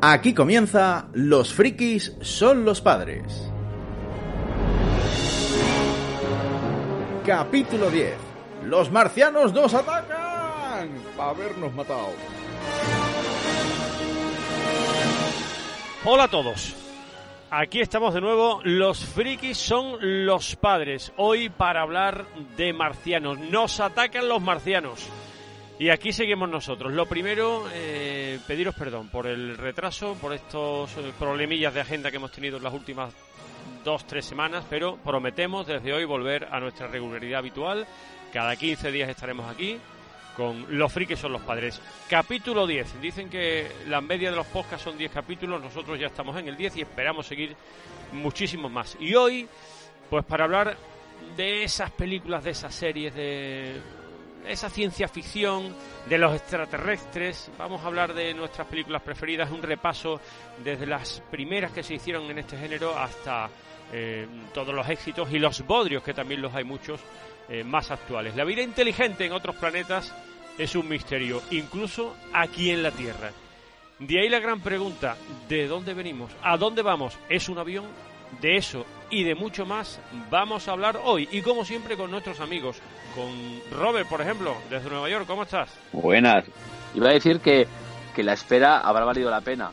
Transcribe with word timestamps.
Aquí 0.00 0.32
comienza 0.32 1.08
Los 1.12 1.52
frikis 1.52 2.12
son 2.20 2.64
los 2.64 2.80
padres. 2.80 3.50
Capítulo 7.26 7.90
10. 7.90 8.14
Los 8.66 8.92
marcianos 8.92 9.52
nos 9.52 9.74
atacan. 9.74 10.88
Habernos 11.18 11.74
matado. 11.74 12.12
Hola 16.04 16.24
a 16.24 16.28
todos. 16.28 16.76
Aquí 17.50 17.80
estamos 17.80 18.14
de 18.14 18.20
nuevo. 18.20 18.60
Los 18.62 19.04
frikis 19.04 19.58
son 19.58 19.96
los 20.26 20.54
padres. 20.54 21.12
Hoy 21.16 21.48
para 21.48 21.82
hablar 21.82 22.24
de 22.56 22.72
marcianos. 22.72 23.40
Nos 23.40 23.80
atacan 23.80 24.28
los 24.28 24.40
marcianos. 24.40 25.08
Y 25.78 25.90
aquí 25.90 26.12
seguimos 26.12 26.48
nosotros. 26.48 26.92
Lo 26.92 27.06
primero, 27.06 27.64
eh, 27.72 28.40
pediros 28.48 28.74
perdón 28.74 29.08
por 29.08 29.28
el 29.28 29.56
retraso, 29.56 30.14
por 30.20 30.32
estos 30.32 30.96
eh, 30.96 31.12
problemillas 31.16 31.72
de 31.72 31.80
agenda 31.80 32.10
que 32.10 32.16
hemos 32.16 32.32
tenido 32.32 32.56
en 32.56 32.64
las 32.64 32.74
últimas 32.74 33.14
dos, 33.84 34.04
tres 34.04 34.24
semanas, 34.24 34.64
pero 34.68 34.96
prometemos 34.96 35.68
desde 35.68 35.92
hoy 35.92 36.04
volver 36.04 36.48
a 36.50 36.58
nuestra 36.58 36.88
regularidad 36.88 37.38
habitual. 37.38 37.86
Cada 38.32 38.56
15 38.56 38.90
días 38.90 39.08
estaremos 39.08 39.48
aquí 39.48 39.78
con 40.36 40.66
Los 40.78 40.92
frikis 40.92 41.18
son 41.18 41.32
los 41.32 41.42
padres. 41.42 41.80
Capítulo 42.08 42.66
10. 42.66 43.00
Dicen 43.00 43.28
que 43.28 43.68
la 43.88 44.00
media 44.00 44.30
de 44.30 44.36
los 44.36 44.46
podcasts 44.46 44.84
son 44.84 44.96
10 44.96 45.10
capítulos, 45.10 45.60
nosotros 45.60 45.98
ya 45.98 46.06
estamos 46.06 46.36
en 46.38 46.48
el 46.48 46.56
10 46.56 46.76
y 46.76 46.80
esperamos 46.82 47.26
seguir 47.26 47.56
muchísimos 48.12 48.70
más. 48.70 48.96
Y 49.00 49.14
hoy, 49.14 49.48
pues 50.10 50.24
para 50.24 50.44
hablar 50.44 50.76
de 51.36 51.64
esas 51.64 51.90
películas, 51.90 52.44
de 52.44 52.50
esas 52.50 52.72
series, 52.72 53.14
de 53.14 53.80
esa 54.48 54.70
ciencia 54.70 55.08
ficción 55.08 55.74
de 56.08 56.18
los 56.18 56.34
extraterrestres. 56.34 57.50
Vamos 57.58 57.82
a 57.82 57.86
hablar 57.86 58.14
de 58.14 58.32
nuestras 58.34 58.66
películas 58.66 59.02
preferidas, 59.02 59.50
un 59.50 59.62
repaso 59.62 60.20
desde 60.64 60.86
las 60.86 61.22
primeras 61.30 61.72
que 61.72 61.82
se 61.82 61.94
hicieron 61.94 62.30
en 62.30 62.38
este 62.38 62.56
género 62.56 62.98
hasta 62.98 63.50
eh, 63.92 64.26
todos 64.52 64.74
los 64.74 64.88
éxitos 64.88 65.30
y 65.32 65.38
los 65.38 65.66
bodrios, 65.66 66.02
que 66.02 66.14
también 66.14 66.40
los 66.42 66.54
hay 66.54 66.64
muchos, 66.64 67.00
eh, 67.48 67.62
más 67.62 67.90
actuales. 67.90 68.34
La 68.36 68.44
vida 68.44 68.62
inteligente 68.62 69.26
en 69.26 69.32
otros 69.32 69.56
planetas 69.56 70.14
es 70.56 70.74
un 70.74 70.88
misterio, 70.88 71.42
incluso 71.50 72.16
aquí 72.32 72.70
en 72.70 72.82
la 72.82 72.90
Tierra. 72.90 73.30
De 73.98 74.20
ahí 74.20 74.28
la 74.28 74.38
gran 74.38 74.60
pregunta, 74.60 75.16
¿de 75.48 75.66
dónde 75.66 75.92
venimos? 75.92 76.30
¿A 76.42 76.56
dónde 76.56 76.82
vamos? 76.82 77.18
¿Es 77.28 77.48
un 77.48 77.58
avión? 77.58 77.86
De 78.40 78.56
eso 78.56 78.86
y 79.10 79.24
de 79.24 79.34
mucho 79.34 79.66
más 79.66 80.00
vamos 80.30 80.68
a 80.68 80.72
hablar 80.72 81.00
hoy 81.02 81.28
y 81.32 81.42
como 81.42 81.64
siempre 81.64 81.96
con 81.96 82.10
nuestros 82.10 82.40
amigos, 82.40 82.80
con 83.14 83.28
Robert 83.78 84.08
por 84.08 84.20
ejemplo, 84.20 84.54
desde 84.70 84.88
Nueva 84.90 85.08
York, 85.08 85.26
¿cómo 85.26 85.42
estás? 85.42 85.70
Buenas. 85.92 86.44
Iba 86.94 87.10
a 87.10 87.12
decir 87.12 87.40
que, 87.40 87.66
que 88.14 88.22
la 88.22 88.34
espera 88.34 88.80
habrá 88.80 89.04
valido 89.04 89.30
la 89.30 89.40
pena, 89.40 89.70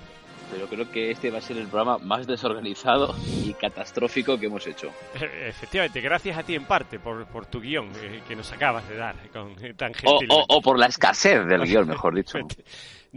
pero 0.51 0.67
creo 0.67 0.89
que 0.91 1.11
este 1.11 1.31
va 1.31 1.39
a 1.39 1.41
ser 1.41 1.57
el 1.57 1.67
programa 1.67 1.97
más 1.97 2.27
desorganizado 2.27 3.15
y 3.43 3.53
catastrófico 3.53 4.37
que 4.37 4.47
hemos 4.47 4.65
hecho. 4.67 4.91
Efectivamente, 5.47 6.01
gracias 6.01 6.37
a 6.37 6.43
ti 6.43 6.55
en 6.55 6.65
parte 6.65 6.99
por, 6.99 7.25
por 7.25 7.45
tu 7.45 7.59
guion 7.59 7.91
eh, 8.01 8.21
que 8.27 8.35
nos 8.35 8.51
acabas 8.51 8.87
de 8.87 8.95
dar 8.95 9.15
con 9.31 9.55
tan 9.75 9.91
o, 10.05 10.19
o, 10.29 10.45
o, 10.47 10.61
por 10.61 10.79
la 10.79 10.87
escasez 10.87 11.45
del 11.45 11.63
guion, 11.63 11.87
mejor 11.87 12.15
dicho. 12.15 12.39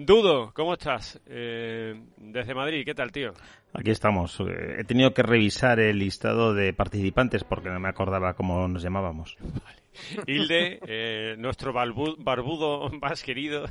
Dudo, 0.00 0.52
¿cómo 0.54 0.74
estás? 0.74 1.20
Eh, 1.26 2.00
desde 2.18 2.54
Madrid, 2.54 2.84
¿qué 2.84 2.94
tal, 2.94 3.10
tío? 3.10 3.32
Aquí 3.72 3.90
estamos. 3.90 4.38
Eh, 4.38 4.76
he 4.78 4.84
tenido 4.84 5.12
que 5.12 5.24
revisar 5.24 5.80
el 5.80 5.98
listado 5.98 6.54
de 6.54 6.72
participantes 6.72 7.42
porque 7.42 7.68
no 7.68 7.80
me 7.80 7.88
acordaba 7.88 8.34
cómo 8.34 8.68
nos 8.68 8.80
llamábamos. 8.80 9.36
Vale. 9.40 10.22
Hilde, 10.24 10.78
eh, 10.86 11.34
nuestro 11.36 11.72
barbudo 11.72 12.88
más 13.02 13.24
querido, 13.24 13.64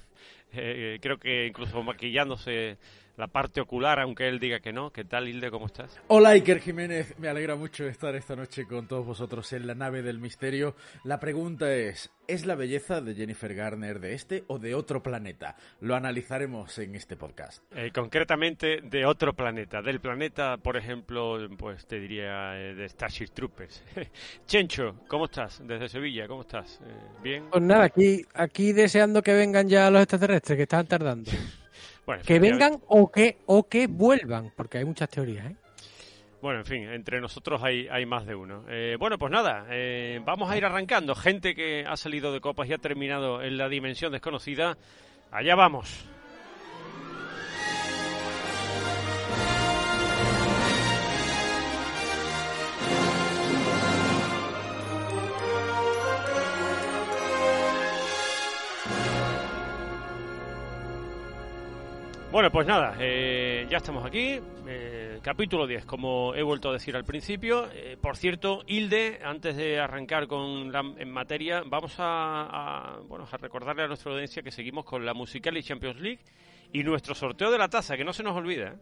eh, 0.52 1.00
creo 1.02 1.17
que 1.17 1.48
incluso 1.48 1.81
maquillándose 1.81 2.78
la 3.18 3.28
parte 3.28 3.60
ocular, 3.60 4.00
aunque 4.00 4.28
él 4.28 4.40
diga 4.40 4.60
que 4.60 4.72
no. 4.72 4.92
¿Qué 4.92 5.04
tal, 5.04 5.28
Hilde? 5.28 5.50
¿Cómo 5.50 5.66
estás? 5.66 6.00
Hola, 6.08 6.30
Iker 6.30 6.60
Jiménez. 6.60 7.16
Me 7.18 7.28
alegra 7.28 7.56
mucho 7.56 7.86
estar 7.88 8.16
esta 8.16 8.36
noche 8.36 8.66
con 8.66 8.88
todos 8.88 9.06
vosotros 9.06 9.52
en 9.54 9.66
la 9.66 9.73
nave 9.73 10.04
del 10.04 10.20
misterio. 10.20 10.76
La 11.04 11.20
pregunta 11.20 11.73
es, 11.73 12.11
¿es 12.28 12.45
la 12.45 12.54
belleza 12.54 13.02
de 13.02 13.16
Jennifer 13.16 13.55
Garner 13.55 14.00
de 14.00 14.14
este 14.14 14.44
o 14.48 14.60
de 14.60 14.76
otro 14.76 15.02
planeta? 15.02 15.55
Lo 15.82 15.95
analizaremos 15.95 16.78
en 16.78 16.94
este 16.95 17.17
podcast. 17.17 17.64
Eh, 17.76 17.92
concretamente, 17.92 18.82
de 18.83 19.05
otro 19.05 19.34
planeta. 19.34 19.82
Del 19.82 19.99
planeta, 19.99 20.58
por 20.58 20.78
ejemplo, 20.78 21.39
pues 21.58 21.88
te 21.88 21.99
diría 21.99 22.55
eh, 22.55 22.76
de 22.76 22.88
Starship 22.88 23.30
Troopers. 23.34 23.84
Chencho, 24.45 24.95
¿cómo 25.08 25.26
estás? 25.26 25.60
Desde 25.66 25.89
Sevilla, 25.89 26.28
¿cómo 26.28 26.42
estás? 26.42 26.80
Eh, 26.86 26.94
¿Bien? 27.23 27.45
Pues 27.49 27.64
nada, 27.64 27.86
aquí, 27.86 28.23
aquí 28.36 28.73
deseando 28.73 29.23
que 29.23 29.34
vengan 29.34 29.67
ya 29.67 29.89
los 29.89 30.04
extraterrestres, 30.04 30.55
que 30.55 30.64
están 30.64 30.86
tardando. 30.86 31.32
Bueno, 32.08 32.23
que 32.26 32.40
vengan 32.40 32.82
o 32.88 33.12
que, 33.12 33.38
o 33.48 33.68
que 33.68 33.86
vuelvan, 33.88 34.54
porque 34.56 34.78
hay 34.78 34.86
muchas 34.86 35.10
teorías, 35.10 35.52
¿eh? 35.52 35.56
Bueno, 36.42 36.60
en 36.60 36.66
fin, 36.66 36.84
entre 36.84 37.20
nosotros 37.20 37.62
hay, 37.62 37.90
hay 37.90 38.06
más 38.06 38.26
de 38.26 38.34
uno. 38.34 38.64
Eh, 38.70 38.95
bueno, 38.98 39.18
pues 39.18 39.30
nada, 39.30 39.66
eh, 39.70 40.22
vamos 40.23 40.50
a 40.50 40.56
ir 40.56 40.64
arrancando. 40.64 41.16
Gente 41.16 41.54
que 41.54 41.84
ha 41.86 41.98
salido 41.98 42.32
de 42.32 42.40
copas 42.40 42.70
y 42.70 42.73
ha 42.73 42.78
terminado 42.78 43.42
en 43.42 43.58
la 43.58 43.67
dimensión 43.67 44.14
desconocida. 44.14 44.78
Allá 45.32 45.56
vamos. 45.56 46.08
Bueno, 62.30 62.52
pues 62.52 62.67
nada, 62.67 62.98
eh, 62.99 63.65
ya 63.70 63.77
estamos 63.77 64.05
aquí. 64.05 64.42
Eh, 64.67 65.20
capítulo 65.21 65.65
10, 65.65 65.86
como 65.86 66.36
he 66.36 66.43
vuelto 66.43 66.70
a 66.70 66.73
decir 66.73 66.93
al 66.98 67.05
principio. 67.05 67.70
Eh, 67.73 67.95
por 67.99 68.17
cierto, 68.17 68.64
Hilde, 68.67 69.21
antes 69.23 69.55
de 69.55 69.80
arrancar 69.80 70.27
con 70.27 70.70
la, 70.70 70.82
en 70.98 71.10
materia, 71.10 71.64
vamos 71.66 71.95
a, 71.99 72.99
bueno, 73.08 73.26
a 73.32 73.37
recordarle 73.37 73.83
a 73.83 73.87
nuestra 73.87 74.11
audiencia 74.11 74.43
que 74.43 74.52
seguimos 74.52 74.83
con 74.83 75.05
la 75.05 75.14
Musical 75.14 75.55
y 75.55 75.64
Champions 75.64 76.02
League 76.02 76.20
y 76.73 76.83
nuestro 76.83 77.16
sorteo 77.16 77.49
de 77.49 77.58
la 77.58 77.70
taza, 77.70 77.95
que 77.95 78.04
no 78.04 78.11
se 78.11 78.23
nos 78.23 78.36
olvide. 78.36 78.73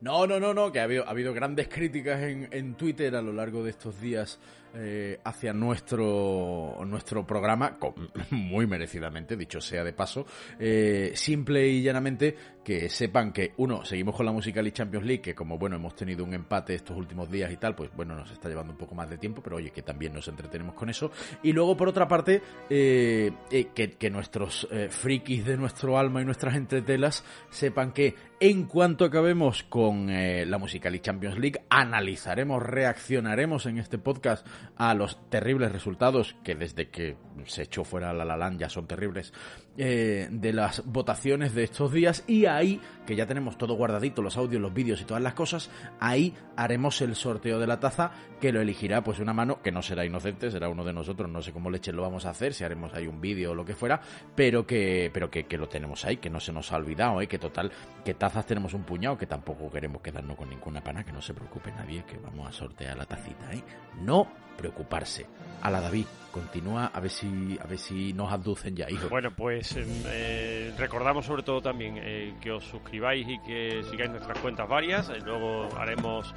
No, 0.00 0.26
no, 0.26 0.40
no, 0.40 0.54
no, 0.54 0.72
que 0.72 0.80
ha 0.80 0.84
habido, 0.84 1.06
ha 1.06 1.10
habido 1.10 1.34
grandes 1.34 1.68
críticas 1.68 2.22
en, 2.22 2.48
en 2.50 2.76
Twitter 2.76 3.14
a 3.14 3.20
lo 3.20 3.34
largo 3.34 3.62
de 3.62 3.70
estos 3.70 4.00
días 4.00 4.40
eh, 4.78 5.18
hacia 5.24 5.54
nuestro, 5.54 6.76
nuestro 6.86 7.26
programa, 7.26 7.78
muy 8.30 8.66
merecidamente, 8.66 9.34
dicho 9.34 9.58
sea 9.58 9.82
de 9.82 9.94
paso, 9.94 10.26
eh, 10.58 11.12
simple 11.14 11.66
y 11.66 11.82
llanamente 11.82 12.36
que 12.62 12.90
sepan 12.90 13.32
que, 13.32 13.54
uno, 13.56 13.84
seguimos 13.84 14.14
con 14.16 14.26
la 14.26 14.32
Musical 14.32 14.66
y 14.66 14.72
Champions 14.72 15.06
League, 15.06 15.22
que 15.22 15.34
como, 15.34 15.56
bueno, 15.56 15.76
hemos 15.76 15.94
tenido 15.94 16.24
un 16.24 16.34
empate 16.34 16.74
estos 16.74 16.96
últimos 16.96 17.30
días 17.30 17.50
y 17.52 17.56
tal, 17.56 17.74
pues 17.74 17.90
bueno, 17.96 18.16
nos 18.16 18.30
está 18.30 18.48
llevando 18.48 18.72
un 18.72 18.78
poco 18.78 18.94
más 18.94 19.08
de 19.08 19.16
tiempo, 19.16 19.40
pero 19.42 19.56
oye, 19.56 19.70
que 19.70 19.82
también 19.82 20.12
nos 20.12 20.28
entretenemos 20.28 20.74
con 20.74 20.90
eso. 20.90 21.10
Y 21.42 21.52
luego, 21.52 21.76
por 21.76 21.88
otra 21.88 22.06
parte, 22.06 22.42
eh, 22.68 23.32
eh 23.50 23.68
que, 23.74 23.92
que, 23.92 24.10
nuestros 24.10 24.68
frikis 24.90 25.44
de 25.46 25.56
nuestro 25.56 25.96
alma 25.96 26.20
y 26.20 26.24
nuestras 26.24 26.56
entretelas 26.56 27.24
sepan 27.50 27.92
que 27.92 28.14
en 28.40 28.64
cuanto 28.64 29.04
acabemos 29.04 29.62
con 29.62 30.08
la 30.08 30.58
Musical 30.58 30.94
y 30.94 31.00
Champions 31.00 31.38
League, 31.38 31.60
analizaremos, 31.70 32.62
reaccionaremos 32.62 33.64
en 33.66 33.78
este 33.78 33.98
podcast 33.98 34.46
a 34.76 34.94
los 34.94 35.28
terribles 35.30 35.72
resultados 35.72 36.36
que 36.42 36.54
desde 36.54 36.88
que 36.88 37.16
se 37.44 37.62
echó 37.62 37.84
fuera 37.84 38.12
la 38.12 38.24
La 38.24 38.36
Land 38.36 38.60
ya 38.60 38.68
son 38.68 38.86
terribles 38.86 39.32
eh, 39.78 40.28
de 40.30 40.52
las 40.54 40.82
votaciones 40.86 41.54
de 41.54 41.64
estos 41.64 41.92
días 41.92 42.24
y 42.26 42.46
ahí, 42.46 42.80
que 43.06 43.14
ya 43.14 43.26
tenemos 43.26 43.58
todo 43.58 43.74
guardadito, 43.74 44.22
los 44.22 44.38
audios, 44.38 44.62
los 44.62 44.72
vídeos 44.72 45.00
y 45.02 45.04
todas 45.04 45.22
las 45.22 45.34
cosas, 45.34 45.70
ahí 46.00 46.34
haremos 46.56 47.00
el 47.02 47.14
sorteo 47.14 47.58
de 47.58 47.66
la 47.66 47.78
taza 47.78 48.10
que 48.40 48.52
lo 48.52 48.60
elegirá 48.62 49.04
pues 49.04 49.18
una 49.18 49.34
mano 49.34 49.60
que 49.60 49.72
no 49.72 49.82
será 49.82 50.06
inocente, 50.06 50.50
será 50.50 50.70
uno 50.70 50.82
de 50.82 50.94
nosotros, 50.94 51.30
no 51.30 51.42
sé 51.42 51.52
cómo 51.52 51.70
leche 51.70 51.92
lo 51.92 52.02
vamos 52.02 52.24
a 52.24 52.30
hacer, 52.30 52.54
si 52.54 52.64
haremos 52.64 52.94
ahí 52.94 53.06
un 53.06 53.20
vídeo 53.20 53.52
o 53.52 53.54
lo 53.54 53.66
que 53.66 53.74
fuera, 53.74 54.00
pero 54.34 54.66
que 54.66 55.10
pero 55.12 55.30
que, 55.30 55.44
que, 55.44 55.58
lo 55.58 55.68
tenemos 55.68 56.04
ahí, 56.04 56.16
que 56.16 56.30
no 56.30 56.40
se 56.40 56.52
nos 56.52 56.72
ha 56.72 56.76
olvidado, 56.76 57.20
¿eh? 57.20 57.28
que 57.28 57.38
total, 57.38 57.70
que 58.04 58.14
tazas 58.14 58.46
tenemos 58.46 58.72
un 58.74 58.84
puñado, 58.84 59.18
que 59.18 59.26
tampoco 59.26 59.70
queremos 59.70 60.00
quedarnos 60.00 60.36
con 60.36 60.48
ninguna 60.48 60.82
pana, 60.82 61.04
que 61.04 61.12
no 61.12 61.20
se 61.20 61.34
preocupe 61.34 61.70
nadie, 61.72 62.04
que 62.04 62.18
vamos 62.18 62.48
a 62.48 62.52
sortear 62.52 62.96
la 62.96 63.04
tacita, 63.04 63.52
¿eh? 63.52 63.62
No 64.00 64.26
preocuparse. 64.56 65.26
A 65.62 65.70
la 65.70 65.80
David, 65.80 66.06
continúa 66.36 66.90
a 66.92 67.00
ver 67.00 67.10
si 67.10 67.58
a 67.58 67.66
ver 67.66 67.78
si 67.78 68.12
nos 68.12 68.30
aducen 68.30 68.76
ya, 68.76 68.90
hijo. 68.90 69.08
Bueno, 69.08 69.30
pues 69.34 69.74
eh, 69.78 70.70
recordamos 70.76 71.24
sobre 71.24 71.42
todo 71.42 71.62
también 71.62 71.96
eh, 71.96 72.34
que 72.42 72.52
os 72.52 72.62
suscribáis 72.62 73.26
y 73.26 73.38
que 73.38 73.82
sigáis 73.90 74.10
nuestras 74.10 74.38
cuentas 74.38 74.68
varias. 74.68 75.08
Eh, 75.08 75.18
luego 75.24 75.68
haremos 75.78 76.34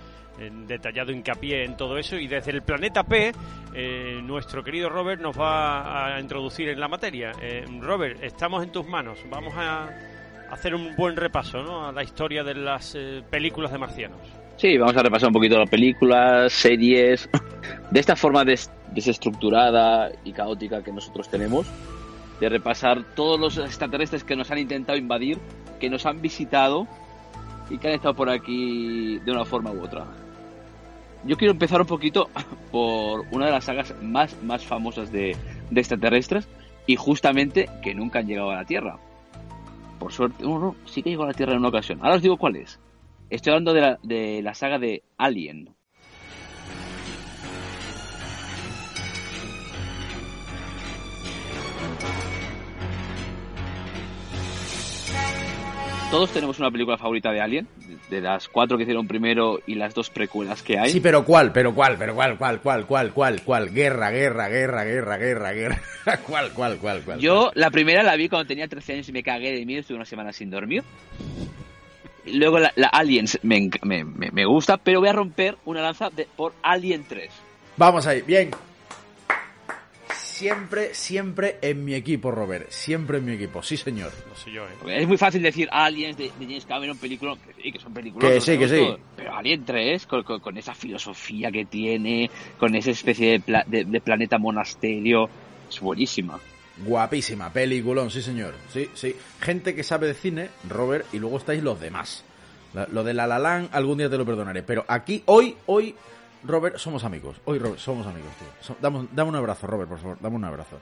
detallado 0.67 1.11
hincapié 1.11 1.65
en 1.65 1.75
todo 1.75 1.97
eso 1.97 2.15
y 2.15 2.25
desde 2.25 2.51
el 2.51 2.61
planeta 2.61 3.03
P 3.03 3.33
nuestro 4.23 4.63
querido 4.63 4.87
Robert 4.87 5.21
nos 5.21 5.37
va 5.37 6.15
a 6.15 6.21
introducir 6.21 6.69
en 6.69 6.79
la 6.79 6.87
materia. 6.87 7.33
Robert, 7.81 8.23
estamos 8.23 8.63
en 8.63 8.71
tus 8.71 8.87
manos. 8.87 9.19
Vamos 9.29 9.53
a 9.57 9.89
hacer 10.49 10.73
un 10.73 10.95
buen 10.95 11.17
repaso 11.17 11.61
¿no? 11.61 11.85
a 11.85 11.91
la 11.91 12.03
historia 12.03 12.45
de 12.45 12.53
las 12.53 12.97
películas 13.29 13.73
de 13.73 13.79
marcianos. 13.79 14.38
Sí, 14.59 14.77
vamos 14.77 14.97
a 14.97 15.03
repasar 15.03 15.29
un 15.29 15.33
poquito 15.33 15.57
las 15.57 15.69
películas, 15.69 16.51
series, 16.51 17.29
de 17.91 17.97
esta 17.97 18.17
forma 18.17 18.43
des 18.43 18.69
desestructurada 18.93 20.11
y 20.25 20.33
caótica 20.33 20.83
que 20.83 20.91
nosotros 20.91 21.29
tenemos, 21.29 21.65
de 22.41 22.49
repasar 22.49 23.05
todos 23.15 23.39
los 23.39 23.57
extraterrestres 23.57 24.25
que 24.25 24.35
nos 24.35 24.51
han 24.51 24.57
intentado 24.57 24.97
invadir 24.97 25.37
que 25.79 25.89
nos 25.89 26.05
han 26.05 26.21
visitado 26.21 26.89
y 27.69 27.77
que 27.77 27.87
han 27.87 27.93
estado 27.93 28.15
por 28.15 28.29
aquí 28.29 29.19
de 29.19 29.31
una 29.31 29.45
forma 29.45 29.71
u 29.71 29.81
otra. 29.81 30.07
Yo 31.23 31.37
quiero 31.37 31.53
empezar 31.53 31.79
un 31.79 31.87
poquito 31.87 32.29
por 32.73 33.27
una 33.31 33.45
de 33.45 33.51
las 33.53 33.63
sagas 33.63 33.95
más, 34.01 34.35
más 34.43 34.65
famosas 34.65 35.09
de, 35.09 35.37
de 35.71 35.79
extraterrestres 35.79 36.49
y 36.85 36.97
justamente 36.97 37.69
que 37.81 37.95
nunca 37.95 38.19
han 38.19 38.27
llegado 38.27 38.51
a 38.51 38.55
la 38.55 38.65
Tierra. 38.65 38.97
Por 39.99 40.11
suerte, 40.11 40.45
uno 40.45 40.75
sí 40.83 41.01
que 41.01 41.11
llegó 41.11 41.23
a 41.23 41.27
la 41.27 41.33
Tierra 41.33 41.53
en 41.53 41.59
una 41.59 41.69
ocasión. 41.69 41.99
Ahora 42.01 42.15
os 42.15 42.21
digo 42.21 42.35
cuál 42.35 42.57
es. 42.57 42.77
Estoy 43.29 43.51
hablando 43.51 43.73
de 43.73 43.81
la, 43.81 43.99
de 44.01 44.41
la 44.41 44.55
saga 44.55 44.79
de 44.79 45.03
Alien. 45.17 45.69
Todos 56.09 56.31
tenemos 56.31 56.57
una 56.57 56.71
película 56.71 56.97
favorita 56.97 57.31
de 57.31 57.39
Alien, 57.39 57.67
de 58.09 58.19
las 58.19 58.47
cuatro 58.47 58.77
que 58.77 58.83
hicieron 58.83 59.07
primero 59.07 59.59
y 59.67 59.75
las 59.75 59.93
dos 59.93 60.09
precuelas 60.09 60.63
que 60.63 60.79
hay. 60.79 60.89
Sí, 60.89 60.99
pero 60.99 61.23
¿cuál? 61.23 61.51
¿Pero 61.51 61.75
cuál? 61.75 61.97
¿Pero 61.99 62.15
cuál? 62.15 62.35
¿Cuál? 62.35 62.59
¿Cuál? 62.61 62.85
¿Cuál? 62.87 63.13
¿Cuál? 63.13 63.41
¿Cuál? 63.43 63.71
Guerra, 63.71 64.09
guerra, 64.09 64.49
guerra, 64.49 64.85
guerra, 64.85 65.17
guerra, 65.17 65.51
guerra. 65.51 65.81
¿Cuál? 66.25 66.51
¿Cuál? 66.53 66.79
¿Cuál? 66.79 67.03
¿Cuál? 67.03 67.19
Yo 67.19 67.51
la 67.53 67.69
primera 67.69 68.01
la 68.01 68.15
vi 68.15 68.27
cuando 68.27 68.47
tenía 68.47 68.67
13 68.67 68.93
años 68.93 69.09
y 69.09 69.11
me 69.11 69.21
cagué 69.21 69.53
de 69.53 69.63
miedo, 69.67 69.81
estuve 69.81 69.97
una 69.97 70.05
semana 70.05 70.33
sin 70.33 70.49
dormir. 70.49 70.83
Luego 72.25 72.59
la, 72.59 72.71
Aliens 72.91 73.39
me, 73.43 73.69
me, 73.83 74.03
me, 74.03 74.45
gusta, 74.45 74.77
pero 74.77 74.99
voy 74.99 75.09
a 75.09 75.13
romper 75.13 75.57
una 75.65 75.81
lanza 75.81 76.09
por 76.35 76.53
Alien 76.61 77.05
3. 77.07 77.29
Vamos 77.77 78.05
ahí, 78.07 78.21
bien 78.21 78.51
siempre, 80.39 80.93
siempre 80.93 81.57
en 81.61 81.83
mi 81.83 81.93
equipo, 81.93 82.31
Robert. 82.31 82.69
Siempre 82.69 83.17
en 83.17 83.25
mi 83.25 83.33
equipo, 83.33 83.61
sí, 83.61 83.75
señor. 83.75 84.11
¿eh? 84.47 85.01
Es 85.01 85.07
muy 85.07 85.17
fácil 85.17 85.41
decir 85.41 85.67
Aliens 85.69 86.17
de, 86.17 86.31
James 86.39 86.65
Cameron, 86.65 86.97
película, 86.97 87.35
que 87.35 87.61
sí, 87.61 87.71
que 87.73 87.79
son 87.79 87.93
películas. 87.93 88.31
Que 88.31 88.39
sí, 88.39 88.57
que 88.57 88.69
sí. 88.69 88.87
Pero 89.17 89.35
Alien 89.35 89.65
3, 89.65 90.07
con, 90.07 90.57
esa 90.57 90.73
filosofía 90.73 91.51
que 91.51 91.65
tiene, 91.65 92.31
con 92.57 92.73
esa 92.73 92.91
especie 92.91 93.41
de, 93.45 94.01
planeta 94.01 94.37
monasterio, 94.37 95.29
es 95.69 95.79
buenísima. 95.81 96.39
Guapísima, 96.85 97.51
peliculón, 97.51 98.09
sí, 98.09 98.21
señor. 98.21 98.53
Sí, 98.71 98.89
sí. 98.93 99.15
Gente 99.41 99.75
que 99.75 99.83
sabe 99.83 100.07
de 100.07 100.13
cine, 100.13 100.49
Robert, 100.67 101.05
y 101.13 101.19
luego 101.19 101.37
estáis 101.37 101.61
los 101.61 101.79
demás. 101.79 102.23
Lo 102.91 103.03
de 103.03 103.13
La 103.13 103.27
La 103.27 103.67
algún 103.71 103.97
día 103.97 104.09
te 104.09 104.17
lo 104.17 104.25
perdonaré. 104.25 104.63
Pero 104.63 104.85
aquí, 104.87 105.23
hoy, 105.25 105.55
hoy 105.65 105.95
Robert, 106.43 106.77
somos 106.77 107.03
amigos. 107.03 107.37
Hoy, 107.45 107.59
Robert, 107.59 107.79
somos 107.79 108.07
amigos, 108.07 108.31
tío. 108.37 108.75
dame, 108.81 109.29
un 109.29 109.35
abrazo, 109.35 109.67
Robert, 109.67 109.89
por 109.89 109.99
favor. 109.99 110.17
Dame 110.21 110.35
un 110.35 110.45
abrazo. 110.45 110.79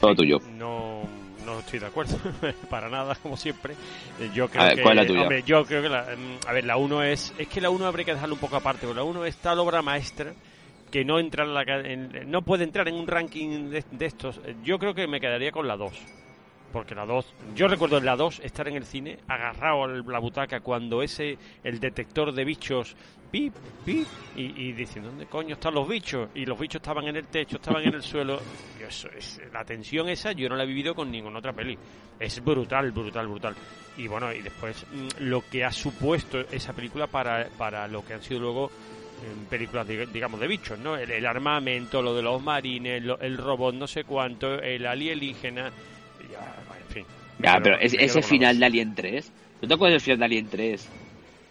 Todo 0.00 0.14
tuyo. 0.14 0.38
No, 0.56 1.02
no 1.46 1.60
estoy 1.60 1.78
de 1.78 1.86
acuerdo, 1.86 2.18
para 2.70 2.88
nada, 2.88 3.14
como 3.22 3.36
siempre. 3.36 3.74
Eh, 4.18 4.30
yo 4.34 4.48
creo 4.48 4.62
a 4.62 4.66
ver, 4.66 4.76
que, 4.76 4.82
¿cuál 4.82 4.98
es 4.98 5.04
la 5.04 5.08
tuya? 5.08 5.22
Hombre, 5.22 5.42
yo 5.44 5.64
creo 5.64 5.82
que 5.82 5.88
la, 5.88 6.02
mm, 6.02 6.48
a 6.48 6.52
ver, 6.52 6.64
la 6.64 6.76
1 6.76 7.02
es, 7.04 7.32
es 7.38 7.46
que 7.46 7.60
la 7.60 7.70
1 7.70 7.86
habría 7.86 8.04
que 8.04 8.14
dejarlo 8.14 8.34
un 8.34 8.40
poco 8.40 8.56
aparte, 8.56 8.86
porque 8.86 8.98
la 8.98 9.04
1 9.04 9.24
es 9.24 9.36
tal 9.36 9.60
obra 9.60 9.82
maestra 9.82 10.32
que 10.90 11.04
no 11.04 11.18
entra 11.18 11.44
en 11.44 11.54
la, 11.54 12.24
no 12.24 12.42
puede 12.42 12.64
entrar 12.64 12.88
en 12.88 12.94
un 12.94 13.06
ranking 13.06 13.70
de, 13.70 13.84
de, 13.90 14.06
estos. 14.06 14.40
Yo 14.64 14.78
creo 14.78 14.94
que 14.94 15.06
me 15.06 15.20
quedaría 15.20 15.52
con 15.52 15.66
la 15.68 15.76
2. 15.76 15.92
Porque 16.72 16.94
la 16.94 17.06
2, 17.06 17.34
yo 17.54 17.66
recuerdo 17.66 17.96
en 17.96 18.04
la 18.04 18.14
2 18.14 18.40
estar 18.44 18.68
en 18.68 18.76
el 18.76 18.84
cine 18.84 19.18
agarrado 19.26 19.84
a 19.84 19.88
la 19.88 20.18
butaca 20.18 20.60
cuando 20.60 21.02
ese, 21.02 21.38
el 21.64 21.80
detector 21.80 22.32
de 22.32 22.44
bichos 22.44 22.94
pip, 23.30 23.54
pip, 23.84 24.06
y, 24.36 24.72
diciendo, 24.72 25.10
¿dónde 25.10 25.26
coño 25.26 25.54
están 25.54 25.74
los 25.74 25.88
bichos? 25.88 26.28
Y 26.34 26.44
los 26.44 26.58
bichos 26.58 26.80
estaban 26.80 27.06
en 27.08 27.16
el 27.16 27.26
techo, 27.26 27.56
estaban 27.56 27.82
en 27.82 27.94
el 27.94 28.02
suelo. 28.02 28.40
Y 28.78 28.82
eso 28.82 29.08
es, 29.16 29.40
la 29.52 29.64
tensión 29.64 30.08
esa 30.08 30.32
yo 30.32 30.48
no 30.48 30.56
la 30.56 30.64
he 30.64 30.66
vivido 30.66 30.94
con 30.94 31.10
ninguna 31.10 31.38
otra 31.38 31.52
peli. 31.52 31.78
Es 32.18 32.42
brutal, 32.44 32.92
brutal, 32.92 33.28
brutal. 33.28 33.54
Y 33.96 34.06
bueno, 34.06 34.32
y 34.32 34.42
después 34.42 34.86
mm, 34.90 35.24
lo 35.24 35.42
que 35.48 35.64
ha 35.64 35.72
supuesto 35.72 36.40
esa 36.40 36.74
película 36.74 37.06
para, 37.06 37.48
para 37.56 37.88
lo 37.88 38.04
que 38.04 38.14
han 38.14 38.22
sido 38.22 38.40
luego 38.40 38.70
en 39.22 39.46
películas, 39.46 39.86
digamos, 39.86 40.40
de 40.40 40.46
bichos, 40.46 40.78
¿no? 40.78 40.96
El, 40.96 41.26
armamento, 41.26 42.02
lo 42.02 42.14
de 42.14 42.22
los 42.22 42.42
marines, 42.42 43.02
el 43.20 43.36
robot 43.38 43.74
no 43.74 43.86
sé 43.86 44.04
cuánto, 44.04 44.60
el 44.60 44.86
alienígena, 44.86 45.70
ya, 46.30 46.76
en 46.80 46.94
fin. 46.94 47.04
Ya, 47.38 47.58
pero 47.62 47.78
ese 47.80 48.22
final 48.22 48.58
de 48.58 48.66
Alien 48.66 48.94
3, 48.94 49.32
¿tú 49.60 49.66
te 49.66 49.74
acuerdas 49.74 49.94
del 49.94 50.00
final 50.00 50.18
de 50.18 50.24
Alien 50.24 50.48
3? 50.48 50.88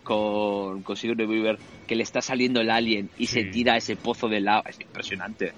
con, 0.08 0.84
con 0.84 0.96
Sigourney 0.96 1.26
Weaver 1.26 1.60
que 1.86 1.94
le 1.98 2.04
está 2.04 2.22
saliendo 2.22 2.62
el 2.62 2.70
alien 2.70 3.10
y 3.18 3.28
se 3.28 3.44
tira 3.44 3.74
a 3.74 3.78
ese 3.78 3.98
pozo 3.98 4.30
de 4.30 4.40
lava. 4.40 4.64
Es 4.70 4.80
impresionante. 4.80 5.52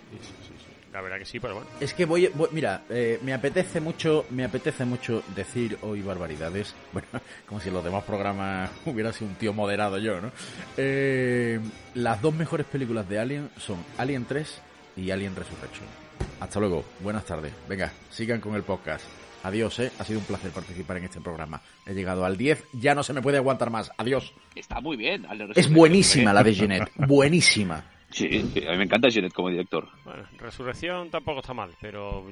La 0.91 1.01
verdad 1.01 1.18
que 1.19 1.25
sí, 1.25 1.39
pero 1.39 1.56
bueno. 1.56 1.69
Es 1.80 1.94
que 1.94 2.06
voy, 2.06 2.30
mira, 2.51 2.83
eh, 2.89 3.19
me 3.24 3.33
apetece 3.33 3.80
mucho, 3.80 4.25
me 4.31 4.44
apetece 4.44 4.86
mucho 4.86 5.24
decir 5.36 5.77
hoy 5.81 6.01
barbaridades. 6.01 6.75
Bueno, 6.91 7.07
como 7.45 7.62
si 7.62 7.68
en 7.68 7.75
los 7.75 7.83
demás 7.83 8.03
programas 8.03 8.71
hubiera 8.86 9.13
sido 9.13 9.30
un 9.30 9.36
tío 9.36 9.53
moderado 9.53 10.00
yo, 10.00 10.19
¿no? 10.19 10.31
Eh, 10.75 11.59
las 11.94 12.21
dos 12.21 12.33
mejores 12.33 12.65
películas 12.65 13.07
de 13.07 13.19
Alien 13.19 13.50
son 13.57 13.77
Alien 13.97 14.25
3 14.25 14.62
y 14.97 15.12
Alien 15.12 15.36
Resurrection. 15.36 15.86
Hasta 16.39 16.59
luego, 16.59 16.83
buenas 17.01 17.25
tardes. 17.25 17.53
Venga, 17.68 17.92
sigan 18.09 18.42
con 18.42 18.56
el 18.56 18.63
podcast. 18.63 19.06
Adiós, 19.44 19.80
¿eh? 19.80 19.92
Ha 20.00 20.03
sido 20.03 20.19
un 20.19 20.25
placer 20.25 20.51
participar 20.51 20.97
en 20.97 21.06
este 21.06 21.21
programa. 21.21 21.62
He 21.85 21.94
llegado 21.94 22.25
al 22.25 22.35
10, 22.35 22.63
ya 22.74 22.94
no 22.95 23.03
se 23.03 23.13
me 23.13 23.21
puede 23.21 23.38
aguantar 23.38 23.69
más. 23.69 23.92
Adiós. 23.97 24.33
Está 24.56 24.81
muy 24.81 24.97
bien. 24.97 25.25
Es 25.56 25.71
buenísima 25.71 26.33
la 26.33 26.44
de 26.44 26.53
Jeanette, 26.53 26.92
buenísima. 27.07 27.83
Sí, 28.11 28.27
a 28.67 28.71
mí 28.71 28.77
me 28.77 28.83
encanta 28.83 29.09
Jeanette 29.09 29.33
como 29.33 29.50
director. 29.50 29.88
Bueno, 30.03 30.23
Resurrección 30.38 31.09
tampoco 31.09 31.41
está 31.41 31.53
mal, 31.53 31.71
pero... 31.79 32.25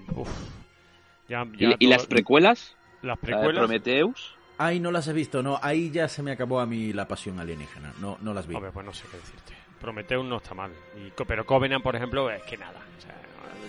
¿Y, 1.80 1.88
las 1.88 2.08
precuelas? 2.08 2.76
Las 3.02 3.20
precuelas... 3.20 3.60
Prometheus. 3.60 4.36
Ay, 4.58 4.80
no 4.80 4.92
las 4.92 5.08
he 5.08 5.14
visto, 5.14 5.44
no. 5.44 5.60
Ahí 5.62 5.92
ya 5.92 6.08
se 6.08 6.24
me 6.24 6.32
acabó 6.32 6.60
a 6.60 6.66
mí 6.66 6.92
la 6.92 7.08
pasión 7.08 7.40
alienígena. 7.40 7.94
No, 8.02 8.18
no 8.22 8.34
las 8.34 8.48
vi. 8.48 8.56
Hombre, 8.56 8.72
pues 8.72 8.86
no 8.86 8.94
sé 8.94 9.06
qué 9.12 9.18
decirte. 9.18 9.54
Prometheus 9.80 10.26
no 10.26 10.38
está 10.38 10.56
mal. 10.56 10.72
Y, 10.96 11.12
pero 11.28 11.46
Covenant, 11.46 11.84
por 11.84 11.96
ejemplo, 11.96 12.30
es 12.32 12.42
que 12.44 12.58
nada. 12.58 12.80
O 12.98 13.02
sea, 13.02 13.14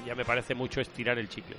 ya 0.06 0.14
me 0.14 0.24
parece 0.24 0.54
mucho 0.54 0.80
estirar 0.80 1.18
el 1.18 1.28
chicle. 1.28 1.56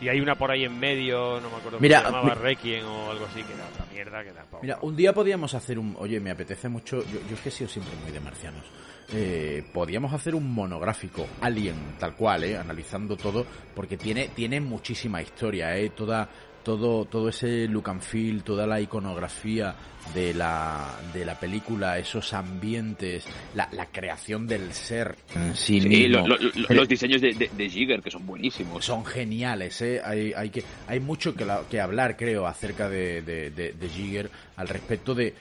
Y 0.00 0.08
hay 0.08 0.20
una 0.20 0.34
por 0.34 0.50
ahí 0.50 0.64
en 0.64 0.78
medio, 0.78 1.40
no 1.40 1.48
me 1.48 1.56
acuerdo 1.56 1.78
Mira, 1.80 2.00
se 2.00 2.04
llamaba 2.06 2.34
Requiem 2.34 2.84
o 2.84 3.10
algo 3.12 3.26
así, 3.26 3.42
que 3.42 3.54
era 3.54 3.66
otra 3.66 3.86
mierda 3.92 4.24
que 4.24 4.30
tampoco. 4.32 4.62
Mira, 4.62 4.78
un 4.82 4.96
día 4.96 5.14
podíamos 5.14 5.54
hacer 5.54 5.78
un. 5.78 5.94
Oye, 5.98 6.18
me 6.20 6.30
apetece 6.30 6.68
mucho. 6.68 6.98
Yo, 7.04 7.20
yo 7.28 7.34
es 7.34 7.40
que 7.40 7.48
he 7.48 7.52
sido 7.52 7.70
siempre 7.70 7.94
muy 8.02 8.10
de 8.10 8.20
marcianos. 8.20 8.64
Eh, 9.12 9.62
podíamos 9.72 10.12
hacer 10.12 10.34
un 10.34 10.52
monográfico 10.52 11.26
Alien, 11.40 11.76
tal 11.98 12.14
cual, 12.14 12.44
eh, 12.44 12.56
analizando 12.56 13.16
todo, 13.16 13.46
porque 13.74 13.96
tiene, 13.96 14.28
tiene 14.34 14.60
muchísima 14.60 15.22
historia, 15.22 15.76
eh, 15.76 15.90
toda, 15.90 16.28
todo, 16.64 17.04
todo 17.04 17.28
ese 17.28 17.68
look 17.68 17.88
and 17.88 18.02
feel, 18.02 18.42
toda 18.42 18.66
la 18.66 18.80
iconografía 18.80 19.76
de 20.12 20.34
la, 20.34 20.98
de 21.14 21.24
la 21.24 21.38
película, 21.38 21.98
esos 21.98 22.32
ambientes, 22.32 23.24
la, 23.54 23.68
la 23.70 23.86
creación 23.86 24.48
del 24.48 24.72
ser 24.72 25.14
sí, 25.54 26.08
los 26.08 26.88
diseños 26.88 27.20
de, 27.20 27.32
de, 27.32 27.70
Jigger, 27.70 28.02
que 28.02 28.10
son 28.10 28.26
buenísimos. 28.26 28.84
Son 28.84 29.04
geniales, 29.04 29.80
¿eh? 29.82 30.00
hay, 30.04 30.32
hay, 30.32 30.50
que, 30.50 30.64
hay 30.88 30.98
mucho 30.98 31.32
que, 31.32 31.46
que 31.70 31.80
hablar, 31.80 32.16
creo, 32.16 32.46
acerca 32.46 32.88
de, 32.88 33.22
de, 33.22 33.50
de 33.50 33.88
Jigger 33.88 34.28
al 34.56 34.68
respecto 34.68 35.14
de 35.14 35.28
eh, 35.28 35.34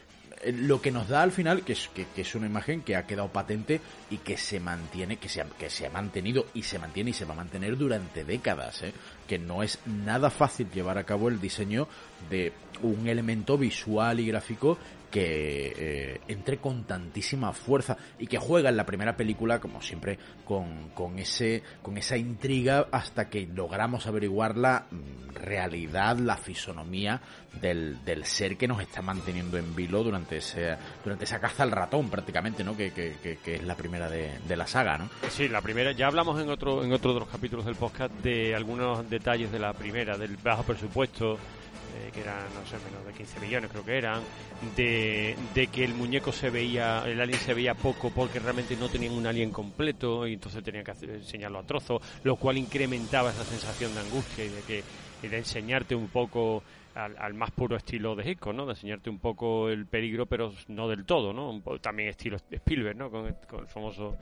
lo 0.54 0.82
que 0.82 0.92
nos 0.92 1.08
da 1.08 1.24
al 1.24 1.32
final, 1.32 1.64
que 1.64 1.74
es, 1.74 1.90
que, 1.94 2.06
es 2.16 2.36
una 2.36 2.48
imagen 2.48 2.82
que 2.82 2.96
ha 2.96 3.06
quedado 3.06 3.30
patente 3.30 3.82
y 4.10 4.18
que 4.18 4.38
se 4.38 4.60
mantiene, 4.60 5.18
que 5.18 5.30
se, 5.30 5.42
ha, 5.42 5.46
que 5.46 5.70
se 5.70 5.88
ha 5.88 5.90
mantenido 5.90 6.48
y 6.54 6.64
se 6.64 6.80
mantiene 6.80 7.12
y 7.12 7.14
se 7.14 7.26
va 7.26 7.34
a 7.34 7.38
mantener 7.38 7.78
durante 7.78 8.24
décadas, 8.24 8.84
¿eh? 8.84 8.94
que 9.28 9.40
no 9.40 9.64
es 9.64 9.80
nada 9.86 10.30
fácil 10.30 10.70
llevar 10.72 10.98
a 10.98 11.04
cabo 11.04 11.30
el 11.30 11.42
diseño 11.42 11.88
de 12.30 12.54
un 12.82 13.08
elemento 13.08 13.58
visual 13.58 14.20
y 14.20 14.28
gráfico 14.28 14.78
que 15.10 15.74
eh, 15.78 16.22
entre 16.28 16.58
con 16.58 16.84
tantísima 16.84 17.54
fuerza 17.54 17.98
y 18.20 18.28
que 18.28 18.38
juega 18.38 18.70
en 18.70 18.78
la 18.78 18.86
primera 18.86 19.16
película, 19.16 19.60
como 19.60 19.82
siempre, 19.82 20.18
con, 20.46 20.90
con, 20.94 21.20
ese, 21.20 21.64
con 21.82 21.98
esa 21.98 22.18
intriga 22.18 22.88
hasta 22.92 23.30
que 23.30 23.48
logramos 23.48 24.08
averiguar 24.08 24.58
la 24.58 24.88
mm, 24.92 25.36
realidad, 25.36 26.18
la 26.18 26.38
fisonomía 26.38 27.22
del, 27.62 28.04
del 28.04 28.26
ser 28.26 28.58
que 28.58 28.68
nos 28.68 28.82
está 28.82 29.02
manteniendo 29.02 29.58
en 29.58 29.76
vilo 29.76 30.04
durante, 30.04 30.38
ese, 30.38 30.78
durante 31.04 31.26
esa 31.26 31.40
caza 31.40 31.64
al 31.64 31.72
ratón, 31.72 32.10
prácticamente, 32.10 32.64
¿no? 32.64 32.76
Que, 32.76 32.92
que, 32.92 33.16
que, 33.22 33.56
es 33.56 33.64
la 33.64 33.76
primera 33.76 34.10
de, 34.10 34.40
de, 34.48 34.58
la 34.58 34.68
saga, 34.68 34.98
¿no? 34.98 35.10
Sí, 35.30 35.48
la 35.48 35.62
primera. 35.62 35.92
Ya 35.92 36.08
hablamos 36.08 36.42
en 36.42 36.50
otro, 36.50 36.84
en 36.84 36.92
otro 36.92 37.14
de 37.14 37.20
los 37.22 37.30
capítulos 37.30 37.66
del 37.66 37.76
podcast 37.76 38.14
de 38.16 38.56
algunos 38.56 39.10
detalles 39.10 39.52
de 39.52 39.60
la 39.60 39.74
primera, 39.74 40.18
del 40.18 40.38
bajo 40.38 40.64
presupuesto 40.64 41.38
que 42.14 42.22
eran, 42.22 42.44
no 42.54 42.66
sé, 42.66 42.78
menos 42.86 43.06
de 43.06 43.14
15 43.14 43.40
millones 43.40 43.72
creo 43.72 43.86
que 43.86 43.98
eran, 43.98 44.22
de, 44.76 45.36
de, 45.54 45.68
que 45.68 45.84
el 45.84 45.94
muñeco 45.94 46.32
se 46.32 46.50
veía, 46.50 47.04
el 47.06 47.20
alien 47.20 47.40
se 47.40 47.54
veía 47.54 47.74
poco 47.74 48.10
porque 48.10 48.40
realmente 48.40 48.76
no 48.76 48.90
tenían 48.90 49.14
un 49.14 49.28
alien 49.28 49.52
completo 49.52 50.28
y 50.28 50.34
entonces 50.34 50.64
tenían 50.64 50.84
que 50.84 50.92
enseñarlo 50.92 51.60
a 51.60 51.64
trozos, 51.64 52.02
lo 52.24 52.36
cual 52.36 52.58
incrementaba 52.58 53.32
esa 53.32 53.44
sensación 53.44 53.94
de 53.94 54.02
angustia 54.02 54.46
y 54.46 54.50
de 54.50 54.62
que 54.62 54.84
y 55.24 55.28
de 55.28 55.38
enseñarte 55.38 55.96
un 55.96 56.08
poco 56.08 56.64
al, 56.96 57.34
más 57.34 57.52
puro 57.52 57.76
estilo 57.76 58.16
de 58.16 58.30
Hitchcock, 58.30 58.54
¿no? 58.54 58.66
De 58.66 58.72
enseñarte 58.72 59.10
un 59.10 59.20
poco 59.20 59.70
el 59.70 59.86
peligro, 59.86 60.26
pero 60.26 60.52
no 60.70 60.88
del 60.88 61.06
todo, 61.06 61.34
¿no? 61.34 61.62
también 61.80 62.10
estilo 62.10 62.38
Spielberg, 62.38 62.96
¿no? 62.96 63.12
Con, 63.12 63.28
el 63.28 63.68
famoso 63.68 64.18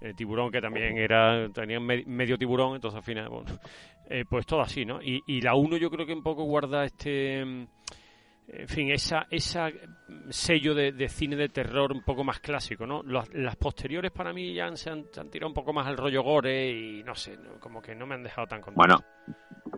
eh, 0.00 0.12
tiburón 0.14 0.50
que 0.50 0.60
también 0.60 0.98
era 0.98 1.48
tenía 1.50 1.78
medio 1.80 2.36
tiburón, 2.36 2.74
entonces 2.74 2.98
al 2.98 3.04
final, 3.04 3.28
bueno, 3.28 3.58
eh, 4.10 4.24
pues 4.28 4.44
todo 4.44 4.60
así, 4.60 4.84
¿no? 4.84 5.00
Y, 5.02 5.22
y 5.26 5.40
la 5.40 5.54
1 5.54 5.76
yo 5.76 5.90
creo 5.90 6.04
que 6.04 6.12
un 6.12 6.22
poco 6.22 6.44
guarda 6.44 6.84
este 6.84 7.66
en 8.48 8.68
fin, 8.68 8.90
esa, 8.90 9.26
esa 9.30 9.70
sello 10.30 10.74
de, 10.74 11.08
cine 11.08 11.36
de 11.36 11.48
terror 11.48 11.92
un 11.92 12.02
poco 12.02 12.22
más 12.22 12.38
clásico, 12.38 12.86
¿no? 12.86 13.02
Las, 13.02 13.56
posteriores 13.56 14.12
para 14.12 14.32
mí 14.32 14.54
ya 14.54 14.74
se 14.76 14.90
han, 14.90 15.04
tirado 15.30 15.48
un 15.48 15.54
poco 15.54 15.72
más 15.72 15.86
al 15.86 15.96
rollo 15.96 16.22
gore 16.22 16.70
y 16.70 17.02
no 17.02 17.14
sé, 17.14 17.36
como 17.58 17.82
que 17.82 17.94
no 17.94 18.06
me 18.06 18.14
han 18.14 18.22
dejado 18.22 18.46
tan 18.46 18.60
contento. 18.60 18.80
Bueno, 18.80 19.04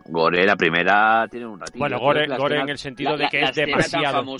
gore 0.05 0.45
la 0.45 0.55
primera 0.55 1.27
tiene 1.29 1.45
un 1.45 1.59
ratito. 1.59 1.79
Bueno, 1.79 1.99
gore, 1.99 2.27
gore 2.27 2.59
en 2.59 2.69
el 2.69 2.77
sentido 2.77 3.17
de 3.17 3.27
que 3.29 3.41
es 3.41 3.55
demasiado. 3.55 4.23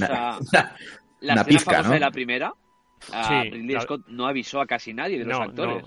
la 1.22 1.34
escena 1.34 1.60
famosa 1.60 1.94
de 1.94 2.00
la 2.00 2.12
primera 2.12 2.54
Ridley 3.52 3.80
Scott 3.82 4.08
no 4.08 4.28
avisó 4.28 4.62
a 4.62 4.66
casi 4.66 4.94
nadie 4.94 5.20
de 5.20 5.26
los 5.26 5.40
actores. 5.40 5.84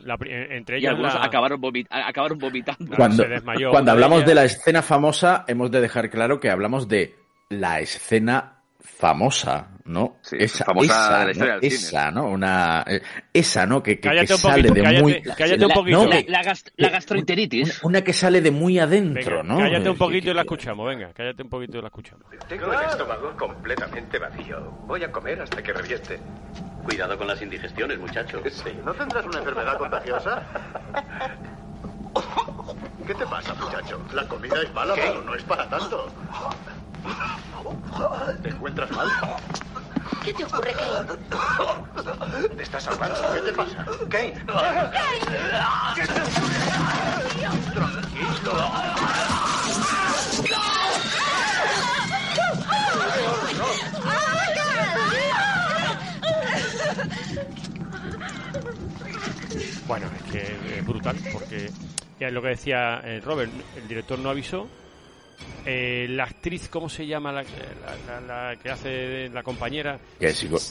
entre 0.50 0.78
ellos 0.78 0.92
acabaron, 1.14 1.60
acabaron, 1.90 2.38
vomitando. 2.38 2.96
Cuando, 2.96 3.24
cuando 3.70 3.92
hablamos 3.92 4.24
de 4.24 4.34
la 4.34 4.44
escena 4.44 4.82
famosa, 4.82 5.44
hemos 5.46 5.70
de 5.70 5.80
dejar 5.80 6.10
claro 6.10 6.40
que 6.40 6.50
hablamos 6.50 6.88
de 6.88 7.16
la 7.48 7.80
escena 7.80 8.61
famosa, 8.82 9.68
¿no? 9.84 10.16
esa, 10.32 10.64
famosa 10.64 11.30
esa, 11.30 11.56
esa, 11.60 12.10
¿no? 12.10 12.26
Una, 12.26 12.84
eh, 12.86 13.00
esa, 13.32 13.64
¿no? 13.66 13.82
Que, 13.82 13.98
que, 14.00 14.26
sale 14.26 14.70
de 14.70 15.00
muy... 15.00 15.22
Cállate 15.22 15.64
un 15.64 15.72
poquito. 15.72 16.08
la, 16.76 16.90
gastroenteritis. 16.90 17.82
Una, 17.84 18.02
que 18.02 18.12
sale 18.12 18.40
de 18.40 18.50
muy 18.50 18.78
adentro, 18.78 19.42
¿no? 19.42 19.58
Cállate 19.58 19.90
un 19.90 19.96
poquito 19.96 20.30
y 20.30 20.34
la 20.34 20.42
escuchamos, 20.42 20.86
venga, 20.88 21.12
cállate 21.14 21.42
un 21.42 21.48
poquito 21.48 21.78
y 21.78 21.80
la 21.80 21.88
escuchamos. 21.88 22.26
Tengo 22.48 22.72
el 22.72 22.88
estómago 22.88 23.36
completamente 23.36 24.18
vacío. 24.18 24.60
Voy 24.86 25.02
a 25.04 25.12
comer 25.12 25.40
hasta 25.40 25.62
que 25.62 25.72
revieste. 25.72 26.18
Cuidado 26.84 27.16
con 27.16 27.28
las 27.28 27.40
indigestiones, 27.40 27.98
muchacho. 27.98 28.42
Sí. 28.50 28.70
¿No 28.84 28.92
tendrás 28.92 29.24
una 29.24 29.38
enfermedad 29.38 29.78
contagiosa? 29.78 30.42
¿Qué 33.06 33.14
te 33.14 33.26
pasa, 33.26 33.54
muchacho? 33.54 34.00
La 34.12 34.26
comida 34.28 34.60
es 34.62 34.72
mala, 34.74 34.94
pero 34.94 35.22
no 35.22 35.34
es 35.34 35.42
para 35.44 35.68
tanto. 35.68 36.08
¿Te 38.42 38.48
encuentras 38.48 38.90
mal? 38.92 39.08
¿Qué 40.24 40.32
te 40.32 40.44
ocurre, 40.44 40.72
Kane? 40.72 42.48
¿Te 42.56 42.62
estás 42.62 42.84
salvando? 42.84 43.16
¿Qué 43.34 43.40
te 43.40 43.52
pasa? 43.52 43.84
Kane. 44.08 44.34
Tranquilo. 47.74 48.52
Bueno, 59.86 60.06
es 60.16 60.22
que 60.32 60.78
es 60.78 60.86
brutal 60.86 61.16
porque 61.32 61.70
ya 62.18 62.28
es 62.28 62.32
lo 62.32 62.40
que 62.40 62.48
decía 62.48 63.00
eh, 63.04 63.20
Robert, 63.20 63.52
el 63.76 63.88
director 63.88 64.18
no 64.18 64.30
avisó 64.30 64.68
eh, 65.64 66.06
la 66.10 66.24
actriz, 66.24 66.68
¿cómo 66.68 66.88
se 66.88 67.06
llama 67.06 67.32
la, 67.32 67.44
la, 68.26 68.56
que 68.56 68.70
hace 68.70 69.28
la 69.28 69.42
compañera? 69.42 69.98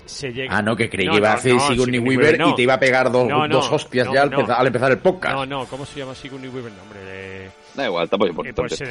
se 0.05 0.31
llega... 0.31 0.55
Ah, 0.55 0.61
no, 0.61 0.75
que 0.75 0.89
creí 0.89 1.07
que 1.09 1.17
iba 1.17 1.31
a 1.31 1.35
hacer 1.35 1.59
Sigourney 1.59 1.99
Weaver, 1.99 2.41
y 2.47 2.55
te 2.55 2.61
iba 2.63 2.73
a 2.73 2.79
pegar 2.79 3.11
dos, 3.11 3.27
dos 3.49 3.71
hostias 3.71 4.07
ya 4.13 4.23
al, 4.23 4.67
empezar 4.67 4.91
el 4.91 4.99
podcast. 4.99 5.35
No, 5.35 5.45
no, 5.45 5.65
¿cómo 5.65 5.85
se 5.85 5.99
llama 5.99 6.15
Sigourney 6.15 6.49
Weaver? 6.49 6.71
No, 6.71 6.83
hombre, 6.83 6.99
Da 7.73 7.85
igual, 7.85 8.09
tampoco 8.09 8.45
eh, 8.45 8.53
pues 8.53 8.81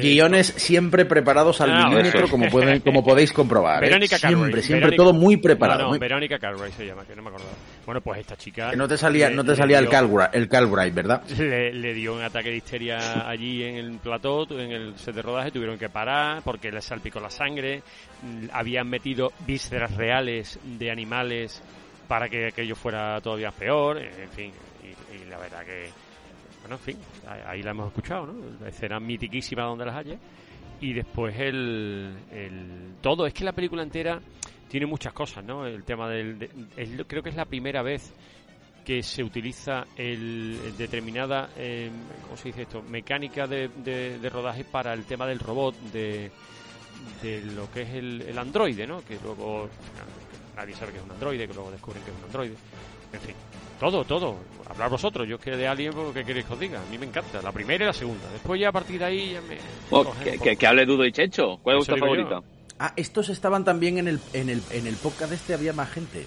Guiones 0.00 0.46
siempre 0.56 1.04
preparados 1.04 1.60
al 1.60 1.72
milímetro, 1.72 2.28
como, 2.28 2.48
pueden, 2.48 2.80
como 2.84 3.04
podéis 3.04 3.32
comprobar. 3.32 3.84
¿eh? 3.84 3.88
Verónica 3.88 4.18
Siempre, 4.18 4.62
siempre 4.62 4.96
todo 4.96 5.12
muy 5.12 5.36
preparado. 5.36 5.96
Verónica 5.98 6.38
Cartwright 6.38 6.74
se 6.74 6.86
llama, 6.86 7.04
que 7.04 7.14
no 7.14 7.22
me 7.22 7.28
acordaba. 7.28 7.52
Bueno, 7.86 8.00
pues 8.00 8.20
esta 8.20 8.36
chica... 8.36 8.70
Que 8.70 8.76
no 8.76 8.88
te 8.88 8.96
salía, 8.96 9.30
no 9.30 9.44
te 9.44 9.54
salía 9.54 9.78
el, 9.78 9.88
Calbright, 9.88 10.34
el 10.34 10.48
Calbright, 10.48 10.94
¿verdad? 10.94 11.22
Le, 11.28 11.94
dio 11.94 12.14
un 12.14 12.22
ataque 12.22 12.50
de 12.50 12.56
histeria 12.56 13.28
allí 13.28 13.62
en 13.62 13.76
el 13.76 13.98
plató, 13.98 14.46
en 14.58 14.72
el 14.72 14.98
set 14.98 15.14
de 15.14 15.22
rodaje, 15.22 15.50
tuvieron 15.50 15.78
que 15.78 15.88
parar 15.88 16.42
porque 16.42 16.72
le 16.72 16.80
salpicó 16.82 17.20
la 17.20 17.30
sangre, 17.30 17.82
mm, 18.22 18.46
habían 18.52 18.88
metido 18.88 19.32
vísceras 19.46 19.94
reales 19.94 20.58
de 20.64 20.90
animales 20.90 21.62
para 22.08 22.28
que 22.28 22.48
aquello 22.48 22.74
fuera 22.74 23.20
todavía 23.20 23.52
peor, 23.52 23.98
en 23.98 24.30
fin, 24.30 24.52
y 24.82 25.28
la 25.28 25.38
verdad 25.38 25.64
que 25.64 25.90
bueno, 26.70 26.84
en 26.86 26.94
fin, 26.94 26.96
ahí 27.46 27.62
la 27.62 27.72
hemos 27.72 27.88
escuchado, 27.88 28.26
¿no? 28.26 28.34
La 28.60 28.68
escena 28.68 29.00
mitiquísima 29.00 29.64
donde 29.64 29.86
las 29.86 29.96
haya. 29.96 30.18
Y 30.80 30.92
después 30.92 31.34
el, 31.36 32.16
el 32.30 32.94
todo, 33.00 33.26
es 33.26 33.34
que 33.34 33.44
la 33.44 33.52
película 33.52 33.82
entera 33.82 34.20
tiene 34.68 34.86
muchas 34.86 35.12
cosas, 35.12 35.44
¿no? 35.44 35.66
El 35.66 35.82
tema 35.82 36.08
del... 36.08 36.48
creo 37.08 37.22
que 37.24 37.30
es 37.30 37.34
la 37.34 37.44
primera 37.44 37.82
vez 37.82 38.14
que 38.84 39.02
se 39.02 39.24
utiliza 39.24 39.84
el, 39.96 40.76
determinada, 40.78 41.50
eh, 41.56 41.90
¿cómo 42.22 42.36
se 42.36 42.48
dice 42.48 42.62
esto? 42.62 42.82
Mecánica 42.82 43.48
de, 43.48 43.68
de, 43.68 44.30
rodaje 44.30 44.64
para 44.64 44.94
el 44.94 45.04
tema 45.04 45.26
del 45.26 45.40
robot, 45.40 45.74
de, 45.92 46.30
de 47.20 47.40
lo 47.46 47.70
que 47.70 47.82
es 47.82 47.90
el, 47.90 48.22
el 48.22 48.38
androide, 48.38 48.86
¿no? 48.86 49.04
Que 49.04 49.18
luego 49.22 49.68
nadie 50.56 50.74
sabe 50.74 50.92
que 50.92 50.98
es 50.98 51.04
un 51.04 51.10
androide, 51.10 51.48
que 51.48 51.54
luego 51.54 51.72
descubren 51.72 52.02
que 52.04 52.10
es 52.10 52.16
un 52.16 52.24
androide. 52.24 52.54
En 53.12 53.20
fin, 53.20 53.34
todo, 53.80 54.04
todo. 54.04 54.36
Hablar 54.68 54.90
vosotros. 54.90 55.26
Yo 55.26 55.36
es 55.36 55.42
que 55.42 55.56
de 55.56 55.66
Alien, 55.66 55.94
pues, 55.94 56.12
¿qué 56.12 56.24
queréis 56.24 56.44
que 56.44 56.52
os 56.52 56.60
diga? 56.60 56.80
A 56.80 56.90
mí 56.90 56.98
me 56.98 57.06
encanta. 57.06 57.40
La 57.42 57.50
primera 57.50 57.82
y 57.82 57.86
la 57.86 57.92
segunda. 57.94 58.30
Después 58.30 58.60
ya 58.60 58.68
a 58.68 58.72
partir 58.72 58.98
de 58.98 59.04
ahí 59.06 59.32
ya 59.32 59.40
me... 59.40 59.56
Oh, 59.90 60.12
que, 60.22 60.66
hable 60.66 60.84
Dudo 60.84 61.06
y 61.06 61.12
Checho. 61.12 61.58
¿Cuál 61.62 61.76
es 61.76 61.86
vuestra 61.86 61.96
favorita? 61.96 62.42
Ah, 62.78 62.92
estos 62.94 63.30
estaban 63.30 63.64
también 63.64 63.98
en 63.98 64.06
el, 64.06 64.20
en 64.34 64.50
el, 64.50 64.62
en 64.70 64.86
el 64.86 64.94
podcast 64.96 65.32
este, 65.32 65.54
había 65.54 65.72
más 65.72 65.90
gente. 65.90 66.26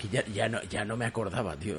Que 0.00 0.08
ya, 0.08 0.24
ya, 0.26 0.48
no, 0.48 0.62
ya 0.64 0.84
no 0.84 0.96
me 0.96 1.04
acordaba, 1.04 1.56
tío. 1.56 1.76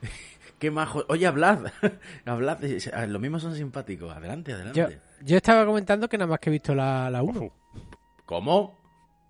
Qué 0.60 0.70
majo. 0.70 1.04
Oye, 1.08 1.26
hablad. 1.26 1.66
hablad. 2.24 2.60
Lo 3.08 3.18
mismo 3.18 3.40
son 3.40 3.54
simpáticos. 3.56 4.16
Adelante, 4.16 4.52
adelante. 4.52 5.00
Yo, 5.22 5.36
estaba 5.36 5.66
comentando 5.66 6.08
que 6.08 6.18
nada 6.18 6.30
más 6.30 6.38
que 6.38 6.50
he 6.50 6.52
visto 6.52 6.74
la, 6.74 7.10
la 7.10 7.22
1. 7.22 7.52
¿Cómo? 8.24 8.78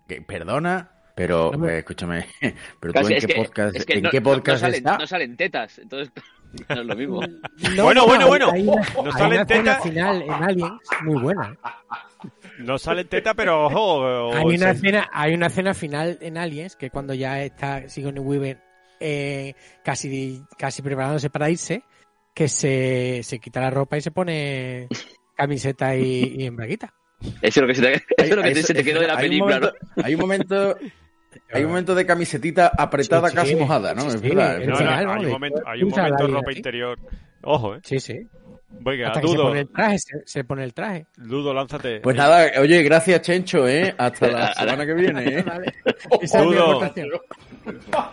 ¿Que, 0.07 0.21
¿Perdona? 0.21 0.98
Pero, 1.19 1.51
eh, 1.67 1.79
escúchame, 1.79 2.27
pero 2.79 2.93
tú 2.93 3.07
en 3.09 3.19
qué 3.19 3.35
podcast, 3.35 3.89
¿en 3.89 4.03
qué 4.09 4.21
podcast 4.21 4.63
no, 4.63 4.69
salen, 4.69 4.83
no 4.85 5.05
salen 5.05 5.35
tetas, 5.35 5.77
entonces 5.79 6.13
no 6.69 6.79
es 6.79 6.87
lo 6.87 6.95
mismo. 6.95 7.19
bueno, 7.75 8.05
bueno, 8.05 8.27
bueno. 8.27 8.51
Hay 8.53 8.65
una, 8.65 8.81
no 9.03 9.11
salen 9.11 9.45
tetas. 9.45 9.83
final 9.83 10.21
en 10.21 10.31
Aliens 10.31 10.79
muy 11.03 11.21
buena. 11.21 11.57
No 12.59 12.77
salen 12.77 13.05
tetas, 13.09 13.33
pero 13.35 13.65
ojo. 13.65 14.33
hay, 14.33 14.55
una 14.55 14.71
escena, 14.71 15.09
hay 15.11 15.33
una 15.33 15.47
escena 15.47 15.73
final 15.73 16.17
en 16.21 16.37
Aliens 16.37 16.77
que 16.77 16.89
cuando 16.89 17.13
ya 17.13 17.43
está 17.43 17.89
Sigourney 17.89 18.23
Weaver 18.23 18.61
eh, 19.01 19.55
casi, 19.83 20.41
casi 20.57 20.81
preparándose 20.81 21.29
para 21.29 21.49
irse, 21.49 21.83
que 22.33 22.47
se, 22.47 23.23
se 23.23 23.39
quita 23.39 23.59
la 23.59 23.71
ropa 23.71 23.97
y 23.97 24.01
se 24.01 24.11
pone 24.11 24.87
camiseta 25.35 25.97
y, 25.97 26.35
y 26.37 26.45
embraguita. 26.45 26.93
Eso 27.19 27.37
es 27.41 27.57
lo 27.57 27.67
que 27.67 27.75
se 27.75 27.81
te, 27.81 27.93
eso 27.93 28.05
es 28.17 28.35
lo 28.37 28.41
que 28.41 28.55
se 28.55 28.73
te 28.73 28.83
quedó 28.85 29.01
de 29.01 29.07
la 29.07 29.17
película, 29.17 29.59
¿no? 29.59 29.71
Hay 30.01 30.15
un 30.15 30.21
momento 30.21 30.77
hay 31.51 31.63
un 31.63 31.69
momento 31.69 31.95
de 31.95 32.05
camisetita 32.05 32.71
apretada 32.77 33.31
casi 33.31 33.55
mojada, 33.55 33.93
¿no? 33.93 34.07
es 34.07 34.21
verdad. 34.21 34.57
hay 34.57 35.25
un 35.25 35.31
momento, 35.31 35.61
hay 35.65 35.83
un 35.83 35.89
momento 35.89 36.27
de 36.27 36.33
ropa 36.33 36.51
interior. 36.51 36.99
Ojo, 37.41 37.75
¿eh? 37.75 37.79
Sí, 37.83 37.99
sí. 37.99 38.27
Venga, 38.71 39.07
Hasta 39.07 39.21
Dudo. 39.21 39.31
se 39.31 39.43
pone 39.43 39.59
el 39.61 39.69
traje, 39.69 39.97
se, 40.25 40.43
pone 40.43 40.63
el 40.63 40.73
traje. 40.73 41.05
Dudo, 41.17 41.53
lánzate. 41.53 42.01
Pues 42.01 42.15
nada, 42.15 42.51
oye, 42.61 42.83
gracias 42.83 43.21
Chencho, 43.21 43.67
¿eh? 43.67 43.93
Hasta 43.97 44.27
la 44.27 44.53
semana 44.55 44.85
que 44.85 44.93
viene, 44.93 45.39
¿eh? 45.39 45.45
Dudo. 46.37 46.81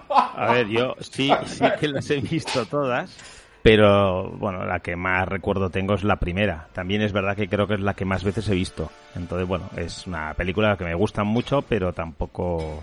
A 0.08 0.52
ver, 0.52 0.68
yo 0.68 0.94
sí, 1.00 1.30
sí 1.46 1.64
que 1.78 1.88
las 1.88 2.10
he 2.10 2.20
visto 2.20 2.64
todas, 2.66 3.14
pero 3.62 4.30
bueno, 4.30 4.64
la 4.64 4.80
que 4.80 4.96
más 4.96 5.28
recuerdo 5.28 5.70
tengo 5.70 5.94
es 5.94 6.04
la 6.04 6.16
primera. 6.16 6.68
También 6.72 7.02
es 7.02 7.12
verdad 7.12 7.36
que 7.36 7.48
creo 7.48 7.66
que 7.66 7.74
es 7.74 7.80
la 7.80 7.94
que 7.94 8.04
más 8.04 8.24
veces 8.24 8.48
he 8.48 8.54
visto. 8.54 8.90
Entonces, 9.14 9.46
bueno, 9.46 9.68
es 9.76 10.06
una 10.06 10.34
película 10.34 10.76
que 10.76 10.84
me 10.84 10.94
gusta 10.94 11.22
mucho, 11.22 11.62
pero 11.62 11.92
tampoco 11.92 12.82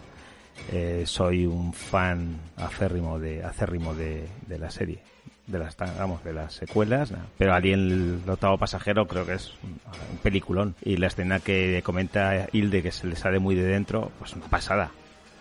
eh, 0.71 1.03
soy 1.05 1.45
un 1.45 1.73
fan 1.73 2.39
acérrimo 2.57 3.19
de 3.19 3.43
acérrimo 3.43 3.93
de, 3.93 4.27
la 4.47 4.69
serie 4.69 4.99
de 5.47 5.59
las 5.59 5.75
vamos 5.75 6.23
de 6.23 6.31
las 6.31 6.53
secuelas 6.53 7.11
pero 7.37 7.53
Alien 7.53 8.21
el 8.23 8.29
octavo 8.29 8.57
pasajero 8.57 9.05
creo 9.07 9.25
que 9.25 9.33
es 9.33 9.53
un, 9.63 10.17
peliculón. 10.19 10.75
Y 10.83 10.97
la 10.97 11.07
escena 11.07 11.39
que 11.39 11.81
comenta 11.83 12.47
Hilde 12.51 12.81
que 12.81 12.91
se 12.91 13.07
le 13.07 13.15
sale 13.15 13.39
muy 13.39 13.55
de 13.55 13.63
dentro 13.63 14.11
pues 14.19 14.33
una 14.33 14.47
pasada 14.47 14.91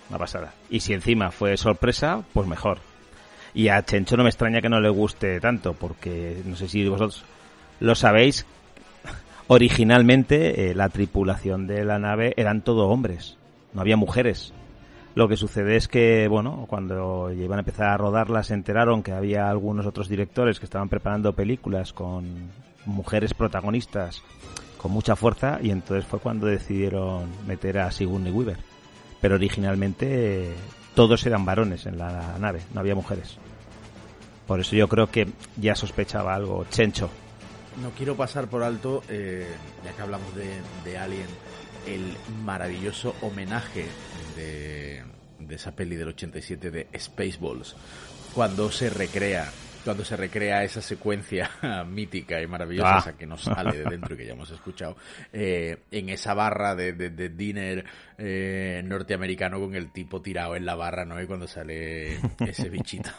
una 0.08 0.18
pasada. 0.18 0.52
Y 0.68 0.80
si 0.80 0.92
encima 0.92 1.30
fue 1.30 1.56
sorpresa 1.56 2.22
pues 2.32 2.46
mejor. 2.46 2.78
Y 3.54 3.68
a 3.68 3.82
Chencho 3.82 4.16
no 4.16 4.24
me 4.24 4.30
extraña 4.30 4.60
que 4.60 4.68
no 4.68 4.80
le 4.80 4.88
guste 4.88 5.40
tanto 5.40 5.74
porque 5.74 6.42
no 6.44 6.56
sé 6.56 6.68
si 6.68 6.86
vosotros 6.88 7.24
lo 7.80 7.94
sabéis 7.94 8.44
originalmente 9.46 10.70
eh, 10.70 10.74
la 10.74 10.88
tripulación 10.88 11.66
de 11.66 11.84
la 11.84 11.98
nave 11.98 12.32
eran 12.36 12.62
todo 12.62 12.88
hombres 12.88 13.36
no 13.74 13.80
había 13.80 13.96
mujeres 13.96 14.54
lo 15.14 15.28
que 15.28 15.36
sucede 15.36 15.76
es 15.76 15.88
que, 15.88 16.26
bueno, 16.28 16.66
cuando 16.68 17.30
iban 17.32 17.58
a 17.58 17.60
empezar 17.60 17.88
a 17.88 17.96
rodarlas 17.96 18.46
se 18.46 18.54
enteraron 18.54 19.02
que 19.02 19.12
había 19.12 19.50
algunos 19.50 19.86
otros 19.86 20.08
directores 20.08 20.58
que 20.58 20.64
estaban 20.64 20.88
preparando 20.88 21.34
películas 21.34 21.92
con 21.92 22.50
mujeres 22.86 23.34
protagonistas 23.34 24.22
con 24.78 24.90
mucha 24.90 25.14
fuerza 25.14 25.58
y 25.62 25.70
entonces 25.70 26.04
fue 26.04 26.18
cuando 26.18 26.46
decidieron 26.48 27.28
meter 27.46 27.78
a 27.78 27.90
Sigourney 27.92 28.32
Weaver. 28.32 28.58
Pero 29.20 29.36
originalmente 29.36 30.52
todos 30.94 31.24
eran 31.24 31.44
varones 31.44 31.86
en 31.86 31.98
la 31.98 32.36
nave, 32.40 32.62
no 32.74 32.80
había 32.80 32.96
mujeres. 32.96 33.38
Por 34.46 34.60
eso 34.60 34.74
yo 34.74 34.88
creo 34.88 35.08
que 35.08 35.28
ya 35.56 35.76
sospechaba 35.76 36.34
algo 36.34 36.64
Chencho. 36.68 37.08
No 37.80 37.90
quiero 37.90 38.16
pasar 38.16 38.48
por 38.48 38.64
alto, 38.64 39.02
eh, 39.08 39.46
ya 39.84 39.92
que 39.92 40.02
hablamos 40.02 40.34
de, 40.34 40.50
de 40.84 40.98
Alien, 40.98 41.28
el 41.86 42.16
maravilloso 42.44 43.14
homenaje 43.22 43.86
de, 44.36 45.02
de 45.38 45.54
esa 45.54 45.72
peli 45.72 45.96
del 45.96 46.08
87 46.08 46.70
de 46.70 46.86
Spaceballs, 46.98 47.74
cuando 48.34 48.70
se 48.70 48.90
recrea 48.90 49.50
cuando 49.84 50.04
se 50.04 50.16
recrea 50.16 50.64
esa 50.64 50.80
secuencia 50.80 51.50
mítica 51.88 52.40
y 52.40 52.46
maravillosa 52.46 52.96
Ah. 52.96 52.98
esa 52.98 53.16
que 53.16 53.26
nos 53.26 53.42
sale 53.42 53.78
de 53.78 53.84
dentro 53.84 54.14
y 54.14 54.18
que 54.18 54.26
ya 54.26 54.32
hemos 54.32 54.50
escuchado 54.50 54.96
eh, 55.32 55.78
en 55.90 56.08
esa 56.08 56.34
barra 56.34 56.74
de, 56.74 56.92
de, 56.92 57.10
de 57.10 57.28
dinner 57.28 57.84
eh, 58.18 58.82
norteamericano 58.84 59.60
con 59.60 59.74
el 59.74 59.92
tipo 59.92 60.20
tirado 60.20 60.56
en 60.56 60.66
la 60.66 60.74
barra 60.74 61.04
no 61.04 61.20
y 61.20 61.26
cuando 61.26 61.46
sale 61.46 62.18
ese 62.40 62.68
bichito 62.68 63.10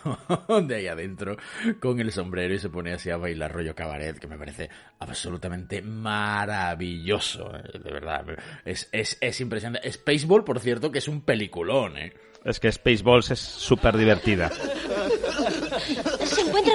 de 0.67 0.75
ahí 0.75 0.87
adentro 0.87 1.37
con 1.79 1.99
el 1.99 2.11
sombrero 2.11 2.53
y 2.53 2.59
se 2.59 2.69
pone 2.69 2.93
así 2.93 3.09
a 3.09 3.17
bailar 3.17 3.51
rollo 3.53 3.73
cabaret 3.75 4.17
que 4.19 4.27
me 4.27 4.37
parece 4.37 4.69
absolutamente 4.99 5.81
maravilloso 5.81 7.55
eh, 7.55 7.79
de 7.83 7.91
verdad 7.91 8.25
es, 8.65 8.89
es, 8.91 9.17
es 9.21 9.41
impresionante 9.41 9.91
Spaceball 9.91 10.43
por 10.43 10.59
cierto 10.59 10.91
que 10.91 10.99
es 10.99 11.07
un 11.07 11.21
peliculón 11.21 11.97
eh 11.97 12.13
Es 12.45 12.59
que 12.59 12.69
Spaceballs 12.71 13.31
es 13.31 13.39
súper 13.39 13.95
divertida. 13.97 14.51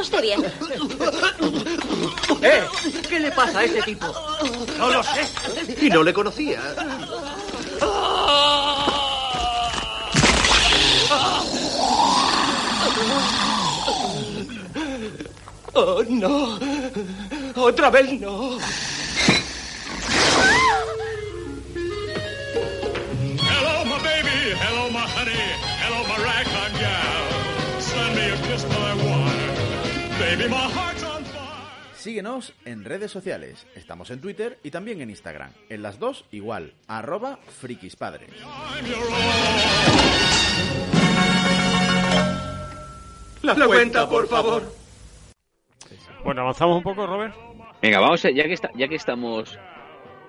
¿Se 0.08 0.16
encuentra 0.16 0.16
usted 0.16 0.22
bien? 0.22 0.44
¡Eh! 2.42 2.62
¿Qué 3.08 3.20
le 3.20 3.30
pasa 3.32 3.58
a 3.60 3.64
ese 3.64 3.82
tipo? 3.82 4.06
No 4.78 4.90
lo 4.90 5.02
sé. 5.02 5.28
Y 5.80 5.90
no 5.90 6.02
le 6.02 6.12
conocía. 6.12 6.60
Oh, 15.74 16.02
no. 16.08 16.58
Otra 17.56 17.90
vez 17.90 18.20
no. 18.20 18.58
Hello, 23.40 23.84
my 23.84 23.98
baby. 24.02 24.54
Hello, 24.60 24.90
my 24.90 25.06
honey. 25.14 25.37
Síguenos 31.94 32.54
en 32.64 32.84
redes 32.84 33.10
sociales. 33.10 33.66
Estamos 33.74 34.10
en 34.10 34.20
Twitter 34.20 34.58
y 34.62 34.70
también 34.70 35.00
en 35.00 35.10
Instagram. 35.10 35.50
En 35.68 35.82
las 35.82 35.98
dos 35.98 36.24
igual, 36.30 36.72
arroba 36.86 37.38
frikispadres. 37.60 38.30
Own. 38.44 38.48
La 43.42 43.66
cuenta, 43.66 44.08
por 44.08 44.28
favor. 44.28 44.62
Bueno, 46.24 46.42
avanzamos 46.42 46.76
un 46.78 46.82
poco, 46.82 47.06
Robert. 47.06 47.34
Venga, 47.82 48.00
vamos 48.00 48.24
a, 48.24 48.30
ya 48.30 48.44
que 48.44 48.52
está, 48.52 48.70
ya 48.74 48.88
que 48.88 48.96
estamos 48.96 49.58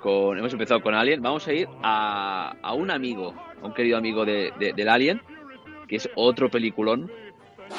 con, 0.02 0.38
hemos 0.38 0.54
empezado 0.54 0.82
con 0.82 0.94
Alien, 0.96 1.22
vamos 1.22 1.48
a 1.48 1.54
ir 1.54 1.68
a, 1.84 2.56
a 2.62 2.74
un 2.74 2.92
amigo, 2.92 3.34
a 3.62 3.66
un 3.66 3.74
querido 3.74 3.98
amigo 3.98 4.26
de, 4.26 4.52
de- 4.60 4.74
del 4.74 4.90
Alien, 4.90 5.22
que 5.88 5.96
es 5.98 6.10
otro 6.16 6.50
peliculón 6.50 7.12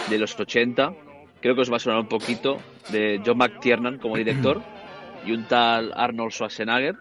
de 0.09 0.19
los 0.19 0.39
80. 0.39 0.93
Creo 1.41 1.55
que 1.55 1.63
os 1.63 1.73
va 1.73 1.77
a 1.77 1.81
sonar 1.81 2.01
un 2.01 2.09
poquito 2.09 2.59
de 2.93 3.23
John 3.25 3.39
McTiernan 3.39 3.99
como 3.99 4.17
director 4.17 4.61
y 5.27 5.33
un 5.33 5.45
tal 5.45 5.93
Arnold 5.97 6.33
Schwarzenegger, 6.33 6.97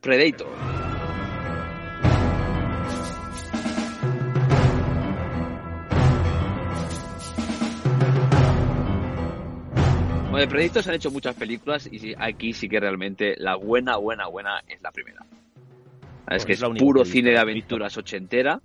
Predator. 0.00 0.48
Bueno, 10.30 10.38
de 10.38 10.48
Predator 10.48 10.82
se 10.82 10.88
han 10.88 10.96
hecho 10.96 11.10
muchas 11.10 11.36
películas 11.36 11.86
y 11.92 12.14
aquí 12.18 12.54
sí 12.54 12.68
que 12.70 12.80
realmente 12.80 13.34
la 13.36 13.56
buena, 13.56 13.98
buena, 13.98 14.26
buena 14.28 14.62
es 14.66 14.80
la 14.80 14.90
primera. 14.92 15.20
Es 16.26 16.44
Pues 16.44 16.46
que 16.46 16.52
es 16.54 16.64
puro 16.78 17.04
cine 17.04 17.32
de 17.32 17.38
aventuras 17.38 17.96
ochentera. 17.98 18.60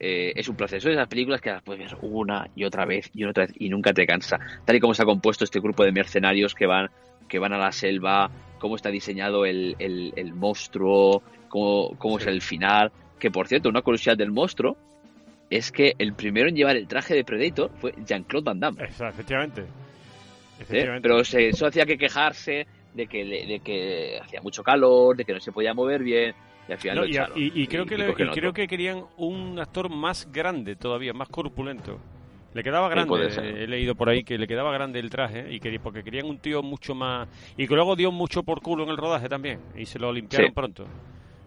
Eh, 0.00 0.32
es 0.36 0.48
un 0.48 0.56
proceso 0.56 0.88
de 0.88 0.94
esas 0.94 1.08
películas 1.08 1.40
que 1.40 1.50
las 1.50 1.62
puedes 1.62 1.80
ver 1.90 1.98
una 2.02 2.48
y 2.56 2.64
otra 2.64 2.84
vez 2.84 3.10
y 3.14 3.24
otra 3.24 3.46
vez 3.46 3.54
y 3.58 3.68
nunca 3.68 3.92
te 3.92 4.06
cansa. 4.06 4.38
Tal 4.64 4.76
y 4.76 4.80
como 4.80 4.92
se 4.94 5.02
ha 5.02 5.06
compuesto 5.06 5.44
este 5.44 5.60
grupo 5.60 5.84
de 5.84 5.92
mercenarios 5.92 6.54
que 6.54 6.66
van, 6.66 6.90
que 7.28 7.38
van 7.38 7.52
a 7.52 7.58
la 7.58 7.70
selva, 7.72 8.30
cómo 8.58 8.76
está 8.76 8.90
diseñado 8.90 9.46
el, 9.46 9.76
el- 9.78 10.12
el 10.16 10.34
monstruo, 10.34 11.22
cómo, 11.48 11.94
cómo 11.98 12.18
es 12.18 12.26
el 12.26 12.42
final. 12.42 12.90
Que 13.18 13.30
por 13.30 13.46
cierto, 13.46 13.68
una 13.68 13.82
curiosidad 13.82 14.16
del 14.16 14.32
monstruo 14.32 14.76
es 15.48 15.70
que 15.70 15.94
el 15.98 16.14
primero 16.14 16.48
en 16.48 16.56
llevar 16.56 16.76
el 16.76 16.88
traje 16.88 17.14
de 17.14 17.24
Predator 17.24 17.70
fue 17.78 17.94
Jean-Claude 18.04 18.44
Van 18.44 18.60
Damme. 18.60 18.82
Efectivamente. 18.84 19.60
¿eh? 19.60 19.64
Efectivamente. 20.60 21.02
Pero 21.08 21.24
se, 21.24 21.48
eso 21.48 21.66
hacía 21.66 21.86
que 21.86 21.96
quejarse 21.98 22.66
de 22.94 23.06
que, 23.06 23.24
de 23.24 23.60
que 23.60 24.18
hacía 24.22 24.40
mucho 24.42 24.62
calor, 24.62 25.16
de 25.16 25.24
que 25.24 25.32
no 25.32 25.40
se 25.40 25.52
podía 25.52 25.74
mover 25.74 26.02
bien, 26.02 26.34
y 26.68 26.72
al 26.72 26.78
final 26.78 26.96
No, 26.96 27.02
lo 27.02 27.08
y, 27.08 27.10
echaron. 27.12 27.38
y- 27.38 27.62
y 27.62 27.66
creo 27.66 27.86
que 27.86 27.98
le- 27.98 28.10
y 28.10 28.14
creo 28.14 28.52
que 28.52 28.66
querían 28.66 29.04
un 29.16 29.58
actor 29.58 29.88
más 29.90 30.30
grande 30.32 30.76
todavía, 30.76 31.12
más 31.12 31.28
corpulento. 31.28 31.98
Le 32.54 32.62
quedaba 32.62 32.88
grande, 32.88 33.26
he 33.64 33.66
leído 33.66 33.96
por 33.96 34.08
ahí 34.08 34.22
que 34.22 34.38
le 34.38 34.46
quedaba 34.46 34.72
grande 34.72 35.00
el 35.00 35.10
traje 35.10 35.52
y 35.52 35.58
que 35.58 35.76
porque 35.80 36.04
querían 36.04 36.26
un 36.26 36.38
tío 36.38 36.62
mucho 36.62 36.94
más 36.94 37.28
y 37.56 37.66
que 37.66 37.74
luego 37.74 37.96
dio 37.96 38.12
mucho 38.12 38.44
por 38.44 38.62
culo 38.62 38.84
en 38.84 38.90
el 38.90 38.96
rodaje 38.96 39.28
también 39.28 39.58
y 39.76 39.86
se 39.86 39.98
lo 39.98 40.12
limpiaron 40.12 40.48
Sí. 40.50 40.54
pronto. 40.54 40.86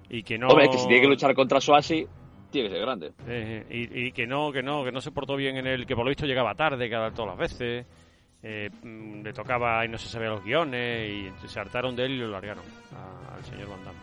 Y 0.10 0.24
que 0.24 0.38
no 0.38 0.50
Hombre, 0.50 0.70
que 0.70 0.78
si 0.78 0.86
tiene 0.88 1.02
que 1.02 1.08
luchar 1.08 1.34
contra 1.34 1.62
Swasey, 1.62 2.06
tiene 2.52 2.68
que 2.68 2.76
ser 2.76 2.82
grande. 2.84 3.12
Eh, 3.26 3.66
y, 3.70 4.08
y 4.08 4.12
que 4.12 4.28
no, 4.28 4.52
que 4.52 4.62
no, 4.62 4.84
que 4.84 4.92
no 4.92 5.00
se 5.00 5.12
portó 5.12 5.38
bien 5.38 5.56
en 5.58 5.68
el 5.68 5.86
que 5.86 5.96
por 5.96 6.04
lo 6.04 6.10
visto 6.10 6.26
llegaba 6.26 6.56
tarde 6.56 6.90
cada 6.90 7.12
todas 7.12 7.30
las 7.32 7.38
veces. 7.38 7.86
eh, 8.44 8.70
mm, 8.84 9.24
le 9.24 9.34
tocaba 9.34 9.84
y 9.84 9.90
no 9.90 9.98
se 9.98 10.08
sabía 10.10 10.30
los 10.30 10.44
guiones 10.44 11.10
y 11.44 11.48
se 11.48 11.60
hartaron 11.60 11.96
de 11.96 12.06
él 12.06 12.12
y 12.12 12.18
lo 12.20 12.28
largaron 12.30 12.64
a- 12.94 13.36
al 13.36 13.44
señor 13.46 13.68
Van 13.70 13.84
Damme. 13.84 13.98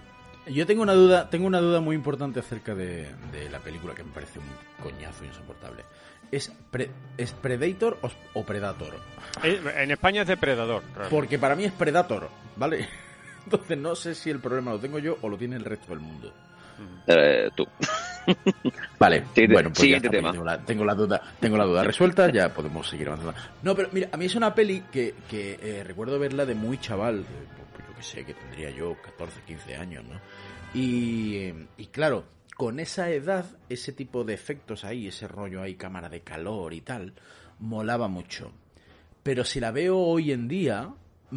Yo 0.46 0.66
tengo 0.66 0.83
una 0.83 0.92
duda, 0.92 1.30
tengo 1.30 1.46
una 1.46 1.61
duda 1.61 1.80
muy 1.80 1.96
importante 1.96 2.40
acerca 2.40 2.74
de, 2.74 3.09
de 3.33 3.48
la 3.50 3.61
película 3.61 3.94
que 3.94 4.04
me 4.04 4.12
parece 4.12 4.38
un 4.38 4.44
coñazo 4.83 5.24
insoportable. 5.24 5.85
¿Es, 6.30 6.52
pre- 6.70 6.90
¿es 7.16 7.33
Predator 7.33 7.98
o, 8.02 8.11
o 8.35 8.44
Predator? 8.44 8.94
En 9.42 9.90
España 9.90 10.22
es 10.22 10.28
depredador. 10.28 10.83
realmente. 10.83 11.11
Porque 11.11 11.38
para 11.38 11.54
mí 11.57 11.64
es 11.64 11.72
Predator, 11.72 12.28
¿vale? 12.57 12.88
Entonces 13.44 13.78
no 13.78 13.94
sé 13.94 14.14
si 14.14 14.30
el 14.30 14.40
problema 14.40 14.72
lo 14.72 14.78
tengo 14.80 14.98
yo 14.98 15.16
o 15.22 15.28
lo 15.28 15.37
tiene 15.38 15.57
el 15.57 15.64
resto 15.64 15.88
del 15.90 16.00
mundo. 16.00 16.33
Eh, 17.07 17.50
tú. 17.54 17.66
Vale, 18.98 19.24
Siguiente- 19.35 19.52
bueno, 19.52 19.70
pues 19.74 19.88
ya 19.88 20.00
tema. 20.11 20.33
Tengo 20.33 20.44
la, 20.44 20.59
tengo 20.59 20.85
la 20.85 20.94
duda, 20.94 21.22
tengo 21.40 21.57
la 21.57 21.64
duda 21.64 21.85
resuelta, 21.85 22.30
ya 22.33 22.48
podemos 22.48 22.88
seguir 22.88 23.09
avanzando. 23.09 23.35
No, 23.62 23.74
pero 23.76 23.90
mira, 23.92 24.09
a 24.12 24.16
mí 24.16 24.24
es 24.24 24.35
una 24.35 24.54
peli 24.54 24.83
que, 24.90 25.14
que 25.30 25.59
eh, 25.62 25.85
recuerdo 25.85 26.18
verla 26.18 26.44
de 26.46 26.54
muy 26.54 26.78
chaval, 26.78 27.24
sé, 28.05 28.25
que 28.25 28.35
tendría 28.35 28.71
yo 28.71 28.97
14, 29.03 29.40
15 29.47 29.75
años, 29.77 30.05
¿no? 30.05 30.21
Y, 30.79 31.37
eh, 31.37 31.67
y 31.79 31.87
claro, 31.87 32.25
con 32.57 32.79
esa 32.79 33.11
edad, 33.11 33.47
ese 33.69 33.93
tipo 33.93 34.23
de 34.25 34.35
efectos 34.35 34.85
ahí, 34.85 35.09
ese 35.09 35.27
rollo 35.27 35.61
ahí, 35.62 35.75
cámara 35.75 36.09
de 36.09 36.21
calor 36.21 36.73
y 36.75 36.81
tal, 36.83 37.14
molaba 37.59 38.07
mucho. 38.09 38.53
Pero 39.23 39.45
si 39.45 39.59
la 39.59 39.71
veo 39.71 39.97
hoy 39.99 40.33
en 40.33 40.47
día, 40.49 40.88
mm, 41.31 41.37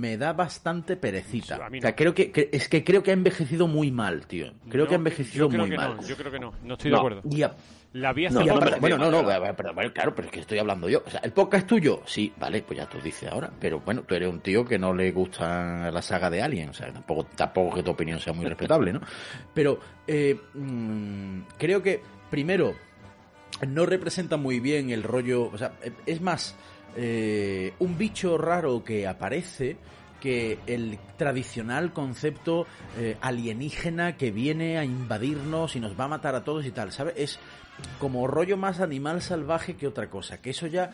me 0.00 0.16
da 0.18 0.32
bastante 0.32 0.96
perecita. 0.96 1.56
Sí, 1.56 1.62
a 1.62 1.70
mí 1.70 1.78
O 1.78 1.82
sea, 1.82 1.90
no. 1.90 1.96
creo 1.96 2.14
que, 2.14 2.32
que- 2.32 2.48
es 2.52 2.68
que 2.68 2.82
creo 2.84 3.02
que 3.02 3.10
ha 3.10 3.14
envejecido 3.14 3.68
muy 3.68 3.90
mal, 3.90 4.26
tío. 4.26 4.52
Creo 4.68 4.84
No, 4.84 4.88
que 4.88 4.94
ha 4.94 4.98
envejecido 4.98 5.46
yo 5.46 5.48
creo 5.48 5.60
muy 5.62 5.70
que 5.70 5.76
mal. 5.76 5.96
No, 5.96 6.06
yo 6.08 6.16
creo 6.16 6.32
que 6.32 6.38
no, 6.40 6.52
no 6.64 6.74
estoy 6.74 6.90
de 6.90 6.96
acuerdo. 6.96 7.22
Y 7.30 7.42
a- 7.42 7.54
La 7.94 8.10
hace 8.10 8.28
no, 8.30 8.40
pero- 8.44 8.58
parece 8.60 8.80
bueno, 8.80 8.98
no, 8.98 9.10
no, 9.10 9.26
pero, 9.26 9.74
pero, 9.74 9.92
claro, 9.94 10.14
pero 10.14 10.26
es 10.26 10.32
que 10.32 10.40
estoy 10.40 10.58
hablando 10.58 10.88
yo. 10.88 11.02
O 11.06 11.10
sea, 11.10 11.20
¿el 11.20 11.32
podcast 11.32 11.62
es 11.62 11.66
tuyo? 11.66 12.02
Sí, 12.04 12.32
vale, 12.38 12.62
pues 12.62 12.78
ya 12.78 12.86
tú 12.86 12.98
dices 13.02 13.30
ahora. 13.30 13.50
Pero 13.58 13.80
bueno, 13.80 14.02
tú 14.02 14.14
eres 14.14 14.28
un 14.28 14.40
tío 14.40 14.64
que 14.64 14.78
no 14.78 14.92
le 14.92 15.10
gusta 15.10 15.90
la 15.90 16.02
saga 16.02 16.28
de 16.28 16.42
Alien. 16.42 16.68
O 16.68 16.74
sea, 16.74 16.92
tampoco, 16.92 17.24
tampoco 17.34 17.76
que 17.76 17.82
tu 17.82 17.90
opinión 17.92 18.20
sea 18.20 18.34
muy 18.34 18.44
respetable, 18.46 18.92
¿no? 18.92 19.00
Pero 19.54 19.80
eh, 20.06 20.38
mm, 20.52 21.40
creo 21.56 21.82
que, 21.82 22.02
primero, 22.30 22.74
no 23.66 23.86
representa 23.86 24.36
muy 24.36 24.60
bien 24.60 24.90
el 24.90 25.02
rollo. 25.02 25.44
O 25.50 25.56
sea, 25.56 25.72
es 26.04 26.20
más 26.20 26.56
eh, 26.94 27.72
un 27.78 27.96
bicho 27.96 28.36
raro 28.36 28.84
que 28.84 29.06
aparece 29.06 29.78
que 30.20 30.58
el 30.66 30.98
tradicional 31.16 31.92
concepto 31.92 32.66
eh, 32.98 33.16
alienígena 33.20 34.16
que 34.16 34.30
viene 34.30 34.78
a 34.78 34.84
invadirnos 34.84 35.76
y 35.76 35.80
nos 35.80 35.98
va 35.98 36.04
a 36.04 36.08
matar 36.08 36.34
a 36.34 36.44
todos 36.44 36.66
y 36.66 36.70
tal, 36.70 36.92
¿sabes? 36.92 37.14
Es 37.16 37.38
como 38.00 38.26
rollo 38.26 38.56
más 38.56 38.80
animal 38.80 39.22
salvaje 39.22 39.76
que 39.76 39.86
otra 39.86 40.10
cosa, 40.10 40.40
que 40.42 40.50
eso 40.50 40.66
ya 40.66 40.90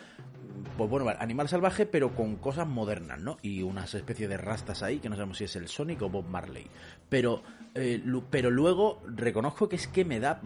pues 0.77 0.89
bueno, 0.89 1.09
animal 1.19 1.47
salvaje, 1.47 1.85
pero 1.85 2.13
con 2.15 2.35
cosas 2.35 2.67
modernas, 2.67 3.19
¿no? 3.19 3.37
Y 3.41 3.61
unas 3.61 3.93
especies 3.93 4.27
de 4.29 4.37
rastas 4.37 4.83
ahí, 4.83 4.99
que 4.99 5.09
no 5.09 5.15
sabemos 5.15 5.37
si 5.37 5.45
es 5.45 5.55
el 5.55 5.67
Sonic 5.69 6.01
o 6.01 6.09
Bob 6.09 6.25
Marley. 6.27 6.67
Pero, 7.07 7.43
eh, 7.75 8.01
pero 8.29 8.49
luego 8.49 9.01
reconozco 9.05 9.69
que 9.69 9.77
es 9.77 9.87
que 9.87 10.03
me 10.03 10.19
da... 10.19 10.41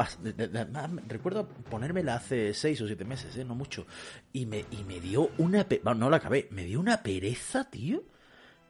Recuerdo 1.07 1.47
ponérmela 1.47 2.15
hace 2.15 2.53
seis 2.53 2.79
o 2.81 2.87
siete 2.87 3.05
meses, 3.05 3.35
¿eh? 3.37 3.45
No 3.45 3.55
mucho. 3.55 3.87
Y 4.31 4.45
me, 4.45 4.65
y 4.71 4.83
me 4.83 4.99
dio 4.99 5.31
una... 5.39 5.63
pe- 5.63 5.81
no 5.83 6.09
la 6.09 6.17
acabé. 6.17 6.47
Me 6.51 6.63
dio 6.63 6.79
una 6.79 7.01
pereza, 7.01 7.69
tío. 7.69 8.03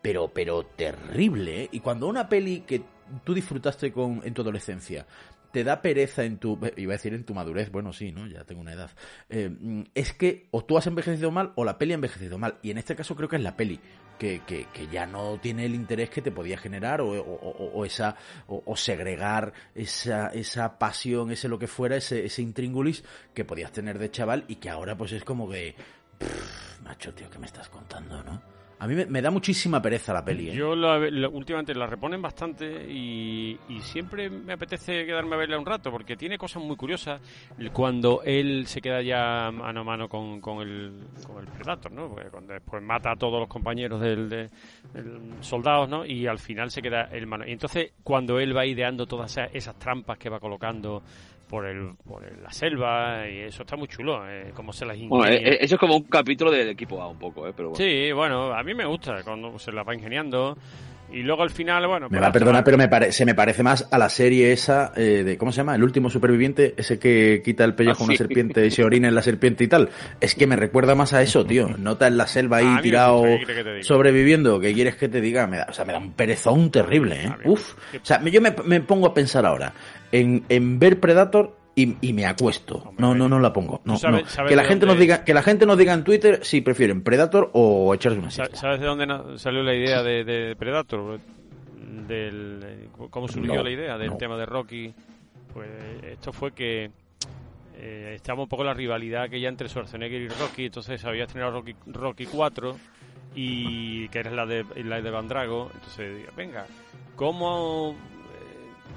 Pero, 0.01 0.29
pero 0.33 0.63
terrible, 0.65 1.63
¿eh? 1.63 1.69
Y 1.71 1.79
cuando 1.81 2.07
una 2.07 2.29
peli 2.29 2.62
que 2.62 2.81
tú 3.23 3.33
disfrutaste 3.33 3.91
con, 3.91 4.21
en 4.23 4.33
tu 4.33 4.41
adolescencia 4.43 5.05
te 5.51 5.63
da 5.63 5.81
pereza 5.81 6.23
en 6.23 6.38
tu... 6.38 6.59
Iba 6.77 6.93
a 6.93 6.97
decir 6.97 7.13
en 7.15 7.23
tu 7.25 7.33
madurez, 7.33 7.71
bueno, 7.71 7.91
sí, 7.91 8.12
¿no? 8.12 8.27
Ya 8.27 8.43
tengo 8.43 8.62
una 8.62 8.73
edad. 8.73 8.91
Eh, 9.29 9.49
mm, 9.49 9.81
es 9.95 10.13
que 10.13 10.47
o 10.51 10.63
tú 10.63 10.77
has 10.77 10.85
envejecido 10.88 11.31
mal 11.31 11.53
o 11.55 11.65
la 11.65 11.79
peli 11.79 11.93
ha 11.93 11.95
envejecido 11.95 12.38
mal. 12.38 12.59
Y 12.62 12.69
en 12.69 12.77
este 12.77 12.95
caso 12.95 13.15
creo 13.15 13.27
que 13.27 13.38
es 13.38 13.41
la 13.41 13.57
peli. 13.57 13.79
que, 14.19 14.41
que, 14.45 14.65
que 14.73 14.88
ya 14.88 15.05
no 15.05 15.39
tiene 15.41 15.65
el 15.65 15.73
interés 15.73 16.09
que 16.09 16.21
te 16.21 16.29
podía 16.31 16.57
generar 16.57 16.99
o, 17.01 17.07
o- 17.09 17.21
o- 17.21 17.71
o 17.73 17.85
esa 17.85 18.15
o, 18.47 18.62
o 18.65 18.75
segregar 18.75 19.53
esa, 19.73 20.27
esa 20.27 20.77
pasión, 20.77 21.31
ese 21.31 21.47
lo 21.47 21.57
que 21.57 21.67
fuera, 21.67 21.95
ese, 21.95 22.25
ese 22.25 22.41
intríngulis 22.41 23.03
que 23.33 23.45
podías 23.45 23.71
tener 23.71 23.97
de 23.97 24.12
chaval 24.12 24.43
y 24.49 24.57
que 24.57 24.69
ahora 24.69 24.97
pues 24.97 25.13
es 25.13 25.23
como 25.23 25.49
que 25.49 25.73
pff, 26.17 26.81
macho 26.83 27.13
tío, 27.13 27.29
¿qué 27.29 27.39
me 27.39 27.45
estás 27.47 27.69
contando, 27.69 28.21
no? 28.23 28.59
A 28.82 28.88
mí 28.88 28.96
me, 28.96 29.22
da 29.22 29.30
muchísima 29.30 29.82
pereza 29.82 30.13
la 30.13 30.24
peli, 30.24 30.50
¿eh? 30.50 30.56
Yo 30.56 30.74
la- 30.74 31.28
últimamente 31.28 31.76
la 31.76 31.86
reponen 31.86 32.22
bastante 32.22 32.65
y, 32.89 33.58
siempre 33.82 34.30
me 34.30 34.54
apetece 34.54 35.06
quedarme 35.06 35.36
a 35.36 35.39
verla 35.39 35.58
un 35.60 35.65
rato 35.65 35.92
porque 35.92 36.15
tiene 36.15 36.38
cosas 36.38 36.62
muy 36.63 36.76
curiosas 36.78 37.20
cuando 37.74 38.22
él 38.24 38.68
se 38.68 38.82
queda 38.82 39.02
ya 39.02 39.52
mano 39.52 39.82
a 39.82 39.84
mano 39.84 40.08
con, 40.08 40.39
el, 40.62 40.94
con 41.26 41.39
el 41.39 41.48
Predator, 41.52 41.92
¿no? 41.92 42.15
Cuando 42.32 42.54
después 42.54 42.82
mata 42.82 43.12
a 43.12 43.15
todos 43.15 43.39
los 43.39 43.50
compañeros 43.50 44.00
del, 44.00 44.30
de- 44.30 44.50
del 44.94 45.34
soldados, 45.42 45.89
¿no? 45.89 46.06
Y 46.06 46.28
al 46.28 46.39
final 46.39 46.72
se 46.72 46.82
queda 46.82 47.04
el 47.12 47.28
mano. 47.28 47.46
Y 47.48 47.52
entonces 47.52 47.92
cuando 48.04 48.39
él 48.39 48.56
va 48.56 48.65
ideando 48.65 49.06
todas 49.06 49.32
esas, 49.32 49.50
esas 49.54 49.78
trampas 49.78 50.18
que 50.18 50.30
va 50.30 50.39
colocando 50.39 51.04
por 51.49 51.65
el, 51.65 51.93
por 52.07 52.23
el- 52.23 52.41
la 52.43 52.51
selva 52.51 53.27
y 53.27 53.39
eso 53.39 53.63
está 53.63 53.75
muy 53.75 53.88
chulo, 53.88 54.21
eh, 54.29 54.51
cómo 54.53 54.71
se 54.71 54.85
las 54.85 54.95
ingenia. 54.97 55.33
eh, 55.33 55.41
eh, 55.53 55.57
eso 55.62 55.75
es 55.75 55.79
como 55.79 55.95
un 55.97 56.03
capítulo 56.03 56.51
del 56.51 56.69
equipo 56.69 57.01
A 57.01 57.09
un 57.09 57.17
poco, 57.17 57.47
¿eh? 57.47 57.53
Pero 57.55 57.69
bueno. 57.71 57.83
Sí, 57.83 58.12
bueno, 58.12 58.53
a 58.53 58.63
mí 58.63 58.73
me 58.73 58.85
gusta 58.85 59.23
cuando 59.23 59.57
se 59.59 59.71
la 59.71 59.83
va 59.83 59.93
ingeniando. 59.95 60.57
Y 61.12 61.23
luego 61.23 61.41
al 61.41 61.49
final, 61.49 61.88
bueno. 61.88 62.07
Me 62.07 62.19
va 62.19 62.27
a 62.27 62.31
perdonar, 62.31 62.63
pero 62.63 62.77
me 62.77 62.88
pare- 62.88 63.12
se 63.12 63.25
me 63.25 63.33
parece 63.33 63.63
más 63.63 63.88
a 63.91 63.97
la 63.97 64.09
serie 64.09 64.51
esa 64.51 64.93
eh, 64.95 65.23
de, 65.23 65.39
¿cómo 65.39 65.51
se 65.51 65.57
llama? 65.57 65.73
El 65.73 65.81
último 65.83 66.07
superviviente, 66.12 66.75
ese 66.77 66.99
que 66.99 67.41
quita 67.43 67.63
el 67.65 67.73
pellejo 67.73 68.03
a 68.03 68.05
una 68.05 68.13
Ah, 68.13 68.13
sí. 68.13 68.17
serpiente 68.19 68.63
y 68.67 68.69
se 68.69 68.83
orina 68.83 69.07
en 69.07 69.15
la 69.15 69.23
serpiente 69.23 69.63
y 69.63 69.67
tal. 69.67 69.89
Es 70.21 70.35
que 70.35 70.45
me 70.45 70.55
recuerda 70.55 70.93
más 70.93 71.13
a 71.13 71.23
eso, 71.23 71.43
tío. 71.43 71.67
Nota 71.79 72.05
en 72.05 72.15
la 72.15 72.27
selva 72.27 72.57
ahí 72.57 72.83
tirado, 72.83 73.23
sobreviviendo. 73.81 74.59
¿Qué 74.59 74.71
quieres 74.73 74.97
que 74.97 75.09
te 75.09 75.19
diga? 75.21 75.47
Me 75.47 75.57
da, 75.57 75.67
o 75.69 75.73
sea, 75.73 75.83
me 75.85 75.93
da 75.93 75.99
un 75.99 76.12
perezón 76.13 76.69
terrible, 76.71 77.25
¿eh? 77.25 77.31
Uf. 77.45 77.73
O 77.95 78.05
sea, 78.05 78.21
yo 78.23 78.39
me, 78.41 78.53
me 78.65 78.81
pongo 78.81 79.07
a 79.07 79.13
pensar 79.15 79.47
ahora 79.47 79.73
en, 80.12 80.43
en 80.50 80.80
ver 80.80 81.00
Predator 81.00 81.56
y, 81.76 81.95
y 82.02 82.13
me 82.13 82.26
acuesto. 82.26 82.93
No, 82.98 83.15
no, 83.15 83.30
no 83.30 83.39
la 83.39 83.54
pongo. 83.54 83.82
No, 83.86 83.93
¿Tú 83.93 84.00
sabes- 84.00 84.24
no. 84.24 84.30
sabes 84.30 84.50
Que 84.50 84.56
la 84.56 84.63
gente 84.65 84.86
nos 84.86 84.98
diga, 85.00 85.24
que 85.24 85.34
la 85.34 85.41
gente 85.43 85.65
nos 85.65 85.78
diga 85.78 85.93
en 85.93 86.04
Twitter 86.04 86.39
si 86.43 86.62
prefieren 86.62 87.04
Predator 87.04 87.50
o 87.54 87.93
echarse 87.93 88.19
una 88.19 88.32
siesta. 88.32 88.56
¿Sabes 88.56 88.80
de 88.80 88.86
dónde 88.86 89.38
salió 89.39 89.63
la 89.63 89.74
idea 89.76 90.04
de, 90.04 90.24
de 90.24 90.56
Predator? 90.56 91.19
Del, 92.08 92.62
eh, 92.63 92.88
¿Cómo 93.10 93.28
surgió 93.28 93.54
No, 93.56 93.63
la 93.63 93.69
idea 93.72 93.98
del 93.98 94.17
tema 94.17 94.36
de 94.38 94.45
Rocky? 94.45 94.93
Pues 95.54 95.69
esto 96.04 96.32
fue 96.34 96.52
que 96.52 96.91
eh, 97.76 98.13
estaba 98.15 98.43
un 98.43 98.50
poco 98.50 98.63
la 98.63 98.74
rivalidad 98.74 99.30
que 99.30 99.39
ya 99.39 99.48
entre 99.50 99.69
Schwarzenegger 99.69 100.22
y 100.22 100.28
Rocky, 100.28 100.65
entonces 100.65 101.04
había 101.06 101.24
estrenado 101.24 101.54
Rocky, 101.54 101.76
Rocky 101.88 102.26
4 102.26 102.76
y 103.36 104.08
que 104.10 104.19
era 104.19 104.32
la 104.32 104.45
de, 104.45 104.65
la 104.84 105.02
de 105.02 105.10
Van 105.10 105.28
Drago, 105.28 105.69
entonces 105.74 106.26
venga, 106.36 106.65
¿cómo 107.15 107.95
eh, 107.95 108.09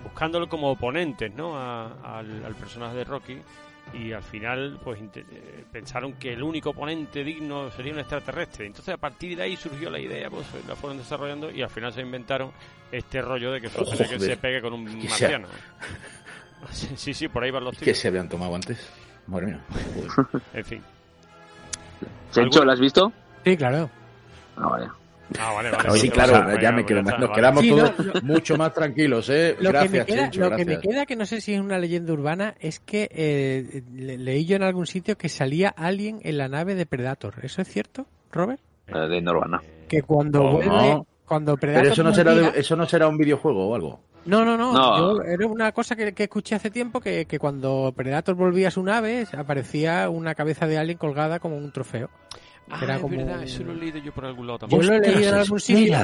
buscándolo 0.05 0.49
como 0.49 0.71
oponentes 0.71 1.33
¿no? 1.35 1.57
A- 1.57 2.19
al, 2.19 2.45
al 2.45 2.55
personaje 2.55 2.97
de 2.97 3.05
Rocky 3.05 3.39
y 3.95 4.13
al 4.13 4.23
final 4.23 4.79
pues 4.83 5.01
eh, 5.15 5.65
pensaron 5.73 6.13
que 6.15 6.33
el 6.33 6.43
único 6.43 6.71
oponente 6.71 7.25
digno 7.25 7.71
sería 7.73 7.93
un 7.93 7.99
extraterrestre 7.99 8.67
entonces 8.67 8.95
a 8.95 8.97
partir 8.97 9.37
de 9.37 9.43
ahí 9.43 9.57
surgió 9.57 9.91
la 9.91 9.99
idea 9.99 10.31
pues 10.31 10.47
la 10.69 10.77
fueron 10.77 10.99
desarrollando 10.99 11.51
y 11.51 11.63
al 11.63 11.71
final 11.71 11.93
se 11.93 12.01
inventaron 12.01 12.53
este 12.93 13.21
rollo 13.23 13.51
de 13.53 13.61
que 13.61 13.69
se 13.69 14.37
pegue 14.37 14.61
con 14.63 14.73
un 14.75 14.85
Que 14.87 15.09
sea- 15.09 15.39
marciano 15.39 15.49
sí 16.97 17.13
sí 17.13 17.29
por 17.29 17.43
ahí 17.43 17.51
van 17.51 17.65
los 17.65 17.77
Que 17.77 17.87
tiros 17.87 17.99
se 17.99 18.09
habían 18.09 18.29
tomado 18.29 18.55
antes. 18.55 18.89
Madre 19.27 19.47
mía. 19.47 19.61
en 20.55 20.65
fin 20.65 20.83
¿Algún- 22.37 22.67
¿lo 22.67 22.73
has 22.73 22.81
visto? 22.81 23.13
Sí, 23.45 23.57
claro. 23.57 23.91
Ah, 24.57 24.69
vale. 24.69 24.89
Ah 25.39 25.53
vale 25.55 25.71
Pues, 25.89 26.11
claro, 26.11 26.61
ya 26.61 26.73
me 26.73 26.85
quedo, 26.85 27.03
nos 27.03 27.13
vale. 27.13 27.33
quedamos 27.33 27.63
Sí, 27.63 27.71
todos 27.71 27.93
no, 27.99 28.21
mucho 28.23 28.57
más 28.57 28.73
tranquilos, 28.75 29.29
¿eh? 29.31 29.57
Lo, 29.61 29.71
gracias, 29.71 29.91
que 29.93 29.99
me 29.99 30.05
queda, 30.07 30.31
Chencho, 30.31 30.51
lo 30.51 30.57
que 30.57 30.65
me 30.65 30.79
queda, 30.81 31.07
que 31.07 31.17
no 31.17 31.27
sé 31.27 31.41
si 31.41 31.55
es 31.55 31.61
una 31.61 31.79
leyenda 31.79 32.13
urbana, 32.13 32.55
es 32.61 32.81
que 32.81 33.09
eh, 33.13 33.83
le- 33.95 34.19
leí 34.19 34.45
yo 34.45 34.57
en 34.57 34.63
algún 34.63 34.87
sitio 34.87 35.17
que 35.17 35.29
salía 35.29 35.69
alguien 35.71 36.21
en 36.23 36.39
la 36.39 36.49
nave 36.49 36.75
de 36.75 36.87
Predator. 36.87 37.35
¿Eso 37.43 37.63
es 37.63 37.69
cierto, 37.69 38.07
Robert? 38.31 38.61
La 38.89 39.07
de 39.09 39.21
Norvana. 39.21 39.61
Que 39.89 40.03
cuando 40.03 40.43
Oh, 40.43 40.53
vuelve, 40.53 40.67
no. 40.71 41.07
cuando 41.27 41.57
Predator 41.57 41.83
Pero 41.83 41.93
eso 41.95 42.03
no, 42.03 42.15
será 42.15 42.35
de- 42.35 42.53
eso 42.61 42.77
no 42.77 42.87
será 42.87 43.09
un 43.09 43.17
videojuego 43.17 43.69
o 43.69 43.75
algo. 43.75 44.01
No, 44.25 44.45
no, 44.45 44.57
no. 44.57 44.73
No. 44.73 44.99
Yo- 45.17 45.23
era 45.25 45.47
una 45.47 45.73
cosa 45.73 45.97
que, 45.97 46.13
que 46.13 46.25
escuché 46.25 46.55
hace 46.55 46.71
tiempo 46.71 47.01
que, 47.01 47.25
que 47.27 47.39
cuando 47.39 47.93
Predator 47.97 48.35
volvía 48.37 48.69
a 48.69 48.71
su 48.71 48.83
nave 48.83 49.27
aparecía 49.37 50.09
una 50.11 50.35
cabeza 50.35 50.67
de 50.67 50.79
alien 50.79 50.99
colgada 50.99 51.41
como 51.41 51.57
un 51.57 51.73
trofeo. 51.73 52.09
Ah, 52.71 52.79
Era 52.83 52.97
es 52.97 53.01
como 53.03 53.17
verdad, 53.17 53.43
eso 53.43 53.63
lo 53.65 53.73
he 53.73 53.77
leído 53.77 53.99
yo 53.99 54.13
por 54.13 54.25
algún 54.25 54.47
lado 54.47 54.61
Yo 54.61 54.69
también. 54.69 54.87
lo 54.87 54.95
he 54.97 55.01
leído 55.01 55.29
en 55.31 55.35
algún 55.35 55.61
sitio 55.61 55.99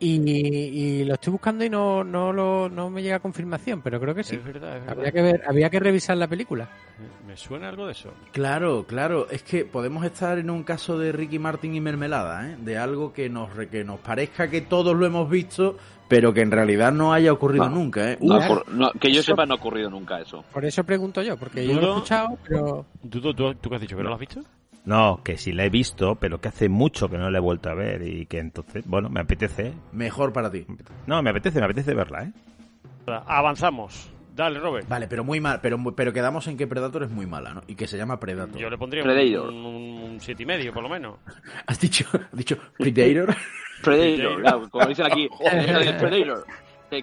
y, 0.00 0.08
y 0.20 1.04
lo 1.04 1.14
estoy 1.14 1.30
buscando 1.32 1.64
y 1.64 1.70
no, 1.70 2.02
no, 2.04 2.32
lo, 2.32 2.68
no 2.68 2.90
me 2.90 3.02
llega 3.02 3.20
confirmación, 3.20 3.80
pero 3.80 4.00
creo 4.00 4.14
que 4.14 4.24
sí. 4.24 4.34
Es 4.36 4.44
verdad, 4.44 4.76
es 4.76 4.80
verdad. 4.84 4.92
Habría 4.98 5.12
que, 5.12 5.22
ver, 5.22 5.42
había 5.46 5.70
que 5.70 5.80
revisar 5.80 6.16
la 6.16 6.26
película. 6.28 6.68
Me 7.26 7.36
suena 7.36 7.68
algo 7.68 7.86
de 7.86 7.92
eso. 7.92 8.10
Claro, 8.32 8.84
claro. 8.86 9.28
Es 9.30 9.42
que 9.44 9.64
podemos 9.64 10.04
estar 10.04 10.38
en 10.38 10.50
un 10.50 10.62
caso 10.64 10.98
de 10.98 11.12
Ricky 11.12 11.38
Martin 11.38 11.74
y 11.74 11.80
mermelada, 11.80 12.50
¿eh? 12.50 12.56
De 12.60 12.76
algo 12.76 13.12
que 13.12 13.30
nos, 13.30 13.54
re- 13.54 13.68
que 13.68 13.84
nos 13.84 14.00
parezca 14.00 14.48
que 14.50 14.62
todos 14.62 14.94
lo 14.96 15.06
hemos 15.06 15.30
visto, 15.30 15.78
pero 16.08 16.34
que 16.34 16.42
en 16.42 16.50
realidad 16.50 16.92
no 16.92 17.12
haya 17.14 17.32
ocurrido 17.32 17.68
No. 17.70 17.76
nunca, 17.76 18.12
¿eh? 18.12 18.18
No 18.20 18.38
no, 18.72 18.90
que 19.00 19.10
yo 19.12 19.20
Eso- 19.20 19.32
sepa, 19.32 19.46
no 19.46 19.54
ha 19.54 19.56
ocurrido 19.56 19.88
nunca 19.90 20.20
eso. 20.20 20.44
Por 20.52 20.64
eso 20.64 20.84
pregunto 20.84 21.22
yo, 21.22 21.36
porque 21.38 21.66
yo 21.66 21.72
lo 21.74 21.78
he 21.78 21.82
Dudo- 21.82 21.94
escuchado, 21.96 22.38
pero 22.46 22.84
Dudo, 23.02 23.32
¿tú, 23.34 23.54
tú 23.54 23.70
qué 23.70 23.76
has 23.76 23.80
dicho? 23.80 23.96
¿Que 23.96 24.02
no 24.02 24.08
lo 24.08 24.14
has 24.16 24.20
visto? 24.20 24.40
No, 24.84 25.20
que 25.24 25.38
sí 25.38 25.52
la 25.52 25.64
he 25.64 25.70
visto, 25.70 26.16
pero 26.16 26.40
que 26.40 26.48
hace 26.48 26.68
mucho 26.68 27.08
que 27.08 27.16
no 27.16 27.30
la 27.30 27.38
he 27.38 27.40
vuelto 27.40 27.70
a 27.70 27.74
ver 27.74 28.02
y 28.06 28.26
que 28.26 28.38
entonces, 28.38 28.84
bueno, 28.86 29.08
me 29.08 29.20
apetece. 29.20 29.72
Mejor 29.92 30.32
para 30.32 30.50
ti. 30.50 30.66
No, 31.06 31.22
me 31.22 31.30
apetece, 31.30 31.58
me 31.58 31.64
apetece 31.64 31.94
verla, 31.94 32.24
¿eh? 32.24 32.32
Avanzamos. 33.06 34.10
Dale, 34.34 34.58
Robert. 34.58 34.88
Vale, 34.88 35.06
pero 35.06 35.22
muy 35.22 35.40
mal, 35.40 35.60
pero, 35.62 35.78
pero 35.94 36.12
quedamos 36.12 36.46
en 36.48 36.56
que 36.56 36.66
Predator 36.66 37.04
es 37.04 37.10
muy 37.10 37.24
mala, 37.24 37.54
¿no? 37.54 37.62
Y 37.68 37.76
que 37.76 37.86
se 37.86 37.96
llama 37.96 38.18
Predator. 38.18 38.58
Yo 38.58 38.68
le 38.68 38.76
pondría 38.76 39.04
Predator. 39.04 39.48
un, 39.48 39.64
un, 39.64 40.02
un 40.02 40.20
siete 40.20 40.42
y 40.42 40.46
medio, 40.46 40.72
por 40.72 40.82
lo 40.82 40.88
menos. 40.88 41.18
¿Has 41.66 41.78
dicho, 41.80 42.04
has 42.12 42.36
dicho 42.36 42.56
Predator? 42.76 43.34
Predator, 43.82 44.40
claro, 44.42 44.68
como 44.70 44.86
dicen 44.86 45.06
aquí, 45.06 45.28
Predator. 45.38 46.46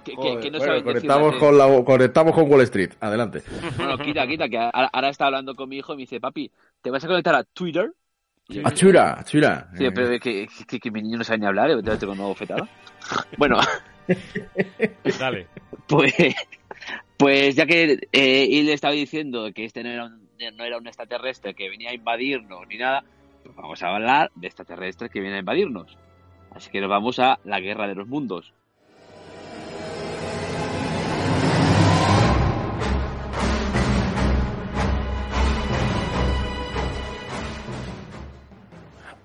que, 0.00 0.16
que, 0.16 0.40
que 0.40 0.50
no 0.50 0.58
Bueno, 0.58 0.72
saben 0.72 0.82
conectamos, 0.84 1.36
con 1.36 1.58
la, 1.58 1.84
conectamos 1.84 2.34
con 2.34 2.50
Wall 2.50 2.62
Street. 2.62 2.90
Adelante. 3.00 3.42
Bueno, 3.76 3.98
quita, 3.98 4.26
quita, 4.26 4.48
que 4.48 4.58
ahora, 4.58 4.90
ahora 4.92 5.08
está 5.10 5.26
hablando 5.26 5.54
con 5.54 5.68
mi 5.68 5.78
hijo 5.78 5.92
y 5.92 5.96
me 5.96 6.02
dice, 6.02 6.20
papi, 6.20 6.50
¿te 6.80 6.90
vas 6.90 7.04
a 7.04 7.08
conectar 7.08 7.34
a 7.34 7.44
Twitter? 7.44 7.92
Achura, 8.64 9.18
achura. 9.20 9.68
Sí, 9.76 9.86
pero 9.94 10.08
que, 10.10 10.20
que, 10.20 10.48
que- 10.66 10.80
que 10.80 10.90
mi 10.90 11.00
niño 11.02 11.18
no 11.18 11.24
sabe 11.24 11.38
ni 11.38 11.46
hablar, 11.46 11.70
te 11.82 11.96
tengo 11.96 12.12
una 12.12 12.24
bofetada. 12.24 12.68
Bueno, 13.38 13.58
Dale. 15.18 15.46
pues, 15.86 16.14
pues 17.16 17.54
ya 17.56 17.66
que 17.66 17.98
eh, 18.12 18.48
él 18.50 18.68
estaba 18.68 18.92
diciendo 18.94 19.50
que 19.54 19.64
este 19.64 19.82
no 19.82 19.90
era, 19.90 20.04
un, 20.06 20.28
no 20.56 20.64
era 20.64 20.76
un 20.78 20.86
extraterrestre 20.86 21.54
que 21.54 21.68
venía 21.68 21.90
a 21.90 21.94
invadirnos 21.94 22.66
ni 22.68 22.78
nada, 22.78 23.04
pues 23.44 23.54
vamos 23.56 23.82
a 23.82 23.94
hablar 23.94 24.30
de 24.34 24.46
extraterrestres 24.46 25.10
que 25.10 25.20
vienen 25.20 25.36
a 25.36 25.40
invadirnos. 25.40 25.96
Así 26.54 26.70
que 26.70 26.80
nos 26.80 26.90
vamos 26.90 27.18
a 27.18 27.38
la 27.44 27.60
guerra 27.60 27.86
de 27.88 27.94
los 27.94 28.06
mundos. 28.08 28.52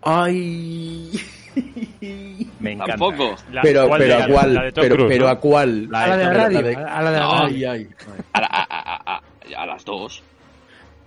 Ay. 0.08 1.12
Me 2.60 2.72
encanta. 2.74 2.94
Tampoco. 2.98 3.36
La- 3.52 3.62
pero, 3.62 3.88
¿cuál 3.88 4.02
pero 4.02 4.16
de- 4.18 4.24
a 4.24 4.28
cuál, 4.28 4.54
la 4.54 4.62
pero, 4.74 4.96
Cruise, 4.96 5.10
pero 5.10 5.26
¿no? 5.26 5.32
a 5.32 5.40
cuál. 5.40 5.90
a 5.94 6.08
la 6.08 6.18
de 6.18 6.24
la 6.26 6.34
radio, 6.34 6.62
de- 6.64 6.76
a 6.76 7.02
la 7.02 7.12
de 7.12 7.18
la 7.20 7.24
No. 7.26 7.32
radio. 7.40 7.72
Ay, 7.72 7.82
ay. 7.82 7.90
A, 8.34 8.42
la- 8.42 8.48
a- 8.48 8.68
a- 8.70 9.16
a- 9.16 9.22
a 9.62 9.66
las 9.66 9.86
dos. 9.86 10.24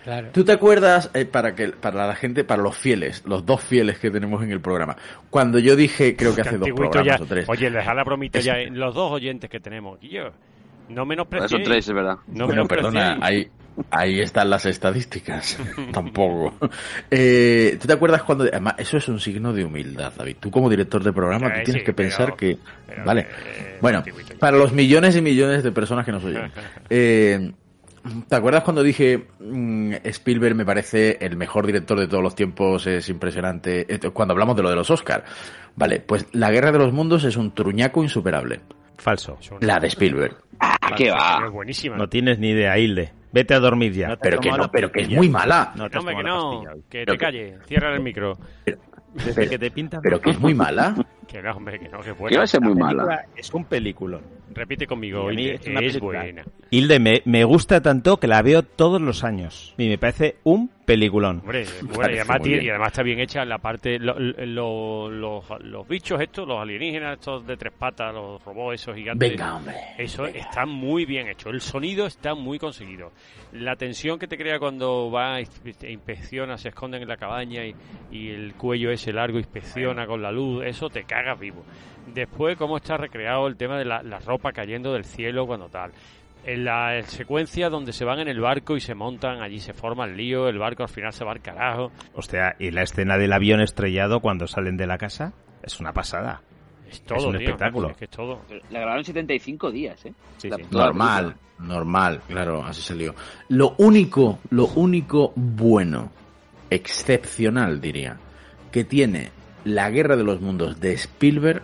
Claro. 0.03 0.29
¿Tú 0.33 0.45
te 0.45 0.53
acuerdas, 0.53 1.11
eh, 1.13 1.27
para 1.27 1.55
que 1.55 1.69
para 1.69 2.07
la 2.07 2.15
gente, 2.15 2.43
para 2.43 2.63
los 2.63 2.75
fieles, 2.77 3.23
los 3.27 3.45
dos 3.45 3.61
fieles 3.63 3.99
que 3.99 4.11
tenemos 4.11 4.43
en 4.43 4.51
el 4.51 4.61
programa, 4.61 4.97
cuando 5.29 5.59
yo 5.59 5.77
dije, 5.77 6.17
creo 6.17 6.35
que 6.35 6.41
hace 6.41 6.57
dos 6.57 6.71
programas 6.75 7.19
ya. 7.19 7.23
o 7.23 7.27
tres, 7.27 7.47
Oye, 7.49 7.71
deja 7.71 7.93
la 7.95 8.03
bromita 8.05 8.39
Es- 8.39 8.45
ya. 8.47 8.57
Los 8.71 8.95
dos 8.95 9.13
oyentes 9.13 9.51
que 9.51 9.61
tenemos. 9.61 10.01
Yo, 10.01 10.31
no 10.89 11.03
Son 11.03 11.09
menospreciéis. 11.09 11.65
tres, 11.65 11.89
es 11.89 11.95
verdad. 11.95 12.17
No 12.29 12.47
bueno, 12.47 12.67
perdona, 12.67 13.19
ahí, 13.21 13.47
ahí 13.91 14.21
están 14.21 14.51
las 14.51 14.67
estadísticas. 14.67 15.59
Tampoco. 15.93 16.55
Eh, 17.11 17.77
¿Tú 17.81 17.87
te 17.87 17.93
acuerdas 17.93 18.23
cuando.? 18.23 18.45
Además, 18.45 18.75
eso 18.79 18.97
es 18.97 19.09
un 19.09 19.21
signo 19.21 19.53
de 19.53 19.65
humildad, 19.65 20.13
David. 20.17 20.37
Tú, 20.41 20.51
como 20.51 20.69
director 20.69 21.03
de 21.03 21.13
programa, 21.13 21.49
Eh, 21.49 21.53
tú 21.59 21.65
tienes 21.65 21.83
sí, 21.83 21.87
que 21.87 21.93
pensar 21.93 22.27
pero- 22.27 22.37
que. 22.37 22.59
pero, 22.87 23.05
vale. 23.05 23.21
eh, 23.23 23.79
bueno, 23.81 24.03
para 24.39 24.57
los 24.57 24.73
millones 24.73 25.17
y 25.17 25.23
millones 25.23 25.63
de 25.63 25.73
personas 25.73 26.05
que 26.05 26.13
nos 26.13 26.25
oyen. 26.25 26.51
eh, 26.89 27.53
¿Te 28.31 28.35
acuerdas 28.35 28.63
cuando 28.63 28.83
dije 28.83 29.27
mm, 29.41 29.93
Spielberg 30.05 30.55
me 30.55 30.65
parece 30.65 31.19
el 31.21 31.37
mejor 31.37 31.67
director 31.67 32.01
de 32.01 32.09
todos 32.09 32.23
los 32.23 32.35
tiempos? 32.35 32.87
Es 32.87 33.09
impresionante. 33.11 33.87
Eh, 33.95 33.99
Cuando 34.11 34.33
hablamos 34.33 34.57
de 34.57 34.63
lo 34.63 34.71
de 34.71 34.77
los 34.77 34.91
Oscar. 34.91 35.23
Vale, 35.77 36.01
pues 36.01 36.27
La 36.33 36.51
Guerra 36.51 36.73
de 36.73 36.79
los 36.79 36.95
Mundos 36.95 37.25
es 37.25 37.37
un 37.37 37.53
truñaco 37.55 38.03
insuperable. 38.03 38.61
Falso. 38.97 39.39
La 39.61 39.79
de 39.79 39.89
Spielberg. 39.89 40.35
Ah, 40.61 40.77
¿qué 40.97 41.11
va? 41.11 41.43
Es 41.47 41.53
buenísima. 41.53 41.97
No 41.99 42.09
tienes 42.09 42.39
ni 42.39 42.51
idea, 42.51 42.79
Hilde. 42.79 43.13
Vete 43.33 43.55
a 43.55 43.61
dormir 43.61 43.93
ya. 43.93 44.17
Pero 44.17 44.41
que 44.41 44.51
no, 44.51 44.71
pero 44.71 44.91
que 44.91 45.03
es 45.03 45.11
muy 45.11 45.29
mala. 45.29 45.73
No 45.77 45.89
te 45.89 45.97
has 45.97 46.01
hombre, 46.01 46.17
que 46.17 46.23
no. 46.23 46.63
Que 46.89 47.05
Pero 47.05 47.13
te 47.13 47.19
calle. 47.19 47.59
Cierra 47.67 47.95
el 47.95 48.01
micro. 48.01 48.39
Desde 49.15 49.49
que 49.49 49.59
te 49.59 49.71
pintan... 49.71 50.01
Pero 50.03 50.21
que 50.21 50.31
es 50.31 50.39
muy 50.41 50.55
mala. 50.55 50.95
Que 51.31 51.41
no, 51.41 51.53
hombre, 51.53 51.79
que 51.79 51.89
no, 51.89 51.99
que 51.99 52.07
Que 52.07 52.11
buena. 52.13 52.39
va 52.39 52.43
a 52.43 52.47
ser 52.49 52.61
muy 52.61 52.75
La 52.75 52.87
mala. 52.87 53.27
Es 53.37 53.55
un 53.55 53.65
peliculón. 53.65 54.21
Repite 54.53 54.87
conmigo, 54.87 55.31
Hilde, 55.31 55.55
es 55.55 55.67
una 55.69 55.81
es 55.81 55.87
película. 55.93 56.23
buena. 56.23 56.45
Hilde, 56.71 56.99
me, 56.99 57.23
me 57.25 57.45
gusta 57.45 57.81
tanto 57.81 58.19
que 58.19 58.27
la 58.27 58.43
veo 58.43 58.63
todos 58.63 59.01
los 59.01 59.23
años. 59.25 59.75
Y 59.79 59.89
me 59.89 59.97
parece 59.99 60.37
un 60.45 60.71
peliculón. 60.85 61.39
Hombre, 61.41 61.63
es 61.63 61.83
buena, 61.85 62.13
y, 62.13 62.17
además 62.19 62.41
y 62.47 62.69
además 62.69 62.89
está 62.89 63.03
bien 63.05 63.21
hecha 63.21 63.45
la 63.45 63.59
parte, 63.59 63.99
lo- 64.01 64.19
lo- 64.19 65.09
los, 65.09 65.45
los 65.61 65.87
bichos 65.87 66.21
estos, 66.21 66.49
los 66.49 66.59
alienígenas 66.61 67.19
estos 67.21 67.47
de 67.47 67.57
tres 67.57 67.73
patas, 67.79 68.13
los 68.13 68.43
robots 68.45 68.83
esos 68.83 68.97
gigantes. 68.97 69.31
Venga, 69.31 69.55
hombre. 69.57 69.75
Eso 69.99 70.27
está 70.27 70.67
muy 70.67 71.05
bien 71.05 71.29
hecho. 71.29 71.51
El 71.51 71.61
sonido 71.61 72.07
está 72.07 72.35
muy 72.35 72.59
conseguido. 72.59 73.13
La 73.53 73.77
tensión 73.77 74.19
que 74.19 74.27
te 74.27 74.37
crea 74.37 74.59
cuando 74.59 75.11
va, 75.11 75.39
e 75.41 75.47
inspecciona, 75.89 76.57
se 76.59 76.71
esconden 76.71 77.03
en 77.03 77.09
la 77.09 77.17
cabaña 77.17 77.65
y, 77.65 77.75
y 78.11 78.31
el 78.31 78.55
cuello 78.55 78.91
ese 78.91 79.13
largo 79.13 79.39
inspecciona 79.39 80.07
con 80.07 80.23
la 80.23 80.33
luz, 80.33 80.65
eso 80.67 80.89
te 80.89 81.05
cagas 81.05 81.39
vivo. 81.39 81.65
Después, 82.15 82.57
cómo 82.57 82.77
está 82.77 82.97
recreado 82.97 83.47
el 83.47 83.57
tema 83.57 83.79
de 83.79 83.85
la, 83.85 84.03
la 84.03 84.19
ropa 84.21 84.53
cayendo 84.53 84.93
del 84.93 85.05
cielo 85.05 85.47
cuando 85.47 85.69
tal. 85.69 85.93
En 86.45 86.65
la 86.65 87.03
secuencia 87.03 87.69
donde 87.69 87.93
se 87.93 88.05
van 88.07 88.19
en 88.21 88.29
el 88.29 88.41
barco 88.41 88.75
y 88.77 88.81
se 88.81 88.95
montan, 88.95 89.43
allí 89.43 89.61
se 89.61 89.75
forma 89.75 90.07
el 90.07 90.17
lío, 90.17 90.49
el 90.49 90.59
barco 90.59 90.83
al 90.85 90.89
final 90.89 91.13
se 91.13 91.25
va 91.25 91.33
al 91.33 91.43
carajo. 91.43 91.93
Hostia, 92.15 92.57
y 92.59 92.71
la 92.71 92.83
escena 92.83 93.19
del 93.19 93.33
avión 93.33 93.61
estrellado 93.61 94.21
cuando 94.21 94.47
salen 94.47 94.77
de 94.79 94.87
la 94.87 94.97
casa 94.97 95.35
es 95.63 95.79
una 95.81 95.93
pasada. 95.93 96.41
Es 96.89 97.03
todo, 97.03 97.19
Es 97.19 97.25
un 97.27 97.33
tío. 97.33 97.41
espectáculo. 97.47 97.91
Es 97.91 97.97
que 97.99 98.05
es 98.07 98.11
todo. 98.11 98.41
La 98.71 98.79
grabaron 98.81 98.99
en 99.01 99.05
75 99.05 99.71
días, 99.71 100.05
¿eh? 100.07 100.15
Sí, 100.39 100.49
La- 100.49 100.57
sí. 100.57 100.63
toda 100.71 100.85
la 100.87 100.91
Normal, 100.93 101.35
normal, 101.59 102.21
claro, 102.27 102.65
así 102.65 102.81
salió. 102.81 103.15
Lo 103.51 103.75
único, 103.79 104.39
lo 104.49 104.65
único 104.67 105.33
bueno, 105.37 106.11
excepcional 106.71 107.81
diría, 107.81 108.17
que 108.73 108.85
tiene 108.85 109.31
La 109.65 109.91
Guerra 109.91 110.17
de 110.17 110.25
los 110.25 110.41
Mundos 110.41 110.81
de 110.81 110.95
Spielberg 110.95 111.63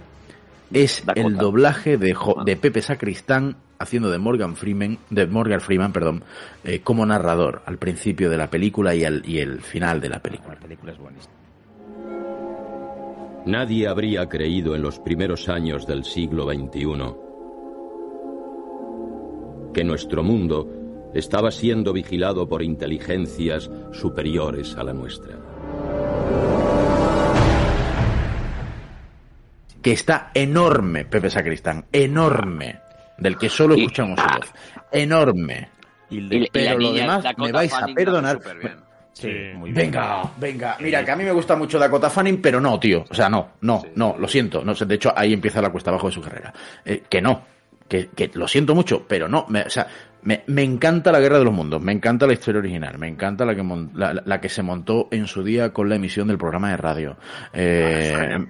es 0.73 1.05
Dakota. 1.05 1.27
el 1.27 1.37
doblaje 1.37 1.97
de, 1.99 2.15
Jo- 2.15 2.43
de 2.45 2.57
Pepe 2.57 2.83
Sacristán 2.83 3.57
haciendo 3.79 4.11
de 4.11 4.19
Morgan 4.19 4.57
Freeman, 4.57 4.99
de 5.11 5.27
Morgan 5.27 5.61
Freeman, 5.61 5.93
perdón, 5.93 6.25
eh, 6.65 6.81
como 6.81 7.05
narrador 7.05 7.63
al 7.67 7.77
principio 7.79 8.31
de 8.31 8.37
la 8.39 8.49
película 8.49 8.95
y, 8.95 9.05
al, 9.05 9.23
y 9.29 9.39
el 9.39 9.61
final 9.61 10.01
de 10.01 10.09
la 10.09 10.21
película. 10.21 10.55
La 10.55 10.61
película 10.61 10.93
es 10.93 10.99
buenísima. 10.99 11.35
Nadie 13.45 13.87
habría 13.87 14.29
creído 14.29 14.75
en 14.75 14.83
los 14.83 14.99
primeros 14.99 15.49
años 15.49 15.87
del 15.87 16.05
siglo 16.05 16.47
XXI 16.47 17.15
que 19.73 19.85
nuestro 19.85 20.23
mundo 20.23 21.11
estaba 21.15 21.51
siendo 21.51 21.93
vigilado 21.93 22.49
por 22.49 22.63
inteligencias 22.63 23.71
superiores 23.93 24.75
a 24.77 24.83
la 24.85 24.93
nuestra. 24.95 25.37
Que 29.87 29.93
está 29.93 30.33
enorme, 30.35 31.05
Pepe 31.05 31.31
Sacristán, 31.31 31.85
enorme, 31.93 32.81
del 33.19 33.39
que 33.39 33.49
solo 33.49 33.77
escuchamos 33.77 34.19
su 34.19 34.27
voz, 34.27 34.53
enorme. 34.91 35.69
Y, 36.11 36.49
Pero 36.51 36.73
lo 36.73 36.79
niña 36.81 37.01
demás 37.03 37.23
Dakota 37.23 37.47
me 37.47 37.53
vais 37.53 37.73
a 37.73 37.87
perdonar. 37.95 38.37
superbién. 38.43 38.75
Sí, 39.13 39.29
Sí. 39.29 39.57
muy 39.57 39.71
bien. 39.71 39.93
Venga, 39.93 40.23
venga. 40.39 40.77
Mira, 40.81 41.05
que 41.05 41.11
a 41.13 41.15
mí 41.15 41.23
me 41.23 41.31
gusta 41.31 41.55
mucho 41.55 41.79
Dakota 41.79 42.11
Fanning, 42.11 42.43
pero 42.43 42.61
no, 42.61 42.81
tío. 42.81 43.05
O 43.09 43.15
sea, 43.15 43.29
no, 43.29 43.53
no, 43.61 43.81
no, 43.95 44.17
lo 44.19 44.27
siento. 44.27 44.65
No 44.65 44.75
sé, 44.75 44.87
de 44.87 44.97
hecho, 44.97 45.13
ahí 45.17 45.33
empieza 45.33 45.63
la 45.63 45.71
cuesta 45.71 45.91
abajo 45.91 46.09
de 46.09 46.15
su 46.15 46.21
carrera. 46.21 46.53
Eh, 46.85 47.05
que 47.09 47.23
no, 47.23 47.43
que, 47.89 48.09
que 48.09 48.29
lo 48.35 48.49
siento 48.49 48.75
mucho, 48.75 49.07
pero 49.07 49.29
no. 49.29 49.47
Me, 49.49 49.63
o 49.63 49.71
sea, 49.71 49.87
me, 50.23 50.43
me 50.49 50.65
encanta 50.65 51.13
la 51.13 51.21
Guerra 51.21 51.39
de 51.39 51.45
los 51.45 51.55
Mundos, 51.55 51.81
me 51.81 51.93
encanta 51.93 52.27
la 52.27 52.33
historia 52.33 52.59
original, 52.59 52.99
me 52.99 53.07
encanta 53.07 53.45
la 53.45 53.55
que, 53.55 53.63
mon- 53.63 53.93
la, 53.95 54.13
la- 54.15 54.23
la 54.27 54.41
que 54.41 54.49
se 54.49 54.63
montó 54.65 55.07
en 55.13 55.29
su 55.29 55.45
día 55.45 55.73
con 55.73 55.89
la 55.89 55.95
emisión 55.95 56.27
del 56.27 56.39
programa 56.39 56.71
de 56.71 56.77
radio. 56.77 57.17
Eh, 57.53 58.45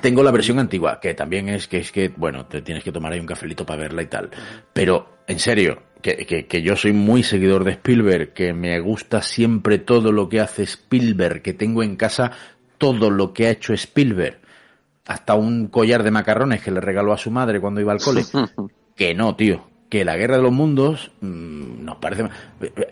tengo 0.00 0.22
la 0.22 0.30
versión 0.30 0.58
antigua, 0.58 1.00
que 1.00 1.14
también 1.14 1.48
es 1.48 1.66
que 1.68 1.78
es 1.78 1.92
que, 1.92 2.08
bueno, 2.08 2.46
te 2.46 2.62
tienes 2.62 2.84
que 2.84 2.92
tomar 2.92 3.12
ahí 3.12 3.20
un 3.20 3.26
cafelito 3.26 3.66
para 3.66 3.82
verla 3.82 4.02
y 4.02 4.06
tal. 4.06 4.30
Pero, 4.72 5.18
en 5.26 5.38
serio, 5.38 5.82
que, 6.00 6.18
que, 6.26 6.46
que 6.46 6.62
yo 6.62 6.76
soy 6.76 6.92
muy 6.92 7.22
seguidor 7.22 7.64
de 7.64 7.72
Spielberg, 7.72 8.32
que 8.32 8.52
me 8.52 8.78
gusta 8.80 9.22
siempre 9.22 9.78
todo 9.78 10.12
lo 10.12 10.28
que 10.28 10.40
hace 10.40 10.62
Spielberg, 10.62 11.42
que 11.42 11.54
tengo 11.54 11.82
en 11.82 11.96
casa 11.96 12.32
todo 12.78 13.10
lo 13.10 13.32
que 13.32 13.46
ha 13.46 13.50
hecho 13.50 13.74
Spielberg. 13.74 14.38
Hasta 15.06 15.34
un 15.34 15.66
collar 15.66 16.02
de 16.02 16.10
macarrones 16.10 16.62
que 16.62 16.70
le 16.70 16.80
regaló 16.80 17.12
a 17.12 17.18
su 17.18 17.30
madre 17.30 17.60
cuando 17.60 17.80
iba 17.80 17.92
al 17.92 18.00
cole. 18.00 18.24
que 18.96 19.14
no, 19.14 19.36
tío. 19.36 19.68
Que 19.88 20.04
la 20.04 20.16
guerra 20.16 20.36
de 20.36 20.42
los 20.42 20.52
mundos 20.52 21.10
mm, 21.20 21.84
nos 21.84 21.96
parece. 21.96 22.28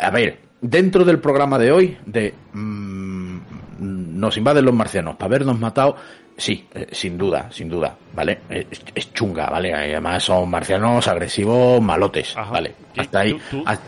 A 0.01 0.11
ver, 0.11 0.40
dentro 0.61 1.05
del 1.05 1.20
programa 1.20 1.59
de 1.59 1.72
hoy, 1.72 1.96
de 2.05 2.35
mm, 2.53 3.38
nos 3.79 4.37
invaden 4.37 4.64
los 4.64 4.74
marcianos 4.74 5.16
para 5.16 5.27
habernos 5.27 5.59
matado, 5.59 5.96
sí, 6.38 6.66
eh, 6.72 6.87
sin 6.92 7.18
duda, 7.18 7.51
sin 7.53 7.68
duda, 7.68 7.94
¿vale? 8.14 8.40
Es, 8.48 8.66
es 8.94 9.12
chunga, 9.12 9.51
¿vale? 9.51 9.74
Además 9.74 10.22
son 10.24 10.48
marcianos 10.48 11.07
agresivos, 11.09 11.83
malotes, 11.83 12.35
Ajá. 12.37 12.51
¿vale? 12.53 12.74
¿Qué- 12.94 13.03
Hasta 13.03 13.20
ahí. 13.20 13.33
tú- 13.35 13.40
tú- 13.51 13.62
hasta- 13.66 13.85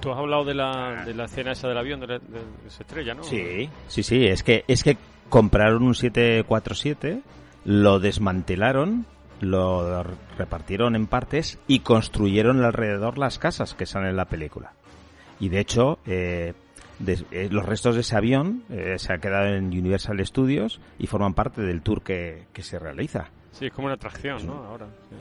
Tú 0.00 0.12
has 0.12 0.18
hablado 0.18 0.44
de 0.44 0.54
la, 0.54 1.02
de 1.04 1.14
la 1.14 1.24
escena 1.24 1.52
esa 1.52 1.66
del 1.68 1.78
avión, 1.78 1.98
de, 2.00 2.06
la, 2.06 2.18
de 2.20 2.38
esa 2.68 2.82
estrella, 2.82 3.12
¿no? 3.14 3.24
Sí, 3.24 3.68
sí, 3.88 4.02
sí, 4.04 4.24
es 4.26 4.42
que, 4.44 4.64
es 4.68 4.84
que 4.84 4.96
compraron 5.28 5.82
un 5.82 5.94
747, 5.96 7.22
lo 7.64 7.98
desmantelaron, 7.98 9.04
lo 9.40 10.04
repartieron 10.38 10.94
en 10.94 11.08
partes 11.08 11.58
y 11.66 11.80
construyeron 11.80 12.62
alrededor 12.64 13.18
las 13.18 13.38
casas 13.40 13.74
que 13.74 13.84
salen 13.86 14.10
en 14.10 14.16
la 14.16 14.26
película. 14.26 14.72
Y 15.40 15.48
de 15.48 15.60
hecho, 15.60 15.98
eh, 16.06 16.54
eh, 17.04 17.48
los 17.50 17.64
restos 17.66 17.94
de 17.94 18.00
ese 18.02 18.16
avión 18.16 18.62
eh, 18.70 18.94
se 18.98 19.12
han 19.12 19.20
quedado 19.20 19.46
en 19.54 19.66
Universal 19.66 20.24
Studios 20.26 20.80
y 20.98 21.06
forman 21.06 21.34
parte 21.34 21.62
del 21.62 21.82
tour 21.82 22.02
que, 22.02 22.44
que 22.52 22.62
se 22.62 22.78
realiza. 22.78 23.28
Sí, 23.52 23.66
es 23.66 23.72
como 23.72 23.86
una 23.86 23.94
atracción, 23.94 24.46
¿no? 24.46 24.54
Ahora. 24.64 24.86
sí. 25.10 25.16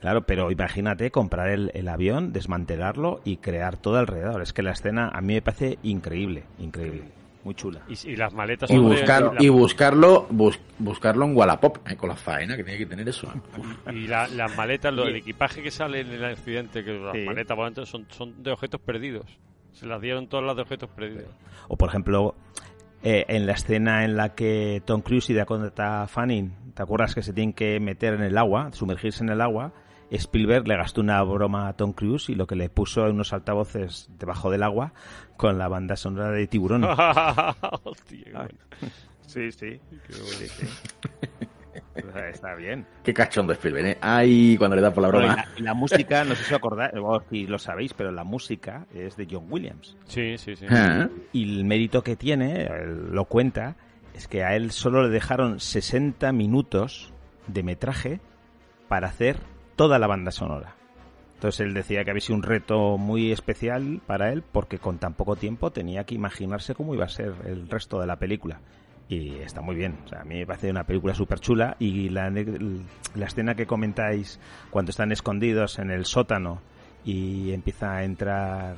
Claro, 0.00 0.20
pero 0.26 0.50
imagínate 0.50 1.10
comprar 1.10 1.48
el, 1.48 1.70
el 1.72 1.88
avión, 1.88 2.30
desmantelarlo 2.34 3.20
y 3.24 3.38
crear 3.38 3.78
todo 3.78 3.96
alrededor. 3.96 4.42
Es 4.42 4.52
que 4.52 4.62
la 4.62 4.72
escena 4.72 5.08
a 5.08 5.22
mí 5.22 5.32
me 5.32 5.40
parece 5.40 5.78
increíble, 5.82 6.44
increíble, 6.58 7.04
muy 7.42 7.54
chula. 7.54 7.80
Y, 7.88 8.10
y 8.10 8.14
las 8.16 8.34
maletas 8.34 8.70
y, 8.70 8.74
de- 8.74 8.80
buscar, 8.80 9.22
la- 9.34 9.42
y 9.42 9.48
buscarlo 9.48 10.26
bus- 10.28 10.60
buscarlo 10.78 11.24
en 11.24 11.34
Wallapop, 11.34 11.78
eh, 11.88 11.96
con 11.96 12.10
la 12.10 12.16
faena 12.16 12.54
que 12.54 12.64
tiene 12.64 12.78
que 12.80 12.84
tener 12.86 13.08
eso. 13.08 13.32
Y 13.94 14.06
la- 14.06 14.28
las 14.28 14.54
maletas, 14.54 14.92
lo, 14.92 15.06
el 15.06 15.16
equipaje 15.16 15.62
que 15.62 15.70
sale 15.70 16.00
en 16.00 16.08
el 16.08 16.22
accidente, 16.26 16.84
que 16.84 16.92
las 16.92 17.12
Sí. 17.14 17.20
maletas 17.24 17.56
por 17.56 17.64
dentro 17.64 17.86
son, 17.86 18.04
son 18.10 18.42
de 18.42 18.50
objetos 18.52 18.82
perdidos. 18.82 19.24
Se 19.74 19.86
las 19.86 20.00
dieron 20.00 20.28
todas 20.28 20.46
las 20.46 20.56
de 20.56 20.62
objetos 20.62 20.88
perdidos. 20.90 21.30
O 21.68 21.76
por 21.76 21.88
ejemplo, 21.88 22.34
eh, 23.02 23.24
en 23.28 23.46
la 23.46 23.52
escena 23.52 24.04
en 24.04 24.16
la 24.16 24.34
que 24.34 24.82
Tom 24.84 25.02
Cruise 25.02 25.28
y 25.30 25.34
Dakota 25.34 26.06
Fanning, 26.06 26.72
¿te 26.74 26.82
acuerdas 26.82 27.14
que 27.14 27.22
se 27.22 27.32
tienen 27.32 27.52
que 27.52 27.78
meter 27.80 28.14
en 28.14 28.22
el 28.22 28.38
agua, 28.38 28.70
sumergirse 28.72 29.22
en 29.22 29.30
el 29.30 29.40
agua? 29.40 29.72
Spielberg 30.10 30.68
le 30.68 30.76
gastó 30.76 31.00
una 31.00 31.22
broma 31.22 31.68
a 31.68 31.72
Tom 31.74 31.92
Cruise 31.92 32.28
y 32.28 32.34
lo 32.34 32.46
que 32.46 32.54
le 32.54 32.68
puso 32.68 33.04
en 33.06 33.14
unos 33.14 33.32
altavoces 33.32 34.08
debajo 34.18 34.50
del 34.50 34.62
agua 34.62 34.92
con 35.36 35.58
la 35.58 35.68
banda 35.68 35.96
sonora 35.96 36.30
de 36.30 36.46
Tiburón. 36.46 36.84
Hostia, 37.84 38.24
qué 38.24 38.32
bueno. 38.32 38.58
Sí, 39.26 39.50
sí. 39.50 39.80
sí, 40.08 40.48
sí. 40.48 40.66
Está 42.32 42.54
bien. 42.54 42.86
Qué 43.02 43.12
cachondo 43.14 43.52
Spielberg, 43.52 43.86
¿eh? 43.86 43.98
Ay, 44.00 44.56
cuando 44.58 44.76
le 44.76 44.82
da 44.82 44.92
por 44.92 45.02
la 45.02 45.08
broma. 45.08 45.44
la, 45.58 45.74
música, 45.74 46.24
no 46.24 46.34
sé 46.34 46.44
si 46.44 46.52
os 46.52 46.58
acordáis, 46.58 46.92
o 46.96 47.22
si 47.30 47.46
lo 47.46 47.58
sabéis, 47.58 47.94
pero 47.94 48.10
la 48.10 48.24
música 48.24 48.86
es 48.94 49.16
de 49.16 49.26
John 49.30 49.46
Williams. 49.50 49.96
Sí, 50.06 50.36
sí, 50.38 50.56
sí. 50.56 50.66
Ah, 50.70 51.08
Y 51.32 51.58
el 51.58 51.64
mérito 51.64 52.02
que 52.02 52.16
tiene, 52.16 52.66
él 52.66 53.10
lo 53.12 53.24
cuenta, 53.26 53.76
es 54.14 54.28
que 54.28 54.44
a 54.44 54.54
él 54.56 54.70
solo 54.70 55.02
le 55.02 55.08
dejaron 55.10 55.60
60 55.60 56.32
minutos 56.32 57.12
de 57.46 57.62
metraje 57.62 58.20
para 58.88 59.08
hacer 59.08 59.38
toda 59.76 59.98
la 59.98 60.06
banda 60.06 60.30
sonora. 60.30 60.76
Entonces 61.34 61.60
él 61.60 61.74
decía 61.74 62.04
que 62.04 62.10
había 62.10 62.20
sido 62.20 62.36
un 62.36 62.42
reto 62.42 62.96
muy 62.96 63.32
especial 63.32 64.00
para 64.06 64.32
él 64.32 64.42
porque 64.42 64.78
con 64.78 64.98
tan 64.98 65.14
poco 65.14 65.36
tiempo 65.36 65.72
tenía 65.72 66.04
que 66.04 66.14
imaginarse 66.14 66.74
cómo 66.74 66.94
iba 66.94 67.04
a 67.04 67.08
ser 67.08 67.34
el 67.44 67.68
resto 67.68 68.00
de 68.00 68.06
la 68.06 68.16
película. 68.16 68.60
Y 69.08 69.36
está 69.36 69.60
muy 69.60 69.76
bien. 69.76 69.98
O 70.04 70.08
sea, 70.08 70.22
a 70.22 70.24
mí 70.24 70.36
me 70.36 70.46
parece 70.46 70.70
una 70.70 70.84
película 70.84 71.14
súper 71.14 71.40
chula 71.40 71.76
y 71.78 72.08
la, 72.08 72.30
la 72.30 73.26
escena 73.26 73.54
que 73.54 73.66
comentáis 73.66 74.40
cuando 74.70 74.90
están 74.90 75.12
escondidos 75.12 75.78
en 75.78 75.90
el 75.90 76.06
sótano 76.06 76.62
y 77.04 77.52
empieza 77.52 77.96
a 77.96 78.04
entrar 78.04 78.76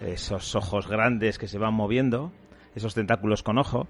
esos 0.00 0.54
ojos 0.54 0.88
grandes 0.88 1.38
que 1.38 1.48
se 1.48 1.58
van 1.58 1.74
moviendo, 1.74 2.32
esos 2.74 2.94
tentáculos 2.94 3.42
con 3.42 3.58
ojo, 3.58 3.88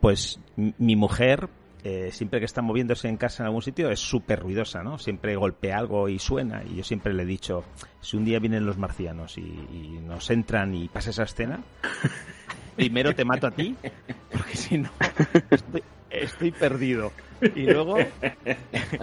pues 0.00 0.40
mi 0.56 0.96
mujer, 0.96 1.48
eh, 1.82 2.10
siempre 2.12 2.38
que 2.38 2.46
está 2.46 2.62
moviéndose 2.62 3.08
en 3.08 3.16
casa 3.16 3.42
en 3.42 3.46
algún 3.46 3.62
sitio, 3.62 3.90
es 3.90 4.00
súper 4.00 4.40
ruidosa, 4.40 4.82
¿no? 4.82 4.98
Siempre 4.98 5.36
golpea 5.36 5.78
algo 5.78 6.08
y 6.08 6.18
suena. 6.18 6.62
Y 6.64 6.76
yo 6.76 6.84
siempre 6.84 7.12
le 7.12 7.22
he 7.22 7.26
dicho, 7.26 7.64
si 8.00 8.16
un 8.16 8.24
día 8.24 8.38
vienen 8.38 8.66
los 8.66 8.78
marcianos 8.78 9.38
y, 9.38 9.40
y 9.40 10.00
nos 10.06 10.30
entran 10.30 10.74
y 10.74 10.88
pasa 10.88 11.10
esa 11.10 11.24
escena, 11.24 11.60
primero 12.76 13.14
te 13.14 13.24
mato 13.24 13.46
a 13.46 13.50
ti, 13.50 13.76
porque 14.50 14.56
si 14.56 14.78
no, 14.78 14.90
estoy, 15.50 15.82
estoy 16.10 16.50
perdido. 16.50 17.12
Y 17.54 17.62
luego, 17.62 17.96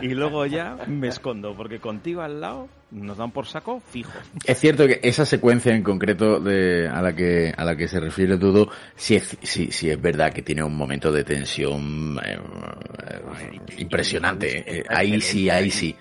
y 0.01 0.09
luego 0.09 0.45
ya 0.45 0.77
me 0.87 1.07
escondo, 1.07 1.55
porque 1.55 1.79
contigo 1.79 2.21
al 2.21 2.39
lado 2.39 2.67
nos 2.91 3.17
dan 3.17 3.31
por 3.31 3.45
saco 3.47 3.81
fijo. 3.91 4.13
Es 4.45 4.59
cierto 4.59 4.85
que 4.87 4.99
esa 5.03 5.25
secuencia 5.25 5.73
en 5.75 5.83
concreto 5.83 6.39
de, 6.39 6.87
a 6.87 7.01
la 7.01 7.15
que 7.15 7.53
a 7.55 7.65
la 7.65 7.75
que 7.75 7.87
se 7.87 7.99
refiere 7.99 8.37
todo, 8.37 8.69
sí 8.95 9.15
es, 9.15 9.37
sí, 9.41 9.69
sí 9.71 9.89
es 9.89 9.99
verdad 10.01 10.31
que 10.31 10.41
tiene 10.43 10.63
un 10.63 10.75
momento 10.75 11.11
de 11.11 11.23
tensión 11.23 12.19
eh, 12.23 12.37
eh, 13.09 13.59
impresionante. 13.79 14.63
Eh, 14.79 14.83
ahí 14.89 15.19
sí, 15.19 15.49
ahí 15.49 15.71
sí. 15.71 15.95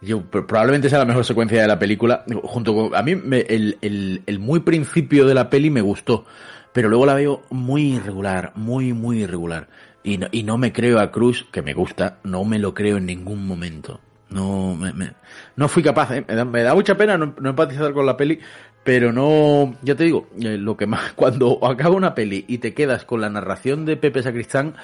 Yo, 0.00 0.18
pr- 0.20 0.46
probablemente 0.46 0.88
sea 0.88 0.98
la 1.00 1.04
mejor 1.04 1.24
secuencia 1.24 1.60
de 1.62 1.66
la 1.68 1.78
película. 1.78 2.24
Junto 2.42 2.74
con, 2.74 2.94
a 2.94 3.02
mí 3.02 3.14
me- 3.16 3.40
el, 3.48 3.78
el, 3.82 4.22
el 4.26 4.38
muy 4.38 4.60
principio 4.60 5.26
de 5.26 5.34
la 5.34 5.48
peli 5.48 5.70
me 5.70 5.80
gustó, 5.80 6.24
pero 6.72 6.88
luego 6.88 7.06
la 7.06 7.14
veo 7.14 7.42
muy 7.50 7.94
irregular, 7.94 8.52
muy, 8.54 8.92
muy 8.92 9.22
irregular. 9.22 9.68
Y 10.04 10.18
no, 10.18 10.28
y 10.30 10.42
no 10.42 10.58
me 10.58 10.72
creo 10.72 11.00
a 11.00 11.10
Cruz, 11.10 11.46
que 11.52 11.62
me 11.62 11.74
gusta, 11.74 12.18
no 12.24 12.44
me 12.44 12.58
lo 12.58 12.72
creo 12.74 12.96
en 12.98 13.06
ningún 13.06 13.46
momento. 13.46 14.00
No, 14.30 14.74
me, 14.74 14.92
me- 14.92 15.12
no 15.56 15.68
fui 15.68 15.82
capaz, 15.82 16.12
¿eh? 16.14 16.24
me, 16.44 16.62
da, 16.62 16.74
mucha 16.74 16.96
pena 16.96 17.16
no, 17.18 17.34
no 17.40 17.50
empatizar 17.50 17.92
con 17.92 18.04
la 18.06 18.16
peli, 18.16 18.38
pero 18.84 19.12
no, 19.12 19.74
ya 19.82 19.94
te 19.94 20.04
digo, 20.04 20.28
eh, 20.40 20.56
lo 20.58 20.76
que 20.76 20.86
más, 20.86 21.12
cuando 21.16 21.58
acaba 21.66 21.94
una 21.96 22.14
peli 22.14 22.44
y 22.46 22.58
te 22.58 22.74
quedas 22.74 23.04
con 23.04 23.20
la 23.20 23.30
narración 23.30 23.84
de 23.84 23.96
Pepe 23.96 24.22
Sacristán, 24.22 24.74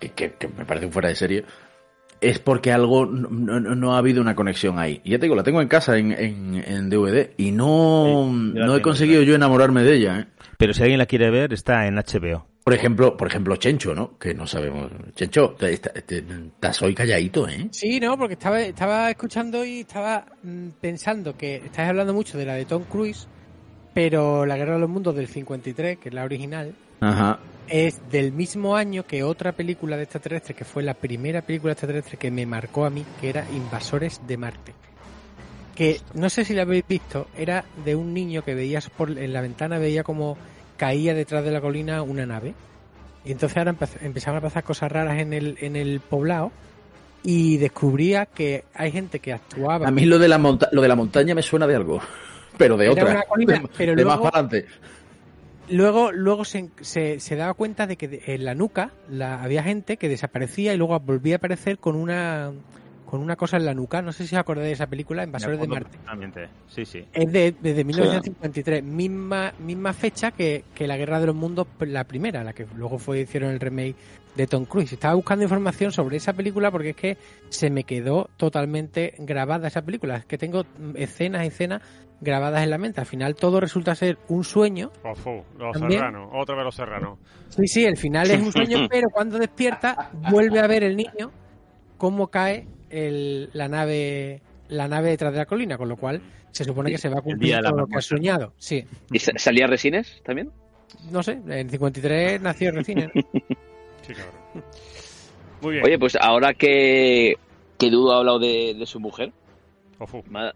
que, 0.00 0.10
que- 0.12 0.32
que 0.34 0.48
me 0.48 0.64
parece 0.64 0.86
un 0.86 0.92
fuera 0.92 1.08
de 1.08 1.14
serie, 1.16 1.44
es 2.28 2.38
porque 2.38 2.72
algo 2.72 3.06
no, 3.06 3.28
no- 3.60 3.74
no 3.74 3.94
ha 3.94 3.98
habido 3.98 4.20
una 4.20 4.34
conexión 4.34 4.78
ahí. 4.78 5.00
Y 5.04 5.10
ya 5.10 5.18
te 5.18 5.26
digo, 5.26 5.36
la 5.36 5.42
tengo 5.42 5.60
en 5.62 5.68
casa 5.68 5.96
en, 5.98 6.12
en, 6.12 6.64
en 6.66 6.90
DVD 6.90 7.30
y 7.36 7.52
no, 7.52 8.04
Sí, 8.06 8.50
no 8.54 8.62
he 8.62 8.66
tengo, 8.66 8.82
conseguido 8.82 9.22
yo 9.22 9.34
enamorarme 9.34 9.82
de 9.82 9.94
ella. 9.96 10.18
¿eh? 10.20 10.26
Pero 10.58 10.72
si 10.74 10.82
alguien 10.82 10.98
la 10.98 11.06
quiere 11.06 11.30
ver, 11.30 11.52
está 11.52 11.86
en 11.86 11.96
HBO. 11.96 12.46
Por 12.64 12.72
ejemplo, 12.72 13.14
por 13.16 13.28
ejemplo, 13.28 13.56
Chencho, 13.56 13.94
¿no? 13.94 14.16
Que 14.18 14.32
no 14.32 14.46
sabemos. 14.46 14.90
Chencho, 15.14 15.50
te- 15.58 15.76
te- 15.76 16.00
te- 16.02 16.18
estás 16.18 16.80
hoy 16.80 16.94
calladito, 16.94 17.46
¿eh? 17.46 17.68
Sí, 17.72 18.00
no, 18.00 18.16
porque 18.16 18.34
estaba, 18.34 18.60
estaba 18.62 19.10
escuchando 19.10 19.62
y 19.66 19.80
estaba 19.80 20.24
mm, 20.42 20.68
pensando 20.80 21.36
que 21.36 21.56
estáis 21.56 21.90
hablando 21.90 22.14
mucho 22.14 22.38
de 22.38 22.46
la 22.46 22.54
de 22.54 22.64
Tom 22.64 22.84
Cruise, 22.84 23.28
pero 23.92 24.46
La 24.46 24.56
Guerra 24.56 24.74
de 24.74 24.80
los 24.80 24.88
Mundos 24.88 25.14
del 25.14 25.26
53, 25.28 25.98
que 25.98 26.08
es 26.08 26.14
la 26.14 26.24
original, 26.24 26.72
Ajá. 27.00 27.38
es 27.68 28.00
del 28.10 28.32
mismo 28.32 28.76
año 28.76 29.04
que 29.06 29.22
otra 29.22 29.52
película 29.52 29.96
de 29.96 30.04
extraterrestres, 30.04 30.56
que 30.56 30.64
fue 30.64 30.82
la 30.82 30.94
primera 30.94 31.42
película 31.42 31.72
extraterrestre 31.72 32.16
que 32.18 32.30
me 32.30 32.46
marcó 32.46 32.84
a 32.84 32.90
mí, 32.90 33.04
que 33.20 33.28
era 33.30 33.46
Invasores 33.54 34.20
de 34.26 34.36
Marte. 34.36 34.74
Que 35.74 36.00
no 36.14 36.30
sé 36.30 36.44
si 36.44 36.54
la 36.54 36.62
habéis 36.62 36.86
visto, 36.86 37.26
era 37.36 37.64
de 37.84 37.96
un 37.96 38.14
niño 38.14 38.44
que 38.44 38.54
veías 38.54 38.88
por 38.90 39.10
en 39.10 39.32
la 39.32 39.40
ventana, 39.40 39.78
veía 39.78 40.04
como 40.04 40.36
caía 40.76 41.14
detrás 41.14 41.44
de 41.44 41.50
la 41.50 41.60
colina 41.60 42.02
una 42.02 42.26
nave. 42.26 42.54
Y 43.24 43.32
entonces 43.32 43.56
ahora 43.58 43.72
empez- 43.72 43.98
empezaban 44.02 44.38
a 44.38 44.42
pasar 44.42 44.62
cosas 44.62 44.92
raras 44.92 45.18
en 45.18 45.32
el, 45.32 45.56
en 45.60 45.74
el 45.76 46.00
poblado 46.00 46.52
y 47.24 47.56
descubría 47.56 48.26
que 48.26 48.64
hay 48.74 48.92
gente 48.92 49.18
que 49.18 49.32
actuaba. 49.32 49.88
A 49.88 49.90
mí 49.90 50.04
lo 50.04 50.18
de 50.18 50.28
la 50.28 50.36
monta 50.38 50.68
lo 50.72 50.82
de 50.82 50.88
la 50.88 50.94
montaña 50.94 51.34
me 51.34 51.42
suena 51.42 51.66
de 51.66 51.74
algo, 51.74 52.00
pero 52.58 52.76
de 52.76 52.84
Era 52.84 52.92
otra. 52.92 53.10
una 53.14 53.22
colina, 53.22 53.62
pero 53.76 53.96
de 53.96 54.04
más 54.04 54.18
para 54.18 54.38
adelante. 54.40 54.66
Luego, 55.68 56.12
luego 56.12 56.44
se, 56.44 56.70
se, 56.80 57.20
se 57.20 57.36
daba 57.36 57.54
cuenta 57.54 57.86
de 57.86 57.96
que 57.96 58.22
en 58.26 58.44
la 58.44 58.54
nuca 58.54 58.90
la, 59.08 59.42
había 59.42 59.62
gente 59.62 59.96
que 59.96 60.08
desaparecía 60.08 60.74
y 60.74 60.76
luego 60.76 60.98
volvía 61.00 61.36
a 61.36 61.38
aparecer 61.38 61.78
con 61.78 61.96
una 61.96 62.52
con 63.06 63.20
una 63.20 63.36
cosa 63.36 63.58
en 63.58 63.64
la 63.64 63.74
nuca. 63.74 64.02
No 64.02 64.12
sé 64.12 64.26
si 64.26 64.34
os 64.34 64.40
acordáis 64.40 64.66
de 64.66 64.72
esa 64.72 64.88
película, 64.88 65.22
Invasores 65.22 65.60
de 65.60 65.68
Marte. 65.68 65.98
Sí, 66.66 66.84
sí. 66.84 67.04
Es 67.12 67.30
de, 67.30 67.54
desde 67.60 67.84
1953, 67.84 68.82
misma 68.82 69.52
misma 69.60 69.92
fecha 69.92 70.32
que, 70.32 70.64
que 70.74 70.88
la 70.88 70.96
Guerra 70.96 71.20
de 71.20 71.26
los 71.26 71.36
Mundos, 71.36 71.68
la 71.80 72.04
primera, 72.04 72.42
la 72.42 72.52
que 72.52 72.66
luego 72.74 72.98
fue 72.98 73.20
hicieron 73.20 73.50
el 73.50 73.60
remake 73.60 73.94
de 74.34 74.46
Tom 74.46 74.64
Cruise. 74.64 74.92
Estaba 74.92 75.14
buscando 75.14 75.44
información 75.44 75.92
sobre 75.92 76.16
esa 76.16 76.32
película 76.32 76.70
porque 76.70 76.90
es 76.90 76.96
que 76.96 77.16
se 77.50 77.70
me 77.70 77.84
quedó 77.84 78.30
totalmente 78.36 79.14
grabada 79.18 79.68
esa 79.68 79.82
película. 79.82 80.16
Es 80.16 80.24
que 80.24 80.38
tengo 80.38 80.64
mm, 80.64 80.96
escenas, 80.96 81.46
escenas 81.46 81.82
grabadas 82.20 82.62
en 82.64 82.70
la 82.70 82.78
mente. 82.78 83.00
Al 83.00 83.06
final 83.06 83.34
todo 83.34 83.60
resulta 83.60 83.94
ser 83.94 84.18
un 84.28 84.44
sueño 84.44 84.90
Ofu, 85.02 85.42
los 85.58 85.72
También. 85.72 86.00
serranos, 86.00 86.30
otra 86.34 86.54
vez 86.56 86.64
los 86.64 86.74
serranos. 86.74 87.18
Sí, 87.50 87.66
sí, 87.66 87.84
el 87.84 87.96
final 87.96 88.30
es 88.30 88.40
un 88.40 88.52
sueño, 88.52 88.86
pero 88.90 89.08
cuando 89.10 89.38
despierta 89.38 90.10
vuelve 90.30 90.60
a 90.60 90.66
ver 90.66 90.84
el 90.84 90.96
niño 90.96 91.30
cómo 91.98 92.28
cae 92.28 92.66
el- 92.90 93.50
la 93.52 93.68
nave 93.68 94.40
la 94.68 94.88
nave 94.88 95.10
detrás 95.10 95.32
de 95.32 95.38
la 95.40 95.46
colina, 95.46 95.76
con 95.76 95.88
lo 95.88 95.96
cual 95.96 96.22
se 96.50 96.64
supone 96.64 96.90
que 96.90 96.98
se 96.98 97.08
va 97.10 97.18
a 97.18 97.22
cumplir 97.22 97.58
todo 97.60 97.76
lo 97.76 97.86
que 97.86 97.96
ha 97.96 98.00
soñado. 98.00 98.54
Sí, 98.56 98.84
¿Y 99.12 99.18
sa- 99.18 99.32
salía 99.36 99.66
Resines 99.66 100.22
también? 100.24 100.50
no 101.10 101.22
sé, 101.22 101.40
en 101.48 101.68
53 101.68 102.40
nació 102.40 102.70
recién. 102.72 103.10
Sí, 104.06 104.12
cabrón. 104.12 104.64
Muy 105.62 105.72
bien. 105.72 105.84
Oye, 105.86 105.98
pues 105.98 106.14
ahora 106.20 106.52
que, 106.52 107.34
que 107.78 107.90
Dudo 107.90 108.12
ha 108.12 108.18
hablado 108.18 108.38
de, 108.38 108.74
de 108.78 108.84
su 108.86 109.00
mujer 109.00 109.32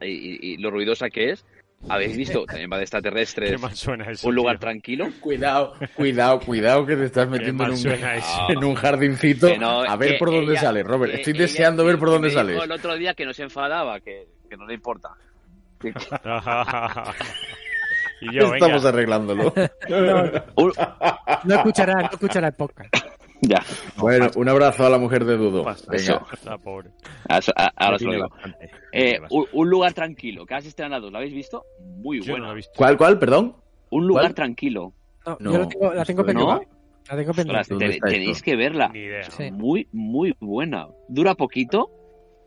y, 0.00 0.06
y- 0.06 0.38
y 0.42 0.56
lo 0.58 0.70
ruidosa 0.70 1.08
que 1.10 1.30
es, 1.30 1.44
habéis 1.88 2.16
visto, 2.16 2.44
también 2.44 2.68
va 2.72 2.76
de 2.78 2.82
extraterrestres, 2.84 3.50
qué 3.56 3.58
mal 3.58 3.74
suena 3.76 4.10
eso. 4.10 4.26
un 4.28 4.34
lugar 4.34 4.56
tío. 4.56 4.60
tranquilo. 4.60 5.08
Cuidado, 5.20 5.74
cuidado, 5.94 6.40
cuidado 6.40 6.86
que 6.86 6.96
te 6.96 7.04
estás 7.04 7.28
metiendo 7.28 7.64
en 7.64 7.70
un, 7.72 7.78
en 8.48 8.64
un 8.64 8.74
jardincito. 8.74 9.56
No, 9.58 9.82
a 9.82 9.96
ver 9.96 10.18
por 10.18 10.30
dónde 10.30 10.52
ella- 10.52 10.60
sale, 10.62 10.82
Robert. 10.82 11.14
Estoy 11.14 11.32
ella- 11.34 11.42
deseando 11.42 11.84
ver 11.84 11.98
por 11.98 12.10
dónde 12.10 12.30
sales. 12.30 12.60
el 12.62 12.72
otro 12.72 12.94
día 12.96 13.14
que 13.14 13.24
no 13.24 13.32
se 13.32 13.44
enfadaba, 13.44 14.00
que, 14.00 14.26
que 14.50 14.56
no 14.56 14.66
le 14.66 14.74
importa. 14.74 15.10
Y 18.20 18.34
yo, 18.34 18.52
Estamos 18.54 18.82
venga. 18.82 18.88
arreglándolo. 18.88 19.54
Un- 20.56 20.72
No 21.44 21.54
escuchará, 21.54 21.94
no 22.02 22.08
escuchará 22.10 22.48
el 22.48 22.54
podcast. 22.54 22.92
Ya, 23.42 23.62
bueno, 23.98 24.28
un 24.36 24.48
abrazo 24.48 24.84
a 24.86 24.90
la 24.90 24.98
mujer 24.98 25.24
de 25.24 25.36
Dudo. 25.36 25.64
Pasa. 25.64 25.90
Venga. 25.90 26.26
La 26.44 26.58
pobre. 26.58 26.90
a- 27.28 27.40
a- 27.56 27.72
ahora 27.76 27.98
se 27.98 28.04
lo 28.04 28.12
digo. 28.12 28.28
Eh, 28.92 29.18
un, 29.30 29.46
un 29.52 29.70
lugar 29.70 29.92
tranquilo, 29.94 30.44
que 30.46 30.54
has 30.54 30.66
estrenado, 30.66 31.10
¿lo 31.10 31.18
habéis 31.18 31.34
visto? 31.34 31.64
Muy 31.80 32.20
Yo 32.22 32.32
bueno. 32.32 32.52
visto. 32.54 32.72
¿Cuál, 32.76 32.96
cuál, 32.96 33.18
perdón? 33.18 33.54
Un 33.90 34.06
lugar 34.06 34.24
¿Cuál? 34.26 34.34
tranquilo. 34.34 34.92
No, 35.26 35.36
No, 35.40 35.52
yo 35.52 35.58
lo 35.58 35.68
tengo- 35.68 35.94
la 35.94 36.04
tengo 36.04 36.22
¿no? 36.22 36.26
pendiente. 36.26 36.68
La 37.10 37.16
tengo 37.16 37.32
pendiente. 37.32 37.66
¿Dónde 37.70 37.86
te- 37.88 37.94
está 37.94 38.06
tenéis 38.08 38.30
esto? 38.36 38.44
que 38.44 38.56
verla. 38.56 38.88
Ni 38.88 38.98
idea. 39.00 39.30
Sí. 39.30 39.50
Muy, 39.50 39.88
muy 39.92 40.34
buena. 40.40 40.88
Dura 41.08 41.34
poquito, 41.34 41.90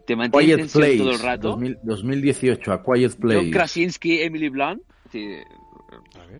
te 0.05 0.15
mantiene 0.15 0.53
en 0.53 0.57
Quiet 0.59 0.71
Place. 0.73 0.97
todo 0.97 1.11
el 1.11 1.19
rato. 1.19 1.47
2000 1.49 1.77
2018, 1.83 2.71
a 2.73 2.83
Quiet 2.83 3.15
Place. 3.19 3.39
John 3.41 3.51
Krasinski, 3.51 4.21
Emily 4.21 4.49
Blunt. 4.49 4.81
sí, 5.11 5.25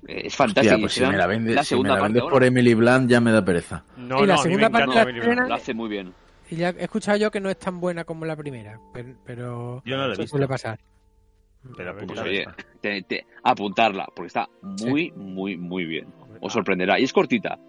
Es 0.08 0.25
Hostia, 0.25 0.32
fantástico. 0.32 0.80
pues 0.82 0.93
si 0.93 1.01
me 1.01 1.17
la 1.17 1.27
vendes, 1.27 1.56
la 1.56 1.63
si 1.63 1.73
me 1.73 1.77
segunda 1.77 1.93
la 1.95 1.99
parte 2.01 2.13
vendes 2.13 2.32
por 2.32 2.43
Emily 2.43 2.73
Blunt 2.73 3.10
ya 3.10 3.21
me 3.21 3.32
da 3.32 3.43
pereza. 3.43 3.84
No, 3.97 4.23
Y 4.23 4.27
la 4.27 4.36
no, 4.36 4.41
segunda 4.43 4.69
parte 4.69 4.95
la 4.95 5.04
estrena- 5.04 5.54
hace 5.56 5.73
muy 5.73 5.89
bien. 5.89 6.13
Y 6.49 6.56
ya 6.58 6.69
he 6.69 6.84
escuchado 6.84 7.17
yo 7.17 7.32
que 7.32 7.39
no 7.39 7.49
es 7.49 7.58
tan 7.58 7.80
buena 7.80 8.04
como 8.04 8.25
la 8.25 8.36
primera, 8.36 8.80
pero, 8.93 9.10
pero 9.25 9.82
Yo 9.86 9.95
no 9.97 10.04
lo 10.04 10.10
he 10.10 10.13
eso 10.13 10.21
visto. 10.23 10.32
suele 10.38 10.47
pasar. 10.47 10.80
Pero 11.77 11.95
Pues 11.95 12.19
oye, 12.19 12.39
esta. 12.41 12.56
te- 12.82 13.01
te- 13.04 13.25
apuntarla, 13.43 14.08
porque 14.15 14.27
está 14.27 14.49
muy, 14.62 15.12
muy, 15.15 15.58
muy 15.58 15.86
bien. 15.86 16.08
Os 16.41 16.51
sorprenderá. 16.54 16.99
Y 16.99 17.04
es 17.04 17.13
cortita, 17.13 17.60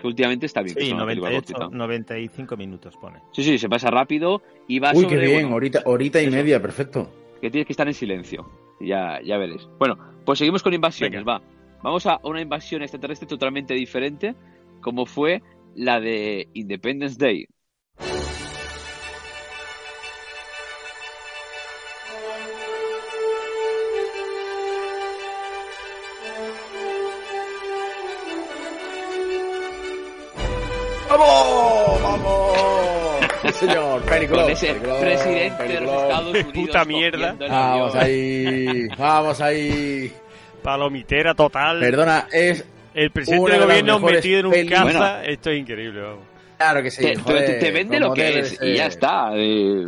que 0.00 0.06
últimamente 0.06 0.46
está 0.46 0.62
bien. 0.62 0.76
Sí, 0.76 0.86
sea 0.86 0.96
una 0.96 1.06
película 1.06 1.30
98, 1.30 1.54
cortita. 1.60 1.76
95 1.76 2.56
minutos 2.56 2.96
pone. 2.96 3.20
Sí, 3.32 3.44
sí, 3.44 3.56
se 3.58 3.68
pasa 3.68 3.88
rápido 3.90 4.42
y 4.66 4.80
va 4.80 4.90
Uy, 4.92 5.04
sobre, 5.04 5.16
qué 5.20 5.26
bien, 5.26 5.40
bueno, 5.42 5.56
horita, 5.56 5.82
horita 5.84 6.20
y 6.20 6.26
eso. 6.26 6.36
media, 6.36 6.60
perfecto. 6.60 7.08
que 7.40 7.50
tienes 7.50 7.66
que 7.66 7.72
estar 7.74 7.86
en 7.86 7.94
silencio. 7.94 8.50
Ya, 8.80 9.20
ya 9.22 9.36
veréis. 9.38 9.68
Bueno, 9.78 9.96
pues 10.24 10.38
seguimos 10.38 10.62
con 10.62 10.74
invasiones, 10.74 11.22
va. 11.26 11.40
Vamos 11.82 12.06
a 12.06 12.18
una 12.24 12.40
invasión 12.40 12.82
extraterrestre 12.82 13.26
totalmente 13.28 13.74
diferente, 13.74 14.34
como 14.80 15.06
fue 15.06 15.42
la 15.74 16.00
de 16.00 16.48
Independence 16.54 17.16
Day. 17.18 17.46
¡Vamos! 31.08 32.02
¡Vamos! 32.02 33.20
Sí, 33.42 33.52
señor, 33.66 34.02
Periclón, 34.02 34.42
con 34.42 34.50
ese 34.52 34.66
Periclón, 34.68 35.00
presidente 35.00 35.62
de 35.64 35.80
los. 35.80 36.02
Estados 36.02 36.30
Unidos. 36.30 36.52
Puta 36.54 36.84
mierda. 36.84 37.36
Vamos 37.48 37.94
ahí, 37.94 38.88
vamos 38.98 39.40
ahí. 39.40 40.12
Palomitera 40.66 41.32
total. 41.34 41.78
Perdona, 41.78 42.26
es 42.32 42.64
El 42.92 43.10
presidente 43.12 43.52
del 43.52 43.60
gobierno 43.62 44.00
metido 44.00 44.40
en 44.40 44.46
un 44.46 44.68
caza. 44.68 44.82
Bueno. 44.82 45.16
Esto 45.24 45.50
es 45.50 45.58
increíble, 45.60 46.00
vamos. 46.02 46.24
claro 46.58 46.82
que 46.82 46.90
sí. 46.90 47.02
Te, 47.24 47.70
vende 47.70 48.00
lo 48.00 48.12
que 48.12 48.40
es 48.40 48.58
y 48.60 48.74
ya 48.74 48.86
está. 48.86 49.30
eh, 49.34 49.86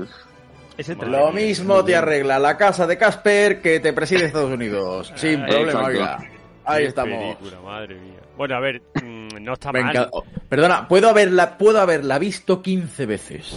Es 0.77 0.89
Lo 0.97 1.33
mismo 1.33 1.85
te 1.85 1.97
arregla 1.97 2.39
la 2.39 2.57
casa 2.57 2.87
de 2.87 2.97
Casper 2.97 3.61
que 3.61 3.81
te 3.81 3.93
preside 3.93 4.27
Estados 4.27 4.53
Unidos. 4.53 5.13
Sin 5.17 5.43
Ah, 5.43 5.47
problema, 5.49 5.83
oiga. 5.85 6.19
Ahí 6.65 6.83
Qué 6.83 6.89
estamos. 6.91 7.37
película, 7.37 7.61
madre 7.63 7.95
mía. 7.97 8.21
Bueno, 8.37 8.55
a 8.55 8.61
ver, 8.61 8.81
mm, 9.03 9.29
no 9.43 9.55
está 9.55 9.73
Me 9.73 9.83
mal. 9.83 9.97
encanta- 9.97 10.19
Perdona, 10.49 10.87
puedo 10.87 11.09
haberla, 11.09 11.59
puedo 11.59 11.81
haberla 11.81 12.21
visto 12.21 12.63
15 12.63 13.05
veces. 13.07 13.53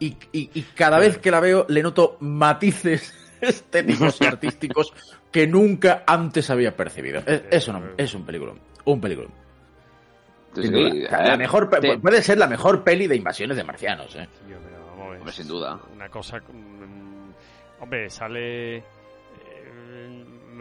Y, 0.00 0.16
y- 0.32 0.50
y 0.52 0.62
cada 0.74 0.98
vez 0.98 1.16
que 1.16 1.30
la 1.30 1.40
veo 1.40 1.64
le 1.68 1.82
noto 1.82 2.18
matices 2.20 3.14
estéticos 3.42 4.20
y 4.20 4.24
artísticos 4.26 4.92
que 5.30 5.46
nunca 5.46 6.04
antes 6.06 6.48
había 6.50 6.74
percibido. 6.76 7.20
Es, 7.26 7.42
es, 7.50 7.70
es 7.98 8.14
un 8.14 8.24
película. 8.24 8.52
Un 8.84 9.00
película. 9.00 9.28
Sí, 10.54 10.62
Sin 10.62 10.72
duda. 10.72 10.90
sí, 10.90 11.04
O 11.04 11.08
sea, 11.08 11.22
la 11.22 11.34
eh, 11.34 11.38
mejor, 11.38 11.70
te- 11.70 11.98
puede 11.98 12.22
ser 12.22 12.38
la 12.38 12.46
mejor 12.46 12.84
peli 12.84 13.06
de 13.06 13.16
invasiones 13.16 13.56
de 13.56 13.64
marcianos, 13.64 14.14
¿eh? 14.16 14.28
Tío, 14.46 14.56
pero 14.62 14.84
vamos 14.86 15.06
a 15.06 15.10
ver. 15.10 15.18
Hombre, 15.20 15.32
sin 15.32 15.48
duda. 15.48 15.80
Una 15.94 16.08
cosa. 16.08 16.38
mm, 16.38 17.30
hombre, 17.82 18.10
sale. 18.10 18.76
eh, 18.76 18.82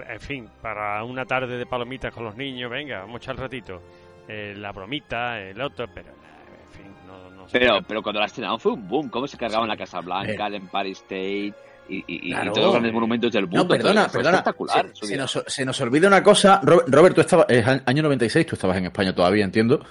en 0.08 0.20
fin, 0.22 0.50
para 0.62 1.04
una 1.04 1.26
tarde 1.26 1.58
de 1.58 1.66
palomitas 1.66 2.14
con 2.14 2.24
los 2.24 2.36
niños, 2.38 2.72
venga, 2.72 3.00
vamos 3.00 3.16
a 3.16 3.18
echar 3.18 3.36
el 3.36 3.42
ratito. 3.42 3.82
Eh, 4.28 4.54
la 4.56 4.72
bromita, 4.72 5.40
el 5.42 5.60
otro, 5.62 5.88
pero. 5.94 6.10
En 6.10 6.72
fin, 6.72 6.94
no, 7.06 7.30
no 7.32 7.50
sé. 7.50 7.60
Pero, 7.60 7.80
pero 7.86 8.02
cuando 8.02 8.22
la 8.22 8.28
estrenaron 8.28 8.60
fue 8.62 8.72
un 8.72 8.88
boom. 8.88 9.10
¿Cómo 9.10 9.28
se 9.28 9.38
cargaban 9.38 9.68
la 9.68 9.76
Casa 9.76 10.00
Blanca, 10.00 10.46
Eh. 10.46 10.48
el 10.48 10.56
Empire 10.56 10.92
State 10.92 11.54
y, 11.90 11.98
y- 11.98 12.04
y 12.08 12.32
Claro. 12.32 12.54
todos 12.54 12.64
los 12.66 12.74
grandes 12.74 12.94
monumentos 12.94 13.32
del 13.32 13.44
mundo? 13.48 13.64
No, 13.64 13.68
perdona, 13.68 14.06
espectacular. 14.06 14.88
Se, 14.94 15.18
nos, 15.18 15.44
se 15.48 15.66
nos 15.66 15.82
olvida 15.82 16.08
una 16.08 16.24
cosa. 16.24 16.60
Ro- 16.64 16.84
Robert, 16.88 17.16
tú 17.16 17.22
estabas. 17.22 17.46
Es 17.50 17.66
año 17.68 18.04
96, 18.04 18.46
tú 18.46 18.56
estabas 18.56 18.78
en 18.78 18.86
España 18.86 19.14
todavía, 19.14 19.44
entiendo. 19.44 19.84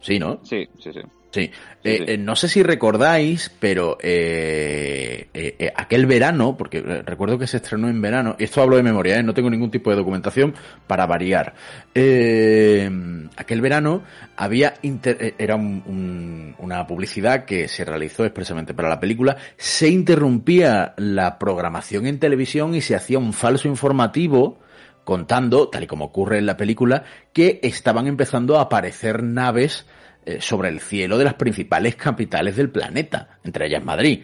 Sí, 0.00 0.18
¿no? 0.18 0.40
Sí, 0.44 0.68
sí, 0.78 0.92
sí. 0.92 1.00
Sí. 1.32 1.42
Sí, 1.42 1.50
Eh, 1.84 1.96
sí. 1.98 2.12
eh, 2.14 2.18
no 2.18 2.34
sé 2.34 2.48
si 2.48 2.60
recordáis, 2.64 3.52
pero 3.60 3.96
eh, 4.02 5.28
eh, 5.32 5.72
aquel 5.76 6.06
verano, 6.06 6.56
porque 6.56 6.80
recuerdo 6.80 7.38
que 7.38 7.46
se 7.46 7.58
estrenó 7.58 7.88
en 7.88 8.02
verano, 8.02 8.34
y 8.36 8.44
esto 8.44 8.60
hablo 8.60 8.76
de 8.76 8.82
memoria, 8.82 9.16
¿eh? 9.16 9.22
no 9.22 9.32
tengo 9.32 9.48
ningún 9.48 9.70
tipo 9.70 9.90
de 9.90 9.96
documentación 9.96 10.54
para 10.88 11.06
variar. 11.06 11.54
Eh, 11.94 12.90
aquel 13.36 13.60
verano 13.60 14.02
había 14.36 14.74
inter- 14.82 15.34
era 15.38 15.54
un- 15.54 15.82
un- 15.86 16.54
una 16.58 16.84
publicidad 16.86 17.44
que 17.44 17.68
se 17.68 17.84
realizó 17.84 18.24
expresamente 18.24 18.74
para 18.74 18.88
la 18.88 18.98
película, 18.98 19.36
se 19.56 19.88
interrumpía 19.88 20.94
la 20.96 21.38
programación 21.38 22.06
en 22.06 22.18
televisión 22.18 22.74
y 22.74 22.80
se 22.80 22.96
hacía 22.96 23.18
un 23.20 23.32
falso 23.32 23.68
informativo 23.68 24.58
contando, 25.04 25.68
tal 25.68 25.84
y 25.84 25.86
como 25.86 26.06
ocurre 26.06 26.38
en 26.38 26.46
la 26.46 26.56
película, 26.56 27.04
que 27.32 27.60
estaban 27.62 28.06
empezando 28.06 28.58
a 28.58 28.62
aparecer 28.62 29.22
naves 29.22 29.86
eh, 30.26 30.38
sobre 30.40 30.68
el 30.68 30.80
cielo 30.80 31.18
de 31.18 31.24
las 31.24 31.34
principales 31.34 31.96
capitales 31.96 32.56
del 32.56 32.70
planeta, 32.70 33.38
entre 33.42 33.66
ellas 33.66 33.82
Madrid. 33.82 34.22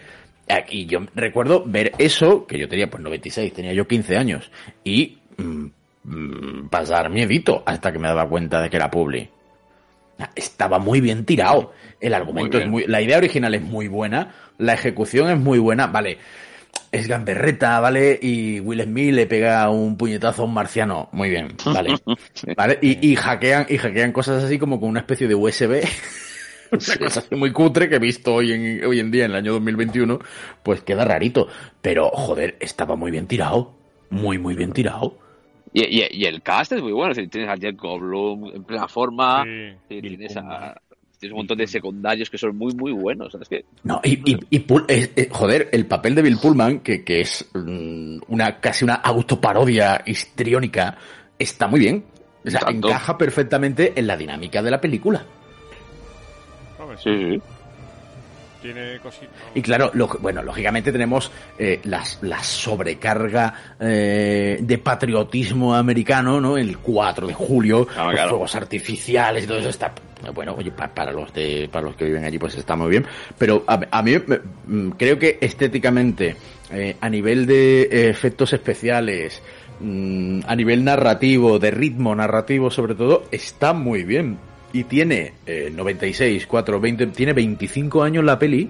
Aquí 0.49 0.87
yo 0.87 1.01
recuerdo 1.15 1.65
ver 1.67 1.93
eso, 1.99 2.47
que 2.47 2.59
yo 2.59 2.69
tenía 2.69 2.89
pues 2.89 3.03
96, 3.03 3.53
tenía 3.53 3.73
yo 3.73 3.89
15 3.89 4.17
años, 4.17 4.51
y 4.85 5.19
mm, 5.39 5.67
mm, 6.05 6.69
pasar 6.69 7.11
miedito 7.11 7.63
hasta 7.67 7.93
que 7.93 7.99
me 7.99 8.09
daba 8.09 8.29
cuenta 8.29 8.61
de 8.61 8.71
que 8.71 8.77
era 8.77 8.91
Publi. 8.91 9.29
Estaba 10.35 10.79
muy 10.79 11.01
bien 11.01 11.25
tirado. 11.25 11.73
El 12.01 12.15
argumento 12.15 12.59
Muy 12.59 12.65
es 12.65 12.71
muy, 12.71 12.87
la 12.87 13.03
idea 13.03 13.19
original 13.19 13.55
es 13.55 13.63
muy 13.63 13.89
buena, 13.89 14.35
la 14.59 14.75
ejecución 14.75 15.31
es 15.31 15.39
muy 15.39 15.59
buena, 15.59 15.87
vale. 15.87 16.19
Es 16.97 17.09
gamberreta, 17.09 17.79
¿vale? 17.81 18.19
Y 18.21 18.61
Will 18.61 18.83
Smith 18.83 19.13
le 19.15 19.27
pega 19.27 19.69
un 19.71 19.97
puñetazo 19.97 20.43
a 20.43 20.45
un 20.47 20.55
marciano. 20.55 21.09
Muy 21.13 21.31
bien, 21.31 21.49
vale. 21.65 21.95
¿Vale? 22.57 22.79
Y, 22.83 23.13
y 23.13 23.17
hackean, 23.17 23.67
y 23.69 23.77
hackean 23.79 24.13
cosas 24.13 24.43
así 24.45 24.59
como 24.59 24.79
con 24.81 24.89
una 24.89 25.01
especie 25.01 25.29
de 25.29 25.35
USB. 25.35 25.83
Una 26.73 26.97
cosa 26.99 27.21
así 27.21 27.35
muy 27.37 27.53
cutre 27.53 27.89
que 27.89 27.95
he 27.95 27.99
visto 28.01 28.35
hoy 28.35 28.51
en, 28.53 28.85
hoy 28.85 28.99
en 28.99 29.11
día, 29.13 29.25
en 29.27 29.31
el 29.31 29.37
año 29.37 29.53
2021, 29.53 30.19
pues 30.65 30.83
queda 30.83 31.05
rarito. 31.05 31.47
Pero, 31.81 32.11
joder, 32.11 32.57
estaba 32.59 32.97
muy 32.97 33.13
bien 33.13 33.29
tirado. 33.29 33.73
Muy, 34.11 34.39
muy 34.39 34.57
bien 34.57 34.73
tirado. 34.73 35.17
Y, 35.73 35.85
y- 35.85 36.09
y 36.11 36.25
el 36.25 36.43
cast 36.43 36.73
es 36.73 36.83
muy 36.83 36.91
bueno. 36.93 37.15
Si 37.15 37.29
tienes 37.29 37.51
a 37.51 37.55
Jack 37.57 37.77
Goldblum 37.77 38.51
en 38.53 38.65
plena 38.65 38.89
forma. 38.89 39.45
Sí. 39.89 40.01
tienes, 40.01 40.37
a, 40.37 40.81
tienes 41.19 41.33
un 41.33 41.39
montón 41.39 41.59
de 41.59 41.67
secundarios 41.67 42.31
que 42.31 42.39
son 42.39 42.57
muy, 42.57 42.75
muy 42.75 42.93
buenos. 42.93 43.33
¿sabes 43.33 43.49
qué? 43.49 43.65
No, 43.85 44.01
y, 44.05 44.21
y, 44.51 44.57
eh, 44.89 45.13
eh, 45.17 45.29
joder, 45.31 45.69
el 45.73 45.87
papel 45.87 46.15
de 46.15 46.23
Bill 46.23 46.39
Pullman, 46.39 46.81
que, 46.81 47.05
que 47.05 47.21
es 47.21 47.49
mm, 47.55 48.19
una 48.29 48.61
casi 48.61 48.85
una 48.85 48.97
autoparodia 48.97 50.03
histriónica, 50.07 50.97
está 51.39 51.67
muy 51.67 51.81
bien. 51.81 52.05
O 52.45 52.51
sea, 52.51 52.61
encaja 52.69 53.19
perfectamente 53.19 53.93
en 53.97 54.07
la 54.07 54.17
dinámica 54.17 54.63
de 54.63 54.71
la 54.71 54.81
película. 54.81 55.25
Sí, 57.03 57.11
sí. 57.19 57.43
Tiene 58.73 58.99
cositas. 59.01 59.35
Y 59.55 59.63
claro, 59.63 59.91
lo- 59.95 60.09
bueno, 60.21 60.43
lógicamente 60.43 60.93
tenemos 60.93 61.31
eh, 61.59 61.81
las, 61.85 62.19
la 62.23 62.43
sobrecarga 62.43 63.55
eh, 63.81 64.59
de 64.61 64.79
patriotismo 64.79 65.75
americano, 65.75 66.41
¿no? 66.41 66.57
El 66.57 66.79
4 66.79 67.27
de 67.27 67.35
julio, 67.35 67.87
Ah, 67.97 68.05
los 68.07 68.13
claro. 68.15 68.29
fuegos 68.31 68.55
artificiales 68.57 69.45
y 69.45 69.47
todo 69.47 69.59
eso 69.59 69.69
está... 69.71 69.93
Bueno, 70.35 70.55
oye, 70.59 70.71
pa- 70.73 70.89
para 70.89 71.13
los 71.13 71.33
de 71.35 71.69
para 71.71 71.87
los 71.87 71.95
que 71.95 72.07
viven 72.07 72.25
allí 72.25 72.39
pues 72.39 72.57
está 72.57 72.75
muy 72.75 72.89
bien, 72.91 73.07
pero 73.39 73.63
a, 73.67 73.79
a 73.91 74.03
mí 74.03 74.13
me- 74.27 74.41
mm, 74.67 74.91
creo 74.93 75.19
que 75.19 75.39
estéticamente, 75.41 76.35
eh, 76.73 76.97
a 77.01 77.09
nivel 77.11 77.47
de 77.47 77.83
eh, 77.83 78.09
efectos 78.09 78.53
especiales, 78.55 79.43
mm, 79.79 80.41
a 80.47 80.57
nivel 80.57 80.83
narrativo, 80.85 81.59
de 81.59 81.71
ritmo 81.71 82.15
narrativo 82.15 82.71
sobre 82.71 82.95
todo, 82.95 83.25
está 83.31 83.73
muy 83.75 84.03
bien. 84.05 84.39
Y 84.77 84.85
tiene 84.85 85.33
eh, 85.47 85.71
96, 85.75 86.47
4, 86.47 86.79
20, 86.81 87.07
tiene 87.07 87.33
25 87.33 88.03
años 88.03 88.23
la 88.23 88.39
peli 88.39 88.69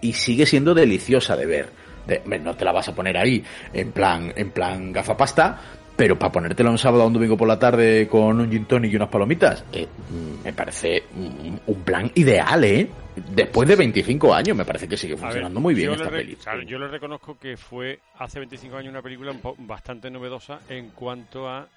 y 0.00 0.12
sigue 0.12 0.46
siendo 0.46 0.74
deliciosa 0.74 1.36
de 1.36 1.46
ver. 1.46 1.68
De- 2.08 2.22
no 2.40 2.56
te 2.56 2.64
la 2.64 2.72
vas 2.72 2.88
a 2.88 2.94
poner 2.94 3.16
ahí 3.16 3.42
en 3.72 3.92
plan, 3.92 4.32
en 4.34 4.50
plan 4.50 4.92
gafapasta, 4.92 5.60
pero 5.96 6.18
para 6.18 6.32
ponértela 6.32 6.70
un 6.70 6.78
sábado 6.78 7.04
o 7.04 7.06
un 7.06 7.12
domingo 7.12 7.36
por 7.36 7.46
la 7.46 7.56
tarde 7.56 8.08
con 8.08 8.40
un 8.40 8.50
gin 8.50 8.64
tonic 8.64 8.92
y 8.92 8.96
unas 8.96 9.08
palomitas, 9.10 9.64
eh, 9.72 9.86
mm, 10.10 10.44
me 10.44 10.52
parece 10.52 11.04
un, 11.16 11.60
un 11.64 11.80
plan 11.82 12.10
ideal, 12.16 12.64
¿eh? 12.64 12.88
Después 13.32 13.68
de 13.68 13.76
25 13.76 14.34
años 14.34 14.56
me 14.56 14.64
parece 14.64 14.88
que 14.88 14.96
sigue 14.96 15.14
ver, 15.14 15.22
funcionando 15.22 15.60
muy 15.60 15.72
bien 15.72 15.92
esta 15.92 16.10
peli. 16.10 16.34
claro, 16.34 16.62
yo 16.62 16.80
le 16.80 16.88
reconozco 16.88 17.38
que 17.38 17.56
fue 17.56 18.00
hace 18.18 18.40
25 18.40 18.76
años 18.76 18.90
una 18.90 19.02
película 19.02 19.32
bastante 19.58 20.10
novedosa 20.10 20.58
en 20.68 20.88
cuanto 20.90 21.48
a 21.48 21.68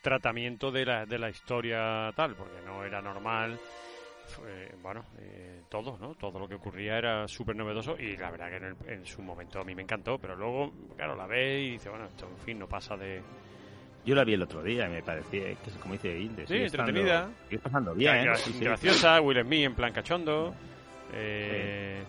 tratamiento 0.00 0.70
de 0.70 0.84
la, 0.86 1.06
de 1.06 1.18
la 1.18 1.30
historia 1.30 2.12
tal, 2.16 2.34
porque 2.34 2.60
no 2.64 2.84
era 2.84 3.00
normal. 3.02 3.58
Fue, 4.26 4.74
bueno, 4.82 5.04
eh, 5.18 5.62
todo, 5.68 5.98
¿no? 5.98 6.14
Todo 6.14 6.38
lo 6.38 6.48
que 6.48 6.54
ocurría 6.54 6.96
era 6.96 7.28
súper 7.28 7.54
novedoso 7.54 7.96
y 7.98 8.16
la 8.16 8.30
verdad 8.30 8.48
que 8.48 8.56
en, 8.56 8.64
el- 8.64 8.76
en 8.88 9.06
su 9.06 9.20
momento 9.22 9.60
a 9.60 9.64
mí 9.64 9.74
me 9.74 9.82
encantó, 9.82 10.18
pero 10.18 10.34
luego, 10.34 10.72
claro, 10.96 11.14
la 11.14 11.26
ves 11.26 11.60
y 11.62 11.70
dices, 11.72 11.90
bueno, 11.90 12.06
esto 12.06 12.26
en 12.26 12.38
fin 12.38 12.58
no 12.58 12.66
pasa 12.66 12.96
de... 12.96 13.22
Yo 14.06 14.14
la 14.14 14.24
vi 14.24 14.34
el 14.34 14.42
otro 14.42 14.62
día 14.62 14.86
y 14.86 14.90
me 14.90 15.02
parecía, 15.02 15.54
que 15.54 15.70
es 15.70 15.76
como 15.76 15.94
dice 15.94 16.18
Hilde, 16.18 16.46
Sí, 16.46 16.54
entretenida. 16.54 17.30
sigue 17.48 17.60
pasando 17.60 17.94
bien. 17.94 18.34
Sí, 18.36 18.52
sí. 18.52 18.64
graciosa, 18.64 19.20
Will 19.20 19.40
Smith 19.42 19.64
en 19.66 19.74
plan 19.74 19.92
cachondo. 19.92 20.54
Eh, 21.12 22.02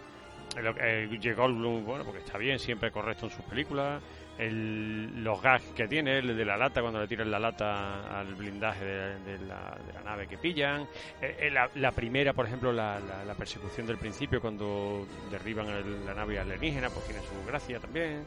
el, 0.58 0.68
el 0.78 1.10
J. 1.22 1.34
Goldblum, 1.36 1.86
bueno, 1.86 2.04
porque 2.06 2.20
está 2.20 2.38
bien, 2.38 2.60
siempre 2.60 2.92
correcto 2.92 3.26
en 3.28 3.32
sus 3.32 3.46
películas. 3.46 4.02
El, 4.38 5.24
los 5.24 5.42
gags 5.42 5.64
que 5.76 5.88
tiene, 5.88 6.20
el 6.20 6.36
de 6.36 6.46
la 6.46 6.58
lata, 6.58 6.82
cuando 6.82 7.00
le 7.00 7.08
tiran 7.08 7.32
la 7.32 7.40
lata 7.40 8.20
al 8.20 8.36
blindaje 8.36 8.84
de, 8.84 9.20
de 9.20 9.40
la, 9.46 9.78
de 9.86 9.94
la 9.94 10.02
nave 10.04 10.28
que 10.28 10.38
pillan. 10.38 10.82
Eh, 11.22 11.38
eh, 11.40 11.50
la, 11.52 11.70
la 11.76 11.92
primera, 11.92 12.34
por 12.34 12.46
ejemplo, 12.46 12.74
la, 12.74 13.00
la- 13.00 13.36
persecución 13.36 13.86
del 13.88 13.98
principio, 13.98 14.42
cuando 14.42 15.06
derriban 15.30 15.68
el- 15.70 16.06
la 16.06 16.14
nave 16.14 16.40
alienígena, 16.40 16.90
pues 16.90 17.06
tiene 17.06 17.22
su 17.22 17.46
gracia 17.46 17.80
también. 17.80 18.26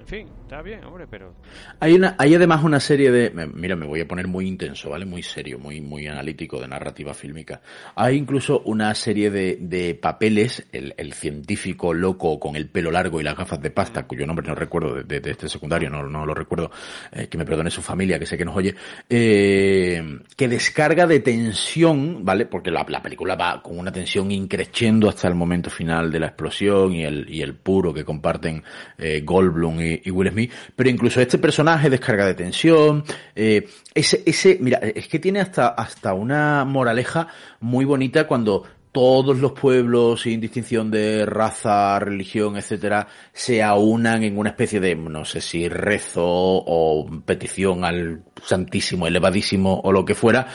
En 0.00 0.06
fin, 0.08 0.28
está 0.42 0.60
bien, 0.60 0.84
hombre, 0.84 1.06
pero 1.08 1.32
Hay 1.80 1.94
una, 1.94 2.14
hay 2.18 2.34
además 2.34 2.62
una 2.62 2.78
serie 2.78 3.10
de, 3.10 3.30
mira, 3.54 3.74
me 3.74 3.86
voy 3.86 4.00
a 4.02 4.08
poner 4.08 4.26
muy 4.28 4.46
intenso, 4.46 4.90
¿vale? 4.90 5.06
Muy 5.06 5.22
serio, 5.22 5.58
muy, 5.58 5.80
muy 5.80 6.06
analítico 6.08 6.60
de 6.60 6.68
narrativa 6.68 7.14
fílmica. 7.14 7.62
Hay 7.94 8.16
incluso 8.16 8.60
una 8.66 8.94
serie 8.94 9.30
de, 9.30 9.56
de 9.60 9.94
papeles, 9.94 10.66
el, 10.72 10.94
el 10.98 11.14
científico 11.14 11.94
loco 11.94 12.38
con 12.38 12.54
el 12.54 12.68
pelo 12.68 12.90
largo 12.90 13.18
y 13.18 13.24
las 13.24 13.36
gafas 13.36 13.62
de 13.62 13.70
pasta, 13.70 14.06
cuyo 14.06 14.26
nombre 14.26 14.46
no 14.46 14.54
recuerdo 14.54 14.94
de, 14.94 15.04
de- 15.04 15.20
de 15.20 15.30
este 15.30 15.48
secundario, 15.48 15.88
no, 15.88 16.02
no 16.02 16.26
lo 16.26 16.34
recuerdo, 16.34 16.70
eh, 17.12 17.28
que 17.28 17.38
me 17.38 17.46
perdone 17.46 17.70
su 17.70 17.80
familia, 17.80 18.18
que 18.18 18.26
sé 18.26 18.36
que 18.36 18.44
nos 18.44 18.56
oye, 18.56 18.74
eh, 19.08 20.18
que 20.36 20.48
descarga 20.48 21.06
de 21.06 21.20
tensión, 21.20 22.24
¿vale? 22.24 22.44
Porque 22.46 22.70
la, 22.70 22.84
la 22.88 23.00
película 23.00 23.36
va 23.36 23.62
con 23.62 23.78
una 23.78 23.92
tensión 23.92 24.30
increciendo 24.32 25.08
hasta 25.08 25.28
el 25.28 25.34
momento 25.34 25.70
final 25.70 26.10
de 26.12 26.20
la 26.20 26.26
explosión 26.26 26.92
y 26.92 27.04
el, 27.04 27.26
y 27.30 27.40
el 27.40 27.54
puro 27.54 27.94
que 27.94 28.04
comparten 28.04 28.62
eh, 28.98 29.22
Goldblum 29.24 29.80
y, 29.80 29.83
y 30.04 30.10
Will 30.10 30.30
Smith, 30.30 30.52
pero 30.74 30.90
incluso 30.90 31.20
este 31.20 31.38
personaje 31.38 31.90
descarga 31.90 32.26
de 32.26 32.34
tensión, 32.34 33.04
eh, 33.34 33.68
ese, 33.94 34.22
ese, 34.26 34.58
mira, 34.60 34.78
es 34.78 35.08
que 35.08 35.18
tiene 35.18 35.40
hasta, 35.40 35.68
hasta 35.68 36.14
una 36.14 36.64
moraleja 36.64 37.28
muy 37.60 37.84
bonita 37.84 38.26
cuando 38.26 38.64
todos 38.94 39.40
los 39.40 39.50
pueblos, 39.50 40.22
sin 40.22 40.40
distinción 40.40 40.88
de 40.88 41.26
raza, 41.26 41.98
religión, 41.98 42.56
etcétera, 42.56 43.08
se 43.32 43.60
aunan 43.60 44.22
en 44.22 44.38
una 44.38 44.50
especie 44.50 44.78
de, 44.78 44.94
no 44.94 45.24
sé 45.24 45.40
si 45.40 45.68
rezo 45.68 46.22
o 46.24 47.04
petición 47.26 47.84
al 47.84 48.22
Santísimo, 48.40 49.08
elevadísimo 49.08 49.80
o 49.82 49.90
lo 49.90 50.04
que 50.04 50.14
fuera, 50.14 50.46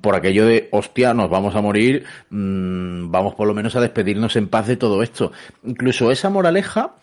por 0.00 0.16
aquello 0.16 0.44
de, 0.44 0.68
hostia, 0.72 1.14
nos 1.14 1.30
vamos 1.30 1.54
a 1.54 1.60
morir, 1.60 2.04
mm, 2.30 3.12
vamos 3.12 3.36
por 3.36 3.46
lo 3.46 3.54
menos 3.54 3.76
a 3.76 3.80
despedirnos 3.80 4.34
en 4.34 4.48
paz 4.48 4.66
de 4.66 4.76
todo 4.76 5.00
esto. 5.00 5.30
Incluso 5.62 6.10
esa 6.10 6.30
moraleja, 6.30 6.96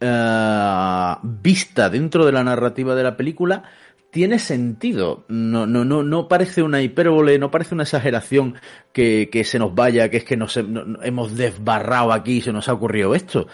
eh, 0.00 1.14
vista 1.22 1.88
dentro 1.90 2.24
de 2.26 2.32
la 2.32 2.44
narrativa 2.44 2.94
de 2.94 3.02
la 3.02 3.16
película, 3.16 3.64
tiene 4.10 4.38
sentido. 4.38 5.24
No, 5.28 5.66
no, 5.66 5.84
no, 5.84 6.02
no 6.02 6.28
parece 6.28 6.62
una 6.62 6.80
hipérbole, 6.82 7.38
no 7.38 7.50
parece 7.50 7.74
una 7.74 7.82
exageración 7.84 8.54
que, 8.92 9.28
que 9.30 9.44
se 9.44 9.58
nos 9.58 9.74
vaya, 9.74 10.08
que 10.08 10.18
es 10.18 10.24
que 10.24 10.36
nos 10.36 10.56
no- 10.56 11.02
hemos 11.02 11.36
desbarrado 11.36 12.12
aquí 12.12 12.38
y 12.38 12.40
se 12.40 12.52
nos 12.52 12.68
ha 12.68 12.72
ocurrido 12.72 13.14
esto. 13.14 13.46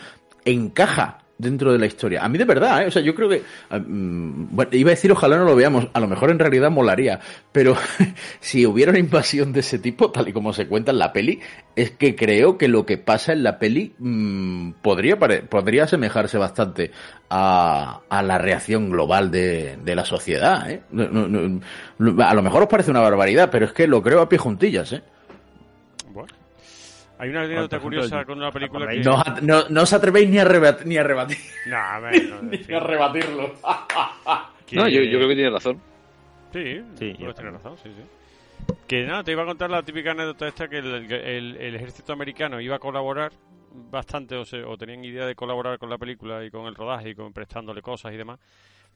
Encaja 0.45 1.18
dentro 1.43 1.72
de 1.72 1.78
la 1.78 1.86
historia. 1.86 2.24
A 2.24 2.28
mí 2.28 2.38
de 2.38 2.45
verdad, 2.45 2.82
¿eh? 2.82 2.86
o 2.86 2.90
sea, 2.90 3.03
yo 3.03 3.14
creo 3.14 3.28
que, 3.28 3.43
ah, 3.70 3.78
mm, 3.78 4.49
bueno, 4.55 4.70
iba 4.72 4.90
a 4.90 4.95
decir 4.95 5.11
ojalá 5.11 5.36
no 5.36 5.45
lo 5.45 5.57
veamos, 5.57 5.88
a 5.93 6.01
lo 6.01 6.09
mejor 6.09 6.30
en 6.30 6.38
realidad 6.38 6.70
molaría, 6.70 7.20
pero 7.51 7.76
si 8.40 8.64
hubiera 8.64 8.90
una 8.90 9.01
invasión 9.01 9.53
de 9.53 9.61
ese 9.61 9.78
tipo, 9.78 10.11
tal 10.11 10.28
y 10.28 10.32
como 10.32 10.53
se 10.53 10.66
cuenta 10.68 10.93
en 10.93 10.99
la 10.99 11.12
peli, 11.12 11.40
es 11.74 11.90
que 11.90 12.14
creo 12.14 12.57
que 12.57 12.68
lo 12.68 12.86
que 12.86 12.97
pasa 12.97 13.32
en 13.32 13.43
la 13.43 13.59
peli 13.59 13.93
mm, 13.99 14.72
podría, 14.82 15.18
podría 15.18 15.84
asemejarse 15.84 16.38
bastante 16.38 16.93
a, 17.28 18.01
la 18.11 18.38
reacción 18.38 18.90
global 18.90 19.30
de, 19.30 19.78
de 19.82 19.95
la 19.97 20.05
sociedad. 20.05 20.70
¿eh? 20.70 20.82
A 20.93 22.34
lo 22.34 22.43
mejor 22.43 22.62
os 22.62 22.68
parece 22.68 22.90
una 22.90 23.01
barbaridad, 23.01 23.51
pero 23.51 23.66
es 23.66 23.72
que 23.72 23.86
lo 23.86 24.03
creo 24.03 24.20
a 24.20 24.28
pie 24.28 24.38
juntillas. 24.38 24.93
¿eh? 24.93 25.03
Hay 27.22 27.28
una 27.30 27.42
anécdota 27.42 27.78
curiosa 27.78 28.24
con 28.24 28.38
una 28.38 28.50
película 28.50 28.88
que... 28.88 28.96
No, 28.98 29.14
os- 29.14 29.42
no, 29.42 29.68
no 29.68 29.82
os 29.82 29.92
atrevéis 29.92 30.28
ni 30.28 30.38
a, 30.38 30.44
rebat- 30.44 30.82
ni 30.84 30.96
a 30.96 31.04
rebatir. 31.04 31.36
No, 31.66 31.76
a 31.76 32.00
ver, 32.00 32.24
no, 32.28 32.38
en 32.40 32.50
ni 32.68 32.74
a 32.74 32.80
rebatirlo. 32.80 33.52
que- 34.66 34.74
No, 34.76 34.88
yo, 34.88 35.02
yo 35.02 35.18
creo 35.18 35.28
que 35.28 35.34
tiene 35.36 35.50
razón. 35.50 35.80
Sí, 36.52 36.82
Sí, 36.98 37.16
razón, 37.16 37.76
sí, 37.78 37.90
sí. 37.96 38.74
Que 38.88 39.04
nada, 39.06 39.22
te 39.22 39.30
iba 39.30 39.44
a 39.44 39.46
contar 39.46 39.70
la 39.70 39.84
típica 39.84 40.10
anécdota 40.10 40.48
esta 40.48 40.66
que 40.68 40.78
el, 40.78 41.12
el- 41.12 41.56
el 41.58 41.74
ejército 41.76 42.12
americano 42.12 42.60
iba 42.60 42.74
a 42.74 42.80
colaborar 42.80 43.30
bastante 43.72 44.34
o, 44.34 44.44
se- 44.44 44.64
o 44.64 44.76
tenían 44.76 45.04
idea 45.04 45.24
de 45.24 45.36
colaborar 45.36 45.78
con 45.78 45.90
la 45.90 45.98
película 45.98 46.44
y 46.44 46.50
con 46.50 46.66
el 46.66 46.74
rodaje 46.74 47.10
y 47.10 47.14
con 47.14 47.32
prestándole 47.32 47.82
cosas 47.82 48.12
y 48.12 48.16
demás, 48.16 48.40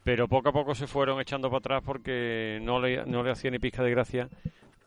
pero 0.03 0.27
poco 0.27 0.49
a 0.49 0.53
poco 0.53 0.75
se 0.75 0.89
fueron 0.89 1.21
echando 1.21 1.49
para 1.49 1.59
atrás 1.59 1.83
porque 1.87 2.59
no 2.61 2.81
le, 2.81 3.07
no 3.07 3.23
le 3.23 3.31
hacía 3.31 3.53
ni 3.53 3.61
pizca 3.61 3.85
de 3.85 3.91
gracia 3.93 4.29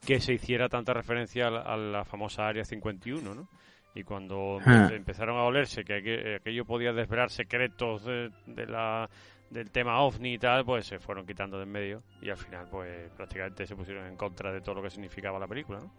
que 0.05 0.19
se 0.19 0.33
hiciera 0.33 0.69
tanta 0.69 0.93
referencia 0.93 1.47
a 1.47 1.51
la, 1.51 1.61
a 1.61 1.77
la 1.77 2.05
famosa 2.05 2.47
Área 2.47 2.63
51, 2.65 3.35
¿no? 3.35 3.47
Y 3.95 4.03
cuando 4.03 4.59
Ah. 4.65 4.89
empezaron 4.93 5.37
a 5.37 5.43
olerse 5.43 5.83
que 5.83 5.97
aqu- 6.01 6.35
aquello 6.39 6.63
podía 6.65 6.93
desvelar 6.93 7.29
secretos 7.31 8.05
de, 8.05 8.29
de 8.45 8.65
la, 8.67 9.09
del 9.49 9.71
tema 9.71 9.99
OVNI 10.01 10.33
y 10.33 10.37
tal, 10.37 10.63
pues 10.63 10.85
se 10.85 10.99
fueron 10.99 11.25
quitando 11.25 11.57
de 11.57 11.63
en 11.63 11.71
medio 11.71 12.03
y 12.21 12.29
al 12.29 12.37
final 12.37 12.67
pues 12.69 13.09
prácticamente 13.17 13.65
se 13.65 13.75
pusieron 13.75 14.05
en 14.05 14.15
contra 14.15 14.51
de 14.53 14.61
todo 14.61 14.75
lo 14.75 14.83
que 14.83 14.89
significaba 14.91 15.39
la 15.39 15.47
película, 15.47 15.79
¿no? 15.79 15.91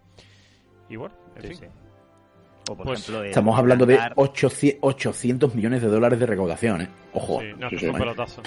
Y 0.89 0.97
bueno, 0.97 1.15
en 1.37 1.43
Sí, 1.43 1.49
fin. 1.49 1.57
sí. 1.59 1.67
O 2.71 2.77
por 2.77 2.87
Pues, 2.87 3.01
ejemplo, 3.01 3.25
Estamos 3.25 3.59
hablando 3.59 3.85
de 3.87 3.97
cantar- 3.97 4.13
800, 4.17 4.79
800 4.83 5.55
millones 5.57 5.83
de 5.83 5.89
dólares 5.89 6.21
de 6.21 6.27
recaudación, 6.27 6.83
¿eh? 6.83 6.89
Ojo. 7.13 7.41
Sí, 7.41 7.49
no, 7.59 7.69
es 7.69 7.83
un 7.83 7.99
pelotazo. 7.99 8.43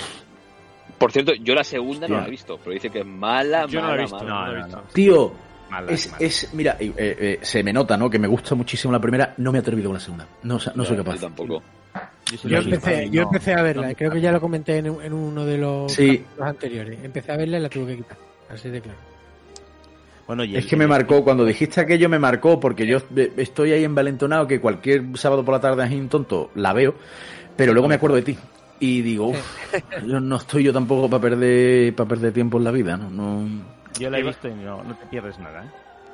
Por 0.97 1.11
cierto, 1.11 1.33
yo 1.33 1.53
la 1.55 1.63
segunda 1.63 2.07
no 2.07 2.17
la 2.19 2.27
he 2.27 2.29
visto, 2.29 2.57
pero 2.63 2.73
dice 2.73 2.89
que 2.89 2.99
es 2.99 3.05
mala, 3.05 3.65
Yo 3.67 3.81
no 3.81 3.87
la 3.87 3.91
mala, 3.91 4.01
he 4.01 4.03
visto, 4.05 4.17
mala. 4.19 4.29
no, 4.29 4.41
la 4.45 4.51
he 4.51 4.59
no, 4.59 4.65
visto. 4.65 4.81
no. 4.81 4.87
Tío, 4.93 5.33
Mala, 5.69 5.91
es, 5.91 6.11
mala. 6.11 6.25
es 6.25 6.53
mira, 6.53 6.77
eh, 6.79 6.93
eh, 6.97 7.39
se 7.41 7.63
me 7.63 7.73
nota, 7.73 7.97
¿no? 7.97 8.09
Que 8.09 8.19
me 8.19 8.27
gusta 8.27 8.55
muchísimo 8.55 8.91
la 8.93 8.99
primera, 8.99 9.33
no 9.37 9.51
me 9.51 9.57
he 9.57 9.61
atrevido 9.61 9.89
con 9.89 9.95
la 9.95 9.99
segunda. 9.99 10.27
No, 10.43 10.53
no 10.75 10.85
soy 10.85 10.97
Yo 10.97 11.03
capaz. 11.03 11.19
tampoco. 11.19 11.61
Yo 12.31 12.37
sí 12.37 12.47
Yo 12.49 12.57
empecé, 12.57 13.09
yo 13.09 13.21
empecé 13.23 13.53
a 13.53 13.61
verla, 13.61 13.93
creo 13.95 14.11
que 14.11 14.21
ya 14.21 14.31
lo 14.31 14.39
comenté 14.39 14.77
en, 14.77 14.85
en 14.87 15.13
uno 15.13 15.45
de 15.45 15.57
los 15.57 15.91
Sí. 15.91 16.23
anteriores. 16.39 16.99
Empecé 17.03 17.31
a 17.31 17.37
verla 17.37 17.57
y 17.57 17.61
la 17.61 17.69
tuve 17.69 17.87
que 17.91 17.97
quitar. 17.97 18.17
Así 18.49 18.69
de 18.69 18.81
claro. 18.81 18.97
Bueno, 20.25 20.43
y 20.45 20.55
Es 20.55 20.63
el- 20.63 20.69
que 20.69 20.75
me 20.77 20.85
el- 20.85 20.89
marcó, 20.89 21.23
cuando 21.23 21.43
dijiste 21.45 21.81
aquello 21.81 22.07
me 22.07 22.17
marcó, 22.17 22.59
porque 22.59 22.87
yo 22.87 22.99
estoy 23.37 23.73
ahí 23.73 23.83
envalentonado 23.83 24.47
que 24.47 24.61
cualquier 24.61 25.03
sábado 25.15 25.43
por 25.43 25.53
la 25.53 25.59
tarde 25.59 25.83
así 25.83 25.95
un 25.99 26.07
tonto 26.07 26.49
la 26.55 26.71
veo, 26.71 26.95
pero 27.57 27.73
luego 27.73 27.87
me 27.89 27.95
acuerdo 27.95 28.15
de 28.15 28.21
ti. 28.21 28.37
Y 28.83 29.01
digo, 29.01 29.27
uff, 29.27 29.73
yo 30.05 30.19
no 30.19 30.35
estoy 30.35 30.65
yo 30.65 30.73
tampoco 30.73 31.09
para 31.09 31.21
perder, 31.21 31.95
para 31.95 32.09
perder 32.09 32.33
tiempo 32.33 32.57
en 32.57 32.65
la 32.65 32.71
vida, 32.71 32.97
¿no? 32.97 33.09
no 33.09 33.63
Yo 33.97 34.09
la 34.09 34.19
he 34.19 34.23
visto 34.23 34.49
y 34.49 34.55
no, 34.55 34.83
no 34.83 34.93
te 34.97 35.05
pierdes 35.05 35.39
nada, 35.39 35.63
¿eh? 35.63 35.69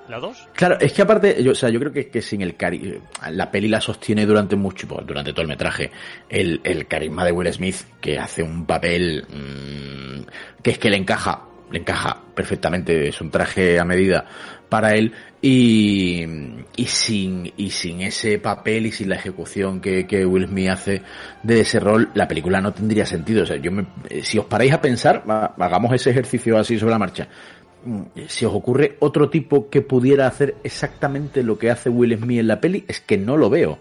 ¿La 0.07 0.19
2? 0.19 0.49
Claro, 0.53 0.77
es 0.79 0.93
que 0.93 1.01
aparte, 1.01 1.43
yo, 1.43 1.53
o 1.53 1.55
sea, 1.55 1.69
yo 1.69 1.79
creo 1.79 1.91
que, 1.91 2.09
que 2.09 2.21
sin 2.21 2.43
el 2.43 2.55
cari 2.55 3.01
la 3.31 3.49
peli 3.49 3.67
la 3.67 3.81
sostiene 3.81 4.23
durante 4.27 4.55
mucho, 4.55 4.87
pues, 4.87 5.03
durante 5.03 5.31
todo 5.31 5.41
el 5.41 5.47
metraje, 5.47 5.89
el, 6.29 6.61
el 6.63 6.85
carisma 6.85 7.25
de 7.25 7.31
Will 7.31 7.51
Smith, 7.51 7.77
que 7.99 8.19
hace 8.19 8.43
un 8.43 8.67
papel 8.67 9.25
mm, 9.27 10.61
que 10.61 10.69
es 10.69 10.77
que 10.77 10.91
le 10.91 10.97
encaja, 10.97 11.41
le 11.71 11.79
encaja 11.79 12.21
perfectamente, 12.35 13.07
es 13.07 13.19
un 13.19 13.31
traje 13.31 13.79
a 13.79 13.83
medida 13.83 14.27
para 14.69 14.95
él, 14.95 15.13
y, 15.41 16.23
y 16.75 16.85
sin, 16.85 17.51
y 17.57 17.71
sin 17.71 18.01
ese 18.01 18.39
papel 18.39 18.85
y 18.85 18.91
sin 18.91 19.09
la 19.09 19.15
ejecución 19.15 19.81
que, 19.81 20.05
que 20.05 20.25
Will 20.25 20.47
Smith 20.47 20.69
hace 20.69 21.01
de 21.43 21.61
ese 21.61 21.79
rol, 21.79 22.09
la 22.13 22.27
película 22.27 22.61
no 22.61 22.71
tendría 22.73 23.05
sentido. 23.05 23.43
O 23.43 23.45
sea, 23.45 23.57
yo 23.57 23.71
me- 23.71 23.87
eh, 24.09 24.21
si 24.23 24.37
os 24.37 24.45
paráis 24.45 24.73
a 24.73 24.81
pensar, 24.81 25.23
hagamos 25.57 25.93
ese 25.93 26.11
ejercicio 26.11 26.57
así 26.57 26.77
sobre 26.77 26.91
la 26.91 26.99
marcha 26.99 27.27
mm, 27.85 28.01
si 28.27 28.45
os 28.45 28.53
ocurre 28.53 28.95
otro 28.99 29.29
tipo 29.29 29.69
que 29.69 29.81
pudiera 29.81 30.27
hacer 30.27 30.55
exactamente 30.63 31.43
lo 31.43 31.57
que 31.57 31.71
hace 31.71 31.89
Will 31.89 32.17
Smith 32.17 32.39
en 32.39 32.47
la 32.47 32.61
peli, 32.61 32.85
es 32.87 32.99
que 33.01 33.17
no 33.17 33.37
lo 33.37 33.49
veo. 33.49 33.79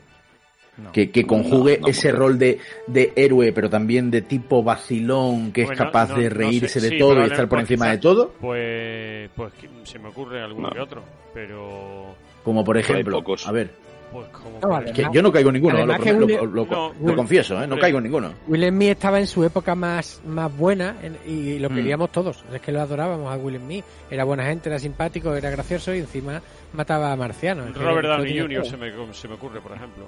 No. 0.83 0.93
Que, 0.93 1.11
que 1.11 1.27
conjugue 1.27 1.79
No, 1.79 1.83
no, 1.83 1.89
ese 1.89 2.13
rol 2.13 2.39
de, 2.39 2.59
de 2.87 3.13
héroe, 3.17 3.53
pero 3.53 3.69
también 3.69 4.11
de 4.13 4.23
tipo 4.23 4.63
vacilón, 4.63 5.51
que 5.53 5.63
es 5.63 5.71
capaz 5.73 6.11
no- 6.11 6.17
de 6.19 6.29
no 6.31 6.37
reírse 6.37 6.81
sé, 6.81 6.81
de 6.81 6.89
sí, 6.91 6.99
todo 6.99 7.21
y 7.21 7.25
estar 7.25 7.49
por 7.49 7.59
pues, 7.59 7.63
encima 7.63 7.89
de 7.91 7.99
todo. 7.99 8.33
Pues, 8.41 9.29
pues 9.35 9.53
se 9.85 9.99
me 9.99 10.09
ocurre 10.09 10.41
alguno 10.43 10.69
No. 10.69 10.75
que 10.75 10.81
otro, 10.81 11.03
pero 11.35 12.15
Como 12.45 12.65
por 12.65 12.79
ejemplo, 12.79 13.19
pocos. 13.19 13.47
a 13.49 13.53
ver, 13.53 13.71
pues 14.13 14.27
como 14.29 14.59
No, 14.61 14.93
que 14.93 15.07
yo 15.13 15.21
no 15.21 15.31
caigo 15.33 15.51
en 15.51 15.55
ninguno, 15.55 15.75
lo, 15.79 15.93
Además 15.93 16.01
que 16.01 16.13
lo- 16.13 16.27
Will- 16.27 16.37
lo- 16.37 16.47
lo- 16.47 16.67
No, 16.67 16.93
lo 17.09 17.17
confieso, 17.17 17.61
¿eh? 17.63 17.67
no 17.67 17.77
caigo 17.79 17.99
en 17.99 18.05
ninguno. 18.05 18.33
Will 18.47 18.69
Smith 18.69 18.91
estaba 18.91 19.19
en 19.19 19.27
su 19.27 19.43
época 19.45 19.75
más, 19.75 20.23
más 20.27 20.57
buena 20.57 20.97
en- 21.03 21.19
y 21.27 21.59
lo 21.59 21.69
Mm. 21.71 21.75
queríamos 21.75 22.13
todos. 22.13 22.45
Es 22.55 22.61
que 22.61 22.71
lo 22.73 22.81
adorábamos 22.81 23.33
a 23.33 23.37
Will 23.37 23.57
Smith. 23.59 23.85
Era 24.11 24.25
buena 24.25 24.45
gente, 24.45 24.69
era 24.69 24.79
simpático, 24.79 25.35
era 25.35 25.51
gracioso 25.51 25.93
y 25.95 25.99
encima 25.99 26.41
mataba 26.73 27.13
a 27.13 27.17
marcianos. 27.17 27.75
Robert 27.77 28.07
Downey 28.09 28.39
Jr. 28.39 28.65
se 28.65 28.77
me, 28.77 28.93
se 29.13 29.27
me 29.29 29.35
ocurre, 29.35 29.61
por 29.61 29.73
ejemplo. 29.73 30.05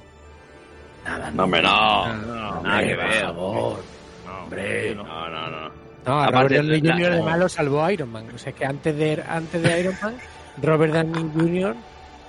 Nada, 1.05 1.31
No, 1.31 1.45
hombre, 1.45 1.63
no. 1.63 2.17
No, 2.17 2.61
Nada 2.63 2.83
que 2.83 2.95
por 2.95 3.05
ver. 3.05 3.21
favor. 3.23 3.79
no, 4.27 4.43
Hombre. 4.45 4.95
no. 4.95 5.03
No, 5.05 5.29
no, 5.31 5.51
no. 5.51 5.71
No, 6.07 6.19
a 6.19 6.25
Aparte, 6.27 6.57
Robert 6.59 6.67
Downey 6.67 6.81
Jr. 6.81 7.01
la- 7.01 7.07
además 7.15 7.39
lo 7.39 7.49
salvó 7.49 7.91
Iron 7.91 8.11
Man. 8.13 8.27
O 8.35 8.39
sea, 8.39 8.53
que 8.53 8.65
antes 8.65 8.97
de, 8.97 9.23
antes 9.29 9.63
de 9.63 9.81
Iron 9.81 9.95
Man, 10.03 10.15
Robert 10.63 10.93
Downey 10.95 11.31
Jr. 11.35 11.77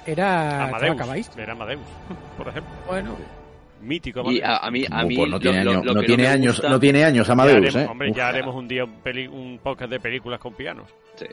era 0.05 0.63
Amadeus. 0.65 1.29
Era 1.37 1.53
Amadeus, 1.53 1.81
por 2.37 2.47
ejemplo. 2.49 2.71
Bueno, 2.87 3.15
Mítico 3.81 4.19
Y 4.31 4.41
Amadeus. 4.41 4.43
a, 4.45 4.57
a 4.67 4.71
mí, 4.71 4.85
a 4.91 5.03
mí 5.03 5.15
pues 5.15 5.29
no 5.31 5.39
tiene, 5.39 5.63
lo- 5.63 5.71
años, 5.71 5.85
lo 5.85 5.93
no 5.95 6.01
tiene 6.03 6.27
años, 6.27 6.53
gusta- 6.55 6.69
no 6.69 6.79
tiene 6.79 7.03
años 7.03 7.27
Ya 7.27 7.33
Amadeus, 7.33 7.57
haremos- 7.57 7.75
¿eh? 7.75 7.87
Hombre, 7.89 8.13
ya 8.13 8.27
haremos 8.27 8.55
un 8.55 8.67
día 8.67 8.83
un, 8.83 8.99
peli- 9.01 9.27
un 9.27 9.59
podcast 9.63 9.89
de 9.91 9.99
películas 9.99 10.39
con 10.39 10.53
pianos. 10.53 10.87
Sí. 11.15 11.25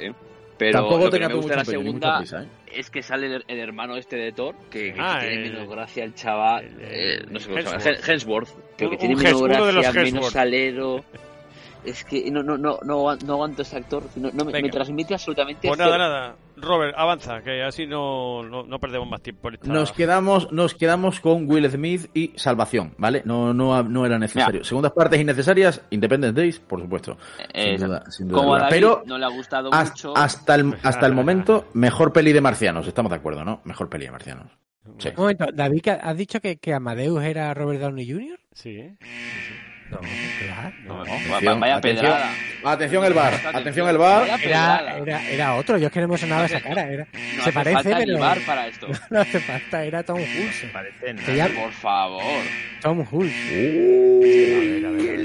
Pero 0.59 0.73
Tampoco 0.81 0.99
lo 0.99 1.05
que 1.05 1.11
tenga 1.17 1.29
me 1.29 1.35
tú 1.35 1.41
gusta 1.41 1.53
de 1.53 1.57
la 1.59 1.65
segunda 1.65 2.19
prisa, 2.19 2.43
¿eh? 2.43 2.47
es 2.73 2.91
que 2.91 3.03
sale 3.03 3.27
el, 3.37 3.45
el 3.47 3.59
hermano 3.61 3.97
este 3.97 4.17
de 4.17 4.33
Thor, 4.33 4.57
que, 4.71 4.93
que 4.93 5.01
Ah, 5.01 5.19
tiene 5.21 5.51
menos 5.51 5.69
gracia 5.69 6.03
el 6.05 6.15
chaval, 6.15 6.69
eh, 6.81 7.25
no 7.31 7.39
sé 7.39 7.49
cómo 7.49 7.63
se 7.63 7.91
llama, 7.93 7.99
Hemsworth. 8.07 8.49
Que 8.77 8.87
Un- 8.87 8.99
tiene 8.99 9.17
menos 9.17 9.43
gracia, 9.43 9.93
menos 10.03 10.31
salero. 10.31 11.05
Es 11.85 12.05
que 12.05 12.31
no, 12.31 12.43
no, 12.43 12.59
no, 12.59 12.79
no, 12.83 12.95
aguan- 12.99 13.23
no 13.25 13.35
aguanto 13.35 13.63
ese 13.63 13.77
actor, 13.77 14.03
no, 14.17 14.31
no 14.33 14.45
me, 14.45 14.69
transmite 14.69 15.15
absolutamente 15.15 15.69
Pues 15.69 15.79
cero. 15.79 15.91
nada, 15.97 16.09
nada. 16.09 16.37
Robert, 16.57 16.93
avanza, 16.99 17.41
que 17.43 17.63
así 17.63 17.87
no, 17.87 18.43
no, 18.43 18.65
no 18.65 18.79
perdemos 18.81 19.09
más 19.09 19.23
tiempo. 19.23 19.49
esta- 19.49 19.73
Nos 19.73 19.93
quedamos, 19.93 20.51
nos 20.53 20.75
quedamos 20.75 21.21
con 21.21 21.49
Will 21.49 21.71
Smith 21.71 22.11
y 22.15 22.33
Salvación, 22.37 22.95
¿vale? 22.99 23.23
No, 23.25 23.55
no, 23.55 23.81
no 23.85 24.05
era 24.05 24.19
necesario. 24.19 24.65
Segundas 24.65 24.93
partes 24.93 25.21
innecesarias, 25.21 25.81
Independence 25.91 26.39
Days, 26.39 26.59
por 26.59 26.81
supuesto. 26.81 27.17
Eh, 27.55 27.77
sin 27.79 27.87
duda, 27.87 28.05
sin 28.11 28.29
duda 28.29 28.39
Como 28.41 28.55
a. 28.55 28.59
David 28.59 28.71
Pero 28.71 29.03
no 29.07 29.17
le 29.19 29.25
ha 29.25 29.29
gustado 29.29 29.71
hasta, 29.73 29.91
mucho, 29.93 30.17
hasta 30.17 30.55
el, 30.57 30.75
hasta 30.83 31.07
el 31.07 31.15
momento, 31.15 31.67
mejor 31.75 32.13
peli 32.13 32.33
de 32.33 32.41
marcianos. 32.41 32.87
Estamos 32.89 33.11
de 33.11 33.17
acuerdo, 33.17 33.45
¿no? 33.45 33.61
Mejor 33.65 33.89
peli 33.89 34.07
de 34.07 34.11
marcianos. 34.11 34.51
Sí. 34.99 35.09
un 35.11 35.15
momento, 35.17 35.47
David, 35.53 35.83
¿que 35.83 35.91
¿has 35.91 36.17
dicho 36.17 36.41
que, 36.41 36.57
que 36.57 36.73
Amadeus 36.75 37.23
era 37.23 37.53
Robert 37.55 37.81
Downey 37.81 38.11
Jr.? 38.11 38.41
Sí, 38.53 38.71
¿eh? 38.71 38.97
No, 39.91 39.99
claro. 40.01 40.73
No, 40.85 41.03
Atención, 41.03 41.61
vaya 41.61 41.77
atención. 41.77 42.07
pedrada. 42.07 42.31
Atención 42.65 43.05
el 43.05 43.15
bar, 43.15 43.35
atención 43.55 43.89
el 43.89 43.99
bar. 43.99 44.25
Era, 44.27 44.37
pedrada. 44.39 44.99
era, 44.99 45.29
era 45.31 45.55
otro, 45.55 45.79
yo 45.79 45.87
es 45.87 45.93
que 45.93 46.01
no 46.01 46.09
me 46.09 46.19
sonaba 46.19 46.45
esa 46.47 46.61
cara. 46.61 46.83
Era, 46.91 47.05
No 47.05 47.19
se 47.19 47.41
hace 47.41 47.53
parece, 47.53 47.75
falta 47.83 47.99
ni 48.01 48.05
pero 48.07 48.19
bar 48.19 48.39
para 48.47 48.67
esto. 48.67 48.87
no 49.11 49.21
hace 49.21 49.41
falta, 49.41 49.85
era 49.85 50.03
Tom 50.03 50.19
Hulse. 50.19 50.69
Parece 50.73 51.15
nada. 51.15 51.49
Por 51.63 51.73
favor. 51.73 52.23
Tom 52.83 53.07
Hulse. 53.11 54.19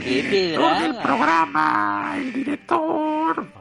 ¡Qué 0.04 0.28
pedrada! 0.30 2.16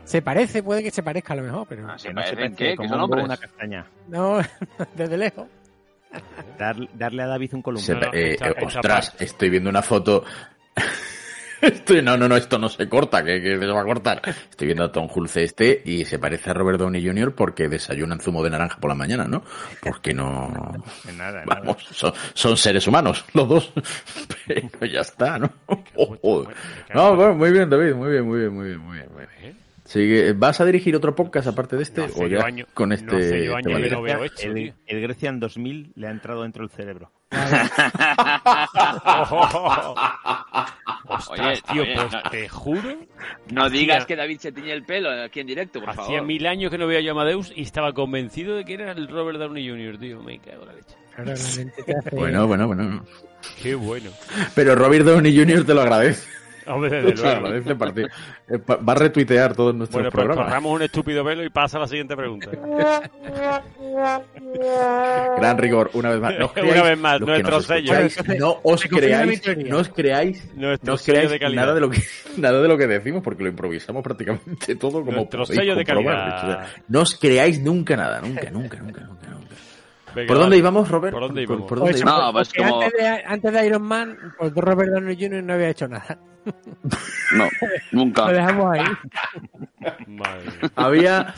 Se 0.05 0.23
parece, 0.23 0.63
puede 0.63 0.83
que 0.83 0.91
se 0.91 1.03
parezca 1.03 1.33
a 1.33 1.37
lo 1.37 1.43
mejor, 1.43 1.67
pero 1.69 1.89
Ah, 1.91 1.99
¿Se 1.99 2.09
Que 2.09 2.15
no 2.15 2.23
se 2.23 2.29
parecen 2.37 2.55
parece 2.55 2.57
qué? 2.65 2.71
¿Que 2.71 2.77
como 2.77 2.89
son 2.91 3.01
hombres? 3.01 3.25
una 3.25 3.37
castaña. 3.37 3.87
no, 4.09 4.41
desde 4.95 5.17
lejos. 5.17 5.47
Dar- 6.59 6.89
darle 6.93 7.23
a 7.23 7.27
David 7.27 7.55
un 7.55 7.63
no, 7.65 7.79
eh, 8.13 8.37
eh, 8.39 8.55
ostras, 8.63 9.15
estoy 9.19 9.49
viendo 9.49 9.71
una 9.71 9.81
foto. 9.81 10.25
Estoy, 11.61 12.03
no, 12.03 12.17
no, 12.17 12.29
no, 12.29 12.37
esto 12.37 12.59
no 12.59 12.69
se 12.69 12.89
corta, 12.89 13.23
que, 13.23 13.41
que 13.41 13.57
se 13.57 13.67
va 13.67 13.83
a 13.83 13.85
cortar. 13.85 14.21
Estoy 14.27 14.67
viendo 14.67 14.83
a 14.83 14.91
Tom 14.91 15.09
Hulce 15.15 15.45
este 15.45 15.81
y 15.85 16.05
se 16.05 16.19
parece 16.19 16.51
a 16.51 16.55
Robert 16.55 16.81
Downey 16.81 17.07
Jr. 17.07 17.37
porque 17.37 17.69
desayunan 17.69 18.19
zumo 18.19 18.43
de 18.43 18.51
naranja 18.51 18.79
por 18.81 18.89
la 18.91 18.97
mañana, 18.97 19.27
¿no? 19.29 19.45
Porque 19.81 20.13
no. 20.13 20.53
En 21.09 21.17
nada, 21.19 21.43
en 21.43 21.47
nada. 21.47 21.61
Vamos, 21.63 21.85
son, 21.93 22.13
son 22.35 22.57
seres 22.57 22.85
humanos, 22.89 23.25
los 23.35 23.49
dos. 23.49 23.73
Pero 24.49 24.87
ya 24.93 25.03
está, 25.03 25.39
¿no? 25.39 25.53
Oh, 25.95 26.17
joder. 26.21 26.57
No, 26.93 27.15
bueno, 27.15 27.35
muy 27.35 27.53
bien, 27.53 27.71
David, 27.71 27.95
muy 27.95 28.11
bien, 28.11 28.27
muy 28.27 28.41
bien, 28.41 28.53
muy 28.53 28.67
bien, 28.67 28.81
muy 28.81 28.97
bien. 28.97 29.09
Muy 29.13 29.23
bien. 29.41 29.57
Sigue- 29.85 30.33
¿Vas 30.33 30.61
a 30.61 30.65
dirigir 30.65 30.97
otro 30.97 31.15
podcast 31.15 31.47
aparte 31.47 31.77
de 31.77 31.83
este? 31.85 32.01
No 32.09 32.13
o 32.17 32.27
ya 32.27 32.41
año- 32.45 32.67
con 32.75 32.89
no 32.89 32.95
este. 32.97 33.17
hace 33.17 33.45
yo 33.45 33.53
te 33.53 33.59
año 33.59 33.71
vale? 33.75 33.89
que 33.89 33.95
no 33.95 34.03
veo 34.03 34.25
esto, 34.25 34.43
el, 34.49 34.55
tío. 34.55 34.75
el 34.87 35.01
Grecia 35.03 35.29
en 35.29 35.39
2000 35.39 35.93
le 35.95 36.07
ha 36.09 36.11
entrado 36.11 36.43
dentro 36.43 36.67
del 36.67 36.71
cerebro. 36.75 37.13
Ostras, 41.31 41.63
tío, 41.73 41.83
oye, 41.83 41.95
pues 41.95 42.13
no- 42.13 42.31
te 42.31 42.49
juro. 42.49 42.97
No 43.51 43.65
hacía- 43.65 43.81
digas 43.81 44.07
que 44.07 44.17
David 44.17 44.39
se 44.39 44.53
tiñe 44.53 44.73
el 44.73 44.85
pelo 44.85 45.11
aquí 45.23 45.41
en 45.41 45.47
directo, 45.47 45.81
por 45.81 45.91
Hacía 45.91 46.05
favor. 46.05 46.23
mil 46.23 46.47
años 46.47 46.71
que 46.71 46.79
no 46.79 46.87
veía 46.87 47.01
yo 47.01 47.11
a 47.11 47.13
Amadeus 47.13 47.53
y 47.55 47.63
estaba 47.63 47.93
convencido 47.93 48.57
de 48.57 48.65
que 48.65 48.75
era 48.75 48.93
el 48.93 49.09
Robert 49.09 49.39
Downey 49.39 49.69
Jr., 49.69 49.99
tío. 49.99 50.23
Me 50.23 50.39
cago 50.39 50.63
en 50.63 50.69
la 50.69 50.75
leche. 50.75 50.97
Claro, 51.15 51.33
la 51.35 51.57
mente 51.57 51.83
te 51.83 51.97
hace- 51.97 52.17
Bueno, 52.17 52.47
bueno, 52.47 52.67
bueno. 52.67 53.05
Qué 53.63 53.75
bueno. 53.75 54.11
Pero 54.55 54.75
Robert 54.75 55.05
Downey 55.05 55.37
Jr. 55.37 55.65
te 55.65 55.75
lo 55.75 55.83
agradece. 55.83 56.29
Hombre, 56.67 57.03
desde 57.03 57.23
luego. 57.23 57.49
Eh, 57.49 58.59
Va 58.67 58.93
a 58.93 58.95
retuitear 58.97 59.55
todos 59.55 59.75
nuestros 59.75 59.97
Bueno, 60.03 60.11
pues 60.11 60.25
programas. 60.25 60.47
corramos 60.47 60.73
un 60.75 60.83
estúpido 60.83 61.25
velo 61.25 61.45
y 61.45 61.51
pasa 61.51 61.79
a 61.79 61.81
la 61.81 61.87
siguiente 61.89 62.17
pregunta. 62.17 62.51
Gran 65.37 65.59
rigor, 65.59 65.91
una 65.95 66.11
vez 66.11 66.21
más. 66.21 66.35
No 66.39 66.47
os 66.47 66.53
Una 66.57 66.63
creáis- 66.63 66.83
vez 66.85 66.99
más, 66.99 67.21
nuestro 67.21 67.61
sello. 67.63 67.93
No 68.39 68.59
os 68.63 68.83
creáis, 68.85 69.43
no 69.69 69.79
os 69.79 69.89
creáis, 69.89 70.55
Nuestro 70.55 70.87
no 70.87 70.95
os 70.95 71.01
sello 71.03 71.15
creáis 71.15 71.31
de 71.31 71.39
calidad. 71.39 71.63
nada 71.63 71.75
de 71.75 71.81
lo 71.81 71.91
que 71.91 72.03
nada 72.37 72.61
de 72.63 72.69
lo 72.69 72.79
que 72.79 72.87
decimos 72.87 73.23
porque 73.23 73.43
lo 73.43 73.49
improvisamos 73.49 74.03
prácticamente 74.03 74.77
todo 74.77 75.01
como 75.05 75.13
Nuestro 75.13 75.45
sello 75.47 75.75
de 75.75 75.85
calidad. 75.85 76.67
no 76.89 77.01
os 77.01 77.17
creáis 77.19 77.61
nunca 77.61 77.97
nada, 77.97 78.21
nunca, 78.21 78.51
nunca, 78.51 78.79
nunca, 78.79 79.01
nunca, 79.03 79.27
nunca. 79.29 79.55
Venga, 80.15 80.29
¿Por 80.29 80.39
dónde 80.39 80.59
íbamos, 80.59 80.89
Robert? 80.91 81.15
¿Por 81.15 81.23
dónde 81.23 81.47
¿Por, 81.47 81.55
íbamos? 81.55 81.69
por 81.71 81.79
dónde 81.79 81.93
Pues, 81.93 82.03
íbamos? 82.03 82.23
No, 82.27 82.33
pues 82.33 82.49
porque 82.49 82.69
como- 82.69 82.83
antes, 82.83 83.01
de, 83.01 83.09
antes 83.27 83.53
de 83.53 83.67
Iron 83.67 83.83
Man, 83.83 84.19
pues 84.39 84.53
Robert 84.55 84.91
Downey 84.93 85.17
Jr. 85.19 85.43
no 85.43 85.55
había 85.55 85.71
hecho 85.71 85.89
nada. 85.89 86.19
No, 87.37 87.49
nunca. 87.93 88.27
Lo 88.27 88.33
dejamos 88.33 88.73
ahí. 88.79 88.85
Madre. 90.07 90.51
Había 90.77 91.35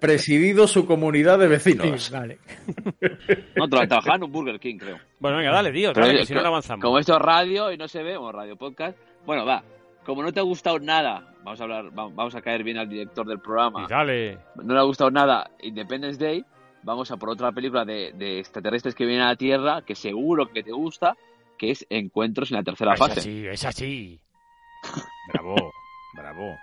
presidido 0.00 0.66
su 0.66 0.86
comunidad 0.86 1.38
de 1.38 1.46
Sí, 1.58 1.72
vecinos. 1.72 2.10
vale. 2.10 2.38
No, 3.56 3.66
tra- 3.68 3.86
trabajaba 3.88 4.16
en 4.16 4.24
un 4.24 4.32
Burger 4.32 4.60
King, 4.60 4.76
creo. 4.78 4.98
Bueno, 5.20 5.38
venga, 5.38 5.50
dale, 5.52 5.72
tío. 5.72 5.92
Dale, 5.92 6.18
que 6.18 6.26
si 6.26 6.34
no 6.34 6.40
avanzamos. 6.40 6.82
Como 6.82 6.98
esto 6.98 7.14
es 7.16 7.22
radio 7.22 7.72
y 7.72 7.76
no 7.76 7.88
se 7.88 8.02
ve, 8.02 8.16
o 8.16 8.30
radio 8.32 8.56
podcast. 8.56 8.96
Bueno, 9.26 9.44
va. 9.44 9.62
Como 10.04 10.22
no 10.22 10.32
te 10.32 10.40
ha 10.40 10.44
gustado 10.44 10.78
nada, 10.78 11.34
vamos 11.44 11.60
a 11.60 11.64
hablar, 11.64 11.86
va- 11.86 12.08
vamos 12.08 12.34
a 12.34 12.40
caer 12.40 12.62
bien 12.62 12.78
al 12.78 12.88
director 12.88 13.26
del 13.26 13.40
programa. 13.40 13.84
Y 13.84 13.86
dale. 13.88 14.38
No 14.62 14.74
le 14.74 14.80
ha 14.80 14.84
gustado 14.84 15.10
nada 15.10 15.50
Independence 15.62 16.22
Day. 16.22 16.44
Vamos 16.82 17.10
a 17.10 17.16
por 17.16 17.28
otra 17.30 17.50
película 17.52 17.84
de, 17.84 18.12
de 18.14 18.38
extraterrestres 18.38 18.94
que 18.94 19.04
vienen 19.04 19.24
a 19.26 19.30
la 19.30 19.36
Tierra, 19.36 19.82
que 19.82 19.94
seguro 19.94 20.46
que 20.48 20.62
te 20.62 20.70
gusta, 20.72 21.16
que 21.58 21.70
es 21.70 21.86
Encuentros 21.90 22.50
en 22.50 22.56
la 22.56 22.62
tercera 22.62 22.94
Es 22.94 22.98
fase. 22.98 23.20
así, 23.20 23.46
es 23.46 23.64
así. 23.64 24.20
Bravo, 25.32 25.56
bravo. 26.14 26.56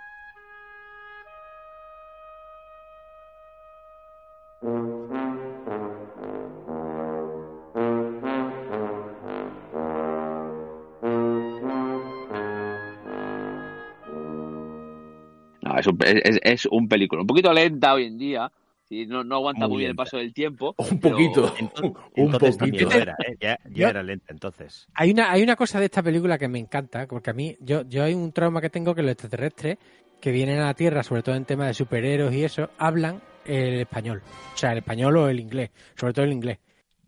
No, 15.62 15.78
es 15.78 15.86
un, 15.86 15.98
es, 16.04 16.38
es 16.42 16.66
un 16.66 16.88
película. 16.88 17.22
Un 17.22 17.26
poquito 17.26 17.52
lenta 17.52 17.94
hoy 17.94 18.04
en 18.04 18.18
día. 18.18 18.50
Sí, 18.88 19.04
no, 19.06 19.24
no 19.24 19.36
aguanta 19.36 19.66
muy, 19.66 19.74
Muy 19.74 19.78
bien 19.80 19.90
el 19.90 19.96
paso 19.96 20.16
del 20.16 20.32
tiempo. 20.32 20.74
Un 20.78 21.00
pero- 21.00 21.16
poquito. 21.16 21.52
Entonces, 21.58 21.92
Un 22.16 22.24
entonces 22.32 22.56
poquito. 22.56 22.90
era, 22.92 23.16
¿eh? 23.26 23.36
ya, 23.40 23.58
Yo- 23.70 23.88
era 23.88 24.02
lenta 24.04 24.26
entonces. 24.32 24.86
Hay 24.94 25.10
una, 25.10 25.30
hay 25.32 25.42
una 25.42 25.56
cosa 25.56 25.78
de 25.80 25.86
esta 25.86 26.02
película 26.02 26.38
que 26.38 26.46
me 26.48 26.58
encanta, 26.60 27.06
porque 27.06 27.30
a 27.30 27.32
mí, 27.32 27.56
yo, 27.60 27.82
yo 27.82 28.04
hay 28.04 28.14
un 28.14 28.30
trauma 28.32 28.60
que 28.60 28.70
tengo 28.70 28.94
que 28.94 29.02
los 29.02 29.10
extraterrestres 29.12 29.78
que 30.20 30.30
vienen 30.30 30.60
a 30.60 30.66
la 30.66 30.74
Tierra, 30.74 31.02
sobre 31.02 31.22
todo 31.22 31.34
en 31.34 31.44
temas 31.44 31.66
de 31.68 31.74
superhéroes 31.74 32.34
y 32.34 32.44
eso, 32.44 32.70
hablan 32.78 33.20
el 33.44 33.80
español. 33.80 34.22
O 34.54 34.56
sea, 34.56 34.72
el 34.72 34.78
español 34.78 35.16
o 35.16 35.28
el 35.28 35.40
inglés, 35.40 35.70
sobre 35.96 36.12
todo 36.12 36.24
el 36.24 36.32
inglés. 36.32 36.58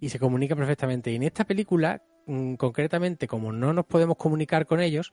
Y 0.00 0.08
se 0.08 0.18
comunican 0.18 0.58
perfectamente. 0.58 1.10
Y 1.12 1.16
en 1.16 1.22
esta 1.22 1.44
película, 1.44 2.02
mm, 2.26 2.54
concretamente, 2.54 3.26
como 3.28 3.52
no 3.52 3.72
nos 3.72 3.86
podemos 3.86 4.16
comunicar 4.16 4.66
con 4.66 4.80
ellos, 4.80 5.12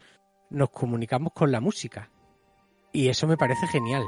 nos 0.49 0.69
comunicamos 0.71 1.31
con 1.33 1.51
la 1.51 1.59
música. 1.61 2.09
Y 2.91 3.07
eso 3.07 3.27
me 3.27 3.37
parece 3.37 3.65
genial. 3.67 4.03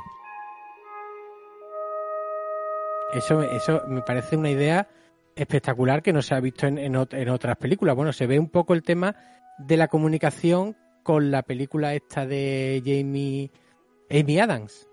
Eso, 3.14 3.38
me- 3.40 3.56
eso 3.56 3.84
me 3.88 4.02
parece 4.02 4.36
una 4.36 4.50
idea 4.50 4.88
espectacular 5.36 6.02
que 6.02 6.14
no 6.14 6.22
se 6.22 6.34
ha 6.36 6.40
visto 6.40 6.68
en, 6.68 6.78
en 6.78 6.94
ot- 6.96 7.14
en 7.18 7.30
otras 7.30 7.58
películas. 7.58 7.96
Bueno, 7.96 8.12
se 8.12 8.28
ve 8.28 8.40
un 8.40 8.50
poco 8.50 8.74
el 8.74 8.84
tema 8.84 9.16
de 9.60 9.78
la 9.78 9.88
comunicación 9.88 10.76
con 11.04 11.32
la 11.32 11.42
película 11.44 11.94
esta 11.94 12.26
de 12.26 12.82
Jamie 12.86 13.50
Amy 14.10 14.40
Adams. 14.40 14.88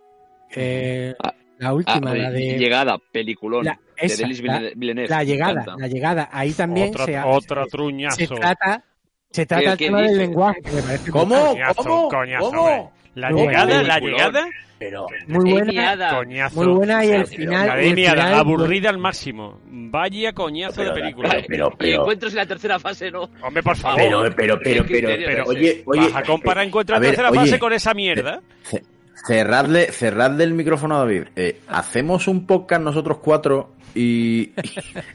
Eh, 0.55 1.15
Ah, 1.23 1.35
la 1.59 1.69
Ah, 1.69 1.75
última, 1.75 2.15
la 2.15 2.31
de 2.31 2.59
Llegada, 2.59 2.99
peliculón. 3.13 3.65
la, 3.65 3.73
de 4.01 4.07
esa, 4.07 4.23
la- 4.27 4.29
Villeneuve- 4.75 5.09
la 5.09 5.25
llegada, 5.25 5.65
la 5.79 5.87
llegada. 5.89 6.29
Ahí 6.33 6.53
también 6.53 6.91
otra, 6.91 7.05
se, 7.07 7.17
ha- 7.17 7.27
otra 7.27 7.65
se- 7.65 7.71
truñazo. 7.71 8.17
se 8.17 8.27
trata, 8.27 8.85
se 9.31 9.47
trata 9.47 9.63
¿Qué- 9.65 9.71
el 9.71 9.79
tema 9.91 10.03
del 10.03 10.19
lenguaje. 10.19 10.61
que 10.63 10.71
me 10.73 10.83
parece 10.83 11.11
¿Cómo? 11.11 11.35
Coñazo, 11.49 11.75
¿Cómo? 11.83 12.09
coñazo, 12.09 12.51
¿Cómo? 12.51 12.93
La 13.15 13.31
Muy 13.31 13.43
llegada, 13.47 13.83
la 13.83 13.99
llegada, 14.01 14.47
Pero, 14.79 15.07
muy 15.29 15.53
buena, 15.53 15.97
coñazo. 16.17 16.57
muy 16.57 16.67
buena 16.75 17.05
y 17.05 17.09
el 17.11 17.15
Pero- 17.25 17.27
final, 17.27 17.79
el 17.79 17.95
final, 17.95 18.35
aburrida 18.35 18.91
al 18.91 18.99
máximo. 18.99 19.61
Vaya 19.67 20.33
coñazo 20.33 20.83
de 20.83 20.91
película. 20.91 21.37
pero, 21.47 21.69
Y 21.69 21.77
pero, 21.79 22.01
Encuentros 22.03 22.33
en 22.33 22.37
la 22.39 22.47
tercera 22.47 22.79
fase, 22.81 23.11
¿no? 23.13 23.29
Hombre, 23.41 23.63
por 23.63 23.77
favor. 23.77 23.99
pero, 23.99 24.23
pero, 24.35 24.59
pero, 24.63 24.85
¿Qué 24.85 25.01
pero, 25.27 25.45
oye, 25.47 25.83
oye, 25.87 26.01
¿Vas 26.01 26.17
a 26.17 26.23
comparar 26.25 26.65
eh, 26.65 26.67
encuentro 26.69 26.95
a 26.95 26.99
en 26.99 27.03
ver, 27.03 27.11
tercera 27.13 27.31
oye, 27.31 27.39
fase 27.41 27.59
con 27.61 27.73
esa 27.73 27.95
mierda? 27.95 28.41
ce- 28.65 28.83
Cerradle, 29.27 29.93
cerradle 29.93 30.43
el 30.45 30.55
micrófono 30.55 30.97
a 30.97 30.99
David. 30.99 31.23
Eh, 31.37 31.61
hacemos 31.69 32.27
un 32.27 32.47
podcast 32.47 32.83
nosotros 32.83 33.19
cuatro 33.19 33.74
y, 33.95 34.53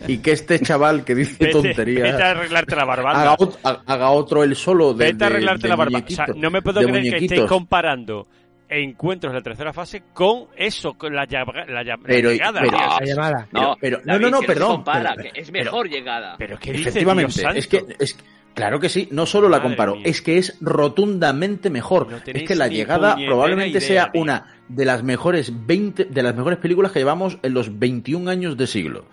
y 0.08 0.18
que 0.20 0.32
este 0.32 0.60
chaval 0.60 1.04
que 1.04 1.16
dice 1.16 1.36
Vete, 1.40 1.52
tonterías 1.52 2.12
vete 2.12 2.24
a 2.24 2.32
arreglarte 2.32 2.76
la 2.76 2.86
barbanda. 2.86 3.22
haga, 3.22 3.38
ot- 3.38 3.58
ha- 3.64 3.82
haga 3.86 4.10
otro 4.12 4.44
él 4.44 4.56
solo 4.56 4.94
de, 4.94 5.06
Vete 5.12 5.24
a 5.24 5.28
arreglarte 5.28 5.64
de 5.64 5.70
la 5.70 5.76
barba. 5.76 6.00
O 6.06 6.10
sea, 6.12 6.26
no 6.36 6.50
me 6.50 6.62
puedo 6.62 6.82
creer 6.82 7.04
que 7.20 7.26
estéis 7.26 7.42
comparando 7.42 8.28
encuentros 8.72 9.34
de 9.34 9.40
la 9.40 9.44
tercera 9.44 9.74
fase 9.74 10.04
con 10.14 10.46
eso, 10.56 10.94
con 10.94 11.14
la, 11.16 11.26
la, 11.26 11.98
Pero- 12.06 12.32
llegada. 12.32 12.62
pero- 12.62 12.78
la 12.78 13.00
llamada. 13.06 13.48
No, 13.52 13.76
pero- 13.82 14.00
no, 14.06 14.14
David, 14.14 14.28
no, 14.30 14.40
que 14.42 14.48
perdón, 14.48 14.72
compara, 14.78 15.14
pero- 15.16 15.32
que 15.34 15.42
es 15.42 15.50
pero- 15.52 15.64
mejor 15.66 15.90
llegada. 15.90 16.36
Pero 16.38 16.60
¿qué 16.60 16.72
dices, 16.74 16.88
Efectivamente, 16.88 17.44
es 17.56 17.68
que 17.68 17.84
es, 18.00 18.18
claro 18.54 18.80
que 18.80 18.90
sí, 18.90 19.08
no 19.12 19.26
solo 19.26 19.50
la 19.50 19.62
comparo, 19.62 19.96
mía. 19.96 20.04
es 20.06 20.22
que 20.22 20.38
es 20.38 20.56
rotundamente 20.62 21.70
mejor. 21.72 22.12
No 22.12 22.18
es 22.24 22.44
que 22.44 22.56
la 22.56 22.68
llegada 22.68 23.16
probablemente 23.16 23.80
idea, 23.80 23.82
sea 23.82 24.12
tío. 24.12 24.22
una 24.22 24.46
de 24.70 24.86
las 24.86 25.04
mejores 25.04 25.52
20 25.68 26.06
de 26.06 26.24
las 26.24 26.36
mejores 26.36 26.60
películas 26.60 26.92
que 26.94 27.00
llevamos 27.00 27.38
en 27.44 27.54
los 27.54 27.78
21 27.78 28.30
años 28.32 28.56
de 28.56 28.66
siglo. 28.68 29.04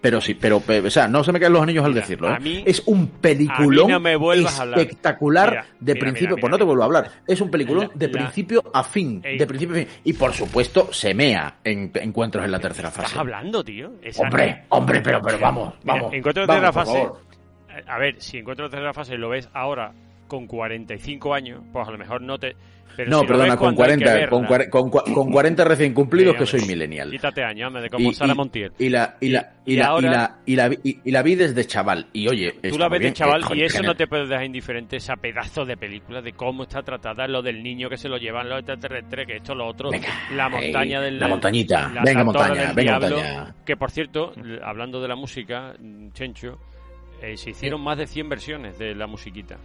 Pero 0.00 0.20
sí, 0.20 0.34
pero, 0.34 0.60
pe- 0.60 0.80
o 0.80 0.90
sea, 0.90 1.08
no 1.08 1.24
se 1.24 1.32
me 1.32 1.40
caen 1.40 1.54
los 1.54 1.62
anillos 1.62 1.82
al 1.82 1.92
Mira, 1.92 2.02
decirlo. 2.02 2.28
a 2.28 2.36
¿eh? 2.36 2.40
mí- 2.40 2.62
es 2.66 2.82
un 2.84 3.06
peliculón 3.08 3.90
a 3.90 3.94
no 3.94 4.00
me 4.00 4.12
a 4.12 4.34
espectacular 4.34 5.48
Mira, 5.50 5.66
de 5.80 5.94
mira, 5.94 6.04
principio, 6.04 6.36
pues 6.36 6.50
no 6.50 6.58
te 6.58 6.64
vuelvo 6.64 6.82
a 6.82 6.86
hablar. 6.86 7.10
Es 7.26 7.40
un 7.40 7.50
peliculón 7.50 7.90
de 7.94 8.08
principio 8.10 8.62
a 8.74 8.84
fin, 8.84 9.22
Ey. 9.24 9.38
de 9.38 9.46
principio 9.46 9.74
a 9.76 9.78
fin. 9.78 9.88
Y 10.04 10.12
por 10.12 10.34
supuesto, 10.34 10.92
se 10.92 11.14
mea 11.14 11.56
en 11.64 11.90
encuentros 11.94 12.44
en 12.44 12.50
la 12.50 12.58
tercera 12.58 12.88
¿Estás 12.88 13.04
fase. 13.04 13.18
hablando, 13.18 13.64
tío? 13.64 13.92
Hombre, 14.18 14.64
hombre, 14.68 15.00
pero, 15.00 15.22
pero 15.22 15.38
vamos, 15.38 15.72
vamos. 15.84 16.12
encuentro 16.12 16.42
de 16.42 16.46
vamos, 16.48 16.74
tercera 16.74 16.84
fase. 16.84 17.08
A 17.86 17.98
ver, 17.98 18.20
si 18.20 18.36
encuentro 18.38 18.66
de 18.66 18.72
tercera 18.72 18.92
fase 18.92 19.16
lo 19.16 19.30
ves 19.30 19.48
ahora 19.54 19.92
con 20.26 20.46
45 20.46 21.34
años, 21.34 21.62
pues 21.72 21.86
a 21.86 21.90
lo 21.90 21.98
mejor 21.98 22.20
no 22.22 22.38
te. 22.38 22.54
Pero 22.96 23.10
No, 23.10 23.20
si 23.22 23.26
perdona, 23.26 23.56
con 23.56 23.74
cuando 23.74 23.82
hay 23.92 23.98
que 23.98 24.04
40, 24.04 24.28
con, 24.30 24.46
con, 24.70 24.90
cua- 24.92 25.12
con 25.14 25.32
40 25.32 25.64
recién 25.64 25.92
cumplidos 25.94 26.36
que 26.36 26.46
soy 26.46 26.60
millennial. 26.60 27.10
Quítate 27.10 27.42
años, 27.42 27.72
de 27.82 27.90
como 27.90 28.08
Y- 28.10 28.14
Sara 28.14 28.36
Montiel. 28.36 28.70
Y 28.78 28.88
la, 28.88 29.16
y 29.20 29.30
la, 29.30 29.54
y 29.66 29.72
Y 29.72 29.76
la, 29.76 29.82
y 29.82 29.86
ahora- 29.86 30.10
la, 30.12 30.38
y 30.46 30.54
la, 30.54 30.68
vi- 30.68 30.78
y- 30.84 31.00
y 31.04 31.10
la 31.10 31.22
vi 31.22 31.34
desde 31.34 31.64
chaval. 31.64 32.06
Y 32.12 32.28
oye, 32.28 32.52
Tú 32.70 32.78
la 32.78 32.88
ves 32.88 33.00
de 33.00 33.12
chaval 33.12 33.42
eh, 33.50 33.56
y 33.56 33.62
eso 33.64 33.82
no 33.82 33.96
te 33.96 34.06
puede 34.06 34.28
dejar 34.28 34.44
indiferente, 34.44 34.96
esa 34.98 35.16
pedazo 35.16 35.64
de 35.64 35.76
película, 35.76 36.22
de 36.22 36.34
cómo 36.34 36.62
está 36.62 36.82
tratada, 36.82 37.26
lo 37.26 37.42
del 37.42 37.64
niño 37.64 37.88
que 37.88 37.96
se 37.96 38.08
lo 38.08 38.16
llevan 38.16 38.48
los 38.48 38.60
extraterrestres, 38.60 39.26
que 39.26 39.36
esto, 39.38 39.56
lo 39.56 39.66
otro, 39.66 39.90
Venga, 39.90 40.06
la 40.32 40.48
montaña 40.48 41.00
del... 41.00 41.18
la 41.18 41.26
montañita, 41.26 41.90
la 41.92 42.02
venga 42.02 42.22
montaña, 42.22 42.72
venga 42.74 42.98
diablo, 43.00 43.16
montaña. 43.16 43.54
Que 43.66 43.76
por 43.76 43.90
cierto, 43.90 44.32
hablando 44.62 45.00
de 45.00 45.08
la 45.08 45.16
música, 45.16 45.74
mm, 45.80 46.10
Chencho, 46.12 46.60
eh, 47.20 47.36
se 47.36 47.50
hicieron 47.50 47.80
más 47.82 47.98
de 47.98 48.06
100 48.06 48.28
versiones 48.28 48.78
de 48.78 48.94
la 48.94 49.08
musiquita. 49.08 49.56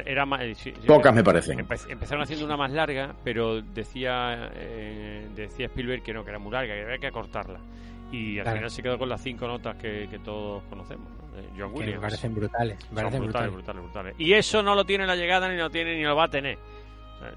Era 0.00 0.24
más, 0.26 0.40
eh, 0.42 0.54
sí, 0.54 0.72
Pocas 0.86 1.14
me 1.14 1.22
parecen. 1.22 1.58
Empe- 1.58 1.90
empezaron 1.90 2.22
haciendo 2.22 2.44
una 2.44 2.56
más 2.56 2.70
larga, 2.70 3.14
pero 3.24 3.60
decía 3.62 4.50
eh, 4.54 5.28
decía 5.34 5.66
Spielberg 5.66 6.02
que 6.02 6.12
no, 6.12 6.24
que 6.24 6.30
era 6.30 6.38
muy 6.38 6.52
larga, 6.52 6.74
que 6.74 6.82
había 6.82 6.98
que 6.98 7.06
acortarla. 7.08 7.60
Y 8.10 8.38
al 8.38 8.44
Claro. 8.44 8.56
final 8.58 8.70
se 8.70 8.82
quedó 8.82 8.98
con 8.98 9.08
las 9.08 9.22
cinco 9.22 9.46
notas 9.46 9.76
que, 9.76 10.06
que 10.10 10.18
todos 10.18 10.62
conocemos, 10.68 11.08
John 11.56 11.56
Que 11.56 11.62
me 11.62 11.66
Williams. 11.80 12.00
parecen 12.02 12.34
brutales. 12.34 12.76
Me 12.76 12.84
Son 12.86 12.94
parecen 12.96 13.20
brutales, 13.22 13.52
brutales. 13.52 13.52
brutales, 13.52 13.82
brutales. 13.82 14.14
Y 14.18 14.32
eso 14.34 14.62
no 14.62 14.74
lo 14.74 14.84
tiene 14.84 15.06
la 15.06 15.16
llegada, 15.16 15.48
ni 15.48 15.56
lo 15.56 15.70
tiene, 15.70 15.96
ni 15.96 16.02
lo 16.02 16.14
va 16.16 16.24
a 16.24 16.28
tener. 16.30 16.58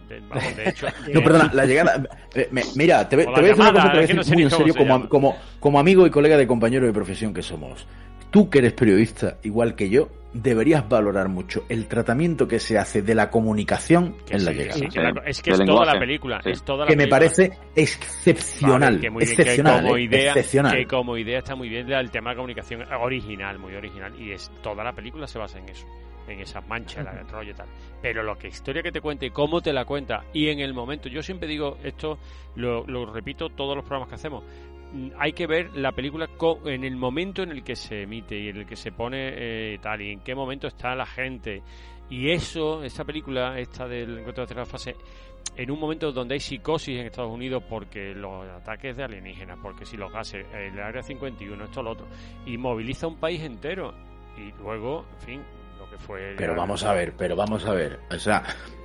De, 0.09 0.19
vamos, 0.27 0.55
de 0.57 0.69
hecho, 0.69 0.87
No, 1.13 1.21
perdona, 1.21 1.51
la 1.53 1.65
llegada. 1.65 2.03
eh, 2.33 2.47
me- 2.51 2.63
mira, 2.75 3.07
te, 3.07 3.17
te 3.17 3.25
voy 3.25 3.35
a 3.35 3.41
decir 3.41 3.61
una 3.61 3.71
cosa, 3.71 3.83
te 3.83 3.89
voy 3.89 3.99
a 3.99 4.01
es 4.01 4.07
que 4.09 4.13
decir 4.13 4.15
no 4.15 4.23
sé 4.23 4.29
muy 4.31 4.37
ni 4.37 4.43
en 4.43 4.49
serio, 4.49 4.73
se 4.73 4.79
como, 4.79 5.07
como, 5.09 5.37
como 5.59 5.79
amigo 5.79 6.07
y 6.07 6.09
colega 6.09 6.37
de 6.37 6.47
compañero 6.47 6.87
de 6.87 6.91
profesión 6.91 7.33
que 7.35 7.43
somos. 7.43 7.87
Tú 8.31 8.49
que 8.49 8.59
eres 8.59 8.73
periodista, 8.73 9.37
igual 9.43 9.75
que 9.75 9.89
yo, 9.89 10.09
deberías 10.35 10.87
valorar 10.87 11.29
mucho 11.29 11.63
el 11.69 11.87
tratamiento 11.87 12.47
que 12.47 12.59
se 12.59 12.77
hace 12.77 13.01
de 13.01 13.15
la 13.15 13.29
comunicación 13.29 14.15
en 14.29 14.43
la 14.43 14.51
llegada. 14.51 14.77
sí, 14.77 14.85
es 15.25 15.41
que 15.41 15.51
es 15.51 15.65
toda 15.65 15.85
la 15.85 15.97
película. 15.97 16.41
Sí. 16.43 16.51
Es 16.51 16.63
toda 16.63 16.85
la 16.85 16.87
que 16.87 16.97
me 16.97 17.07
parece 17.07 17.51
excepcional, 17.73 18.95
Vale, 18.95 18.99
que 18.99 19.09
muy 19.09 19.25
bien, 19.25 19.31
excepcional, 19.39 19.75
que 19.75 19.85
como 19.85 19.97
¿eh? 19.97 20.01
idea, 20.01 20.27
excepcional. 20.31 20.75
que 20.75 20.85
como 20.85 21.17
idea 21.17 21.39
está 21.39 21.55
muy 21.55 21.69
bien 21.69 21.89
el 21.89 22.11
tema 22.11 22.31
de 22.31 22.35
comunicación 22.35 22.83
original, 23.01 23.57
muy 23.59 23.75
original 23.75 24.13
y 24.19 24.31
es 24.31 24.51
toda 24.61 24.83
la 24.83 24.91
película 24.91 25.25
se 25.25 25.39
basa 25.39 25.57
en 25.57 25.69
eso, 25.69 25.87
en 26.27 26.41
esas 26.41 26.67
manchas, 26.67 27.07
el 27.17 27.29
rollo 27.29 27.51
y 27.51 27.55
tal. 27.55 27.67
Pero 28.01 28.21
lo 28.21 28.37
que 28.37 28.49
historia 28.49 28.83
que 28.83 28.91
te 28.91 28.99
cuente, 28.99 29.31
cómo 29.31 29.61
te 29.61 29.71
la 29.71 29.85
cuenta 29.85 30.25
y 30.33 30.49
en 30.49 30.59
el 30.59 30.73
momento, 30.73 31.07
yo 31.07 31.23
siempre 31.23 31.47
digo 31.47 31.77
esto, 31.81 32.19
lo, 32.55 32.85
lo 32.85 33.05
repito 33.05 33.49
todos 33.49 33.77
los 33.77 33.85
programas 33.85 34.09
que 34.09 34.15
hacemos. 34.15 34.43
Hay 35.19 35.33
que 35.33 35.47
ver 35.47 35.75
la 35.75 35.91
película 35.91 36.27
co- 36.37 36.61
en 36.69 36.83
el 36.83 36.95
momento 36.95 37.43
en 37.43 37.51
el 37.51 37.63
que 37.63 37.75
se 37.75 38.03
emite 38.03 38.37
y 38.37 38.49
en 38.49 38.57
el 38.57 38.65
que 38.65 38.75
se 38.75 38.91
pone 38.91 39.33
eh, 39.73 39.79
tal 39.81 40.01
y 40.01 40.11
en 40.11 40.19
qué 40.21 40.33
momento 40.35 40.67
está 40.67 40.95
la 40.95 41.05
gente 41.05 41.61
y 42.09 42.29
eso, 42.31 42.83
esta 42.83 43.03
película, 43.03 43.57
esta 43.59 43.87
del 43.87 44.19
encuentro 44.19 44.43
de 44.43 44.47
tercera 44.47 44.65
fase, 44.65 44.95
en 45.57 45.71
un 45.71 45.79
momento 45.79 46.11
donde 46.11 46.35
hay 46.35 46.39
psicosis 46.39 46.99
en 46.99 47.07
Estados 47.07 47.31
Unidos 47.31 47.63
porque 47.67 48.13
los 48.13 48.45
ataques 48.47 48.95
de 48.97 49.03
alienígenas, 49.03 49.57
porque 49.61 49.85
si 49.85 49.97
los 49.97 50.11
gases, 50.11 50.45
el 50.53 50.79
área 50.79 51.01
51, 51.01 51.63
esto, 51.63 51.81
lo 51.81 51.91
otro, 51.91 52.07
y 52.45 52.57
moviliza 52.57 53.07
un 53.07 53.17
país 53.17 53.41
entero. 53.41 53.93
Y 54.37 54.51
luego, 54.61 55.05
en 55.13 55.25
fin, 55.25 55.41
lo 55.79 55.89
que 55.89 55.97
fue. 55.97 56.35
Pero 56.37 56.55
vamos 56.55 56.83
a 56.83 56.93
ver, 56.93 57.13
pero 57.17 57.35
vamos 57.35 57.65
a 57.65 57.73
ver. 57.73 57.99
O 58.11 58.19
sea, 58.19 58.43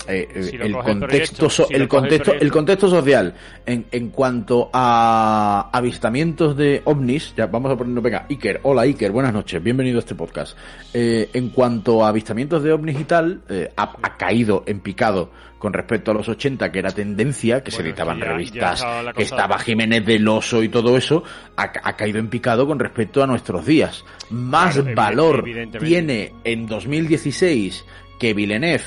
eh, 0.08 0.28
Si 0.50 0.56
el, 0.56 0.72
contexto, 0.72 1.06
proyecto, 1.06 1.50
so- 1.50 1.66
si 1.66 1.74
el, 1.74 1.88
contexto, 1.88 2.32
el 2.34 2.50
contexto 2.50 2.88
social 2.88 3.34
en, 3.66 3.86
en 3.90 4.08
cuanto 4.10 4.70
a 4.72 5.70
avistamientos 5.72 6.56
de 6.56 6.82
ovnis, 6.84 7.34
ya 7.36 7.46
vamos 7.46 7.72
a 7.72 7.76
ponernos, 7.76 8.02
venga, 8.02 8.26
Iker, 8.28 8.60
hola 8.64 8.82
Iker, 8.82 9.12
buenas 9.12 9.32
noches, 9.32 9.62
bienvenido 9.62 9.98
a 9.98 10.00
este 10.00 10.14
podcast. 10.14 10.56
Eh, 10.94 11.28
en 11.32 11.50
cuanto 11.50 12.04
a 12.04 12.08
avistamientos 12.08 12.62
de 12.62 12.72
ovnis 12.72 12.98
y 13.00 13.04
tal, 13.04 13.40
eh, 13.48 13.70
ha, 13.76 13.92
ha 14.02 14.16
caído 14.16 14.64
en 14.66 14.80
picado 14.80 15.30
con 15.58 15.74
respecto 15.74 16.10
a 16.10 16.14
los 16.14 16.26
80, 16.26 16.72
que 16.72 16.78
era 16.78 16.90
tendencia, 16.90 17.62
que 17.62 17.70
se 17.70 17.82
editaban 17.82 18.18
ya- 18.18 18.24
revistas, 18.24 18.82
que 19.14 19.22
estaba 19.24 19.58
Jiménez 19.58 20.06
del 20.06 20.26
Oso 20.26 20.62
y 20.62 20.70
todo 20.70 20.96
eso, 20.96 21.22
ha, 21.58 21.64
ha 21.84 21.96
caído 21.96 22.18
en 22.18 22.28
picado 22.28 22.66
con 22.66 22.78
respecto 22.78 23.22
a 23.22 23.26
nuestros 23.26 23.66
días. 23.66 24.02
Más 24.30 24.76
Claro, 24.78 24.94
valor 24.94 25.44
tiene 25.78 26.32
en 26.44 26.66
2016 26.66 27.84
que 28.18 28.32
Villeneuve 28.34 28.84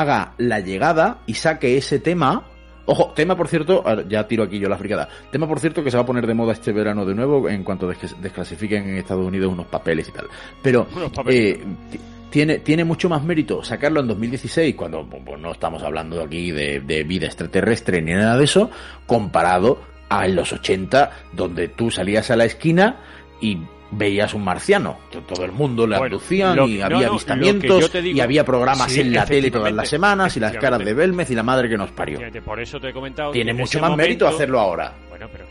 haga 0.00 0.34
la 0.38 0.60
llegada 0.60 1.18
y 1.26 1.34
saque 1.34 1.76
ese 1.76 1.98
tema. 1.98 2.44
Ojo, 2.88 3.12
tema 3.16 3.36
por 3.36 3.48
cierto, 3.48 3.82
ya 4.08 4.28
tiro 4.28 4.44
aquí 4.44 4.58
yo 4.60 4.68
la 4.68 4.76
fricada. 4.78 5.08
Tema 5.32 5.48
por 5.48 5.58
cierto 5.58 5.82
que 5.82 5.90
se 5.90 5.96
va 5.96 6.04
a 6.04 6.06
poner 6.06 6.26
de 6.26 6.34
moda 6.34 6.52
este 6.52 6.70
verano 6.72 7.04
de 7.04 7.14
nuevo 7.14 7.48
en 7.48 7.64
cuanto 7.64 7.88
des- 7.88 8.14
desclasifiquen 8.20 8.88
en 8.88 8.96
Estados 8.96 9.26
Unidos 9.26 9.52
unos 9.52 9.66
papeles 9.66 10.08
y 10.08 10.12
tal. 10.12 10.26
Pero 10.62 10.86
eh, 11.26 11.60
ti- 11.90 11.98
tiene, 12.30 12.58
tiene 12.58 12.84
mucho 12.84 13.08
más 13.08 13.24
mérito 13.24 13.64
sacarlo 13.64 14.00
en 14.00 14.06
2016, 14.08 14.74
cuando 14.76 15.04
pues, 15.04 15.40
no 15.40 15.50
estamos 15.52 15.82
hablando 15.82 16.22
aquí 16.22 16.52
de, 16.52 16.80
de 16.80 17.02
vida 17.02 17.26
extraterrestre 17.26 18.00
ni 18.02 18.12
nada 18.12 18.36
de 18.36 18.44
eso, 18.44 18.70
comparado 19.06 19.80
a 20.08 20.26
en 20.26 20.36
los 20.36 20.52
80, 20.52 21.10
donde 21.32 21.66
tú 21.68 21.90
salías 21.90 22.30
a 22.30 22.36
la 22.36 22.44
esquina 22.44 23.00
y 23.40 23.58
veías 23.90 24.34
un 24.34 24.44
marciano. 24.44 24.98
Que 25.10 25.18
Todo 25.20 25.44
el 25.44 25.52
mundo 25.52 25.86
le 25.86 25.98
Bueno, 25.98 26.16
abducían 26.16 26.56
lo- 26.56 26.66
y 26.68 26.78
no, 26.78 26.84
había 26.86 26.98
no, 27.06 27.06
avistamientos 27.12 27.92
digo- 27.92 28.06
y 28.16 28.20
había 28.20 28.44
programas 28.44 28.90
Sí, 28.92 29.00
en 29.00 29.12
la 29.12 29.24
tele 29.24 29.50
todas 29.50 29.72
las 29.72 29.88
semanas 29.88 30.36
y 30.36 30.40
las 30.40 30.56
caras 30.56 30.78
de. 30.84 30.94
Belmez 30.94 31.30
y 31.30 31.34
la 31.34 31.42
madre 31.42 31.68
que 31.68 31.76
nos 31.76 31.90
parió. 31.92 32.18
Por 32.44 32.60
eso 32.60 32.80
te 32.80 32.88
he 32.88 32.92
comentado. 32.92 33.30
Tiene 33.32 33.52
mucho 33.54 33.80
más 33.80 33.96
mérito 33.96 34.26
hacerlo 34.26 34.60
ahora. 34.60 34.92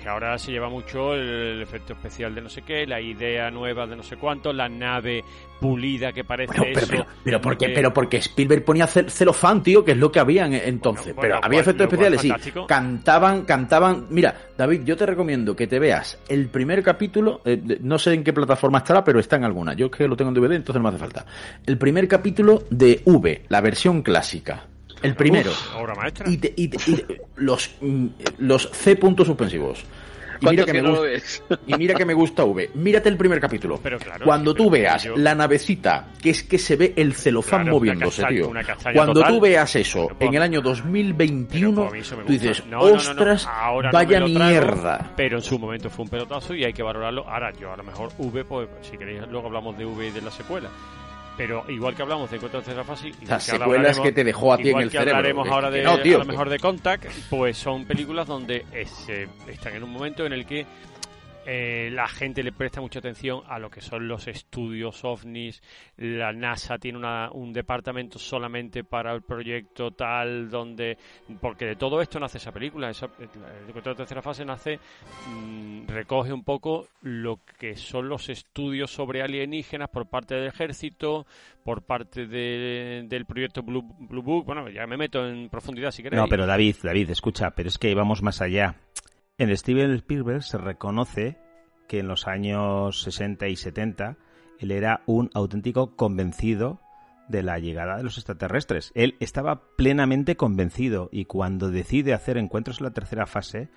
Que 0.06 0.10
ahora 0.10 0.38
se 0.38 0.52
lleva 0.52 0.70
mucho 0.70 1.16
el, 1.16 1.60
efecto 1.64 1.94
especial 1.94 2.36
de 2.36 2.42
no 2.42 2.48
sé 2.48 2.62
qué, 2.62 2.86
la 2.86 3.02
idea 3.02 3.50
nueva 3.50 3.88
de 3.88 3.96
no 3.96 4.04
sé 4.04 4.18
cuánto, 4.18 4.54
la 4.54 4.70
nave 4.70 5.24
pulida 5.60 6.14
que 6.14 6.24
parece 6.24 6.56
Bueno, 6.56 6.64
pero, 6.76 6.80
eso. 6.86 6.88
pero, 6.92 7.06
pero 7.24 7.42
porque, 7.42 7.66
que- 7.66 7.74
pero 7.74 7.92
porque 7.92 8.18
Spielberg 8.18 8.64
ponía 8.64 8.86
cel- 8.86 9.10
celofán, 9.10 9.64
tío, 9.64 9.84
que 9.84 9.94
es 9.94 9.98
lo 9.98 10.12
que 10.12 10.20
había 10.20 10.46
en- 10.46 10.54
entonces. 10.54 11.06
Bueno, 11.16 11.22
pero 11.22 11.40
había 11.44 11.62
efectos 11.62 11.86
especiales, 11.86 12.22
sí. 12.22 12.28
fantástico. 12.30 12.68
Cantaban, 12.68 13.46
cantaban. 13.46 14.06
Mira, 14.12 14.36
David, 14.56 14.82
yo 14.84 14.96
te 14.96 15.08
recomiendo 15.08 15.56
que 15.56 15.66
te 15.66 15.80
veas 15.80 16.20
el 16.30 16.50
primer 16.50 16.84
capítulo. 16.84 17.42
eh, 17.44 17.60
no 17.82 17.98
sé 17.98 18.14
en 18.14 18.24
qué 18.24 18.32
plataforma 18.32 18.78
estará, 18.78 19.04
pero 19.04 19.20
está 19.20 19.38
en 19.38 19.44
alguna. 19.46 19.74
Yo 19.74 19.88
es 19.88 19.92
que 19.92 20.08
lo 20.08 20.16
tengo 20.16 20.30
en 20.30 20.36
DVD, 20.36 20.56
entonces 20.56 20.76
no 20.80 20.84
me 20.84 20.90
hace 20.90 21.00
falta. 21.00 21.26
El 21.66 21.80
primer 21.80 22.08
capítulo 22.08 22.62
de 22.70 23.02
V, 23.06 23.42
la 23.50 23.60
versión 23.60 24.04
clásica. 24.04 24.68
El 25.06 25.16
primero. 25.16 25.52
Uf, 25.52 25.76
obra 25.76 25.96
maestra. 25.96 26.30
Y, 26.30 26.38
te- 26.38 26.54
y 26.56 26.68
te- 26.68 26.92
y 26.92 26.96
te- 26.96 27.22
los, 27.38 27.72
mm, 27.82 28.08
los 28.40 28.70
C 28.72 28.96
puntos 28.96 29.28
suspensivos. 29.28 29.84
Y 30.42 30.48
mira, 30.50 30.66
¿Cuánto 30.66 30.66
que 30.66 30.82
me 30.82 30.90
gusta, 30.90 31.60
y 31.66 31.74
mira 31.78 31.94
que 31.96 32.06
me 32.06 32.14
gusta 32.14 32.44
V. 32.44 32.72
Mírate 32.74 33.08
el 33.08 33.16
primer 33.16 33.40
capítulo. 33.40 33.80
Pero 33.82 33.98
claro, 33.98 34.26
Cuando 34.26 34.54
tú 34.54 34.70
pero 34.70 34.84
veas 34.84 35.04
yo- 35.06 35.16
la 35.16 35.34
navecita, 35.34 36.10
que 36.22 36.32
es 36.32 36.44
que 36.44 36.58
se 36.60 36.76
ve 36.76 36.92
el 36.98 37.14
celofán 37.14 37.62
Claro, 37.62 37.78
moviéndose, 37.78 38.22
castaña- 38.22 38.42
tío. 38.42 38.52
Cuando 38.94 39.14
total. 39.14 39.32
tú 39.32 39.40
veas 39.40 39.76
eso 39.78 40.08
Pero, 40.20 40.30
en 40.30 40.36
el 40.36 40.42
año 40.42 40.62
2021, 40.62 41.76
pues 41.84 41.90
a 41.90 41.94
mí 41.94 42.00
eso 42.02 42.18
me 42.18 42.24
tú 42.26 42.34
gusta. 42.34 42.48
dices, 42.50 42.66
No, 42.66 42.72
no, 42.80 42.84
no, 42.84 42.90
no, 42.90 42.96
ostras, 42.98 43.48
vaya 43.94 44.20
mierda. 44.20 45.14
Pero 45.16 45.38
en 45.38 45.42
su 45.44 45.58
momento 45.58 45.90
fue 45.90 46.04
un 46.04 46.10
pelotazo 46.10 46.54
y 46.54 46.66
hay 46.66 46.74
que 46.74 46.84
valorarlo. 46.84 47.26
Ahora, 47.30 47.54
yo 47.54 47.72
a 47.72 47.78
lo 47.78 47.84
mejor 47.84 48.10
V, 48.18 48.44
pues 48.44 48.68
si 48.82 48.98
queréis, 48.98 49.22
luego 49.32 49.48
hablamos 49.48 49.78
de 49.78 49.86
V 49.86 50.08
y 50.08 50.12
de 50.12 50.22
la 50.22 50.32
secuela. 50.32 50.70
Pero 51.38 51.66
igual 51.70 51.94
que 51.96 52.02
hablamos 52.02 52.30
de 52.30 52.38
Encuentro 52.38 52.62
de 52.62 52.66
igual 52.68 53.12
Las 53.28 53.44
secuelas 53.44 54.00
que 54.00 54.12
te 54.14 54.24
dejó 54.24 54.54
a 54.54 54.58
ti 54.58 54.70
en 54.70 54.78
el 54.80 54.90
que 54.90 54.98
cerebro, 54.98 55.18
hablaremos 55.18 55.48
ahora 55.50 55.70
de, 55.70 55.84
no, 55.84 56.00
tío, 56.00 56.16
a 56.16 56.20
lo 56.20 56.26
mejor 56.26 56.50
de 56.50 56.60
Contact, 56.60 57.06
pues 57.30 57.58
son 57.58 57.86
películas 57.86 58.26
donde 58.28 58.66
eh, 58.72 58.86
se- 58.86 59.28
están 59.52 59.76
en 59.76 59.84
un 59.84 59.92
momento 59.92 60.26
en 60.26 60.32
el 60.34 60.46
que 60.46 60.66
eh, 61.46 61.90
la 61.92 62.08
gente 62.08 62.42
le 62.44 62.52
presta 62.52 62.82
mucha 62.82 63.00
atención 63.00 63.42
a 63.48 63.60
lo 63.60 63.70
que 63.70 63.82
son 63.82 64.08
los 64.08 64.28
estudios 64.28 65.04
ovnis. 65.04 65.62
La 65.98 66.34
NASA 66.34 66.78
tiene 66.78 66.98
una- 66.98 67.30
un 67.32 67.54
departamento 67.54 68.18
solamente 68.20 68.84
para 68.84 69.14
el 69.14 69.22
proyecto 69.22 69.92
tal, 69.92 70.50
donde. 70.50 70.98
Porque 71.40 71.66
de 71.66 71.76
todo 71.76 72.02
esto 72.02 72.20
nace 72.20 72.38
esa 72.38 72.52
película. 72.52 72.90
Esa, 72.90 73.10
el 73.20 73.74
de 73.74 73.96
tercera 73.96 74.22
fase 74.22 74.44
nace. 74.46 74.80
mm, 75.28 75.88
recoge 75.88 76.34
un 76.34 76.44
poco 76.44 76.88
lo 77.02 77.40
que 77.60 77.76
son 77.76 78.10
los 78.10 78.30
estudios 78.30 78.92
sobre 78.92 79.22
alienígenas 79.22 79.90
por 79.90 80.08
parte 80.08 80.36
del 80.36 80.48
ejército, 80.48 81.26
por 81.64 81.84
parte 81.84 82.28
de- 82.28 83.06
del 83.08 83.26
proyecto 83.26 83.64
Blue, 83.64 83.84
Blue 84.00 84.22
Book. 84.22 84.46
Bueno, 84.46 84.70
ya 84.70 84.86
me 84.88 84.98
meto 84.98 85.26
en 85.28 85.50
profundidad 85.50 85.92
si 85.92 86.04
queréis. 86.04 86.22
No, 86.22 86.28
pero 86.28 86.46
David, 86.46 86.76
David, 86.84 87.10
escucha, 87.12 87.52
pero 87.52 87.70
es 87.70 87.78
que 87.78 87.94
vamos 87.96 88.22
más 88.22 88.42
allá. 88.42 88.76
En 89.38 89.56
Steven 89.58 89.92
Spielberg 89.92 90.44
se 90.44 90.58
reconoce 90.58 91.38
que 91.90 92.00
en 92.00 92.08
los 92.08 92.26
años 92.26 93.02
60 93.02 93.50
y 93.50 93.58
70 93.58 94.18
él 94.60 94.72
era 94.72 95.02
un 95.08 95.30
auténtico 95.34 95.98
convencido 95.98 96.80
de 97.28 97.44
la 97.44 97.60
llegada 97.60 97.98
de 97.98 98.04
los 98.04 98.18
extraterrestres. 98.18 98.94
Él 98.96 99.18
estaba 99.20 99.76
plenamente 99.76 100.38
convencido 100.38 101.10
y 101.12 101.26
cuando 101.26 101.70
decide 101.70 102.14
hacer 102.14 102.38
encuentros 102.38 102.80
en 102.80 102.86
la 102.86 102.94
tercera 102.94 103.26
fase, 103.26 103.68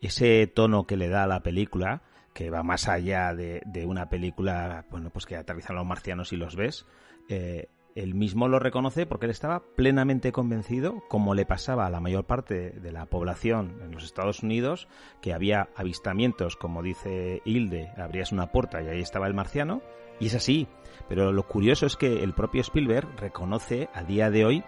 ese 0.00 0.48
tono 0.48 0.84
que 0.84 0.96
le 0.96 1.08
da 1.08 1.22
a 1.22 1.28
la 1.28 1.44
película, 1.44 2.02
que 2.34 2.50
va 2.50 2.64
más 2.64 2.88
allá 2.88 3.34
de, 3.34 3.62
de 3.66 3.86
una 3.86 4.08
película, 4.08 4.84
bueno, 4.90 5.10
pues 5.10 5.26
que 5.26 5.36
aterrizan 5.36 5.76
los 5.76 5.86
marcianos 5.86 6.32
y 6.32 6.36
los 6.36 6.56
ves, 6.56 6.86
eh, 7.28 7.68
él 7.98 8.14
mismo 8.14 8.48
lo 8.48 8.58
reconoce 8.58 9.06
porque 9.06 9.26
él 9.26 9.30
estaba 9.30 9.62
plenamente 9.74 10.32
convencido, 10.32 11.02
como 11.08 11.34
le 11.34 11.46
pasaba 11.46 11.86
a 11.86 11.90
la 11.90 12.00
mayor 12.00 12.24
parte 12.24 12.70
de 12.70 12.92
la 12.92 13.06
población 13.06 13.78
en 13.82 13.92
los 13.92 14.04
Estados 14.04 14.42
Unidos, 14.42 14.88
que 15.20 15.32
había 15.32 15.68
avistamientos, 15.74 16.56
como 16.56 16.82
dice 16.82 17.42
Hilde, 17.44 17.90
abrías 17.96 18.32
una 18.32 18.52
puerta 18.52 18.82
y 18.82 18.86
ahí 18.86 19.00
estaba 19.00 19.26
el 19.26 19.34
marciano, 19.34 19.82
y 20.20 20.26
es 20.26 20.34
así. 20.34 20.68
Pero 21.08 21.32
lo 21.32 21.46
curioso 21.46 21.86
es 21.86 21.96
que 21.96 22.22
el 22.22 22.34
propio 22.34 22.60
Spielberg 22.60 23.08
reconoce 23.18 23.88
a 23.94 24.04
día 24.04 24.30
de 24.30 24.44
hoy 24.44 24.64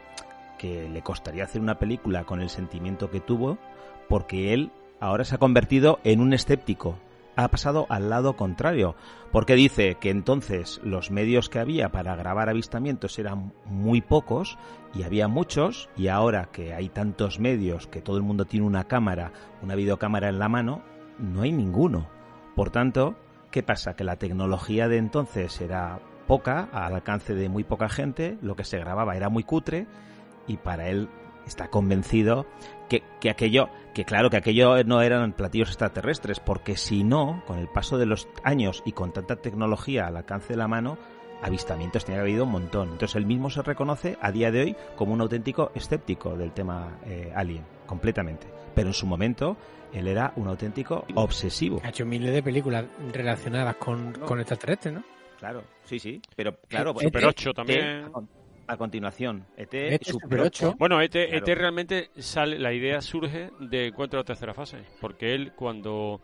que 0.58 0.88
le 0.88 1.02
costaría 1.02 1.44
hacer 1.44 1.60
una 1.60 1.78
película 1.78 2.24
con 2.24 2.40
el 2.40 2.50
sentimiento 2.50 3.10
que 3.10 3.20
tuvo, 3.20 3.58
porque 4.08 4.52
él 4.52 4.72
ahora 4.98 5.24
se 5.24 5.36
ha 5.36 5.38
convertido 5.38 6.00
en 6.04 6.20
un 6.20 6.34
escéptico. 6.34 6.98
Ha 7.40 7.48
pasado 7.48 7.86
al 7.88 8.10
lado 8.10 8.36
contrario, 8.36 8.96
porque 9.32 9.54
dice 9.54 9.94
que 9.94 10.10
entonces 10.10 10.78
los 10.84 11.10
medios 11.10 11.48
que 11.48 11.58
había 11.58 11.88
para 11.88 12.14
grabar 12.14 12.50
avistamientos 12.50 13.18
eran 13.18 13.54
muy 13.64 14.02
pocos 14.02 14.58
y 14.92 15.04
había 15.04 15.26
muchos, 15.26 15.88
y 15.96 16.08
ahora 16.08 16.50
que 16.52 16.74
hay 16.74 16.90
tantos 16.90 17.40
medios, 17.40 17.86
que 17.86 18.02
todo 18.02 18.18
el 18.18 18.24
mundo 18.24 18.44
tiene 18.44 18.66
una 18.66 18.84
cámara, 18.84 19.32
una 19.62 19.74
videocámara 19.74 20.28
en 20.28 20.38
la 20.38 20.50
mano, 20.50 20.82
no 21.18 21.40
hay 21.40 21.50
ninguno. 21.50 22.10
Por 22.54 22.68
tanto, 22.68 23.16
¿qué 23.50 23.62
pasa? 23.62 23.96
Que 23.96 24.04
la 24.04 24.16
tecnología 24.16 24.88
de 24.88 24.98
entonces 24.98 25.62
era 25.62 25.98
poca, 26.26 26.68
al 26.74 26.94
alcance 26.94 27.34
de 27.34 27.48
muy 27.48 27.64
poca 27.64 27.88
gente, 27.88 28.36
lo 28.42 28.54
que 28.54 28.64
se 28.64 28.78
grababa 28.78 29.16
era 29.16 29.30
muy 29.30 29.44
cutre, 29.44 29.86
y 30.46 30.58
para 30.58 30.90
él 30.90 31.08
está 31.46 31.68
convencido 31.68 32.44
que, 32.90 33.02
que 33.18 33.30
aquello, 33.30 33.70
que 33.94 34.04
claro, 34.04 34.30
que 34.30 34.36
aquello 34.36 34.82
no 34.84 35.02
eran 35.02 35.32
platillos 35.32 35.68
extraterrestres, 35.68 36.40
porque 36.40 36.76
si 36.76 37.02
no, 37.04 37.42
con 37.46 37.58
el 37.58 37.68
paso 37.68 37.98
de 37.98 38.06
los 38.06 38.28
años 38.44 38.82
y 38.84 38.92
con 38.92 39.12
tanta 39.12 39.36
tecnología 39.36 40.06
al 40.06 40.16
alcance 40.16 40.52
de 40.52 40.56
la 40.56 40.68
mano, 40.68 40.96
avistamientos 41.42 42.04
tenía 42.04 42.20
habido 42.20 42.44
un 42.44 42.50
montón. 42.52 42.90
Entonces 42.92 43.16
él 43.16 43.26
mismo 43.26 43.50
se 43.50 43.62
reconoce 43.62 44.16
a 44.20 44.30
día 44.30 44.50
de 44.50 44.60
hoy 44.62 44.76
como 44.96 45.12
un 45.14 45.20
auténtico 45.20 45.72
escéptico 45.74 46.36
del 46.36 46.52
tema 46.52 46.98
eh, 47.06 47.32
alien, 47.34 47.64
completamente. 47.86 48.46
Pero 48.74 48.88
en 48.88 48.94
su 48.94 49.06
momento 49.06 49.56
él 49.92 50.06
era 50.06 50.32
un 50.36 50.46
auténtico 50.48 51.04
obsesivo. 51.14 51.80
Ha 51.82 51.88
hecho 51.88 52.04
miles 52.06 52.32
de 52.32 52.42
películas 52.42 52.84
relacionadas 53.12 53.76
con, 53.76 54.12
con 54.12 54.38
extraterrestres, 54.38 54.94
¿no? 54.94 55.02
Claro, 55.38 55.62
sí, 55.84 55.98
sí. 55.98 56.20
Pero 56.36 56.54
claro, 56.68 56.94
Super 56.98 57.22
ET, 57.24 57.28
8 57.30 57.54
también. 57.54 58.04
a 58.04 58.10
con- 58.10 58.28
A 58.72 58.76
continuación, 58.76 59.46
ET, 59.56 59.74
ET, 59.74 60.04
Super 60.04 60.22
Super 60.22 60.40
8. 60.42 60.68
8. 60.68 60.76
Bueno, 60.78 61.00
ET, 61.00 61.10
Claro. 61.10 61.36
ET 61.38 61.54
realmente 61.58 62.10
sale, 62.18 62.56
la 62.58 62.72
idea 62.72 63.00
surge 63.00 63.50
de 63.58 63.88
Encuentro 63.88 64.20
de 64.20 64.24
tercera 64.24 64.54
fase, 64.54 64.76
porque 65.00 65.34
él 65.34 65.52
cuando 65.56 66.20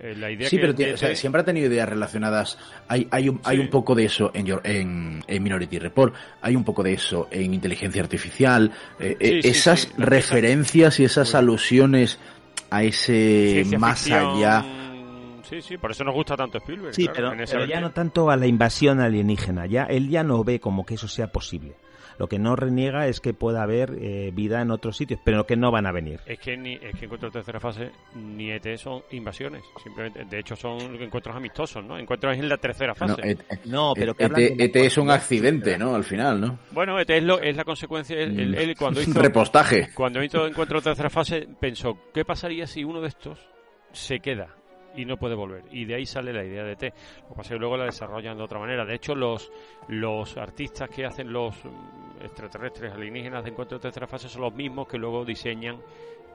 eh, 0.00 0.14
la 0.16 0.30
idea 0.30 0.48
Sí, 0.48 0.56
que 0.56 0.62
pero 0.62 0.74
tiene- 0.74 0.92
ET 0.92 0.94
o 0.94 0.98
sea, 0.98 1.14
siempre 1.14 1.42
ha 1.42 1.44
tenido 1.44 1.66
ideas 1.66 1.86
relacionadas. 1.88 2.58
Hay, 2.88 3.06
hay, 3.10 3.28
un, 3.28 3.38
hay 3.44 3.58
un 3.58 3.68
poco 3.68 3.94
de 3.94 4.06
eso 4.06 4.30
en, 4.34 4.46
Your- 4.46 4.62
en, 4.64 5.22
en 5.26 5.42
Minority 5.42 5.78
Report, 5.78 6.14
hay 6.40 6.56
un 6.56 6.64
poco 6.64 6.82
de 6.82 6.94
eso 6.94 7.28
en 7.30 7.52
inteligencia 7.52 8.00
artificial. 8.02 8.72
eh, 8.98 9.16
eh, 9.20 9.40
Sí, 9.42 9.48
esas 9.50 9.92
referencias 9.98 10.98
y 11.00 11.04
esas 11.04 11.28
bien. 11.32 11.36
alusiones 11.38 12.18
a 12.70 12.82
ese 12.82 13.50
ciencia 13.52 13.78
más 13.78 13.98
ficción, 14.00 14.36
allá. 14.38 14.64
Sí, 15.44 15.62
sí, 15.62 15.76
por 15.78 15.90
eso 15.90 16.04
nos 16.04 16.14
gusta 16.14 16.36
tanto 16.36 16.58
Spielberg. 16.58 16.94
Sí, 16.94 17.04
claro, 17.04 17.14
pero, 17.16 17.32
en 17.34 17.40
ese 17.40 17.54
pero 17.54 17.66
ya 17.66 17.80
no 17.80 17.90
tanto 17.92 18.30
a 18.30 18.36
la 18.36 18.46
invasión 18.46 19.00
alienígena. 19.00 19.66
Ya 19.66 19.84
él 19.84 20.08
ya 20.08 20.22
no 20.22 20.42
ve 20.44 20.60
como 20.60 20.84
que 20.86 20.94
eso 20.94 21.08
sea 21.08 21.28
posible. 21.28 21.74
Lo 22.16 22.28
que 22.28 22.38
no 22.38 22.54
reniega 22.54 23.08
es 23.08 23.18
que 23.18 23.34
pueda 23.34 23.64
haber 23.64 23.96
eh, 24.00 24.30
vida 24.32 24.62
en 24.62 24.70
otros 24.70 24.96
sitios, 24.96 25.18
pero 25.24 25.46
que 25.46 25.56
no 25.56 25.72
van 25.72 25.84
a 25.86 25.90
venir. 25.90 26.20
Es 26.26 26.38
que 26.38 26.56
ni 26.56 26.74
es 26.74 26.94
que 26.96 27.06
encuentros 27.06 27.32
de 27.32 27.38
tercera 27.40 27.58
fase 27.58 27.90
ni 28.14 28.52
ET 28.52 28.64
son 28.76 29.02
invasiones, 29.10 29.64
simplemente 29.82 30.24
de 30.24 30.38
hecho 30.38 30.54
son 30.54 30.78
encuentros 31.02 31.34
amistosos, 31.34 31.84
¿no? 31.84 31.98
Encuentros 31.98 32.36
en 32.36 32.48
la 32.48 32.56
tercera 32.56 32.92
No, 33.00 33.08
fase. 33.16 33.30
ET, 33.32 33.40
No, 33.64 33.94
pero 33.96 34.14
que 34.14 34.22
ET, 34.26 34.30
hablan 34.32 34.56
de 34.56 34.64
ET 34.64 34.76
es 34.76 34.96
un 34.96 35.10
accidente, 35.10 35.76
¿no? 35.76 35.96
Al 35.96 36.04
final, 36.04 36.40
¿no? 36.40 36.60
Bueno, 36.70 37.00
ET 37.00 37.10
es, 37.10 37.24
lo, 37.24 37.40
es 37.40 37.56
la 37.56 37.64
consecuencia. 37.64 38.16
Él, 38.16 38.38
él- 38.38 38.54
él 38.54 38.76
cuando 38.78 39.00
hizo 39.02 39.20
repostaje. 39.20 39.88
cuando 39.92 40.22
hizo 40.22 40.46
encuentro 40.46 40.78
de 40.78 40.84
tercera 40.84 41.10
fase 41.10 41.48
pensó 41.58 41.98
qué 42.14 42.24
pasaría 42.24 42.68
si 42.68 42.84
uno 42.84 43.00
de 43.00 43.08
estos 43.08 43.40
se 43.90 44.20
queda 44.20 44.54
y 44.96 45.04
no 45.04 45.16
puede 45.16 45.34
volver 45.34 45.64
y 45.70 45.84
de 45.84 45.94
ahí 45.94 46.06
sale 46.06 46.32
la 46.32 46.44
idea 46.44 46.64
de 46.64 46.72
ET. 46.72 46.82
Lo 47.22 47.28
que 47.28 47.34
pasa 47.34 47.42
es 47.42 47.48
que 47.50 47.58
luego 47.58 47.76
la 47.76 47.84
desarrollan 47.84 48.36
de 48.36 48.44
otra 48.44 48.58
manera. 48.58 48.84
De 48.84 48.94
hecho, 48.94 49.14
los 49.14 49.50
los 49.88 50.36
artistas 50.36 50.88
que 50.88 51.04
hacen 51.04 51.32
los 51.32 51.54
mm, 51.64 52.24
extraterrestres 52.24 52.92
alienígenas 52.92 53.44
de 53.44 53.50
encuentro 53.50 53.78
de 53.78 53.82
tercera 53.82 54.06
fase 54.06 54.28
son 54.28 54.42
los 54.42 54.54
mismos 54.54 54.88
que 54.88 54.98
luego 54.98 55.24
diseñan 55.24 55.80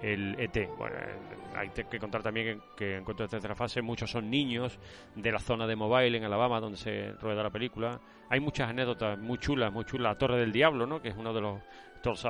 el 0.01 0.35
ET. 0.39 0.69
Bueno, 0.77 0.95
eh, 0.97 1.15
hay 1.55 1.69
que 1.69 1.99
contar 1.99 2.23
también 2.23 2.59
que, 2.75 2.75
que 2.75 2.97
Encuentro 2.97 3.25
de 3.25 3.31
tercera 3.31 3.55
fase 3.55 3.81
muchos 3.81 4.09
son 4.09 4.29
niños 4.29 4.79
de 5.15 5.31
la 5.31 5.39
zona 5.39 5.67
de 5.67 5.75
Mobile 5.75 6.17
en 6.17 6.23
Alabama 6.23 6.59
donde 6.59 6.77
se 6.77 7.11
rueda 7.13 7.43
la 7.43 7.49
película. 7.49 7.99
Hay 8.29 8.39
muchas 8.39 8.69
anécdotas 8.69 9.17
muy 9.17 9.37
chulas, 9.39 9.73
muy 9.73 9.85
chulas. 9.85 10.13
La 10.13 10.17
Torre 10.17 10.39
del 10.39 10.51
Diablo, 10.51 10.85
¿no? 10.85 11.01
Que 11.01 11.09
es 11.09 11.15
uno 11.17 11.33
de 11.33 11.41
los 11.41 11.59
todos 12.01 12.23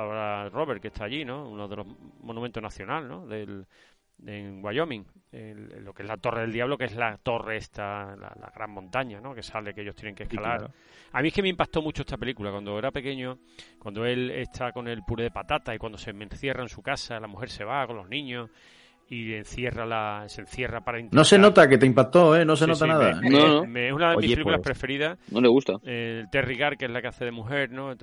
Robert 0.52 0.82
que 0.82 0.88
está 0.88 1.04
allí, 1.04 1.24
¿no? 1.24 1.48
Uno 1.48 1.68
de 1.68 1.76
los 1.76 1.86
monumentos 2.22 2.62
nacional, 2.62 3.06
¿no? 3.06 3.26
Del 3.26 3.66
en 4.26 4.64
Wyoming, 4.64 5.04
lo 5.80 5.92
que 5.92 6.02
es 6.02 6.08
la 6.08 6.16
Torre 6.16 6.42
del 6.42 6.52
Diablo, 6.52 6.76
que 6.76 6.84
es 6.84 6.94
la 6.94 7.16
torre 7.18 7.56
esta, 7.56 8.16
la, 8.16 8.32
la 8.40 8.52
gran 8.54 8.70
montaña, 8.70 9.20
¿no? 9.20 9.34
Que 9.34 9.42
sale, 9.42 9.72
que 9.74 9.82
ellos 9.82 9.94
tienen 9.94 10.14
que 10.14 10.24
escalar. 10.24 10.58
claro. 10.58 10.74
A 11.12 11.22
mí 11.22 11.28
es 11.28 11.34
que 11.34 11.42
me 11.42 11.48
impactó 11.48 11.82
mucho 11.82 12.02
esta 12.02 12.16
película. 12.16 12.50
Cuando 12.50 12.78
era 12.78 12.90
pequeño, 12.90 13.38
cuando 13.78 14.04
él 14.04 14.30
está 14.30 14.72
con 14.72 14.86
el 14.88 15.02
puré 15.02 15.24
de 15.24 15.30
patata 15.30 15.74
y 15.74 15.78
cuando 15.78 15.98
se 15.98 16.10
encierra 16.10 16.62
en 16.62 16.68
su 16.68 16.82
casa, 16.82 17.18
la 17.18 17.26
mujer 17.26 17.50
se 17.50 17.64
va 17.64 17.86
con 17.86 17.96
los 17.96 18.08
niños 18.08 18.50
y 19.12 19.34
encierra 19.34 19.84
la, 19.84 20.24
se 20.28 20.42
encierra 20.42 20.82
para 20.84 20.98
intentar... 21.00 21.18
No 21.18 21.24
se 21.24 21.36
nota 21.36 21.68
que 21.68 21.78
te 21.78 21.84
impactó, 21.84 22.36
¿eh? 22.36 22.44
No 22.44 22.54
se 22.54 22.64
Sí, 22.66 22.70
nota 22.70 22.84
sí, 22.84 22.88
nada. 22.88 23.20
me- 23.20 23.28
No, 23.28 23.38
me- 23.38 23.48
no. 23.48 23.66
me- 23.66 23.86
es 23.88 23.92
una 23.92 24.10
de 24.10 24.16
mis 24.16 24.24
Oye, 24.26 24.34
películas 24.36 24.60
pues- 24.60 24.66
preferidas. 24.66 25.18
No 25.32 25.40
le 25.40 25.48
gusta. 25.48 25.72
Eh, 25.84 26.24
Terry 26.30 26.56
Gar, 26.56 26.76
que 26.76 26.84
es 26.84 26.90
la 26.92 27.02
que 27.02 27.08
hace 27.08 27.24
de 27.24 27.32
mujer, 27.32 27.72
¿no? 27.72 27.90
Eh, 27.90 27.96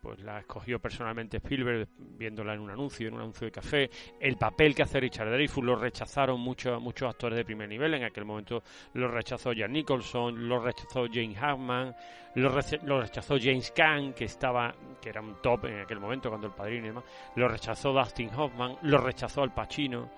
pues 0.00 0.18
la 0.22 0.38
escogió 0.40 0.78
personalmente 0.80 1.36
Spielberg 1.36 1.88
viéndola 2.18 2.54
en 2.54 2.60
un 2.60 2.70
anuncio, 2.70 3.06
en 3.06 3.14
un 3.14 3.20
anuncio 3.20 3.44
de 3.44 3.50
café. 3.52 3.90
El 4.18 4.36
papel 4.36 4.74
que 4.74 4.82
hace 4.82 4.98
Richard 4.98 5.30
Dreyfuss 5.30 5.62
lo 5.62 5.76
rechazaron 5.76 6.40
muchos 6.40 6.80
muchos 6.80 7.10
actores 7.10 7.36
de 7.36 7.44
primer 7.44 7.68
nivel. 7.68 7.92
En 7.92 8.04
aquel 8.04 8.24
momento 8.24 8.62
lo 8.94 9.08
rechazó 9.08 9.52
Jan 9.54 9.72
Nicholson, 9.72 10.48
lo 10.48 10.58
rechazó 10.58 11.04
Jane 11.12 11.34
Hackman, 11.34 11.94
lo, 12.36 12.50
lo 12.84 13.00
rechazó 13.02 13.36
James 13.38 13.70
Caan, 13.76 14.14
que 14.14 14.24
estaba 14.24 14.74
que 15.02 15.10
era 15.10 15.20
un 15.20 15.36
top 15.42 15.66
en 15.66 15.80
aquel 15.80 16.00
momento 16.00 16.30
cuando 16.30 16.46
el 16.46 16.54
padrino 16.54 16.84
y 16.86 16.88
demás. 16.88 17.04
Lo 17.36 17.46
rechazó 17.46 17.92
Dustin 17.92 18.30
Hoffman, 18.34 18.76
lo 18.82 18.96
rechazó 18.98 19.42
Al 19.42 19.52
Pacino. 19.52 20.08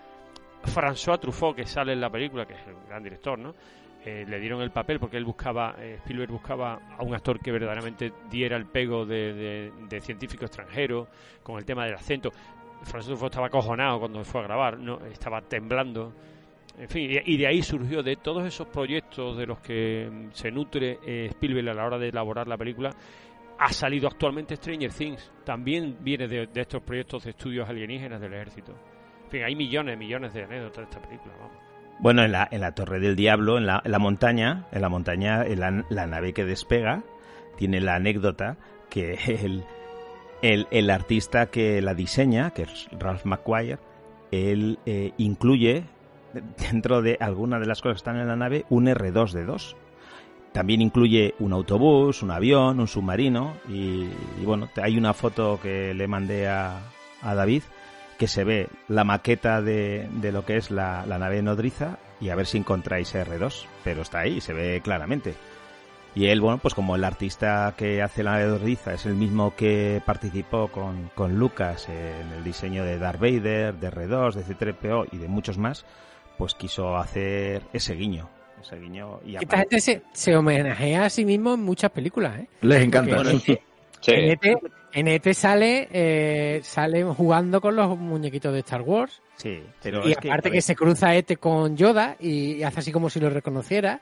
François 0.64 1.18
Truffaut, 1.18 1.54
que 1.54 1.66
sale 1.66 1.92
en 1.92 2.00
la 2.00 2.10
película, 2.10 2.46
que 2.46 2.54
es 2.54 2.66
el 2.66 2.76
gran 2.88 3.02
director, 3.02 3.38
¿no? 3.38 3.54
Eh, 4.04 4.24
le 4.26 4.40
dieron 4.40 4.60
el 4.62 4.72
papel 4.72 4.98
porque 4.98 5.16
él 5.16 5.24
buscaba, 5.24 5.76
eh, 5.78 5.94
Spielberg 6.00 6.32
buscaba 6.32 6.80
a 6.98 7.04
un 7.04 7.14
actor 7.14 7.38
que 7.38 7.52
verdaderamente 7.52 8.12
diera 8.28 8.56
el 8.56 8.66
pego 8.66 9.06
de, 9.06 9.70
científico 10.00 10.44
extranjero, 10.44 11.06
con 11.42 11.56
el 11.58 11.64
tema 11.64 11.84
del 11.84 11.94
acento. 11.94 12.30
François 12.82 13.06
Truffaut 13.06 13.30
estaba 13.30 13.46
acojonado 13.46 14.00
cuando 14.00 14.24
fue 14.24 14.40
a 14.40 14.44
grabar, 14.44 14.78
no 14.78 14.98
estaba 15.06 15.40
temblando. 15.42 16.12
En 16.76 16.88
fin, 16.88 17.12
y, 17.12 17.34
y 17.34 17.36
de 17.36 17.46
ahí 17.46 17.62
surgió 17.62 18.02
de 18.02 18.16
todos 18.16 18.44
esos 18.44 18.66
proyectos 18.66 19.36
de 19.36 19.46
los 19.46 19.60
que 19.60 20.08
mm, 20.10 20.32
se 20.32 20.50
nutre 20.50 20.98
eh, 21.06 21.26
Spielberg 21.30 21.68
a 21.68 21.74
la 21.74 21.86
hora 21.86 21.98
de 21.98 22.08
elaborar 22.08 22.48
la 22.48 22.56
película, 22.56 22.90
ha 23.56 23.72
salido 23.72 24.08
actualmente 24.08 24.56
Stranger 24.56 24.92
Things. 24.92 25.32
También 25.44 25.98
viene 26.00 26.26
de, 26.26 26.48
de 26.48 26.60
estos 26.60 26.82
proyectos 26.82 27.22
de 27.22 27.30
estudios 27.30 27.68
alienígenas 27.68 28.20
del 28.20 28.34
ejército. 28.34 28.74
Fin, 29.32 29.44
hay 29.44 29.56
millones, 29.56 29.96
millones 29.96 30.34
de 30.34 30.44
anécdotas 30.44 30.76
de 30.76 30.82
esta 30.84 31.00
película. 31.00 31.32
vamos. 31.40 31.56
Bueno, 32.00 32.22
en 32.22 32.32
la, 32.32 32.46
en 32.50 32.60
la 32.60 32.72
Torre 32.74 33.00
del 33.00 33.16
Diablo, 33.16 33.56
en 33.56 33.64
la, 33.64 33.80
en 33.82 33.90
la 33.90 33.98
montaña, 33.98 34.66
en 34.72 34.82
la 34.82 34.90
montaña, 34.90 35.42
en 35.46 35.58
la, 35.58 35.84
la 35.88 36.06
nave 36.06 36.34
que 36.34 36.44
despega, 36.44 37.02
tiene 37.56 37.80
la 37.80 37.94
anécdota 37.94 38.58
que 38.90 39.14
el, 39.42 39.64
el, 40.42 40.66
el 40.70 40.90
artista 40.90 41.46
que 41.46 41.80
la 41.80 41.94
diseña, 41.94 42.50
que 42.50 42.64
es 42.64 42.88
Ralph 42.92 43.24
McQuire, 43.24 43.78
él 44.32 44.78
eh, 44.84 45.12
incluye 45.16 45.84
dentro 46.70 47.00
de 47.00 47.16
alguna 47.18 47.58
de 47.58 47.64
las 47.66 47.80
cosas 47.80 47.94
que 47.94 48.10
están 48.10 48.18
en 48.18 48.28
la 48.28 48.36
nave 48.36 48.66
un 48.68 48.84
R2D2. 48.86 49.76
También 50.52 50.82
incluye 50.82 51.34
un 51.38 51.54
autobús, 51.54 52.22
un 52.22 52.32
avión, 52.32 52.80
un 52.80 52.86
submarino 52.86 53.54
y, 53.66 54.10
y 54.38 54.44
bueno, 54.44 54.68
hay 54.82 54.98
una 54.98 55.14
foto 55.14 55.58
que 55.62 55.94
le 55.94 56.06
mandé 56.06 56.48
a, 56.48 56.80
a 57.22 57.34
David 57.34 57.62
que 58.22 58.28
se 58.28 58.44
ve 58.44 58.68
la 58.86 59.02
maqueta 59.02 59.60
de, 59.60 60.08
de 60.12 60.30
lo 60.30 60.46
que 60.46 60.56
es 60.56 60.70
la, 60.70 61.04
la 61.06 61.18
nave 61.18 61.42
nodriza 61.42 61.98
y 62.20 62.28
a 62.28 62.36
ver 62.36 62.46
si 62.46 62.56
encontráis 62.56 63.12
R2, 63.16 63.64
pero 63.82 64.02
está 64.02 64.20
ahí, 64.20 64.40
se 64.40 64.52
ve 64.52 64.80
claramente. 64.80 65.34
Y 66.14 66.26
él, 66.26 66.40
bueno, 66.40 66.58
pues 66.58 66.72
como 66.72 66.94
el 66.94 67.02
artista 67.02 67.74
que 67.76 68.00
hace 68.00 68.22
la 68.22 68.34
nave 68.34 68.46
nodriza 68.46 68.94
es 68.94 69.06
el 69.06 69.16
mismo 69.16 69.56
que 69.56 70.00
participó 70.06 70.68
con, 70.68 71.10
con 71.16 71.36
Lucas 71.36 71.88
en 71.88 72.32
el 72.36 72.44
diseño 72.44 72.84
de 72.84 72.96
Darth 72.96 73.18
Vader, 73.18 73.74
de 73.74 73.90
R2, 73.90 74.34
de 74.34 74.44
C3PO 74.44 75.08
y 75.10 75.18
de 75.18 75.26
muchos 75.26 75.58
más, 75.58 75.84
pues 76.38 76.54
quiso 76.54 76.96
hacer 76.96 77.62
ese 77.72 77.96
guiño. 77.96 78.28
Ese 78.62 78.78
guiño 78.78 79.18
y 79.26 79.34
Esta 79.34 79.58
gente 79.58 79.80
se, 79.80 80.02
se 80.12 80.36
homenajea 80.36 81.06
a 81.06 81.10
sí 81.10 81.24
mismo 81.24 81.54
en 81.54 81.64
muchas 81.64 81.90
películas, 81.90 82.38
¿eh? 82.38 82.46
Les 82.60 82.84
encanta. 82.84 83.16
Porque 83.16 83.60
Sí. 84.02 84.12
En 84.12 84.30
ET, 84.30 84.58
en 84.92 85.08
ET 85.08 85.32
sale, 85.32 85.88
eh, 85.90 86.60
sale 86.62 87.04
jugando 87.04 87.60
con 87.60 87.76
los 87.76 87.98
muñequitos 87.98 88.52
de 88.52 88.60
Star 88.60 88.82
Wars. 88.82 89.22
Sí, 89.36 89.62
pero 89.82 90.06
y 90.06 90.12
es 90.12 90.18
aparte 90.18 90.50
que, 90.50 90.56
ver, 90.56 90.62
se 90.62 90.76
cruza 90.76 91.14
ET 91.14 91.38
con 91.38 91.76
Yoda 91.76 92.16
y, 92.20 92.62
hace 92.62 92.80
así 92.80 92.92
como 92.92 93.10
si 93.10 93.20
lo 93.20 93.30
reconociera. 93.30 94.00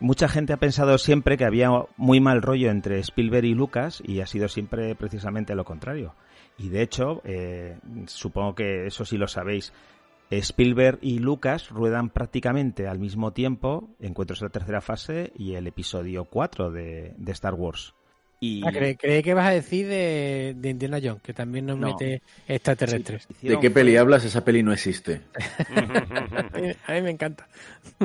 Mucha 0.00 0.28
gente 0.28 0.52
ha 0.52 0.56
pensado 0.56 0.98
siempre 0.98 1.36
que 1.36 1.44
había 1.44 1.70
muy 1.96 2.20
mal 2.20 2.42
rollo 2.42 2.70
entre 2.70 2.98
Spielberg 2.98 3.44
y 3.44 3.54
Lucas 3.54 4.02
y 4.04 4.20
ha 4.20 4.26
sido 4.26 4.48
siempre 4.48 4.94
precisamente 4.96 5.54
lo 5.54 5.64
contrario. 5.64 6.14
Y 6.58 6.68
de 6.70 6.82
hecho, 6.82 7.22
eh, 7.24 7.78
supongo 8.06 8.54
que 8.56 8.86
eso 8.86 9.04
sí 9.04 9.16
lo 9.16 9.28
sabéis, 9.28 9.72
Spielberg 10.30 10.98
y 11.02 11.18
Lucas 11.18 11.68
ruedan 11.68 12.08
prácticamente 12.08 12.88
al 12.88 12.98
mismo 12.98 13.32
tiempo 13.32 13.90
Encuentros 14.00 14.40
en 14.40 14.46
la 14.46 14.52
tercera 14.52 14.80
fase 14.80 15.32
y 15.36 15.54
el 15.54 15.66
episodio 15.66 16.24
4 16.24 16.70
de, 16.70 17.14
de 17.16 17.32
Star 17.32 17.54
Wars. 17.54 17.94
Y 18.44 18.60
Ah, 18.66 18.72
creí, 18.72 18.96
creí 18.96 19.22
que 19.22 19.34
vas 19.34 19.46
a 19.46 19.50
decir 19.50 19.86
de, 19.86 20.54
de 20.56 20.70
Indiana 20.70 20.98
Jones, 21.00 21.22
que 21.22 21.32
también 21.32 21.64
nos 21.64 21.78
No. 21.78 21.86
mete 21.86 22.22
extraterrestres. 22.48 23.28
¿De 23.28 23.34
hicieron 23.36 23.60
qué 23.60 23.70
peli 23.70 23.96
hablas? 23.96 24.24
Esa 24.24 24.44
peli 24.44 24.64
no 24.64 24.72
existe. 24.72 25.20
A 25.36 26.58
mí, 26.60 26.72
a 26.88 26.92
mí 26.92 27.02
me 27.02 27.10
encanta. 27.10 27.46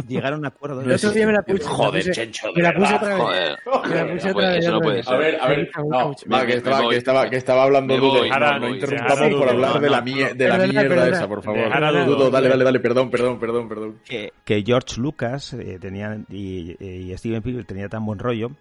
Llegaron 0.08 0.46
a 0.46 0.50
acuerdo 0.50 0.82
El 0.82 0.92
otro 0.92 1.10
día 1.10 1.26
me 1.26 1.34
la 1.34 1.42
puse. 1.42 1.64
Joder, 1.64 1.92
me 1.92 1.98
la 2.00 2.06
puse- 2.06 2.12
Chencho, 2.14 2.48
de 2.50 2.54
me 2.54 2.62
la 2.62 2.74
puse 2.76 2.94
otra 2.94 3.08
vez. 3.16 3.18
joder. 3.18 3.58
Me 3.90 3.96
la 3.96 4.14
puse 4.14 4.14
No 4.14 4.14
otra 4.14 4.34
puede- 4.34 4.48
vez. 4.50 4.58
eso 4.60 4.72
no 4.72 4.80
puede 4.82 5.04
ser. 5.04 5.14
A 5.14 5.18
ver, 5.18 5.38
a 5.42 5.48
ver. 5.48 5.70
No, 5.90 5.98
va, 6.32 6.42
que 6.42 6.48
me 6.48 6.54
estaba, 6.54 6.82
voy. 6.82 6.90
que 6.92 6.98
estaba, 6.98 7.30
que 7.32 7.36
estaba 7.38 7.64
hablando 7.64 7.98
Dudo. 7.98 8.28
No, 8.28 8.60
no 8.60 8.70
interrumpamos 8.76 9.40
por 9.40 9.50
hablar 9.50 9.82
de 9.82 9.90
la, 9.90 10.02
No, 10.02 10.06
mie- 10.06 10.34
de 10.36 10.48
la 10.48 10.58
Perdona, 10.58 10.68
mierda 10.82 10.90
perdona. 10.96 11.18
esa, 11.18 11.28
por 11.28 11.42
favor. 11.42 12.06
Dudo. 12.06 12.30
Dale, 12.30 12.50
dale, 12.50 12.64
dale, 12.64 12.80
perdón, 12.80 13.10
perdón, 13.10 13.40
perdón, 13.40 13.68
perdón. 13.68 14.00
que, 14.06 14.64
George 14.64 15.02
Lucas 15.02 15.54
eh, 15.54 15.80
tenía, 15.82 16.16
y, 16.30 16.76
y 16.80 17.18
Steven 17.18 17.38
Spielberg 17.40 17.66
tenía 17.66 17.90
tan 17.90 18.06
buen 18.06 18.20
rollo 18.20 18.52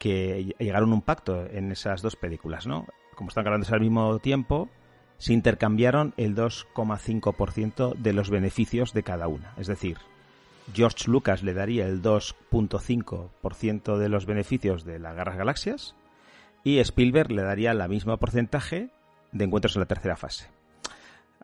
que 0.00 0.56
llegaron 0.58 0.92
a 0.92 0.94
un 0.94 1.02
pacto 1.02 1.46
en 1.46 1.70
esas 1.70 2.00
dos 2.00 2.16
películas, 2.16 2.66
¿no? 2.66 2.86
Como 3.14 3.28
están 3.28 3.44
grabándose 3.44 3.74
al 3.74 3.82
mismo 3.82 4.18
tiempo, 4.18 4.70
se 5.18 5.34
intercambiaron 5.34 6.14
el 6.16 6.34
2,5% 6.34 7.94
de 7.96 8.12
los 8.14 8.30
beneficios 8.30 8.94
de 8.94 9.02
cada 9.02 9.28
una. 9.28 9.52
Es 9.58 9.66
decir, 9.66 9.98
George 10.72 11.10
Lucas 11.10 11.42
le 11.42 11.52
daría 11.52 11.86
el 11.86 12.00
2,5% 12.00 13.98
de 13.98 14.08
los 14.08 14.24
beneficios 14.24 14.86
de 14.86 14.98
las 14.98 15.14
Guerras 15.14 15.36
Galaxias 15.36 15.94
y 16.64 16.78
Spielberg 16.78 17.30
le 17.30 17.42
daría 17.42 17.74
la 17.74 17.86
misma 17.86 18.16
porcentaje 18.16 18.88
de 19.32 19.44
encuentros 19.44 19.76
en 19.76 19.80
la 19.80 19.86
tercera 19.86 20.16
fase. 20.16 20.48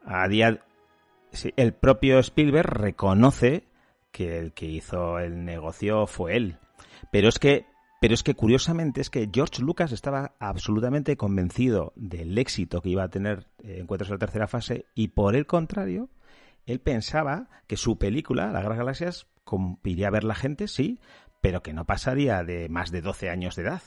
A 0.07 0.27
día 0.29 0.63
el 1.57 1.75
propio 1.75 2.21
Spielberg 2.21 2.71
reconoce 2.71 3.65
que 4.13 4.39
el 4.39 4.55
que 4.55 4.65
hizo 4.65 5.19
el 5.19 5.45
negocio 5.45 6.07
fue 6.07 6.39
él. 6.39 6.57
Pero 7.11 7.29
es 7.29 7.39
que 7.39 7.67
Pero 8.01 8.13
es 8.13 8.23
que 8.23 8.35
curiosamente 8.35 9.01
es 9.01 9.11
que 9.11 9.29
George 9.33 9.63
Lucas 9.63 9.93
estaba 9.93 10.35
absolutamente 10.39 11.17
convencido 11.17 11.93
del 11.97 12.37
éxito 12.37 12.83
que 12.83 12.91
iba 12.91 13.05
a 13.05 13.09
tener 13.09 13.47
eh, 13.63 13.79
Encuentros 13.81 14.11
en 14.11 14.15
la 14.15 14.19
tercera 14.19 14.49
fase 14.49 14.87
y 14.95 15.09
por 15.09 15.35
el 15.35 15.47
contrario, 15.47 16.11
él 16.67 16.81
pensaba 16.81 17.49
que 17.67 17.77
su 17.77 17.97
película, 17.97 18.53
La 18.53 18.61
de 18.61 18.69
las 18.69 18.79
Galaxias, 18.79 19.27
iría 19.85 20.09
a 20.09 20.11
ver 20.11 20.25
la 20.25 20.35
gente, 20.35 20.69
sí, 20.69 21.01
pero 21.41 21.63
que 21.63 21.73
no 21.73 21.87
pasaría 21.87 22.43
de 22.43 22.69
más 22.69 22.91
de 22.91 23.01
12 23.01 23.31
años 23.31 23.57
de 23.57 23.63
edad. 23.63 23.83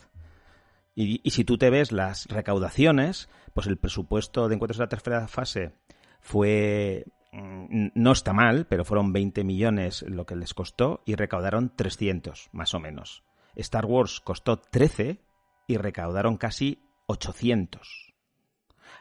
Y, 0.96 1.22
si 1.30 1.46
tú 1.46 1.58
te 1.58 1.70
ves 1.70 1.92
las 1.92 2.26
recaudaciones, 2.28 3.30
pues 3.54 3.68
el 3.68 3.78
presupuesto 3.78 4.48
de 4.48 4.56
Encuentros 4.56 4.80
en 4.80 4.84
la 4.84 4.90
tercera 4.90 5.28
fase 5.28 5.72
fue 6.20 7.06
mm, 7.32 7.90
no 7.94 8.12
está 8.12 8.34
mal, 8.34 8.66
pero 8.66 8.86
fueron 8.86 9.14
20 9.14 9.44
millones 9.44 10.04
lo 10.08 10.26
que 10.26 10.36
les 10.36 10.54
costó 10.54 11.02
y 11.06 11.16
recaudaron 11.16 11.74
300, 11.76 12.50
más 12.52 12.74
o 12.74 12.80
menos. 12.80 13.24
Star 13.62 13.86
Wars 13.86 14.20
costó 14.22 14.58
13 14.58 15.20
y 15.68 15.78
recaudaron 15.78 16.38
casi 16.38 16.82
800. 17.08 18.14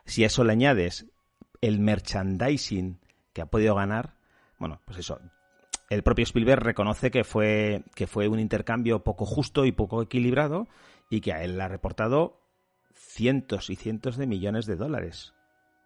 Si 0.04 0.24
a 0.24 0.26
eso 0.26 0.44
le 0.44 0.52
añades 0.52 1.06
el 1.60 1.80
merchandising 1.80 3.00
que 3.32 3.42
ha 3.42 3.46
podido 3.46 3.74
ganar, 3.74 4.14
bueno, 4.58 4.80
pues 4.84 4.98
eso. 4.98 5.20
El 5.90 6.02
propio 6.02 6.24
Spielberg 6.24 6.62
reconoce 6.62 7.10
que 7.10 7.24
fue, 7.24 7.82
que 7.94 8.06
fue 8.06 8.28
un 8.28 8.38
intercambio 8.40 9.02
poco 9.04 9.24
justo 9.24 9.64
y 9.64 9.72
poco 9.72 10.02
equilibrado 10.02 10.68
y 11.10 11.20
que 11.20 11.32
a 11.32 11.42
él 11.42 11.56
le 11.56 11.62
ha 11.64 11.68
reportado 11.68 12.40
cientos 12.94 13.70
y 13.70 13.76
cientos 13.76 14.16
de 14.16 14.26
millones 14.26 14.66
de 14.66 14.76
dólares 14.76 15.34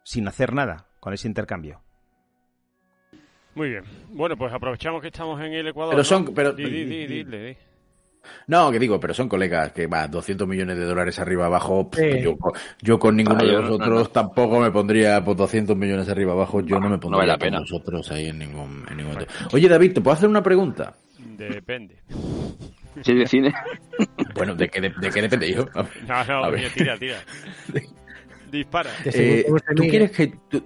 sin 0.05 0.27
hacer 0.27 0.53
nada 0.53 0.89
con 0.99 1.13
ese 1.15 1.29
intercambio. 1.29 1.83
Muy 3.55 3.69
bien. 3.71 3.85
Bueno, 4.09 4.37
pues 4.37 4.53
aprovechamos 4.53 5.01
que 5.03 5.09
estamos 5.09 5.41
en 5.41 5.53
el 5.53 5.69
Ecuador. 5.69 5.93
Pero 5.93 6.03
¿no? 6.03 6.05
son- 6.05 6.35
pero- 6.35 6.53
Di, 6.53 6.65
di, 6.65 7.07
di. 7.25 7.57
No, 8.47 8.71
que 8.71 8.79
digo, 8.79 8.99
pero 9.01 9.15
son 9.15 9.29
colegas 9.29 9.73
que 9.73 9.87
va 9.87 10.07
200 10.09 10.47
millones 10.47 10.79
de 10.79 10.85
dólares 10.85 11.19
arriba 11.19 11.47
abajo. 11.47 11.91
pff, 11.91 12.01
Sí. 12.01 12.21
yo, 12.23 12.37
co- 12.37 12.53
yo 12.81 12.99
con 12.99 13.17
ninguno 13.17 13.41
Ah, 13.41 13.45
de 13.47 13.57
vosotros 13.57 13.89
no, 13.89 13.95
no. 14.01 14.07
tampoco 14.07 14.61
me 14.61 14.71
pondría 14.71 15.25
por 15.25 15.37
200 15.37 15.77
millones 15.77 16.09
arriba 16.09 16.33
abajo. 16.33 16.61
Yo 16.61 16.77
no, 16.77 16.89
me 16.89 16.97
no 16.97 17.01
pondría 17.01 17.19
vale 17.19 17.33
la 17.33 17.39
con 17.39 17.47
pena. 17.47 17.61
vosotros 17.61 18.11
ahí 18.13 18.27
en 18.29 18.39
ningún, 18.39 18.85
en 18.91 18.97
ningún 18.97 19.13
momento. 19.15 19.33
Oye, 19.53 19.69
David, 19.69 19.95
¿te 19.95 20.01
puedo 20.01 20.15
hacer 20.15 20.29
una 20.29 20.43
pregunta? 20.43 20.95
Depende. 21.37 21.97
Sí, 23.03 23.15
de 23.15 23.27
cine. 23.27 23.55
Bueno, 24.35 24.55
¿de 24.55 24.69
qué, 24.69 24.81
de, 24.81 24.91
de 24.91 25.11
qué 25.11 25.23
depende 25.23 25.51
yo? 25.53 25.67
No, 26.07 26.25
no, 26.25 26.45
A 26.45 26.51
ver. 26.51 26.61
coño, 26.61 26.73
tira, 26.75 26.99
tira. 26.99 27.19
Dispara. 28.51 28.91
Eh, 29.05 29.47
se 29.67 29.75
¿tú, 29.75 29.83
quieres 29.89 30.11
que, 30.11 30.35
tú, 30.51 30.63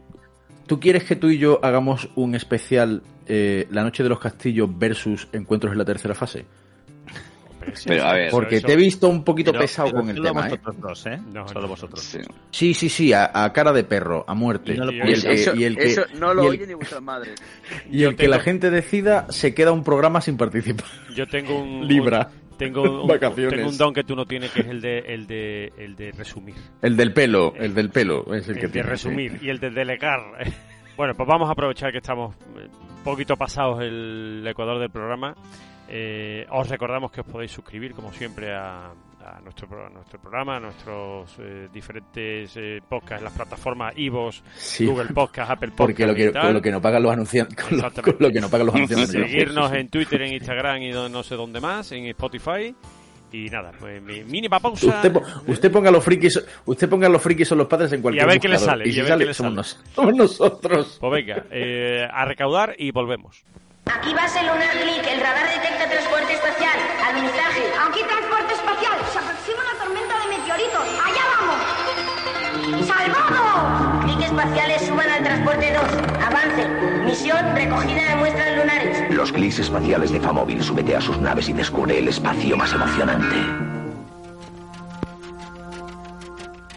tú 0.66 0.80
quieres 0.80 1.04
que 1.04 1.16
tú 1.16 1.28
y 1.30 1.38
yo 1.38 1.60
hagamos 1.62 2.08
un 2.16 2.34
especial 2.34 3.02
eh, 3.26 3.66
La 3.70 3.82
Noche 3.84 4.02
de 4.02 4.08
los 4.08 4.18
Castillos 4.18 4.68
versus 4.76 5.28
Encuentros 5.32 5.72
en 5.72 5.78
la 5.78 5.84
tercera 5.84 6.14
fase? 6.14 6.44
Pero, 7.86 8.04
a 8.04 8.12
ver, 8.14 8.30
Porque 8.30 8.56
eso- 8.56 8.66
te 8.66 8.72
he 8.72 8.76
visto 8.76 9.08
un 9.08 9.22
poquito 9.24 9.52
Pero- 9.52 9.62
pesado 9.62 9.88
pero 9.90 10.00
con 10.02 10.10
el 10.10 10.22
tema, 10.22 10.40
¿eh? 10.40 10.44
vosotros 10.50 10.80
dos, 10.80 11.06
¿eh? 11.06 11.18
No, 11.32 11.46
solo 11.48 11.60
no. 11.62 11.68
vosotros. 11.68 12.00
Sí. 12.02 12.18
Sí, 12.50 12.74
sí, 12.74 12.88
sí, 12.88 13.12
a, 13.12 13.30
a 13.32 13.52
cara 13.52 13.72
de 13.72 13.84
perro, 13.84 14.24
a 14.26 14.34
muerte. 14.34 14.74
Y 14.74 14.76
no 14.78 14.84
lo 14.86 14.92
y, 14.92 15.00
el, 15.00 15.26
eso, 15.26 15.54
y 15.54 15.64
el 15.64 15.76
que, 15.76 15.84
eso 15.92 16.02
no 16.18 16.32
lo 16.34 16.42
y 16.42 16.46
el- 16.46 16.50
oyen 16.52 16.68
ni 16.68 16.74
vuestras 16.74 17.02
madres. 17.02 17.34
y 17.90 18.02
el 18.04 18.16
que 18.16 18.28
la 18.28 18.36
tengo- 18.36 18.44
gente 18.44 18.70
decida 18.70 19.26
se 19.30 19.54
queda 19.54 19.72
un 19.72 19.84
programa 19.84 20.20
sin 20.20 20.36
participar. 20.36 20.86
Yo 21.14 21.26
tengo 21.26 21.58
un. 21.60 21.86
Libra. 21.88 22.30
un- 22.32 22.46
tengo, 22.56 23.02
un, 23.02 23.06
Vacaciones. 23.06 23.52
tengo 23.54 23.68
un 23.68 23.76
don 23.76 23.92
que 23.92 24.02
tú 24.02 24.16
no 24.16 24.24
tienes, 24.24 24.50
que 24.50 24.60
es 24.62 24.66
el 24.68 24.80
de, 24.80 24.98
el 25.00 25.26
de, 25.26 25.72
el 25.76 25.94
de 25.94 26.10
resumir. 26.12 26.54
El 26.80 26.96
del 26.96 27.12
pelo, 27.12 27.52
el 27.54 27.74
del 27.74 27.90
pelo, 27.90 28.24
es 28.34 28.48
el, 28.48 28.54
El, 28.54 28.60
que 28.62 28.66
de 28.68 28.72
tiene. 28.72 28.88
resumir 28.88 29.38
y 29.42 29.50
el 29.50 29.58
de 29.60 29.70
delegar. 29.70 30.20
Bueno, 30.96 31.12
pues 31.14 31.28
vamos 31.28 31.46
a 31.50 31.52
aprovechar 31.52 31.92
que 31.92 31.98
estamos 31.98 32.34
eh, 32.56 32.68
un 32.70 33.04
poquito 33.04 33.36
pasados 33.36 33.82
el 33.82 34.42
Ecuador 34.48 34.78
del 34.80 34.88
programa. 34.88 35.34
Eh, 35.88 36.46
os 36.50 36.68
recordamos 36.68 37.10
que 37.12 37.20
os 37.20 37.26
podéis 37.26 37.52
suscribir, 37.52 37.92
como 37.92 38.12
siempre, 38.12 38.52
a, 38.54 38.86
a 39.24 39.40
nuestro, 39.42 39.68
a 39.86 39.88
nuestro 39.90 40.20
programa, 40.20 40.56
a 40.56 40.60
nuestros 40.60 41.36
eh, 41.38 41.68
diferentes 41.72 42.52
eh, 42.56 42.80
podcasts, 42.88 43.22
las 43.22 43.32
plataformas 43.32 43.92
Ivos, 43.96 44.42
Sí, 44.56 44.86
Google 44.86 45.06
Podcast, 45.14 45.50
Apple 45.52 45.68
Podcast. 45.68 45.78
porque 45.78 46.06
lo 46.06 46.14
que, 46.14 46.32
con 46.32 46.52
lo 46.54 46.62
que 46.62 46.70
no 46.72 46.80
pagan 46.82 47.02
los 47.02 47.12
anunciantes, 47.12 47.56
con 47.56 47.70
lo, 47.72 47.76
Exactamente. 47.86 48.16
con 48.18 48.26
lo 48.28 48.32
que 48.32 48.40
no 48.40 48.48
pagan 48.50 48.66
los 48.66 48.74
anunciantes. 48.74 49.10
Seguirnos 49.10 49.72
en 49.72 49.88
Twitter, 49.88 50.22
en 50.22 50.32
Instagram 50.34 50.82
y 50.82 50.90
no 50.90 51.22
sé 51.22 51.34
dónde 51.36 51.60
más, 51.60 51.92
en 51.92 52.06
Spotify. 52.06 52.74
Y 53.32 53.50
nada, 53.50 53.72
pues 53.78 54.00
mínima 54.00 54.60
pausa. 54.60 54.86
Usted, 54.86 55.12
po- 55.12 55.22
usted 55.48 55.70
ponga 55.70 55.90
los 55.90 56.02
frikis, 56.02 56.42
usted 56.64 56.88
ponga 56.88 57.08
los 57.08 57.20
frikis 57.20 57.48
son 57.48 57.58
los 57.58 57.66
padres 57.66 57.92
en 57.92 58.00
cualquier 58.00 58.22
Y 58.22 58.24
a 58.24 58.28
ver 58.28 58.40
qué 58.40 58.48
le 58.48 58.56
sale, 58.58 58.86
Y 58.86 58.90
y 58.90 58.92
si 58.92 59.00
a 59.00 59.02
ver 59.02 59.08
sale, 59.12 59.24
qué 59.24 59.28
le 59.28 59.34
somos, 59.34 59.66
sale. 59.68 59.82
nos- 59.84 59.94
somos 59.94 60.14
nosotros. 60.14 60.96
Pues 61.00 61.12
venga, 61.12 61.44
eh, 61.50 62.06
a 62.10 62.24
recaudar 62.24 62.74
y 62.78 62.92
volvemos. 62.92 63.44
Aquí 64.06 64.14
base 64.14 64.42
lunar 64.42 64.70
click, 64.82 65.06
el 65.06 65.20
radar 65.20 65.48
detecta 65.48 65.88
transporte 65.88 66.34
espacial, 66.34 66.78
alunizaje. 67.06 67.62
Aquí 67.88 68.00
transporte 68.06 68.54
espacial. 68.54 68.98
Se 69.12 69.18
aproxima 69.18 69.62
una 69.62 69.84
tormenta 69.84 70.14
de 70.20 70.26
meteoritos. 70.36 70.86
¡Allá 71.06 71.24
vamos! 71.34 72.86
¡Salvado! 72.86 74.02
Clic 74.04 74.20
espaciales 74.22 74.82
suban 74.82 75.10
al 75.10 75.22
transporte 75.24 75.72
2. 75.72 76.24
Avance. 76.24 76.68
Misión 77.04 77.54
recogida 77.54 78.10
de 78.10 78.16
muestras 78.16 78.56
lunares. 78.56 79.10
Los 79.10 79.32
clics 79.32 79.58
espaciales 79.60 80.10
de 80.10 80.20
Famóvil 80.20 80.62
súbete 80.62 80.94
a 80.94 81.00
sus 81.00 81.18
naves 81.18 81.48
y 81.48 81.52
descubre 81.52 81.98
el 81.98 82.08
espacio 82.08 82.56
más 82.56 82.72
emocionante. 82.72 83.36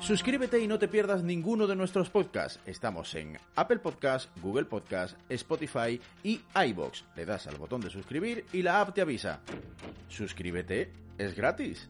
Suscríbete 0.10 0.60
y 0.60 0.66
no 0.68 0.80
te 0.80 0.88
pierdas 0.88 1.22
ninguno 1.22 1.68
de 1.68 1.76
nuestros 1.76 2.10
podcasts. 2.10 2.60
Estamos 2.66 3.14
en 3.14 3.38
Apple 3.56 3.78
Podcast, 3.78 4.36
Google 4.42 4.66
Podcast, 4.66 5.16
Spotify 5.30 6.02
y 6.24 6.42
iBox. 6.70 7.06
Le 7.16 7.28
das 7.28 7.46
al 7.46 7.58
botón 7.58 7.80
de 7.82 7.92
suscribir 7.92 8.44
y 8.52 8.64
la 8.64 8.82
app 8.82 8.96
te 8.96 9.02
avisa. 9.02 9.42
Suscríbete, 10.08 10.92
es 11.20 11.36
gratis. 11.36 11.88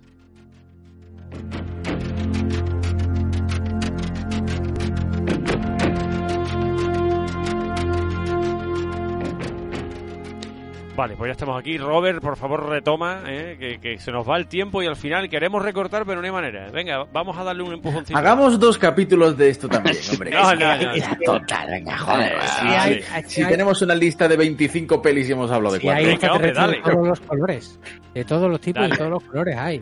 Vale, 11.00 11.16
pues 11.16 11.30
ya 11.30 11.32
estamos 11.32 11.58
aquí. 11.58 11.78
Robert, 11.78 12.20
por 12.22 12.36
favor, 12.36 12.68
retoma, 12.68 13.22
eh, 13.26 13.56
que, 13.58 13.80
que 13.80 14.00
se 14.00 14.12
nos 14.12 14.28
va 14.28 14.36
el 14.36 14.48
tiempo 14.48 14.84
y 14.84 14.86
al 14.86 14.98
final 14.98 15.30
queremos 15.30 15.64
recortar, 15.64 16.06
pero 16.06 16.20
no 16.20 16.26
hay 16.26 16.32
manera. 16.34 16.70
Venga, 16.72 17.06
vamos 17.14 17.38
a 17.38 17.46
darle 17.46 17.64
un 17.64 17.72
empujoncito. 17.72 18.20
Hagamos 18.20 18.60
dos 18.60 18.78
capítulos 18.78 19.38
de 19.38 19.48
esto 19.50 19.70
también, 19.70 19.96
hombre. 20.12 20.32
No, 20.32 20.54
no, 20.56 20.76
no, 20.78 20.92
Es 20.94 21.06
Total, 21.26 21.70
venga, 21.70 21.98
joder. 21.98 22.34
Si, 22.42 22.68
hay- 22.68 23.02
hay- 23.14 23.24
tenemos 23.50 23.82
una 23.82 23.96
lista 23.96 24.28
de 24.28 24.36
25 24.36 25.02
pelis 25.02 25.30
y 25.30 25.32
hemos 25.32 25.50
hablado 25.52 25.76
de 25.76 25.80
hay 25.80 25.84
cuatro. 25.86 26.04
Venga, 26.04 26.34
hombre, 26.34 26.50
extraterrestres 26.50 26.84
de 26.84 26.92
todos 26.92 27.08
los 27.08 27.20
colores. 27.22 27.80
De 28.14 28.26
todos 28.26 28.50
los 28.52 28.60
tipos 28.60 28.86
y 28.86 28.92
todos 28.92 29.10
los 29.10 29.24
colores 29.24 29.56
hay. 29.58 29.78
¿eh? 29.78 29.82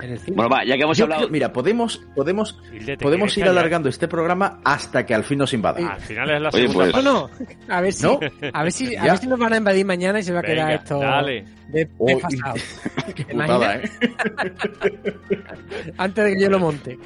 En 0.00 0.10
el 0.12 0.18
cine. 0.18 0.36
Bueno, 0.36 0.48
va, 0.50 0.64
ya 0.64 0.76
que 0.76 0.82
hemos 0.82 0.96
Yo 0.96 1.04
hablado. 1.04 1.22
creo- 1.22 1.32
mira, 1.32 1.52
podemos, 1.52 1.98
podemos, 2.14 2.60
Hilde, 2.72 2.96
¿te 2.96 3.02
podemos 3.02 3.36
ir 3.36 3.44
alargando 3.48 3.88
este 3.88 4.06
programa 4.08 4.60
hasta 4.64 5.04
que 5.04 5.14
al 5.14 5.24
fin 5.24 5.38
nos 5.38 5.52
invadan. 5.54 5.86
Al 5.86 6.00
final 6.00 6.30
es 6.30 6.40
la 6.40 6.48
Oye, 6.52 6.68
segunda 6.68 6.90
pues-. 6.92 7.04
No, 7.04 7.28
no. 7.28 7.30
A 7.74 7.80
ver 7.80 7.92
si, 7.92 8.02
¿No? 8.04 8.20
a 8.52 8.62
ver 8.62 8.72
si, 8.72 8.96
a 8.96 9.04
Ya. 9.04 9.12
ver 9.12 9.18
si 9.18 9.26
nos 9.26 9.38
van 9.38 9.52
a 9.52 9.56
invadir 9.56 9.84
mañana 9.86 10.18
y 10.20 10.22
se 10.22 10.32
va 10.32 10.40
a 10.40 10.42
quedar 10.42 10.66
Venga, 10.68 10.74
esto 10.82 10.98
dale. 11.00 11.44
de, 11.68 11.88
Oh, 11.98 12.06
desfasado. 12.06 12.54
Qué 13.14 13.24
¿Te 13.24 13.32
putada, 13.34 13.74
imaginas? 13.76 13.98
¿eh? 14.00 15.14
Antes 15.98 16.24
de 16.24 16.34
que 16.36 16.40
yo 16.42 16.50
lo 16.50 16.58
monte. 16.58 16.98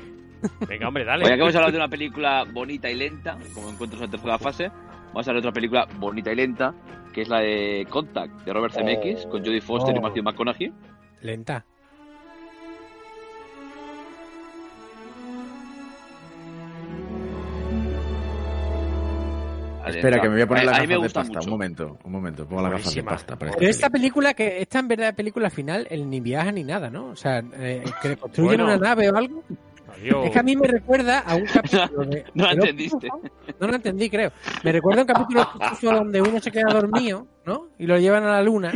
Venga, 0.69 0.89
hombre, 0.89 1.05
dale. 1.05 1.25
Oye, 1.25 1.31
ya 1.33 1.37
que 1.37 1.43
hemos 1.43 1.55
hablado 1.55 1.73
de 1.73 1.79
una 1.79 1.89
película 1.89 2.45
bonita 2.53 2.91
y 2.91 2.95
lenta, 2.97 3.39
como 3.55 3.71
encuentros 3.71 4.01
en 4.03 4.07
la 4.07 4.11
tercera 4.11 4.39
fase, 4.39 4.69
vamos 5.09 5.27
a 5.27 5.31
hablar 5.31 5.43
de 5.43 5.49
otra 5.49 5.53
película 5.53 5.87
bonita 5.99 6.33
y 6.33 6.37
lenta, 6.37 6.75
que 7.13 7.23
es 7.23 7.29
la 7.29 7.41
de 7.41 7.87
Contact, 7.89 8.45
de 8.45 8.53
Robert 8.53 8.75
Zemeckis, 8.75 9.27
con 9.27 9.45
Jodie 9.45 9.61
Foster 9.61 9.95
y 9.95 9.99
Oh. 9.99 10.03
Matthew 10.03 10.23
McConaughey. 10.25 10.73
Lenta. 11.23 11.65
Espera, 19.87 20.21
que 20.21 20.29
me 20.29 20.35
voy 20.35 20.43
a 20.43 20.47
poner 20.47 20.63
A- 20.63 20.67
las 20.67 20.81
gafas 20.81 21.03
de 21.03 21.11
pasta. 21.11 21.33
mucho. 21.35 21.41
Un 21.47 21.51
momento, 21.51 21.99
un 22.05 22.13
momento. 22.13 22.47
Pongo 22.47 22.63
las 22.63 22.73
gafas 22.73 22.95
de 22.95 23.03
pasta. 23.03 23.37
Para 23.37 23.53
Pero 23.53 23.71
esta 23.71 23.91
película, 23.91 24.35
que 24.35 24.61
esta 24.63 24.79
en 24.79 24.89
verdad 24.89 25.15
película 25.15 25.51
final, 25.51 25.87
él 25.91 26.09
ni 26.09 26.21
viaja 26.21 26.53
ni 26.53 26.65
nada, 26.65 26.91
¿no? 26.91 27.07
O 27.07 27.17
sea, 27.17 27.43
eh, 27.55 27.83
que 28.01 28.17
construyen 28.17 28.49
Bueno. 28.61 28.65
una 28.65 28.77
nave 28.77 29.11
o 29.11 29.17
algo. 29.17 29.43
Adiós. 29.95 30.25
Es 30.27 30.31
que 30.31 30.39
a 30.39 30.43
mí 30.43 30.57
me 30.57 30.67
recuerda 30.69 31.19
a 31.21 31.37
un 31.37 31.45
capítulo 31.53 32.05
de... 32.07 32.25
No 32.35 32.45
la 32.45 32.51
de 32.51 32.55
entendiste. 32.61 33.09
No 33.61 33.67
lo 33.67 33.75
entendí, 33.75 34.09
creo. 34.09 34.33
Me 34.65 34.73
recuerda 34.73 35.01
a 35.01 35.05
un 35.05 35.09
capítulo 35.09 35.47
de 35.81 35.87
donde 35.99 36.23
uno 36.23 36.41
se 36.41 36.51
queda 36.51 36.73
dormido, 36.73 37.27
¿no? 37.45 37.69
Y 37.79 37.87
lo 37.87 37.99
llevan 37.99 38.25
a 38.25 38.31
la 38.33 38.43
luna. 38.43 38.73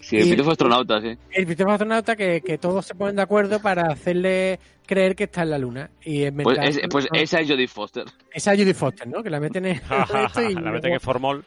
Sí, 0.00 0.16
el 0.16 0.26
Y- 0.26 0.30
pitufo 0.32 0.50
astronauta, 0.52 1.00
sí. 1.00 1.16
El 1.30 1.46
pitufo 1.46 1.70
astronauta 1.70 2.16
que, 2.16 2.40
que 2.40 2.58
todos 2.58 2.86
se 2.86 2.94
ponen 2.94 3.16
de 3.16 3.22
acuerdo 3.22 3.60
para 3.60 3.88
hacerle 3.92 4.58
creer 4.86 5.14
que 5.14 5.24
está 5.24 5.42
en 5.42 5.50
la 5.50 5.58
luna. 5.58 5.90
Y 6.02 6.24
en 6.24 6.36
Pues, 6.36 6.56
verdad- 6.56 6.70
es- 6.82 6.88
pues 6.90 7.06
esa 7.12 7.40
es 7.40 7.48
Jodie 7.50 7.68
Foster. 7.68 8.04
Esa 8.32 8.52
es 8.54 8.60
Judy 8.60 8.72
Foster, 8.74 9.06
¿no? 9.08 9.22
Que 9.22 9.30
la 9.30 9.38
meten 9.40 9.66
en 9.66 9.72
esto 10.34 10.42
y 10.42 10.54
la 10.54 10.72
meten 10.72 10.92
en 10.94 11.00
formol. 11.00 11.44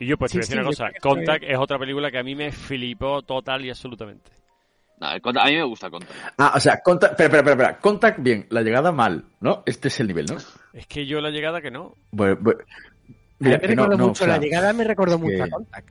Y 0.00 0.06
yo, 0.06 0.16
pues 0.16 0.32
te 0.32 0.38
voy 0.38 0.42
a 0.42 0.46
Sí, 0.46 0.50
decir 0.52 0.60
una 0.64 0.70
sí, 0.72 0.76
cosa. 0.82 0.90
Contact 1.00 1.44
es 1.46 1.58
otra 1.58 1.78
película 1.78 2.10
que 2.10 2.18
a 2.18 2.22
mí 2.22 2.34
me 2.34 2.50
flipó 2.50 3.22
total 3.22 3.64
y 3.64 3.70
absolutamente. 3.70 4.30
No, 4.98 5.08
a 5.08 5.44
mí 5.46 5.54
me 5.56 5.64
gusta 5.64 5.90
Contact. 5.90 6.12
Ah, 6.38 6.52
o 6.56 6.60
sea, 6.60 6.80
Contact, 6.80 7.12
espera, 7.20 7.38
espera, 7.38 7.52
espera. 7.52 7.78
Contact 7.78 8.18
bien, 8.22 8.46
la 8.50 8.62
llegada 8.62 8.90
mal, 8.92 9.24
¿no? 9.40 9.62
Este 9.66 9.88
es 9.88 10.00
el 10.00 10.06
nivel, 10.08 10.26
¿no? 10.26 10.36
Es 10.72 10.86
que 10.86 11.06
yo 11.06 11.20
la 11.20 11.30
llegada 11.30 11.60
que 11.60 11.70
no. 11.70 11.96
Bueno, 12.12 12.36
bueno, 12.40 12.60
A 12.62 13.04
mí 13.04 13.16
mira, 13.40 13.58
me 13.58 13.60
que 13.68 13.74
no, 13.76 13.82
recordó 13.82 13.98
no, 13.98 14.08
mucho, 14.08 14.24
o 14.24 14.26
sea, 14.26 14.36
la 14.36 14.42
llegada 14.42 14.72
me 14.72 14.84
recordó 14.84 15.18
mucho 15.18 15.36
que- 15.36 15.42
a 15.42 15.50
Contact. 15.50 15.88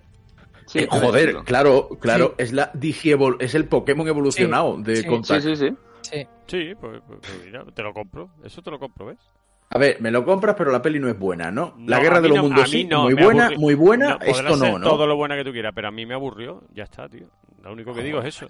Sí, 0.72 0.80
Eh, 0.80 0.88
joder, 0.90 1.36
claro, 1.44 1.90
claro, 2.00 2.34
es 2.38 2.54
la 2.54 2.72
Digievol, 2.74 3.36
es 3.40 3.56
el 3.56 3.66
Pokémon 3.66 4.08
evolucionado 4.08 4.78
de 4.78 4.96
sí, 4.98 5.06
Contact. 5.08 5.42
Sí, 5.44 5.56
sí, 5.56 5.68
sí. 5.68 5.76
Sí. 6.02 6.28
Sí, 6.48 6.74
pues, 6.80 7.02
pues, 7.06 7.20
pues 7.22 7.46
mira, 7.46 7.64
te 7.74 7.84
lo 7.84 7.94
compro. 7.94 8.30
Eso 8.44 8.62
te 8.62 8.72
lo 8.72 8.80
compro, 8.80 9.08
¿ves? 9.08 9.18
A 9.70 9.78
ver, 9.78 9.98
me 10.02 10.12
lo 10.12 10.24
compras, 10.26 10.56
pero 10.58 10.72
la 10.72 10.82
peli 10.82 11.00
no 11.00 11.08
es 11.10 11.18
buena, 11.18 11.52
¿no? 11.52 11.76
La 11.86 11.98
No, 11.98 12.04
Guerra 12.04 12.22
de 12.22 12.28
los 12.30 12.38
no- 12.38 12.44
Mundos 12.44 12.70
sí, 12.70 12.84
no, 12.86 13.04
muy 13.04 13.14
buena, 13.14 13.50
aburri- 13.50 13.58
muy 13.58 13.74
buena, 13.76 14.18
esto 14.22 14.56
no, 14.58 14.78
¿no? 14.80 14.88
todo 14.90 15.08
lo 15.08 15.16
buena 15.16 15.36
que 15.36 15.44
tú 15.46 15.52
quieras, 15.52 15.72
pero 15.76 15.88
a 15.90 15.92
mí 15.92 16.06
me 16.06 16.14
aburrió. 16.14 16.64
Ya 16.74 16.84
está, 16.84 17.08
tío. 17.08 17.28
Lo 17.64 17.72
único 17.74 17.94
que 17.94 18.02
digo 18.02 18.20
es 18.22 18.36
eso. 18.36 18.48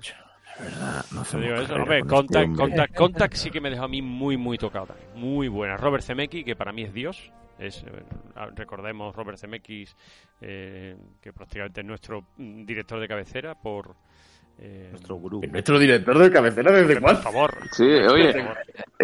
verdad, 0.59 1.05
no 1.11 1.23
digo 1.41 1.55
eso. 1.55 1.73
con 1.73 1.91
este 1.91 2.07
Contact. 2.07 2.55
Contact, 2.55 2.95
Contact 2.95 3.33
sí 3.35 3.49
que 3.51 3.61
me 3.61 3.69
dejó 3.69 3.83
a 3.83 3.87
mí 3.87 4.01
muy, 4.01 4.37
muy 4.37 4.57
tocado 4.57 4.87
también. 4.87 5.07
Muy 5.15 5.47
buena. 5.47 5.77
Robert 5.77 6.03
Zemeckis, 6.03 6.43
que 6.45 6.55
para 6.55 6.71
mí 6.71 6.83
es 6.83 6.93
Dios. 6.93 7.31
Es, 7.61 7.83
eh, 7.83 7.91
recordemos 8.55 9.15
Robert 9.15 9.37
Zemeckis, 9.37 9.95
eh, 10.41 10.95
que 11.21 11.31
prácticamente 11.31 11.81
es 11.81 11.87
nuestro 11.87 12.21
mm, 12.37 12.65
director 12.65 12.99
de 12.99 13.07
cabecera 13.07 13.53
por... 13.55 13.95
eh, 14.57 14.87
Nuestro 14.91 15.15
gurú. 15.17 15.41
Nuestro 15.49 15.77
director 15.77 16.17
de 16.17 16.31
cabecera, 16.31 16.71
¿desde 16.71 16.93
por 16.95 17.01
cuándo? 17.03 17.21
favor. 17.21 17.57
Sí, 17.71 17.83
oye, 17.83 18.33
Por 18.33 18.57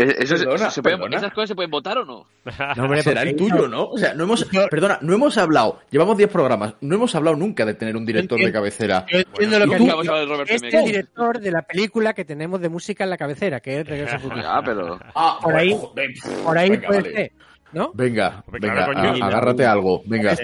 eh, 0.04 0.16
eso, 0.20 0.38
se- 0.38 0.46
Perdona, 0.46 0.72
se 0.72 0.82
puede-. 0.82 1.16
¿esas 1.16 1.34
cosas 1.34 1.50
se 1.50 1.56
pueden 1.56 1.70
votar 1.72 2.00
o 2.00 2.06
no? 2.06 2.26
No, 2.76 2.84
hombre, 2.86 3.04
Será 3.04 3.22
el 3.22 3.36
tuyo, 3.36 3.68
¿no? 3.68 3.86
O 3.90 3.98
sea, 3.98 4.14
no 4.16 4.24
hemos, 4.24 4.44
perdona, 4.72 4.98
no 5.02 5.14
hemos 5.14 5.38
hablado, 5.38 5.80
llevamos 5.92 6.18
10 6.18 6.30
programas, 6.32 6.74
no 6.82 6.96
hemos 6.96 7.14
hablado 7.14 7.36
nunca 7.38 7.64
de 7.66 7.76
tener 7.76 7.96
un 7.96 8.06
director 8.08 8.40
de 8.40 8.52
cabecera. 8.52 9.06
Yo 9.12 9.20
entiendo 9.20 9.58
Bueno, 9.60 9.66
lo 9.66 9.72
que 9.72 9.78
tú- 10.08 10.14
ver 10.14 10.28
Robert 10.28 10.50
Este 10.50 10.56
es 10.56 10.64
el 10.64 10.70
Zemeckis. 10.72 10.92
director 10.94 11.40
de 11.40 11.52
la 11.52 11.62
película 11.62 12.14
que 12.14 12.26
tenemos 12.26 12.60
de 12.60 12.70
música 12.70 13.04
en 13.04 13.10
la 13.12 13.18
cabecera, 13.18 13.60
que 13.60 13.82
es 13.82 13.88
Regreso 13.88 14.16
al 14.16 14.20
Futuro. 14.22 14.42
Ah, 14.46 14.62
pero... 14.66 15.00
Ah, 15.16 15.38
Por 15.44 15.56
ahí- 15.56 15.78
joder, 15.80 16.10
Por 16.44 16.58
ahí 16.58 16.70
venga, 16.72 16.88
puede 16.88 17.02
vale. 17.02 17.14
ser, 17.14 17.32
¿no? 17.74 17.92
Venga, 17.94 18.44
venga, 18.48 18.74
claro, 18.74 18.94
coño. 18.94 19.24
a- 19.24 19.28
agárrate 19.28 19.66
a 19.66 19.72
algo, 19.72 20.02
venga. 20.06 20.36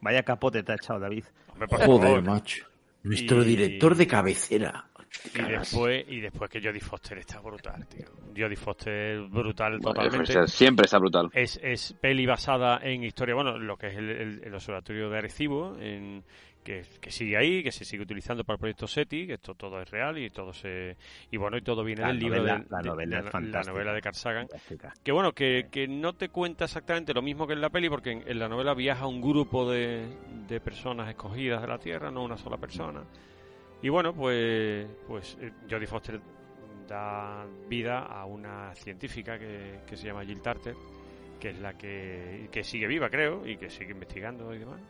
Vaya 0.00 0.22
capote 0.22 0.62
te 0.62 0.72
ha 0.72 0.74
echado, 0.76 1.00
David. 1.00 1.24
Joder, 1.58 1.68
favor. 1.68 2.22
macho. 2.22 2.64
Nuestro 3.02 3.42
Y- 3.42 3.46
director 3.46 3.94
de 3.96 4.06
cabecera. 4.06 4.84
Y 5.34 5.40
después, 5.42 6.04
y 6.08 6.20
después 6.20 6.50
que 6.50 6.60
Jodie 6.60 6.80
Foster 6.80 7.18
está 7.18 7.40
brutal, 7.40 7.86
tío. 7.88 8.06
Jodie 8.36 8.56
Foster 8.56 9.20
brutal 9.22 9.78
Bueno, 9.80 9.94
totalmente. 10.02 10.46
siempre 10.46 10.84
está 10.84 10.98
brutal. 10.98 11.30
Es, 11.32 11.58
es 11.62 11.94
peli 11.94 12.26
basada 12.26 12.78
en 12.82 13.02
historia, 13.04 13.34
bueno, 13.34 13.58
lo 13.58 13.76
que 13.76 13.86
es 13.88 13.96
el, 13.96 14.10
el- 14.10 14.40
el 14.44 14.54
observatorio 14.54 15.08
de 15.08 15.18
Arecibo, 15.18 15.76
en, 15.80 16.22
que, 16.64 16.82
que 17.00 17.10
sigue 17.10 17.36
ahí, 17.36 17.62
que 17.62 17.72
se 17.72 17.84
sigue 17.84 18.02
utilizando 18.02 18.44
para 18.44 18.56
el 18.56 18.60
proyecto 18.60 18.86
SETI, 18.86 19.26
que 19.26 19.34
esto 19.34 19.54
todo 19.54 19.80
es 19.80 19.90
real 19.90 20.18
y 20.18 20.28
todo 20.30 20.52
se 20.52 20.96
y 21.30 21.36
bueno 21.38 21.56
y 21.56 21.62
todo 21.62 21.82
viene 21.84 22.02
La 22.02 22.08
del 22.08 22.18
libro 22.18 22.38
novela- 22.38 22.58
de, 22.58 22.66
la 22.70 22.82
novela 22.82 23.16
de- 23.18 23.22
la 23.24 23.30
fantástica. 23.30 23.72
novela 23.72 23.92
de 23.94 24.00
Carl 24.02 24.14
Sagan, 24.16 24.48
Fantástica. 24.48 24.94
que 25.02 25.12
bueno 25.12 25.32
que, 25.32 25.68
que 25.70 25.88
no 25.88 26.12
te 26.14 26.28
cuenta 26.28 26.64
exactamente 26.66 27.14
lo 27.14 27.22
mismo 27.22 27.46
que 27.46 27.54
en 27.54 27.60
la 27.60 27.70
peli 27.70 27.88
porque 27.88 28.10
en, 28.12 28.24
en 28.28 28.38
la 28.38 28.48
novela 28.48 28.74
viaja 28.74 29.06
un 29.06 29.20
grupo 29.22 29.70
de, 29.70 30.06
de 30.46 30.60
personas 30.60 31.08
escogidas 31.08 31.62
de 31.62 31.68
la 31.68 31.78
Tierra, 31.78 32.10
no 32.10 32.22
una 32.24 32.36
sola 32.36 32.58
persona. 32.58 33.02
Y 33.80 33.88
bueno, 33.88 34.12
pues 34.12 34.86
pues 35.06 35.38
eh, 35.40 35.52
Jodie 35.70 35.86
Foster 35.86 36.20
da 36.88 37.46
vida 37.68 38.00
a 38.00 38.24
una 38.24 38.74
científica 38.74 39.38
que, 39.38 39.80
que 39.86 39.96
se 39.96 40.06
llama 40.08 40.24
Jill 40.24 40.40
Tarter, 40.40 40.74
que 41.38 41.50
es 41.50 41.58
la 41.60 41.74
que, 41.78 42.48
que 42.50 42.64
sigue 42.64 42.86
viva, 42.86 43.08
creo, 43.10 43.46
y 43.46 43.56
que 43.56 43.70
sigue 43.70 43.92
investigando 43.92 44.52
y 44.54 44.58
demás. 44.58 44.80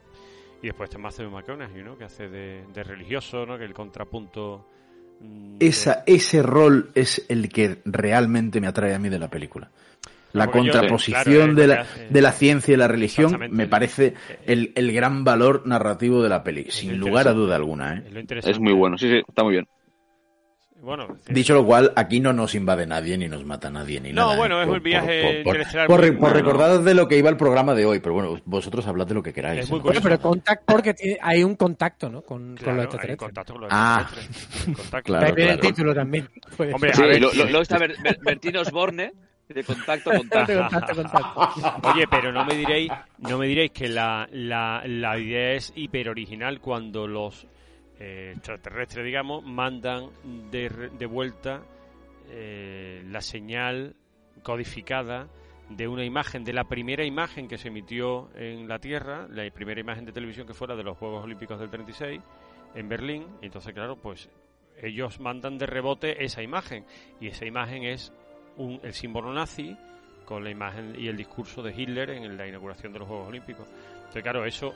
Y 0.63 0.67
después 0.67 0.89
está 0.91 0.99
Matthew 0.99 1.31
McConaughey, 1.31 1.83
¿no? 1.83 1.97
Que 1.97 2.05
hace 2.05 2.29
de, 2.29 2.65
de 2.75 2.83
religioso, 2.83 3.47
¿no? 3.47 3.57
Que 3.57 3.65
el 3.65 3.73
contrapunto... 3.75 4.67
mm, 5.21 5.59
de- 5.59 5.67
Esa, 5.67 6.03
ese 6.07 6.43
rol 6.43 6.91
es 6.95 7.25
el 7.29 7.49
que 7.49 7.79
realmente 7.85 8.61
me 8.61 8.67
atrae 8.67 8.95
a 8.95 8.99
mí 8.99 9.09
de 9.09 9.19
la 9.19 9.29
película. 9.29 9.71
La 10.33 10.45
Porque 10.47 10.67
yo- 10.67 10.73
contraposición 10.73 11.55
claro, 11.55 11.55
de, 11.55 11.67
la, 11.69 11.81
hace- 11.83 12.09
de 12.11 12.23
la 12.23 12.33
ciencia 12.33 12.75
y 12.75 12.77
la 12.77 12.89
religión 12.89 13.39
me 13.51 13.67
parece 13.67 14.15
el, 14.47 14.73
el 14.75 14.93
gran 14.93 15.25
valor 15.25 15.63
narrativo 15.67 16.23
de 16.23 16.29
la 16.29 16.43
peli, 16.43 16.67
sin 16.71 16.99
lugar 16.99 17.29
a 17.29 17.33
duda 17.33 17.57
alguna. 17.57 17.95
¿eh? 17.99 18.25
es. 18.31 18.47
Es 18.47 18.61
muy 18.61 18.73
bueno, 18.75 18.99
sí, 18.99 19.09
sí, 19.09 19.23
está 19.27 19.43
muy 19.45 19.53
bien. 19.55 19.67
Bueno, 20.81 21.09
Dicho 21.29 21.55
lo 21.55 21.67
cual, 21.67 21.93
aquí 21.97 22.21
no 22.21 22.33
nos 22.33 22.55
invade 22.55 22.87
nadie 22.87 23.19
ni 23.19 23.27
nos 23.29 23.45
mata 23.45 23.69
nadie 23.69 24.01
ni 24.01 24.13
No, 24.13 24.23
nada. 24.23 24.35
¿eh? 24.35 24.37
bueno, 24.39 24.63
es 24.63 24.69
un 24.69 24.81
viaje 24.83 25.43
por, 25.43 25.57
por, 25.89 26.01
muy- 26.01 26.11
por 26.13 26.19
bueno. 26.21 26.35
recordaros 26.35 26.85
de 26.85 26.95
lo 26.95 27.09
que 27.09 27.19
iba 27.19 27.29
el 27.29 27.37
programa 27.37 27.75
de 27.75 27.85
hoy, 27.85 27.99
pero 27.99 28.15
bueno, 28.15 28.41
vosotros 28.45 28.87
hablad 28.87 29.07
de 29.07 29.15
lo 29.15 29.23
que 29.23 29.33
queráis. 29.33 29.61
Es 29.65 29.71
muy 29.71 29.79
¿no? 29.81 29.85
Bueno, 29.85 30.01
curioso. 30.01 30.19
pero 30.21 30.31
contact 30.31 30.63
porque 30.65 30.95
tiene- 30.95 31.19
hay 31.21 31.43
un 31.43 31.57
contacto, 31.57 32.09
¿no? 32.09 32.23
Con, 32.23 32.39
con 32.49 32.55
Claro, 32.57 32.73
los 32.75 32.79
hay 32.79 32.85
extraterrestres. 32.85 33.19
contacto 33.27 33.53
con 33.55 33.63
los 33.63 33.71
Ah. 33.73 33.99
extraterrestres. 34.03 34.77
Contacto. 34.77 35.03
Claro, 35.13 35.27
Ahí 35.27 35.33
viene 35.33 35.51
el 35.53 35.59
claro. 35.59 35.75
título 35.75 35.95
también. 35.95 36.29
Puede 36.57 36.75
Hombre, 36.75 36.93
a 36.95 37.01
ver, 37.01 37.21
lo- 37.51 37.61
está 37.61 37.79
Ber- 37.79 37.97
Ber- 38.03 38.19
Bertino 38.23 38.61
Osborne, 38.61 39.13
de 39.49 39.65
contacto, 39.65 40.11
contacto. 40.13 40.59
contacto, 40.59 40.95
contacto. 40.95 41.89
Oye, 41.93 42.07
pero 42.09 42.31
no 42.33 42.45
me 42.45 42.55
diréis, 42.55 42.93
no 43.19 43.37
me 43.39 43.47
diréis 43.49 43.73
que 43.73 43.89
la, 43.89 44.29
la, 44.31 44.83
la 44.87 45.19
idea 45.19 45.55
es 45.55 45.73
hiper 45.75 46.09
original 46.09 46.61
cuando 46.61 47.07
los 47.09 47.47
eh, 47.99 48.33
extraterrestres, 48.37 49.05
digamos, 49.05 49.45
mandan 49.45 50.11
de, 50.51 50.91
de 50.97 51.07
vuelta 51.07 51.63
eh, 52.31 53.03
la 53.07 53.21
señal 53.21 53.97
codificada 54.43 55.29
de 55.69 55.89
una 55.89 56.05
imagen, 56.05 56.45
de 56.45 56.53
la 56.53 56.65
primera 56.65 57.05
imagen 57.05 57.49
que 57.49 57.59
se 57.59 57.69
emitió 57.69 58.31
en 58.35 58.69
la 58.69 58.79
Tierra, 58.79 59.27
la 59.29 59.49
primera 59.51 59.81
imagen 59.81 60.05
de 60.05 60.13
televisión 60.13 60.47
que 60.47 60.55
fuera 60.55 60.77
de 60.77 60.83
los 60.83 60.97
Juegos 60.97 61.25
Olímpicos 61.25 61.59
del 61.61 61.71
36 61.71 62.21
en 62.75 62.89
Berlín. 62.89 63.27
Entonces, 63.43 63.75
claro, 63.75 63.97
pues 63.97 64.29
ellos 64.81 65.21
mandan 65.21 65.59
de 65.59 65.67
rebote 65.67 66.25
esa 66.25 66.43
imagen 66.43 66.85
y 67.21 67.29
esa 67.29 67.45
imagen 67.45 67.85
es 67.85 68.13
un, 68.57 68.81
el 68.83 68.95
símbolo 68.95 69.33
nazi 69.33 69.77
con 70.25 70.45
la 70.45 70.51
imagen 70.51 70.95
y 70.99 71.09
el 71.09 71.17
discurso 71.17 71.63
de 71.63 71.73
Hitler 71.73 72.11
en 72.11 72.37
la 72.37 72.47
inauguración 72.47 72.93
de 72.93 72.99
los 72.99 73.09
Juegos 73.09 73.29
Olímpicos. 73.29 73.67
Entonces, 73.97 74.23
claro, 74.23 74.45
eso, 74.45 74.75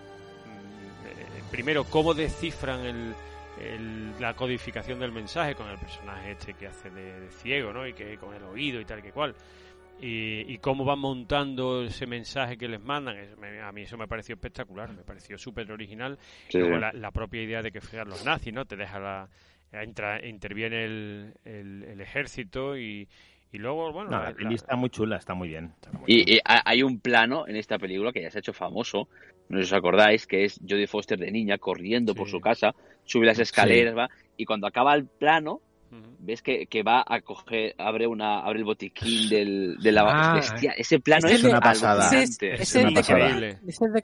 primero, 1.50 1.84
cómo 1.84 2.14
descifran 2.14 2.80
el, 2.84 3.14
el- 3.60 4.20
la 4.20 4.34
codificación 4.34 4.98
del 5.00 5.12
mensaje 5.12 5.54
con 5.54 5.68
el 5.68 5.78
personaje 5.78 6.32
este 6.32 6.54
que 6.54 6.66
hace 6.66 6.90
de, 6.90 7.20
de 7.20 7.30
ciego, 7.30 7.72
¿no? 7.72 7.86
Y 7.86 7.92
que 7.92 8.16
con 8.18 8.34
el 8.34 8.42
oído 8.44 8.80
y 8.80 8.84
tal 8.84 9.02
que 9.02 9.12
cual. 9.12 9.34
Y, 10.00 10.52
y 10.52 10.58
cómo 10.58 10.84
van 10.84 10.98
montando 10.98 11.84
ese 11.84 12.06
mensaje 12.06 12.56
que 12.56 12.66
les 12.66 12.80
mandan. 12.82 13.16
Eso 13.18 13.36
me- 13.36 13.60
a 13.60 13.70
mí 13.72 13.82
eso 13.82 13.96
me 13.96 14.08
pareció 14.08 14.34
espectacular, 14.34 14.90
me 14.92 15.02
pareció 15.02 15.38
súper 15.38 15.70
original. 15.70 16.18
Sí. 16.48 16.58
Luego 16.58 16.78
la, 16.78 16.92
la 16.92 17.10
propia 17.10 17.42
idea 17.42 17.62
de 17.62 17.70
que 17.70 17.80
fueran 17.80 18.08
los 18.08 18.24
nazis, 18.24 18.52
¿no? 18.52 18.64
Te 18.64 18.76
deja 18.76 18.98
la... 18.98 19.28
Entra, 19.74 20.22
interviene 20.26 20.84
el, 20.84 21.32
el, 21.46 21.82
el 21.84 22.00
ejército 22.02 22.76
y, 22.76 23.08
y 23.52 23.58
luego, 23.58 23.90
bueno... 23.90 24.10
No, 24.10 24.18
la- 24.18 24.30
la 24.30 24.34
peli 24.34 24.54
está 24.54 24.76
muy 24.76 24.90
chula, 24.90 25.16
está 25.16 25.32
muy 25.34 25.48
bien. 25.48 25.72
Y, 26.08 26.34
y 26.34 26.38
ha- 26.44 26.62
hay 26.68 26.82
un 26.82 27.00
plano 27.00 27.46
en 27.48 27.56
esta 27.56 27.78
película 27.78 28.12
que 28.12 28.20
ya 28.20 28.30
se 28.30 28.36
ha 28.36 28.40
hecho 28.40 28.52
famoso, 28.52 29.08
no 29.52 29.58
sé 29.58 29.64
si 29.66 29.74
os 29.74 29.78
acordáis, 29.78 30.26
que 30.26 30.44
es 30.44 30.58
Jodie 30.68 30.86
Foster 30.86 31.18
de 31.18 31.30
niña 31.30 31.58
corriendo 31.58 32.14
por 32.14 32.28
su 32.28 32.40
casa, 32.40 32.74
sube 33.04 33.26
las 33.26 33.38
escaleras, 33.38 33.96
va, 33.96 34.08
y 34.36 34.44
cuando 34.44 34.66
acaba 34.66 34.94
el 34.94 35.06
plano, 35.06 35.60
ves 36.20 36.40
que, 36.40 36.66
que 36.66 36.82
va 36.82 37.04
a 37.06 37.20
coger, 37.20 37.74
abre 37.76 38.06
una, 38.06 38.40
abre 38.40 38.60
el 38.60 38.64
botiquín 38.64 39.28
del, 39.28 39.76
de 39.78 39.92
la 39.92 40.02
Ah. 40.06 40.34
bestia. 40.36 40.72
Ese 40.72 41.00
plano 41.00 41.28
es 41.28 41.44
una 41.44 41.60
pasada. 41.60 42.08
Es, 42.18 42.38
una 42.74 42.88
de 42.88 42.94
pasada. 42.94 43.18
Increíble. 43.28 43.58
es 43.68 43.78
de 43.78 44.00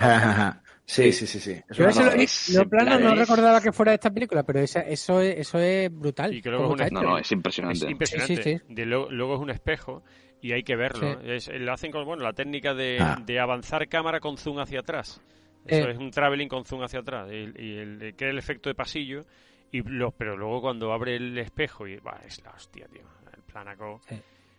sí, 0.84 1.12
sí, 1.12 1.26
sí, 1.26 1.40
sí. 1.40 1.52
Es 1.52 1.76
Yo 1.76 1.84
una 1.84 1.90
ese 1.90 2.52
lo 2.54 2.62
en 2.62 2.68
plano 2.68 2.98
no 2.98 3.12
es- 3.14 3.18
recordaba 3.20 3.60
que 3.62 3.72
fuera 3.72 3.92
de 3.92 3.94
esta 3.96 4.10
película, 4.10 4.42
pero 4.42 4.58
esa- 4.60 4.80
eso, 4.82 5.20
es, 5.22 5.38
eso 5.38 5.58
es 5.58 5.90
brutal. 5.90 6.34
Y 6.34 6.42
creo 6.42 6.58
que 6.76 6.84
es 6.84 6.90
una- 6.90 7.00
No, 7.00 7.08
no, 7.10 7.18
es 7.18 7.32
impresionante. 7.32 7.86
Es 7.86 7.90
impresionante. 7.90 8.42
Sí, 8.42 8.42
sí, 8.58 8.60
De 8.68 8.84
lo- 8.84 9.10
luego 9.10 9.36
es 9.36 9.40
un 9.40 9.50
espejo 9.50 10.02
y 10.40 10.52
hay 10.52 10.62
que 10.62 10.76
verlo. 10.76 11.20
Sí. 11.20 11.30
Es- 11.30 11.48
lo 11.60 11.72
hacen 11.72 11.90
con 11.92 12.04
bueno, 12.04 12.22
la 12.24 12.32
técnica 12.32 12.74
de, 12.74 12.98
Ah. 13.00 13.16
de 13.24 13.38
avanzar 13.40 13.88
cámara 13.88 14.20
con 14.20 14.36
zoom 14.36 14.58
hacia 14.60 14.80
atrás. 14.80 15.20
Eso 15.66 15.88
Eh. 15.88 15.92
es 15.92 15.98
un 15.98 16.10
traveling 16.10 16.48
con 16.48 16.64
zoom 16.64 16.82
hacia 16.82 17.00
atrás. 17.00 17.28
Y, 17.30 17.34
y 17.62 17.78
el, 17.78 18.14
que 18.16 18.26
es 18.26 18.30
el 18.30 18.38
efecto 18.38 18.68
de 18.68 18.74
pasillo. 18.74 19.24
Y 19.70 19.82
lo, 19.82 20.12
pero 20.12 20.36
luego 20.36 20.62
cuando 20.62 20.92
abre 20.92 21.16
el 21.16 21.36
espejo 21.36 21.86
y 21.86 21.96
bah, 21.98 22.20
es 22.24 22.42
la 22.42 22.52
hostia, 22.52 22.86
tío. 22.88 23.02
El 23.36 23.42
planaco. 23.42 24.00
Sí. 24.08 24.16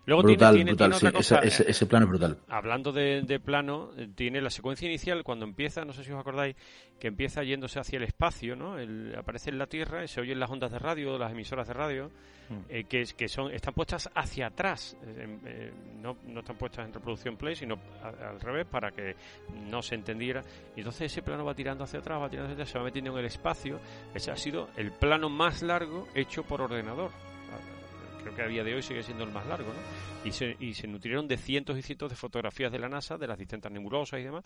Luego 0.09 0.23
Brutal, 0.23 0.55
tiene, 0.55 0.71
tiene, 0.71 0.71
brutal, 0.71 0.89
tiene 0.89 0.99
sí. 0.99 1.05
otra 1.05 1.17
cosa. 1.17 1.39
Ese, 1.39 1.61
ese, 1.63 1.71
ese 1.71 1.85
plano 1.85 2.05
es 2.05 2.09
brutal. 2.09 2.37
Hablando 2.49 2.91
de, 2.91 3.21
de 3.21 3.39
plano, 3.39 3.91
eh, 3.97 4.07
tiene 4.15 4.41
la 4.41 4.49
secuencia 4.49 4.87
inicial 4.87 5.23
cuando 5.23 5.45
empieza, 5.45 5.85
no 5.85 5.93
sé 5.93 6.03
si 6.03 6.11
os 6.11 6.19
acordáis, 6.19 6.55
que 6.99 7.07
empieza 7.07 7.43
yéndose 7.43 7.79
hacia 7.79 7.97
el 7.97 8.03
espacio, 8.03 8.55
¿no? 8.55 8.77
El- 8.79 9.15
aparece 9.17 9.51
en 9.51 9.57
la 9.59 9.67
Tierra 9.67 10.03
y 10.03 10.07
se 10.07 10.19
oyen 10.19 10.39
las 10.39 10.49
ondas 10.49 10.71
de 10.71 10.79
radio, 10.79 11.17
las 11.17 11.31
emisoras 11.31 11.67
de 11.67 11.73
radio, 11.73 12.11
eh, 12.67 12.83
que, 12.85 13.01
es- 13.01 13.13
que 13.13 13.27
son 13.27 13.53
están 13.53 13.73
puestas 13.75 14.09
hacia 14.15 14.47
atrás, 14.47 14.97
eh, 15.05 15.37
eh, 15.45 15.71
no, 16.01 16.17
no 16.25 16.39
están 16.39 16.57
puestas 16.57 16.87
en 16.87 16.93
reproducción 16.93 17.37
play, 17.37 17.55
sino 17.55 17.75
a- 18.03 18.29
al 18.31 18.39
revés 18.41 18.65
para 18.65 18.91
que 18.91 19.15
no 19.69 19.81
se 19.83 19.95
entendiera. 19.95 20.41
Y 20.75 20.79
entonces 20.79 21.11
ese 21.11 21.21
plano 21.21 21.45
va 21.45 21.53
tirando 21.53 21.83
hacia 21.83 21.99
atrás, 21.99 22.19
va 22.21 22.29
tirando 22.29 22.47
hacia 22.47 22.55
atrás, 22.55 22.69
se 22.69 22.79
va 22.79 22.83
metiendo 22.85 23.11
en 23.11 23.19
el 23.19 23.25
espacio. 23.25 23.79
Ese 24.13 24.31
ha 24.31 24.35
sido 24.35 24.69
el 24.75 24.91
plano 24.91 25.29
más 25.29 25.61
largo 25.61 26.07
hecho 26.15 26.43
por 26.43 26.61
ordenador. 26.61 27.11
Creo 28.21 28.35
que 28.35 28.41
a 28.41 28.47
día 28.47 28.63
de 28.63 28.75
hoy 28.75 28.81
sigue 28.81 29.03
siendo 29.03 29.23
el 29.23 29.31
más 29.31 29.45
largo, 29.47 29.69
¿no? 29.69 30.09
y 30.23 30.31
se, 30.31 30.55
y 30.59 30.73
se 30.73 30.87
nutrieron 30.87 31.27
de 31.27 31.37
cientos 31.37 31.77
y 31.77 31.81
cientos 31.81 32.09
de 32.09 32.15
fotografías 32.15 32.71
de 32.71 32.79
la 32.79 32.89
NASA, 32.89 33.17
de 33.17 33.27
las 33.27 33.37
distintas 33.37 33.71
nebulosas 33.71 34.19
y 34.19 34.23
demás, 34.23 34.43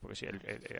porque 0.00 0.16
si 0.16 0.26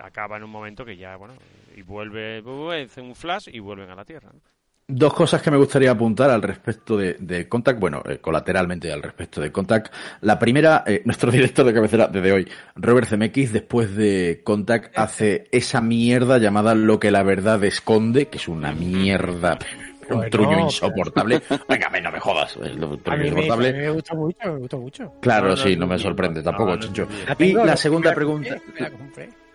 acaba 0.01 0.37
en 0.37 0.45
un 0.45 0.51
momento 0.51 0.85
que 0.85 0.97
ya, 0.97 1.17
bueno, 1.17 1.35
y 1.75 1.83
vuelve, 1.83 2.43
hace 2.83 3.01
un 3.01 3.15
flash 3.15 3.49
y 3.53 3.59
vuelven 3.59 3.91
a 3.91 3.95
la 3.95 4.05
Tierra. 4.05 4.31
¿no? 4.33 4.41
Dos 4.89 5.15
cosas 5.15 5.43
que 5.43 5.51
me 5.51 5.57
gustaría 5.57 5.91
apuntar 5.91 6.31
al 6.31 6.43
respecto 6.43 6.97
de, 6.97 7.17
de 7.19 7.49
Contact, 7.49 7.81
bueno, 7.81 8.05
eh, 8.09 8.19
colateralmente 8.19 8.93
al 8.93 9.03
respecto 9.03 9.41
de 9.41 9.51
Contact. 9.51 9.93
La 10.21 10.39
primera, 10.39 10.85
eh, 10.87 11.03
nuestro 11.05 11.33
director 11.33 11.67
de 11.67 11.75
cabecera 11.75 12.07
desde 12.07 12.31
hoy, 12.31 12.49
Robert 12.77 13.09
Zemeckis, 13.09 13.53
después 13.53 13.97
de 13.97 14.43
Contact, 14.45 14.97
hace 14.97 15.49
esa 15.51 15.81
mierda 15.81 16.39
llamada 16.39 16.77
Lo 16.77 17.01
que 17.01 17.11
la 17.11 17.25
verdad 17.25 17.65
esconde, 17.65 18.29
que 18.29 18.39
es 18.39 18.47
una 18.47 18.73
mierda, 18.73 19.59
un 20.11 20.17
Bueno, 20.17 20.31
truño 20.31 20.49
pero- 20.51 20.61
insoportable. 20.63 21.43
Venga, 21.69 21.89
ven, 21.89 22.03
no 22.05 22.13
me 22.13 22.21
jodas. 22.21 22.57
el 22.57 22.79
truño 22.79 23.01
A 23.07 23.17
mí, 23.17 23.23
me, 23.23 23.29
a 23.29 23.33
mí 23.33 23.37
insoportable. 23.37 23.73
me 23.73 23.91
gusta 23.91 24.15
mucho, 24.15 24.39
me 24.53 24.59
gusta 24.59 24.77
mucho. 24.77 25.13
Claro, 25.21 25.45
No, 25.45 25.51
no, 25.51 25.57
sí, 25.57 25.75
no, 25.75 25.81
no 25.81 25.87
me 25.89 25.99
sorprende 25.99 26.41
no, 26.41 26.45
tampoco, 26.45 26.71
no, 26.71 26.77
no, 26.77 26.83
Chincho. 26.83 27.09
Y 27.39 27.53
la 27.53 27.65
me 27.65 27.77
segunda 27.77 28.11
la 28.11 28.15
pregunta, 28.17 28.57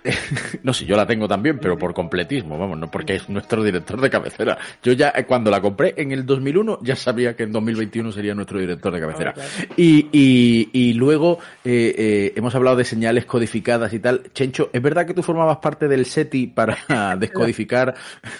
no, 0.63 0.73
sí, 0.73 0.85
yo 0.85 0.95
la 0.95 1.05
tengo 1.05 1.27
también, 1.27 1.59
pero 1.59 1.77
por 1.77 1.93
completismo, 1.93 2.57
vamos, 2.57 2.77
no 2.77 2.89
porque 2.89 3.15
es 3.15 3.29
nuestro 3.29 3.63
director 3.63 3.99
de 4.01 4.09
cabecera. 4.09 4.57
Yo 4.83 4.93
ya, 4.93 5.13
eh, 5.15 5.25
cuando 5.25 5.51
la 5.51 5.61
compré 5.61 5.93
en 5.97 6.11
el 6.11 6.25
2001, 6.25 6.79
ya 6.81 6.95
sabía 6.95 7.35
que 7.35 7.43
en 7.43 7.51
2021 7.51 8.11
sería 8.11 8.33
nuestro 8.33 8.59
director 8.59 8.93
de 8.93 8.99
cabecera. 8.99 9.33
Y, 9.77 10.07
y, 10.11 10.69
y 10.73 10.93
luego 10.93 11.39
eh, 11.63 11.93
eh, 11.97 12.33
hemos 12.35 12.53
hablado 12.55 12.77
de 12.77 12.85
señales 12.85 13.25
codificadas 13.25 13.93
y 13.93 13.99
tal. 13.99 14.23
Chencho, 14.33 14.69
¿es 14.73 14.81
verdad 14.81 15.05
que 15.05 15.13
tú 15.13 15.23
formabas 15.23 15.57
parte 15.57 15.87
del 15.87 16.05
SETI 16.05 16.47
para 16.47 16.77
descodificar? 17.19 17.93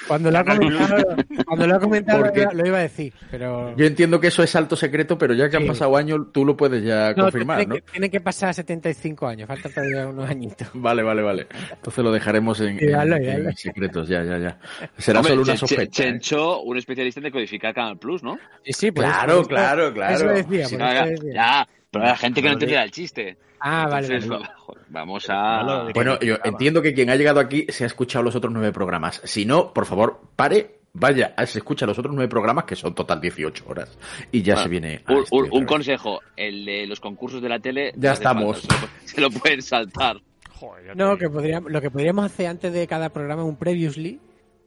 Cuando 0.08 0.32
lo 0.32 0.40
ha 0.40 0.44
comentado, 0.46 1.16
cuando 1.46 1.68
lo, 1.68 1.76
ha 1.76 1.80
comentado 1.80 2.20
lo, 2.20 2.26
Porque- 2.26 2.42
iba, 2.42 2.54
lo 2.54 2.66
iba 2.68 2.78
a 2.78 2.82
decir, 2.82 3.14
pero... 3.30 3.76
Yo 3.78 3.86
entiendo 3.86 4.20
que 4.20 4.28
eso 4.28 4.44
es 4.44 4.56
alto 4.56 4.76
secreto, 4.76 5.18
pero 5.18 5.34
ya 5.34 5.50
que 5.50 5.58
han 5.58 5.62
Sí. 5.64 5.68
pasado 5.68 5.96
años, 5.96 6.20
tú 6.32 6.44
lo 6.44 6.58
puedes 6.58 6.84
ya 6.84 7.14
No, 7.14 7.24
confirmar, 7.26 7.58
tiene, 7.60 7.70
¿no? 7.70 7.76
que, 7.76 7.92
tiene 7.92 8.10
que 8.10 8.20
pasar 8.20 8.54
75 8.54 9.28
años, 9.28 9.48
faltan 9.48 9.72
todavía 9.72 10.08
unos 10.08 10.30
añitos. 10.30 10.68
Vale, 10.74 11.04
vale, 11.04 11.22
vale. 11.22 11.48
Entonces 11.74 12.04
lo 12.04 12.12
dejaremos 12.12 12.60
en, 12.62 12.80
Sí, 12.80 12.92
hazlo, 12.92 13.16
en- 13.18 13.30
hazlo. 13.30 13.50
en 13.50 13.56
secretos, 13.58 14.08
ya, 14.08 14.24
ya, 14.24 14.38
ya. 14.38 14.60
Será 14.98 15.20
Hombre, 15.20 15.32
solo 15.34 15.44
una 15.44 15.58
sospecha. 15.58 15.84
¿eh? 15.84 15.88
Chencho, 15.90 16.62
un 16.62 16.78
especialista 16.78 17.20
en 17.20 17.26
decodificar 17.26 17.74
Canal 17.74 17.98
Plus, 17.98 18.24
¿no? 18.24 18.38
Sí, 18.64 18.74
sí, 18.74 18.92
Claro, 18.92 19.44
claro, 19.46 19.86
Eso 19.88 19.94
claro. 19.94 20.34
decía, 20.34 20.66
eso 20.66 20.78
ya, 20.78 21.06
decía. 21.06 21.34
ya, 21.34 21.68
pero 21.90 22.06
la 22.06 22.18
gente 22.18 22.42
que 22.42 22.48
no 22.48 22.54
entenderá 22.54 22.84
el 22.84 22.92
chiste. 22.92 23.38
Ah, 23.60 23.88
vale, 23.88 24.08
Entonces, 24.08 24.28
vale. 24.30 24.50
vamos 24.90 25.26
a... 25.30 25.88
Bueno, 25.94 26.20
yo 26.20 26.38
entiendo 26.44 26.82
que 26.82 26.94
quien 26.96 27.10
ha 27.12 27.16
llegado 27.16 27.40
aquí 27.40 27.66
se 27.70 27.84
ha 27.84 27.88
escuchado 27.88 28.24
los 28.24 28.36
otros 28.36 28.52
nueve 28.52 28.72
programas. 28.72 29.22
Si 29.24 29.46
no, 29.46 29.72
por 29.72 29.86
favor, 29.86 30.20
pare, 30.36 30.80
vaya, 30.94 31.36
se 31.46 31.60
escucha 31.60 31.86
los 31.86 32.00
otros 32.00 32.12
nueve 32.16 32.28
programas, 32.28 32.64
que 32.66 32.76
son 32.76 32.96
total 32.96 33.22
18 33.22 33.64
horas. 33.68 33.96
Y 34.32 34.42
ya 34.42 34.56
Bueno, 34.56 34.64
se 34.64 34.70
viene. 34.70 35.02
a 35.06 35.14
Un, 35.14 35.20
este 35.24 35.36
un- 35.36 35.50
vez. 35.60 35.66
consejo, 35.68 36.22
el 36.36 36.66
de 36.66 36.88
los 36.88 37.00
concursos 37.00 37.40
de 37.40 37.50
la 37.50 37.60
tele... 37.60 37.94
Ya 37.98 38.14
estamos. 38.14 38.62
falta, 38.62 38.76
se, 39.06 39.22
lo, 39.22 39.30
se 39.30 39.36
lo 39.36 39.40
pueden 39.40 39.62
saltar. 39.62 40.18
Joder, 40.62 40.86
ya 40.86 40.92
te 40.94 40.98
No, 40.98 41.18
que 41.18 41.30
podríamos, 41.30 41.72
lo 41.72 41.82
que 41.82 41.92
podríamos 41.92 42.26
hacer 42.26 42.48
antes 42.48 42.72
de 42.72 42.88
cada 42.88 43.10
programa 43.10 43.42
es 43.44 43.50
un 43.50 43.58
previously 43.58 44.20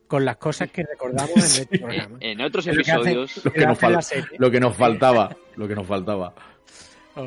con 0.07 0.25
las 0.25 0.37
cosas 0.37 0.71
que 0.71 0.83
recordamos 0.83 1.31
en 1.31 1.41
nuestro 1.41 1.79
programa. 1.81 2.17
En 2.21 2.41
otros 2.43 2.67
Es 2.67 2.77
lo 2.77 2.83
que 2.85 2.91
hace- 2.93 3.01
episodios... 3.13 3.45
Lo 3.45 3.53
que, 3.53 3.61
nos 3.67 3.79
hace 3.79 3.91
la 3.91 3.99
fal- 3.99 4.03
serie. 4.03 4.37
lo 4.39 4.51
que 4.51 4.61
nos 4.61 4.77
faltaba. 4.77 5.37
Lo 5.57 5.69
que 5.69 5.75
nos 5.77 5.87
faltaba. 5.87 6.35
Oh. 7.17 7.21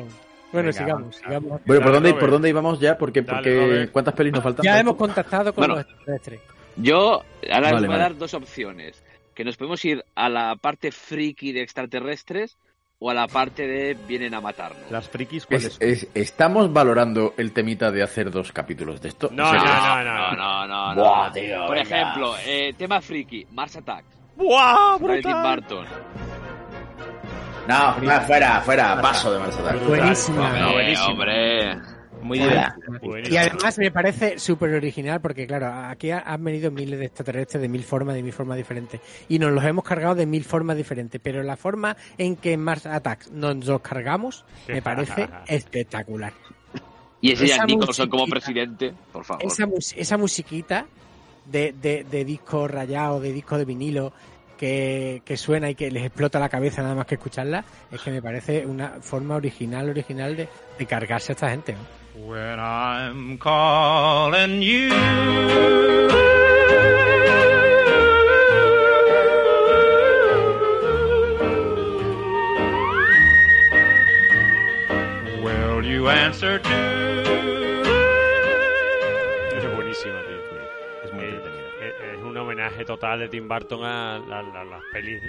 Bueno, 0.52 0.68
Venga, 0.68 0.72
sigamos. 0.72 1.20
Bueno, 1.66 1.82
¿por 1.82 1.92
dónde. 1.92 2.14
¿por 2.14 2.30
dónde 2.30 2.48
íbamos 2.50 2.78
ya? 2.80 2.96
Porque, 2.96 3.22
Dale, 3.22 3.36
porque. 3.58 3.88
¿Cuántas 3.92 4.14
pelis 4.14 4.32
nos 4.34 4.42
faltan? 4.42 4.64
Ya 4.64 4.78
hemos 4.78 4.96
contactado 4.96 5.52
con 5.54 5.62
Bueno. 5.62 5.74
los 5.76 5.84
extraterrestres. 5.84 6.40
Yo 6.76 7.22
ahora 7.50 7.72
Vale, 7.72 7.74
os 7.74 7.80
voy 7.80 7.84
a 7.86 7.88
vale. 7.88 8.02
dar 8.02 8.16
dos 8.16 8.34
opciones. 8.34 9.02
Que 9.34 9.44
nos 9.44 9.56
podemos 9.56 9.82
ir 9.84 10.04
a 10.14 10.28
la 10.28 10.56
parte 10.56 10.90
friki 10.92 11.52
de 11.52 11.62
extraterrestres 11.62 12.56
o 13.00 13.10
a 13.10 13.14
la 13.14 13.28
parte 13.28 13.66
de 13.66 13.94
vienen 13.94 14.34
a 14.34 14.40
matarnos. 14.40 14.90
Las 14.90 15.08
frikis, 15.08 15.46
¿cuáles 15.46 15.76
Es- 15.80 16.08
estamos 16.14 16.72
valorando 16.72 17.34
el 17.36 17.52
temita 17.52 17.92
de 17.92 18.02
hacer 18.02 18.30
dos 18.30 18.50
capítulos 18.52 19.00
de 19.00 19.08
esto. 19.10 19.28
No, 19.32 19.52
no, 19.52 19.64
no, 19.64 20.04
no, 20.04 20.04
no. 20.04 20.66
no, 20.66 20.94
no, 20.94 21.02
Buah, 21.02 21.26
no. 21.28 21.32
tío, 21.32 21.66
Por 21.66 21.76
venga. 21.76 21.82
ejemplo, 22.00 22.34
eh, 22.44 22.74
tema 22.76 23.00
friki, 23.00 23.46
Mars 23.52 23.76
Attacks. 23.76 24.18
¡Buah, 24.36 24.96
brutal! 24.98 25.42
Burton. 25.56 25.86
No, 27.68 27.94
fuera, 28.26 28.60
fuera, 28.62 29.00
paso 29.00 29.32
de 29.32 29.38
Mars 29.38 29.56
Attacks. 29.58 29.86
Buenísima. 29.86 30.46
Hombre, 30.46 30.72
buenísimo. 30.72 31.08
hombre. 31.10 31.97
Muy 32.22 32.38
divertido. 32.38 33.18
Y 33.30 33.36
además 33.36 33.78
me 33.78 33.90
parece 33.90 34.38
súper 34.38 34.74
original 34.74 35.20
porque, 35.20 35.46
claro, 35.46 35.72
aquí 35.72 36.10
ha- 36.10 36.20
han 36.26 36.42
venido 36.44 36.70
miles 36.70 36.98
de 36.98 37.06
extraterrestres 37.06 37.62
de 37.62 37.68
mil 37.68 37.84
formas, 37.84 38.14
de 38.14 38.22
mil 38.22 38.32
formas 38.32 38.56
diferentes. 38.56 39.00
Y 39.28 39.38
nos 39.38 39.52
los 39.52 39.64
hemos 39.64 39.84
cargado 39.84 40.14
de 40.14 40.26
mil 40.26 40.44
formas 40.44 40.76
diferentes. 40.76 41.20
Pero 41.22 41.42
la 41.42 41.56
forma 41.56 41.96
en 42.16 42.36
que 42.36 42.52
en 42.52 42.60
Mars 42.60 42.86
Attacks 42.86 43.30
nos 43.30 43.64
los 43.66 43.80
cargamos 43.80 44.44
me 44.68 44.82
parece 44.82 45.28
espectacular. 45.46 46.32
Y 47.20 47.32
ese 47.32 47.46
Jack 47.48 47.66
Nicholson 47.66 48.08
como 48.08 48.26
presidente, 48.26 48.94
por 49.12 49.24
favor. 49.24 49.44
Esa, 49.44 49.66
mus- 49.66 49.94
esa 49.96 50.16
musiquita 50.16 50.86
de, 51.46 51.72
de, 51.72 52.04
de 52.04 52.24
disco 52.24 52.68
rayado, 52.68 53.20
de 53.20 53.32
disco 53.32 53.58
de 53.58 53.64
vinilo, 53.64 54.12
que, 54.56 55.22
que 55.24 55.36
suena 55.36 55.70
y 55.70 55.74
que 55.74 55.90
les 55.90 56.04
explota 56.04 56.38
la 56.40 56.48
cabeza 56.48 56.82
nada 56.82 56.94
más 56.94 57.06
que 57.06 57.14
escucharla, 57.16 57.64
es 57.92 58.00
que 58.00 58.10
me 58.10 58.20
parece 58.22 58.66
una 58.66 59.00
forma 59.00 59.36
original, 59.36 59.88
original 59.88 60.36
de, 60.36 60.48
de 60.78 60.86
cargarse 60.86 61.32
a 61.32 61.34
esta 61.34 61.50
gente. 61.50 61.72
¿no? 61.74 61.78
When 62.26 62.58
I'm 62.60 63.38
calling 63.38 64.60
you. 64.62 65.98
Will 75.42 75.84
you 75.84 76.08
answer 76.08 76.58
to? 76.58 76.76
Es 79.56 79.64
buenísima, 79.76 80.20
tío. 80.26 80.38
Es 81.04 81.12
muy 81.12 81.24
Eh, 81.24 81.28
entretenida. 81.28 81.68
eh, 81.80 82.14
Es 82.16 82.22
un 82.22 82.36
homenaje 82.36 82.84
total 82.84 83.20
de 83.20 83.28
Tim 83.28 83.48
Burton 83.48 83.84
a, 83.84 84.16
a- 84.16 84.60
a 84.60 84.64
las 84.64 84.82
pelis 84.92 85.22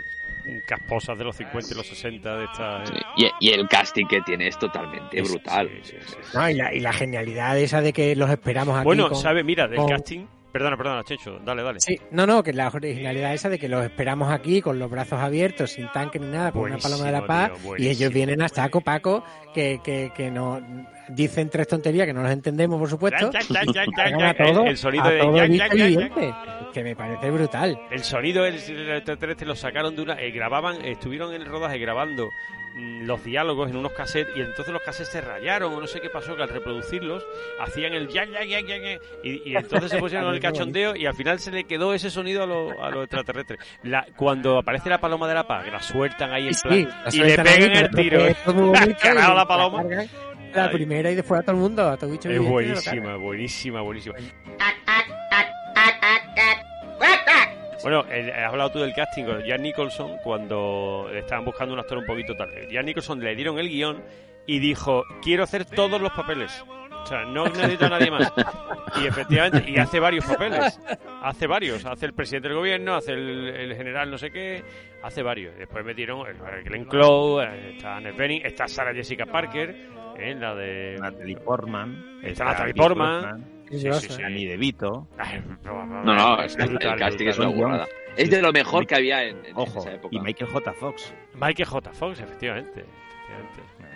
casposas 0.65 1.17
de 1.17 1.23
los 1.23 1.35
50 1.35 1.69
y 1.73 1.75
los 1.77 1.87
60 1.87 2.37
de 2.37 2.45
esta... 2.45 2.85
Sí, 2.85 2.93
Y, 3.17 3.47
y 3.47 3.53
el 3.53 3.67
casting 3.67 4.05
que 4.07 4.21
tiene 4.21 4.47
es 4.47 4.57
totalmente 4.59 5.21
brutal. 5.21 5.69
Sí, 5.83 5.91
sí, 5.91 5.97
sí, 6.05 6.15
sí. 6.21 6.37
No, 6.37 6.49
y, 6.49 6.53
la, 6.55 6.73
y 6.73 6.79
la 6.79 6.93
genialidad 6.93 7.57
esa 7.59 7.81
de 7.81 7.93
que 7.93 8.15
los 8.15 8.29
esperamos 8.29 8.75
aquí. 8.77 8.85
Bueno, 8.85 9.09
con- 9.09 9.17
¿sabe? 9.21 9.43
Mira, 9.43 9.67
del 9.67 9.79
con- 9.79 9.89
casting... 9.89 10.25
Perdona, 10.51 10.75
perdona, 10.77 11.03
Checho, 11.03 11.39
dale, 11.45 11.61
dale. 11.61 11.79
Sí, 11.79 11.99
no, 12.11 12.25
no, 12.25 12.41
que 12.41 12.53
la 12.53 12.69
originalidad 12.69 13.33
esa 13.33 13.49
de 13.49 13.59
que 13.59 13.69
los 13.69 13.83
esperamos 13.83 14.31
aquí 14.31 14.61
con 14.61 14.79
los 14.79 14.89
brazos 14.89 15.19
abiertos, 15.19 15.71
sin 15.71 15.87
tanque 15.91 16.17
ni 16.17 16.27
nada, 16.27 16.51
con 16.51 16.63
una 16.63 16.77
paloma 16.77 17.05
de 17.05 17.11
la 17.11 17.25
paz, 17.25 17.51
tío, 17.61 17.77
y 17.77 17.87
ellos 17.87 18.11
vienen 18.11 18.41
a 18.41 18.49
saco 18.49 18.81
paco, 18.81 19.23
que, 19.53 19.79
que, 19.83 20.11
que 20.15 20.31
nos 20.31 20.61
dicen 21.09 21.49
tres 21.49 21.67
tonterías 21.67 22.07
que 22.07 22.13
no 22.13 22.23
los 22.23 22.31
entendemos, 22.31 22.79
por 22.79 22.89
supuesto. 22.89 23.27
A 23.27 24.33
todo, 24.33 24.63
el, 24.63 24.69
el 24.69 24.77
sonido 24.77 25.03
a 25.03 25.11
de... 25.11 25.19
todo 25.19 25.35
ya, 25.37 25.45
ya, 25.45 25.87
ya, 25.87 26.09
que 26.73 26.83
me 26.83 26.95
parece 26.95 27.29
brutal. 27.29 27.79
El 27.91 28.03
sonido 28.03 28.43
del 28.43 28.59
del 28.59 28.91
extraterrestre 28.97 29.47
lo 29.47 29.55
sacaron 29.55 29.95
de 29.95 30.01
una... 30.01 30.21
eh, 30.21 30.31
grababan, 30.31 30.83
estuvieron 30.83 31.33
en 31.33 31.41
el 31.41 31.47
rodaje 31.47 31.77
grabando 31.77 32.29
los 32.79 33.23
diálogos 33.23 33.69
en 33.69 33.77
unos 33.77 33.91
cassettes 33.93 34.35
y 34.35 34.41
entonces 34.41 34.73
los 34.73 34.81
cassettes 34.81 35.11
se 35.11 35.21
rayaron 35.21 35.73
o 35.73 35.79
no 35.79 35.87
sé 35.87 35.99
qué 35.99 36.09
pasó 36.09 36.35
que 36.35 36.43
al 36.43 36.49
reproducirlos 36.49 37.25
hacían 37.59 37.93
el 37.93 38.07
ya 38.07 38.25
ya 38.25 38.43
ya 38.43 38.59
ya, 38.61 38.77
ya, 38.77 38.99
y, 39.23 39.49
y 39.51 39.55
entonces 39.55 39.91
se 39.91 39.97
pusieron 39.97 40.33
el 40.33 40.39
cachondeo 40.39 40.95
y 40.95 41.05
al 41.05 41.15
final 41.15 41.39
se 41.39 41.51
le 41.51 41.63
quedó 41.65 41.93
ese 41.93 42.09
sonido 42.09 42.43
a, 42.43 42.45
los 42.45 42.73
a 42.79 42.89
los 42.89 43.03
extraterrestres. 43.03 43.59
La, 43.83 44.05
cuando 44.15 44.57
aparece 44.57 44.89
la 44.89 44.99
paloma 44.99 45.27
de 45.27 45.33
la 45.33 45.47
paz, 45.47 45.65
que 45.65 45.71
la 45.71 45.81
sueltan 45.81 46.31
ahí 46.31 46.47
en 46.47 46.53
Sí, 46.53 46.67
plan 46.67 46.87
la 47.05 47.09
y 47.11 47.19
le 47.19 47.37
pegan 47.37 47.71
el 47.71 47.89
tiro. 47.91 48.19
Carajo 49.01 49.33
la 49.33 49.47
paloma. 49.47 49.83
La 50.53 50.71
primera 50.71 51.11
y 51.11 51.15
después 51.15 51.39
a 51.41 51.43
todo 51.43 51.55
el 51.55 51.61
mundo, 51.61 51.87
a 51.87 51.95
todo 51.97 52.09
bicho 52.09 52.27
Es 52.29 52.37
lo 52.37 52.43
buenísima, 52.43 53.15
buenísima, 53.17 53.81
buenísima. 53.81 54.15
Bueno, 57.81 58.03
eh, 58.09 58.31
has 58.31 58.51
hablado 58.51 58.71
tú 58.71 58.79
del 58.79 58.93
casting 58.93 59.23
con 59.23 59.45
Jan 59.45 59.61
Nicholson 59.61 60.17
cuando 60.23 61.09
estaban 61.13 61.45
buscando 61.45 61.73
un 61.73 61.79
actor 61.79 61.97
un 61.97 62.05
poquito 62.05 62.35
tal. 62.35 62.49
Jan 62.71 62.85
Nicholson 62.85 63.19
le 63.19 63.35
dieron 63.35 63.57
el 63.57 63.69
guion 63.69 64.03
y 64.45 64.59
dijo, 64.59 65.03
quiero 65.21 65.43
hacer 65.43 65.65
todos 65.65 66.01
los 66.01 66.11
papeles. 66.11 66.63
O 67.01 67.05
sea, 67.05 67.23
no 67.23 67.45
necesito 67.45 67.85
a 67.85 67.89
nadie 67.89 68.11
más. 68.11 68.31
Y 69.01 69.07
efectivamente, 69.07 69.69
y 69.69 69.77
hace 69.77 69.99
varios 69.99 70.25
papeles. 70.25 70.79
Hace 71.21 71.47
varios. 71.47 71.85
Hace 71.85 72.07
el 72.07 72.13
presidente 72.13 72.49
del 72.49 72.57
gobierno, 72.57 72.95
hace 72.95 73.13
el, 73.13 73.47
el 73.47 73.75
general 73.75 74.11
no 74.11 74.17
sé 74.17 74.31
qué, 74.31 74.63
hace 75.01 75.23
varios. 75.23 75.55
Después 75.57 75.85
metieron 75.85 76.27
el 76.27 76.63
Glenn 76.63 76.85
Close, 76.85 77.45
eh, 77.45 77.71
está 77.75 77.97
Annette 77.97 78.17
Bening, 78.17 78.41
está 78.45 78.67
Sarah 78.67 78.93
Jessica 78.93 79.25
Parker, 79.25 79.75
eh, 80.17 80.35
la 80.35 80.53
de... 80.55 80.97
Natalie 80.99 81.37
Portman. 81.37 82.19
Está 82.23 82.45
Natalie 82.45 82.73
Pierce 82.73 82.87
Portman. 82.89 83.58
Sí, 83.69 83.79
Sí, 83.79 83.91
sí. 84.09 84.21
Danny 84.21 84.45
DeVito. 84.45 85.07
No, 85.63 85.85
No, 86.03 86.41
es- 86.41 86.57
el, 86.57 86.69
brutal, 86.69 86.93
el 86.93 86.99
casting 86.99 87.27
es 87.27 87.39
una 87.39 87.49
burrada. 87.49 87.87
Es 88.17 88.29
de 88.29 88.41
lo 88.41 88.51
mejor 88.51 88.85
que 88.87 88.95
había 88.95 89.23
en, 89.23 89.45
en 89.45 89.53
Ojo, 89.55 89.79
esa 89.79 89.93
época. 89.93 90.15
y 90.15 90.19
Michael 90.19 90.49
J. 90.51 90.73
Fox. 90.73 91.13
Michael 91.35 91.67
J. 91.67 91.91
Fox, 91.93 92.19
efectivamente. 92.19 92.81
efectivamente. 92.81 93.89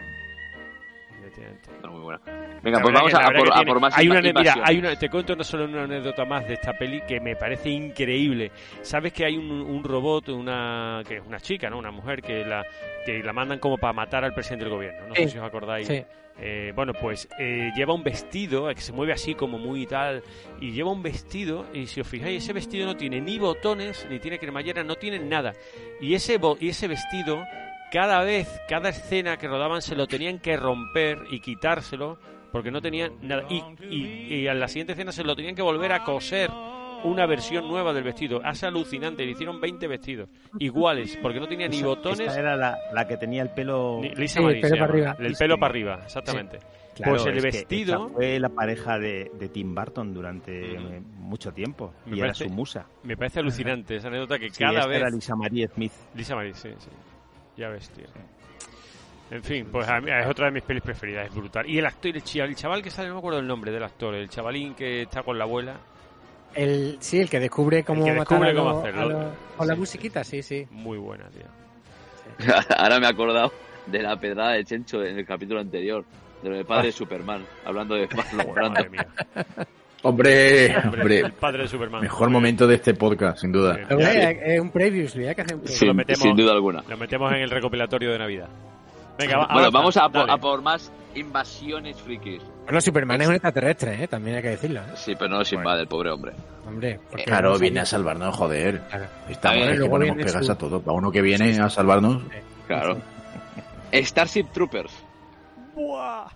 muy 1.89 2.01
buena. 2.01 2.21
Venga, 2.61 2.77
La 2.77 2.83
pues 2.83 2.93
vamos 2.93 3.13
a, 3.13 3.27
por, 3.65 3.77
a 3.77 3.79
más 3.79 3.97
hay 3.97 4.07
una, 4.07 4.21
mira, 4.21 4.55
hay 4.63 4.77
una, 4.77 4.95
te 4.97 5.09
cuento 5.09 5.35
no 5.35 5.43
solo 5.43 5.65
una 5.65 5.83
anécdota 5.83 6.25
más 6.25 6.47
de 6.47 6.53
esta 6.53 6.73
peli 6.77 7.01
que 7.07 7.19
me 7.19 7.35
parece 7.35 7.69
increíble. 7.69 8.51
Sabes 8.81 9.13
que 9.13 9.25
hay 9.25 9.37
un, 9.37 9.49
un 9.51 9.83
robot, 9.83 10.29
una 10.29 11.01
que 11.07 11.17
es 11.17 11.23
una 11.25 11.39
chica, 11.39 11.69
¿no? 11.69 11.77
Una 11.77 11.91
mujer 11.91 12.21
que 12.21 12.45
la 12.45 12.63
que 13.05 13.21
la 13.21 13.33
mandan 13.33 13.59
como 13.59 13.77
para 13.77 13.93
matar 13.93 14.23
al 14.23 14.33
presidente 14.33 14.65
del 14.65 14.73
gobierno. 14.73 15.07
No 15.09 15.15
sé 15.15 15.27
si 15.27 15.37
os 15.37 15.43
acordáis. 15.43 15.87
Sí. 15.87 16.03
Eh, 16.39 16.73
bueno, 16.75 16.93
pues 16.99 17.29
eh, 17.39 17.71
lleva 17.75 17.93
un 17.93 18.03
vestido 18.03 18.69
eh, 18.69 18.75
que 18.75 18.81
se 18.81 18.91
mueve 18.91 19.13
así 19.13 19.35
como 19.35 19.59
muy 19.59 19.85
tal 19.85 20.23
y 20.59 20.71
lleva 20.71 20.91
un 20.91 21.03
vestido 21.03 21.67
y 21.73 21.85
si 21.85 22.01
os 22.01 22.07
fijáis 22.07 22.43
ese 22.43 22.53
vestido 22.53 22.87
no 22.87 22.97
tiene 22.97 23.21
ni 23.21 23.37
botones 23.37 24.07
ni 24.09 24.19
tiene 24.19 24.39
cremallera, 24.39 24.83
no 24.83 24.95
tiene 24.95 25.19
nada. 25.19 25.53
Y 26.01 26.15
ese 26.15 26.37
bo- 26.39 26.57
y 26.59 26.69
ese 26.69 26.87
vestido 26.87 27.43
cada 27.91 28.23
vez, 28.23 28.49
cada 28.67 28.89
escena 28.89 29.37
que 29.37 29.47
rodaban 29.47 29.81
se 29.83 29.95
lo 29.95 30.07
tenían 30.07 30.39
que 30.39 30.57
romper 30.57 31.19
y 31.29 31.39
quitárselo 31.39 32.17
porque 32.51 32.71
no 32.71 32.81
tenían 32.81 33.13
nada. 33.21 33.45
Y, 33.49 33.61
y, 33.89 34.35
y 34.35 34.47
a 34.47 34.55
la 34.55 34.67
siguiente 34.67 34.93
escena 34.93 35.11
se 35.11 35.23
lo 35.23 35.35
tenían 35.35 35.55
que 35.55 35.61
volver 35.61 35.91
a 35.93 36.03
coser 36.03 36.49
una 37.03 37.25
versión 37.25 37.67
nueva 37.67 37.93
del 37.93 38.03
vestido. 38.03 38.41
Es 38.43 38.63
alucinante, 38.63 39.25
le 39.25 39.31
hicieron 39.31 39.59
20 39.59 39.87
vestidos 39.87 40.29
iguales 40.59 41.17
porque 41.21 41.39
no 41.39 41.47
tenía 41.47 41.67
ni 41.67 41.77
Esa- 41.77 41.85
botones 41.87 42.19
esa 42.21 42.39
era 42.39 42.55
la, 42.55 42.77
la 42.93 43.07
que 43.07 43.17
tenía 43.17 43.41
el 43.41 43.49
pelo... 43.49 43.99
ni- 44.01 44.09
Lisa 44.15 44.39
Sí, 44.39 44.43
Marie 44.45 44.57
el 44.57 44.61
pelo 44.61 44.75
para 44.79 44.91
arriba. 44.93 45.15
El 45.19 45.35
pelo 45.35 45.57
para 45.57 45.69
arriba, 45.71 45.99
exactamente. 46.05 46.59
Claro, 46.95 47.13
pues 47.13 47.25
el 47.25 47.41
vestido 47.41 48.09
fue 48.09 48.39
la 48.39 48.49
pareja 48.49 48.99
de, 48.99 49.31
de 49.39 49.49
Tim 49.49 49.73
Burton 49.73 50.13
durante 50.13 50.51
Mm. 50.77 50.93
eh, 50.93 51.01
mucho 51.17 51.51
tiempo. 51.51 51.93
Me 52.05 52.17
y 52.17 52.19
era 52.19 52.27
parece- 52.27 52.43
su 52.45 52.49
musa. 52.51 52.85
me 53.03 53.17
parece 53.17 53.39
alucinante 53.39 53.95
esa 53.95 54.09
anécdota 54.09 54.37
que 54.37 54.49
Sí, 54.51 54.59
cada 54.59 54.73
esta 54.79 54.87
vez 54.87 54.97
era 54.99 55.09
Lisa 55.09 55.35
Marie 55.35 55.67
Smith. 55.69 55.91
Lisa 56.15 56.35
Marie, 56.35 56.53
sí, 56.53 56.69
sí. 56.77 56.89
Ya 57.57 57.69
ves, 57.69 57.89
tío. 57.89 58.05
En 59.31 59.41
fin, 59.43 59.67
pues 59.71 59.87
a 59.87 59.99
mí 59.99 60.11
es 60.11 60.27
otra 60.27 60.45
de 60.45 60.51
mis 60.51 60.61
pelis 60.63 60.83
preferidas, 60.83 61.27
es 61.27 61.33
brutal. 61.33 61.67
Y 61.67 61.79
el 61.79 61.85
actor, 61.87 62.15
el 62.15 62.23
chaval, 62.23 62.49
el 62.49 62.55
chaval 62.55 62.83
que 62.83 62.91
sale, 62.91 63.07
no 63.07 63.15
me 63.15 63.19
acuerdo 63.19 63.39
el 63.39 63.47
nombre 63.47 63.71
del 63.71 63.81
actor, 63.83 64.13
el 64.13 64.29
chavalín 64.29 64.75
que 64.75 65.03
está 65.03 65.23
con 65.23 65.37
la 65.39 65.45
abuela, 65.45 65.77
El, 66.55 66.97
sí, 66.99 67.19
el 67.19 67.29
que 67.29 67.39
descubre 67.39 67.83
cómo 67.83 68.03
que 68.05 68.11
matar 68.13 68.39
descubre 68.39 68.51
a 68.51 68.55
cómo 68.55 68.69
los- 68.71 68.79
hacerlo. 68.83 69.19
a 69.19 69.57
con 69.57 69.67
la 69.67 69.75
musiquita, 69.75 70.23
sí, 70.23 70.41
sí. 70.43 70.67
muy 70.71 70.97
buena, 70.97 71.25
tío. 71.29 71.45
Ahora 72.77 72.99
me 72.99 73.05
he 73.05 73.09
acordado 73.09 73.51
de 73.87 74.01
la 74.01 74.15
pedrada 74.19 74.51
de 74.53 74.63
Chencho 74.65 75.03
en 75.03 75.17
el 75.19 75.25
capítulo 75.25 75.59
anterior, 75.59 76.03
de 76.41 76.49
lo 76.49 76.55
de 76.57 76.65
padre 76.65 76.87
de 76.87 76.91
Superman, 76.91 77.43
hablando 77.65 77.95
de 77.95 78.07
Marlon 78.15 78.53
Brando. 78.53 78.69
Madre 78.79 78.89
mía. 78.89 79.07
Hombre, 80.05 80.75
Hombre, 80.83 80.99
hombre, 81.01 81.19
el 81.21 81.31
padre 81.33 81.61
de 81.63 81.67
Superman. 81.69 82.01
mejor 82.01 82.29
momento 82.29 82.67
de 82.67 82.75
este 82.75 82.93
podcast, 82.93 83.39
sin 83.39 83.51
duda. 83.53 83.75
Sí. 83.87 83.95
Es 83.97 84.59
un 84.59 84.69
previously, 84.69 85.27
hay 85.27 85.35
que 85.35 85.41
hacer 85.43 85.55
un 85.55 85.61
previously. 85.61 85.79
Sin, 85.79 85.87
lo 85.87 85.93
metemos- 85.93 86.21
sin 86.21 86.35
duda 86.35 86.51
alguna. 86.51 86.83
Lo 86.89 86.97
metemos 86.97 87.31
en 87.31 87.39
el 87.39 87.49
recopilatorio 87.49 88.11
de 88.11 88.19
Navidad. 88.19 88.49
Venga, 89.17 89.37
va, 89.37 89.45
Bueno, 89.45 89.59
avanza, 89.67 89.77
vamos 89.77 89.97
a 89.97 90.09
por, 90.09 90.21
dale. 90.21 90.31
a 90.33 90.37
por 90.37 90.61
más 90.61 90.91
invasiones 91.15 91.97
frikis. 92.01 92.41
Bueno, 92.65 92.79
Superman 92.81 93.21
es 93.21 93.27
un 93.27 93.33
extraterrestre, 93.35 94.03
¿eh? 94.03 94.07
también 94.07 94.37
hay 94.37 94.41
que 94.41 94.49
decirlo. 94.49 94.79
¿eh? 94.81 94.93
Sí, 94.95 95.15
pero 95.15 95.29
no 95.31 95.39
nos 95.39 95.51
invade 95.53 95.81
el 95.81 95.87
pobre 95.87 96.11
hombre. 96.11 96.33
Hombre, 96.67 96.99
porque 97.09 97.25
Claro, 97.25 97.51
no 97.53 97.59
viene 97.59 97.79
a 97.81 97.85
salvarnos, 97.85 98.35
joder. 98.35 98.81
Claro. 98.89 99.05
Estamos 99.29 99.57
es 99.59 99.67
que 99.69 99.75
luego 99.75 99.91
ponemos 99.91 100.15
viene 100.15 100.31
pegas 100.31 100.45
su- 100.45 100.51
a 100.51 100.57
todo. 100.57 100.81
Para 100.81 100.97
uno 100.97 101.11
que 101.11 101.21
viene 101.21 101.59
a 101.59 101.69
salvarnos. 101.69 102.23
Claro. 102.67 102.97
Starship 103.91 104.45
Troopers. 104.53 104.91
Buah. 105.75 106.27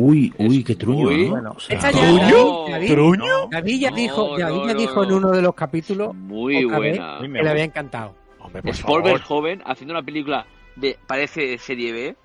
Uy, 0.00 0.32
uy, 0.38 0.62
qué 0.62 0.76
truño, 0.76 1.10
¿no? 1.10 1.30
Bueno, 1.30 1.52
O 1.56 1.60
sea, 1.60 1.76
Esta 1.76 1.90
ya- 1.90 1.98
¿Truño? 2.00 2.68
David, 2.70 2.88
¿Truño? 2.92 3.48
David 3.50 3.80
ya 3.80 3.90
No, 3.90 3.96
dijo, 3.96 4.38
David 4.38 4.54
no, 4.56 4.66
ya 4.68 4.72
no, 4.74 4.78
dijo 4.80 5.02
en 5.02 5.08
no. 5.10 5.16
uno 5.16 5.30
de 5.32 5.42
los 5.42 5.54
capítulos 5.54 6.14
Muy 6.14 6.64
buena. 6.64 7.18
que 7.20 7.26
le 7.28 7.50
había 7.50 7.64
encantado. 7.64 8.14
Hombre, 8.38 8.72
favor. 8.72 9.20
joven 9.20 9.62
haciendo 9.66 9.94
una 9.94 10.02
película 10.02 10.46
de 10.76 10.96
parece 11.06 11.42
de 11.48 11.58
serie 11.58 11.92
B, 11.92 12.16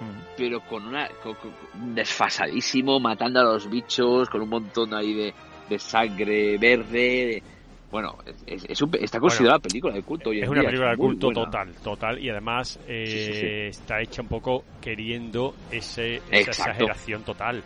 Mm. 0.00 0.20
pero 0.36 0.60
con 0.68 0.84
una 0.86 1.08
con- 1.22 1.34
con- 1.36 1.94
desfasadísimo, 1.94 2.98
matando 3.00 3.40
a 3.40 3.44
los 3.44 3.70
bichos, 3.70 4.28
con 4.28 4.42
un 4.42 4.48
montón 4.48 4.92
ahí 4.92 5.14
de, 5.14 5.34
de 5.70 5.78
sangre 5.78 6.58
verde. 6.58 7.42
Bueno, 7.90 8.16
es, 8.26 8.42
es- 8.46 8.64
es 8.68 8.82
un- 8.82 8.90
está 9.00 9.20
considerada 9.20 9.58
película 9.58 9.94
de 9.94 10.02
culto 10.02 10.30
hoy 10.30 10.38
en 10.38 10.44
Es 10.44 10.50
una 10.50 10.60
día, 10.60 10.68
película 10.70 10.90
de 10.90 10.96
culto 10.96 11.26
buena. 11.28 11.44
total, 11.44 11.74
total, 11.82 12.18
y 12.18 12.30
además 12.30 12.78
eh, 12.86 13.04
Sí, 13.06 13.18
sí, 13.20 13.40
sí. 13.40 13.46
está 13.80 14.00
hecha 14.00 14.22
un 14.22 14.28
poco 14.28 14.64
queriendo 14.80 15.54
ese, 15.70 16.16
esa 16.16 16.36
Exacto. 16.36 16.50
exageración 16.70 17.22
total. 17.22 17.62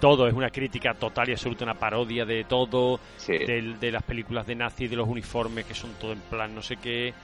Todo 0.00 0.26
es 0.28 0.34
una 0.34 0.50
crítica 0.50 0.92
total 0.94 1.28
y 1.30 1.32
absoluta, 1.32 1.64
una 1.64 1.74
parodia 1.78 2.24
de 2.26 2.44
todo, 2.44 3.00
de, 3.26 3.90
las 3.92 4.02
películas 4.02 4.46
de 4.46 4.54
nazi, 4.54 4.86
de 4.86 4.96
los 4.96 5.08
uniformes 5.08 5.64
que 5.64 5.74
son 5.74 5.94
todo 5.94 6.12
en 6.12 6.20
plan 6.20 6.54
no 6.54 6.60
sé 6.62 6.76
qué. 6.76 7.14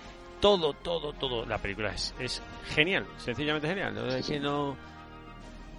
Todo, 0.40 0.72
todo, 0.72 1.12
todo. 1.12 1.44
La 1.44 1.58
película 1.58 1.90
es, 1.92 2.14
es 2.18 2.42
genial, 2.74 3.04
sencillamente 3.18 3.68
genial. 3.68 3.94
¿no? 3.94 4.06
Es 4.06 4.26
que 4.26 4.40
no- 4.40 4.74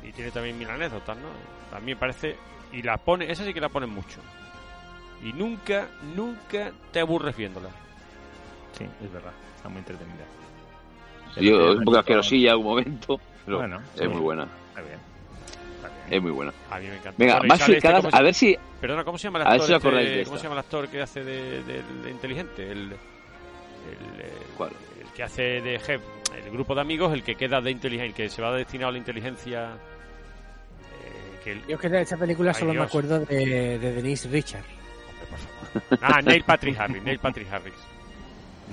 Y 0.03 0.11
tiene 0.11 0.29
también 0.31 0.57
mil 0.59 0.69
anécdotas, 0.69 1.17
¿no? 1.17 1.75
A 1.75 1.79
mí 1.79 1.87
me 1.93 1.95
parece... 1.95 2.35
Y 2.71 2.83
la 2.83 2.97
pone, 2.97 3.31
esa 3.31 3.43
sí 3.45 3.53
que 3.53 3.61
la 3.61 3.69
ponen 3.69 3.89
mucho. 3.89 4.19
Y 5.23 5.33
nunca, 5.33 5.87
nunca 6.15 6.71
te 6.91 6.99
aburres 6.99 7.35
viéndola. 7.35 7.69
Sí, 8.77 8.85
es 9.03 9.11
verdad. 9.11 9.31
Está 9.57 9.69
muy 9.69 9.79
entretenida. 9.79 10.25
Yo, 11.37 11.71
es 11.73 11.77
un 11.77 11.83
poco 11.85 11.97
asquerosilla 11.99 12.47
en 12.47 12.51
algún 12.51 12.65
momento, 12.67 13.19
pero 13.45 13.57
Bueno, 13.59 13.79
es 13.95 14.01
sí. 14.01 14.07
muy 14.07 14.19
buena. 14.21 14.47
Está 14.69 14.81
bien. 14.81 14.99
Está 15.75 15.87
bien. 15.89 16.13
Es 16.13 16.21
muy 16.21 16.31
buena. 16.31 16.53
A 16.69 16.79
mí 16.79 16.87
me 16.87 16.93
encanta. 16.95 17.13
Venga, 17.17 17.33
Bueno, 17.37 17.47
más 17.49 17.59
sale 17.59 17.73
este, 17.77 17.81
fricadas, 17.87 18.01
¿cómo 18.01 18.11
se- 18.11 18.17
a 18.17 18.21
ver 18.21 18.33
si 18.33 18.57
Perdona, 18.81 19.03
¿cómo 19.03 19.17
se 19.17 19.23
llama 19.27 19.39
el 19.39 19.47
A 19.47 19.49
ver 19.51 19.53
actor? 19.61 19.67
si 19.67 19.73
os 19.73 19.77
este- 19.77 19.87
acordáis 19.87 20.09
de 20.17 20.23
¿Cómo 20.25 20.37
se 20.37 20.43
llama 20.43 20.55
el 20.55 20.59
actor 20.59 20.87
que 20.89 21.01
hace 21.01 21.23
de, 21.23 21.63
del 21.63 22.03
de 22.03 22.11
inteligente? 22.11 22.71
El, 22.71 22.77
el, 22.79 22.97
¿Cuál? 24.57 24.71
el 24.99 25.07
que 25.13 25.23
hace 25.23 25.41
de 25.61 25.79
jefe, 25.79 26.03
el 26.43 26.51
grupo 26.51 26.73
de 26.75 26.81
amigos, 26.81 27.13
el 27.13 27.23
que 27.23 27.35
queda 27.35 27.61
de 27.61 27.71
inteligencia, 27.71 28.07
el 28.09 28.13
que 28.15 28.29
se 28.29 28.41
va 28.41 28.51
destinado 28.55 28.89
a 28.89 28.91
la 28.93 28.97
inteligencia. 28.97 29.69
eh, 31.03 31.39
que 31.43 31.51
el- 31.53 31.65
Yo 31.67 31.75
es 31.75 31.81
que 31.81 31.89
de 31.89 32.01
esta 32.01 32.17
película 32.17 32.51
Ay, 32.53 32.59
solo 32.59 32.71
me 32.73 32.79
Dios. 32.79 32.87
acuerdo 32.87 33.19
de, 33.19 33.79
de 33.79 33.91
Denise 33.93 34.27
Richard. 34.29 34.63
Ah, 36.01 36.21
Neil 36.21 36.43
Patrick 36.43 36.77
Harris, 36.79 37.01
Neil 37.03 37.19
Patrick 37.19 37.51
Harris. 37.51 37.73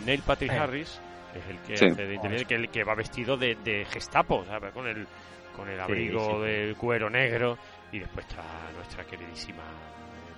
Neil 0.05 0.23
Patrick 0.23 0.53
Eh. 0.53 0.59
Harris 0.59 1.01
es 1.35 1.47
el 1.51 1.59
que 1.61 1.77
Sí. 1.77 1.85
hace 1.87 2.07
de 2.07 2.15
inteligencia, 2.15 2.47
que, 2.49 2.55
el 2.55 2.69
que 2.70 2.85
va 2.85 2.95
vestido 2.95 3.37
de, 3.37 3.55
de 3.57 3.85
Gestapo, 3.85 4.45
¿sabes? 4.47 4.73
Con 4.73 4.87
el, 4.87 5.07
con 5.57 5.69
el 5.69 5.79
abrigo 5.81 6.43
sí. 6.45 6.51
de 6.51 6.75
cuero 6.79 7.11
negro. 7.11 7.59
Y 7.93 8.01
después 8.01 8.27
está 8.29 8.43
nuestra 8.77 9.05
queridísima 9.05 9.62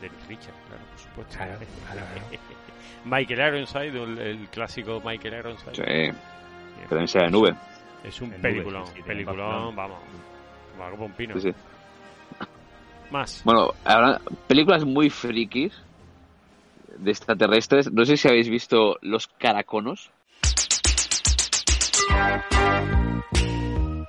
Denise 0.01 0.27
Richard, 0.29 0.55
claro, 0.69 0.85
por 0.89 0.99
supuesto. 0.99 1.37
Claro, 1.37 1.59
claro, 1.93 2.07
Michael 3.05 3.55
Ironside, 3.57 4.03
el, 4.03 4.19
el 4.19 4.49
clásico 4.49 5.01
Michael 5.05 5.35
Ironside. 5.35 5.75
Sí, 5.75 7.07
sea 7.07 7.23
de 7.25 7.31
nube. 7.31 7.55
Es 8.05 8.21
un 8.21 8.33
En 8.33 8.41
nube, 8.41 8.51
peliculón, 8.51 8.87
sí, 8.87 8.93
sí, 8.97 9.03
tiene 9.03 9.25
peliculón, 9.25 9.77
vamos. 9.77 9.99
Como 10.79 10.91
como 10.93 11.05
un 11.07 11.13
pino. 11.13 11.35
Sí, 11.39 11.51
sí. 11.51 11.57
Más. 13.11 13.43
Bueno, 13.45 13.73
ahora, 13.85 14.21
películas 14.47 14.85
muy 14.85 15.11
frikis 15.11 15.73
de 17.03 17.11
extraterrestres. 17.11 17.93
No 17.93 18.05
sé 18.05 18.17
si 18.17 18.29
habéis 18.29 18.49
visto 18.49 18.97
Los 19.03 19.27
Caraconos. 19.27 20.11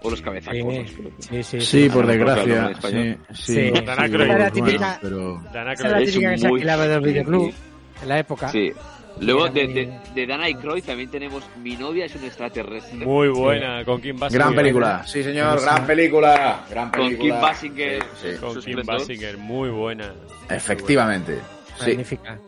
O 0.03 0.09
Los 0.09 0.21
Cabezaconos. 0.21 0.89
Sí, 1.19 1.43
sí, 1.43 1.43
sí. 1.43 1.61
Sí, 1.61 1.89
por 1.89 2.07
desgracia. 2.07 2.71
Sí, 2.81 2.87
sí. 2.89 3.15
Sí. 3.33 3.53
sí, 3.53 3.71
Dan 3.85 3.99
Aykroyd. 3.99 4.27
bueno, 4.27 4.37
La 4.43 4.51
típica- 4.51 4.99
pero... 5.01 5.41
Dana 5.53 5.73
es 5.73 5.79
la 5.81 5.99
típica 5.99 6.47
muy 6.49 6.61
del 6.61 7.01
videoclub 7.01 7.53
en 8.01 8.09
la 8.09 8.19
época. 8.19 8.49
Sí. 8.49 8.71
Luego 9.19 9.49
de, 9.49 9.67
de, 9.67 9.99
de 10.15 10.25
Dan 10.25 10.41
Aykroyd 10.41 10.83
también 10.83 11.11
tenemos 11.11 11.43
Mi 11.61 11.75
novia 11.75 12.05
es 12.05 12.15
un 12.15 12.23
extraterrestre. 12.23 13.05
Muy 13.05 13.27
buena, 13.27 13.83
con 13.85 14.01
Kim 14.01 14.17
Basinger. 14.17 14.41
Gran 14.41 14.55
película. 14.55 15.03
Sí, 15.05 15.21
señor, 15.21 15.61
gran 15.61 15.85
película. 15.85 16.65
Gran 16.69 16.89
Con 16.89 17.01
película. 17.01 17.33
Kim 17.35 17.41
Basinger. 17.41 18.03
Sí, 18.19 18.27
sí. 18.31 18.37
Con 18.39 18.59
Kim. 18.61 18.79
Basinger, 18.83 19.37
muy 19.37 19.69
buena. 19.69 20.13
Efectivamente. 20.49 21.37
Sí. 21.79 21.89
Magnífica. 21.89 22.39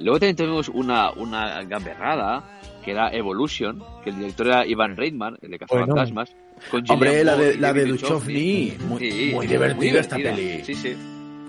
Luego 0.00 0.18
también 0.18 0.36
tenemos 0.36 0.68
una, 0.68 1.10
una 1.12 1.62
gamberrada 1.64 2.42
que 2.84 2.92
era 2.92 3.10
Evolution, 3.12 3.82
que 4.02 4.10
el 4.10 4.16
director 4.16 4.46
era 4.46 4.66
Ivan 4.66 4.96
Reitman, 4.96 5.36
el 5.42 5.50
de 5.50 5.58
Cazafantasmas. 5.58 6.34
Con 6.70 6.84
Hombre, 6.88 7.24
la 7.24 7.36
de, 7.36 7.54
y 7.54 7.58
la 7.58 7.72
de 7.72 7.84
Duchovny. 7.86 8.76
Muy, 8.86 8.98
Sí, 9.10 9.30
muy 9.34 9.46
divertida 9.46 10.00
esta 10.00 10.16
peli. 10.16 10.64
Sí, 10.64 10.74
sí. 10.74 10.96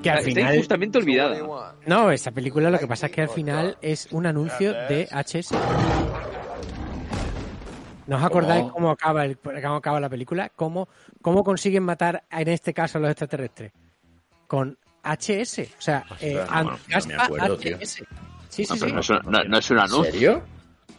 Que 0.01 0.09
al 0.09 0.19
Está 0.19 0.29
final. 0.31 0.53
injustamente 0.55 0.97
olvidada. 0.97 1.75
No, 1.85 2.11
esta 2.11 2.31
película 2.31 2.69
lo 2.69 2.79
que 2.79 2.87
pasa 2.87 3.05
es 3.07 3.11
que 3.11 3.21
al 3.21 3.29
final 3.29 3.77
es 3.81 4.07
un 4.11 4.25
anuncio 4.25 4.73
de 4.73 5.07
HS. 5.11 5.51
¿No 8.07 8.17
os 8.17 8.23
acordáis 8.23 8.63
¿Cómo? 8.63 8.73
cómo 8.73 8.89
acaba, 8.91 9.25
el, 9.25 9.37
cómo 9.37 9.75
acaba 9.75 9.99
la 9.99 10.09
película? 10.09 10.49
¿Cómo, 10.55 10.89
¿Cómo 11.21 11.43
consiguen 11.43 11.83
matar, 11.83 12.23
en 12.31 12.47
este 12.49 12.73
caso, 12.73 12.97
a 12.97 13.01
los 13.01 13.11
extraterrestres? 13.11 13.71
Con 14.47 14.77
HS. 15.03 15.59
O 15.77 15.81
sea, 15.81 16.03
eh, 16.19 16.37
Ostras, 16.37 16.49
no, 16.49 16.63
no 16.63 16.65
me 16.65 16.73
antiaspa 16.73 17.23
acuerdo, 17.23 17.57
tío. 17.57 17.77
Sí, 18.51 18.63
sí, 18.65 18.73
No, 18.73 18.79
pero 18.79 18.87
sí. 18.87 18.93
no, 18.93 18.99
es 19.01 19.09
un, 19.25 19.31
no- 19.31 19.43
no 19.45 19.57
es 19.57 19.71
un 19.71 19.77
¿En 19.77 19.83
anuncio. 19.83 20.11
serio? 20.11 20.43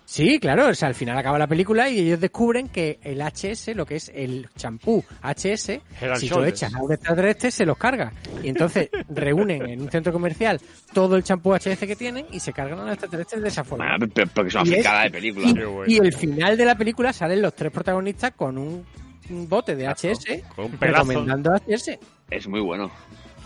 Sí, 0.04 0.38
claro, 0.40 0.68
o 0.68 0.74
sea, 0.74 0.88
al 0.88 0.94
final 0.94 1.16
acaba 1.16 1.38
la 1.38 1.46
película 1.46 1.88
y 1.88 2.00
ellos 2.00 2.20
descubren 2.20 2.68
que 2.68 2.98
el 3.02 3.22
HS, 3.22 3.68
lo 3.74 3.86
que 3.86 3.96
es 3.96 4.10
el 4.14 4.46
champú 4.56 5.02
HS, 5.22 5.80
Head 6.00 6.16
si 6.16 6.28
lo 6.28 6.44
echas 6.44 6.74
a 6.74 6.82
un 6.82 6.92
extraterrestre 6.92 7.50
se 7.50 7.64
los 7.64 7.78
carga. 7.78 8.12
Y 8.42 8.48
entonces 8.50 8.90
reúnen 9.08 9.62
en 9.70 9.80
un 9.80 9.90
centro 9.90 10.12
comercial 10.12 10.60
todo 10.92 11.16
el 11.16 11.22
champú 11.22 11.54
HS 11.54 11.78
que 11.86 11.96
tienen 11.96 12.26
y 12.30 12.40
se 12.40 12.52
cargan 12.52 12.80
a 12.80 12.82
los 12.84 12.92
extraterrestres 12.94 13.40
de 13.42 13.48
esa 13.48 13.64
forma. 13.64 13.86
Ah, 13.94 13.96
porque 13.98 14.26
fricada 14.50 15.04
de 15.04 15.10
película. 15.12 15.46
Y, 15.86 15.94
y 15.94 15.98
el 15.98 16.12
final 16.12 16.56
de 16.58 16.64
la 16.66 16.74
película 16.74 17.12
salen 17.14 17.40
los 17.40 17.54
tres 17.54 17.72
protagonistas 17.72 18.32
con 18.32 18.58
un, 18.58 18.84
un 19.30 19.48
bote 19.48 19.76
de 19.76 19.86
HS 19.88 20.42
Con 20.54 20.66
un 20.66 20.72
pedazo. 20.72 21.04
recomendando 21.08 21.52
HS. 21.54 21.98
Es 22.28 22.46
muy 22.48 22.60
bueno. 22.60 22.90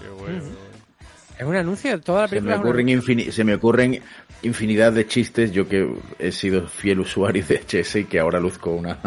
Qué 0.00 0.08
bueno. 0.08 0.42
Es 1.38 1.44
un 1.44 1.54
anuncio 1.56 1.90
de 1.90 1.98
toda 1.98 2.22
la 2.22 2.28
Se 2.28 2.36
me, 2.36 2.40
película. 2.40 2.54
es 2.54 2.60
un 2.60 2.66
ocurren 2.66 2.86
infini- 2.88 3.30
se 3.30 3.44
me 3.44 3.54
ocurren 3.54 4.00
infinidad 4.42 4.92
de 4.92 5.06
chistes, 5.06 5.52
yo 5.52 5.68
que 5.68 5.86
he 6.18 6.32
sido 6.32 6.66
fiel 6.66 7.00
usuario 7.00 7.44
de 7.46 7.56
HS 7.56 8.00
y 8.00 8.04
que 8.04 8.18
ahora 8.20 8.40
luzco 8.40 8.70
una 8.70 8.98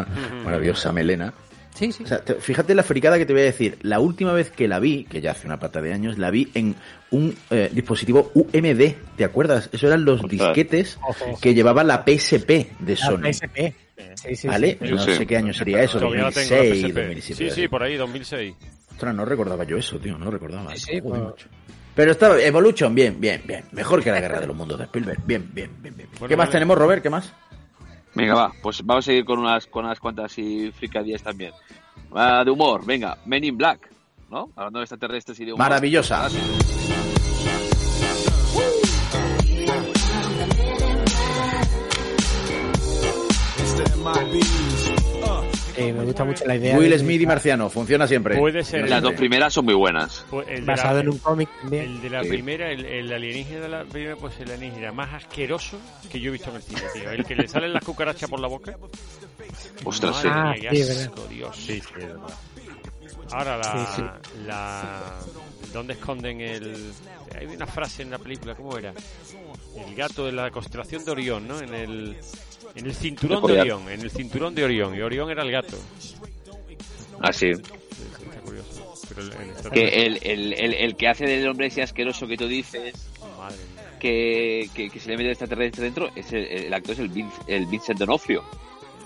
maravillosa 0.43 0.91
melena. 0.93 1.34
Sí, 1.73 1.91
sí. 1.93 2.03
O 2.03 2.07
sea, 2.07 2.19
te- 2.19 2.35
fíjate 2.35 2.76
la 2.76 2.84
fricada 2.84 3.18
que 3.18 3.26
te 3.26 3.31
voy 3.34 3.43
a 3.43 3.45
decir. 3.45 3.77
La 3.84 3.99
última 3.99 4.34
vez 4.34 4.51
que 4.51 4.68
la 4.68 4.80
vi, 4.80 5.06
que 5.06 5.22
ya 5.22 5.31
hace 5.31 5.47
una 5.47 5.60
pata 5.60 5.81
de 5.81 5.93
años, 5.93 6.18
la 6.18 6.30
vi 6.30 6.49
en 6.53 6.76
un 7.11 7.34
eh, 7.51 7.69
dispositivo 7.72 8.31
UMD, 8.34 8.95
¿te 9.15 9.23
acuerdas? 9.23 9.69
Eso 9.72 9.88
eran 9.88 10.03
los 10.03 10.22
disquetes 10.27 10.99
que 11.41 11.53
llevaba 11.53 11.84
la 11.85 12.03
PSP 12.06 12.72
de 12.80 12.95
La 12.95 12.95
Sony. 12.97 13.22
PSP. 13.31 13.73
Sí, 14.15 14.35
sí, 14.35 14.47
¿Vale? 14.47 14.77
sí. 14.81 14.91
No 14.91 14.97
Sí. 15.01 15.14
sé 15.15 15.26
qué 15.26 15.38
año 15.38 15.53
sería 15.53 15.81
eso, 15.81 15.99
Todavía 15.99 16.23
la 16.23 16.31
tengo, 16.31 16.49
la 16.51 16.57
2006, 16.57 16.84
PSP. 16.85 16.99
2007. 17.01 17.49
Sí, 17.49 17.61
sí, 17.61 17.68
por 17.69 17.84
ahí, 17.84 17.95
2006. 17.95 18.56
Ostras, 18.91 19.15
no 19.15 19.23
recordaba 19.26 19.64
yo 19.64 19.77
eso, 19.77 19.97
tío, 19.99 20.18
no 20.18 20.30
recordaba. 20.30 20.76
Sí, 20.76 20.80
sí, 20.93 20.99
Joder, 21.01 21.22
pues-. 21.23 21.45
Pero 21.99 22.11
estaba 22.11 22.41
Evolution, 22.41 22.95
bien, 22.95 23.19
bien, 23.19 23.43
bien. 23.45 23.65
Mejor 23.73 24.01
que 24.01 24.09
la 24.09 24.21
Guerra 24.21 24.39
de 24.39 24.47
los 24.47 24.55
Mundos 24.55 24.77
de 24.77 24.85
Spielberg. 24.85 25.19
Bien, 25.26 25.49
bien, 25.53 25.69
bien, 25.81 25.97
bien. 25.97 26.07
Bueno, 26.13 26.30
¿Qué 26.30 26.38
más 26.38 26.47
vale. 26.47 26.53
tenemos, 26.53 26.77
Robert? 26.77 27.03
¿Qué 27.03 27.09
más? 27.09 27.34
Venga, 28.15 28.35
va, 28.35 28.53
pues 28.63 28.85
vamos 28.85 29.03
a 29.03 29.07
seguir 29.07 29.26
con 29.26 29.38
unas, 29.38 29.67
con 29.67 29.84
unas 29.84 29.99
cuantas 29.99 30.38
y 30.38 30.71
fricadillas 30.71 31.21
también. 31.21 31.51
De 32.45 32.49
humor, 32.49 32.85
venga, 32.85 33.17
Men 33.26 33.43
in 33.43 33.57
Black, 33.57 33.91
¿no? 34.31 34.49
Hablando 34.55 34.80
de 34.80 34.85
extraterrestres 34.85 35.41
y 35.41 35.43
de 35.43 35.51
humor. 35.51 35.65
Maravillosa. 35.65 36.30
Eh, 45.80 45.93
me 45.93 46.03
gusta 46.03 46.23
mucho 46.23 46.45
la 46.45 46.56
idea. 46.56 46.77
Will 46.77 46.89
de- 46.89 46.99
Smith 46.99 47.22
y 47.22 47.26
Marciano, 47.26 47.69
funciona 47.69 48.07
siempre. 48.07 48.38
Puede 48.38 48.64
ser. 48.64 48.89
Las 48.89 49.01
dos 49.01 49.14
primeras 49.14 49.53
son 49.53 49.65
muy 49.65 49.73
buenas. 49.73 50.26
Pues 50.30 50.47
el 50.49 50.64
Basado 50.65 50.95
la- 50.95 51.01
en 51.01 51.10
un 51.10 51.18
cómic 51.19 51.49
también. 51.61 51.84
El 51.85 52.01
de 52.01 52.10
la 52.10 52.23
Sí. 52.23 52.30
primera, 52.30 52.72
el, 52.72 52.85
el 52.85 53.11
alienígena 53.14 53.60
de 53.61 53.69
la 53.69 53.84
primera, 53.85 54.15
pues 54.15 54.39
el 54.39 54.51
alienígena 54.51 54.91
más 54.91 55.14
asqueroso 55.14 55.77
que 56.11 56.19
yo 56.19 56.30
he 56.30 56.34
visto 56.34 56.49
en 56.49 56.56
el 56.57 56.61
cine, 56.64 56.81
tío. 56.93 57.10
El 57.11 57.26
que 57.26 57.35
le 57.35 57.47
salen 57.47 57.73
las 57.73 57.84
cucarachas 57.84 58.30
por 58.30 58.39
la 58.39 58.47
boca. 58.47 58.76
Ostras. 59.85 60.23
Ah, 60.26 60.53
mía, 60.60 60.69
qué 60.69 60.76
sí, 60.76 60.81
es 60.81 60.99
asco, 61.07 61.26
Dios. 61.30 61.56
Sí, 61.56 61.81
sí, 61.81 62.06
Ahora 63.31 63.57
la, 63.57 63.64
Sí, 63.85 63.93
sí. 63.95 64.01
la 64.45 65.01
¿dónde 65.73 65.93
esconden 65.93 66.41
el 66.41 66.91
hay 67.38 67.45
una 67.45 67.68
frase 67.68 68.01
en 68.01 68.10
la 68.11 68.18
película, 68.18 68.56
¿cómo 68.56 68.76
era? 68.77 68.91
El 69.88 69.95
gato 69.95 70.26
de 70.26 70.31
la 70.31 70.49
constelación 70.49 71.06
de 71.06 71.11
Orión, 71.11 71.47
¿no? 71.47 71.60
En 71.60 71.73
el 71.76 72.18
en 72.76 72.86
el 72.86 72.94
cinturón 72.94 73.45
de. 73.45 73.60
Orión, 73.61 73.90
en 73.90 74.02
el 74.02 74.11
cinturón 74.11 74.56
de 74.56 74.64
Orión, 74.64 74.95
y 74.95 75.02
Orión 75.02 75.30
era 75.30 75.44
el 75.44 75.52
gato. 75.52 75.77
Así. 77.22 77.53
Sí, 77.53 77.61
sí, 77.98 78.03
está 78.30 78.41
curioso. 78.41 78.94
Pero 79.10 79.22
el, 79.22 79.31
el 79.31 79.72
Que 79.72 80.06
el, 80.06 80.19
el, 80.23 80.53
el, 80.53 80.73
el 80.73 80.95
que 80.95 81.07
hace 81.07 81.26
del 81.26 81.48
hombre 81.48 81.68
ese 81.68 81.81
asqueroso 81.81 82.27
que 82.27 82.38
tú 82.38 82.48
dices, 82.48 82.94
Madre 83.38 83.57
mía. 83.76 83.98
que, 83.99 84.69
que, 84.73 84.90
que 84.90 84.99
se 84.99 85.10
le 85.10 85.18
mete 85.18 85.26
el 85.26 85.31
extraterrestre 85.31 85.84
dentro, 85.86 86.10
es 86.15 86.31
el, 86.31 86.45
el 86.45 86.73
actor 86.73 86.94
es 86.94 86.99
el, 86.99 87.11
Vin- 87.11 87.31
el 87.48 87.65
Vincent 87.65 87.99
D'Onofrio. 87.99 88.44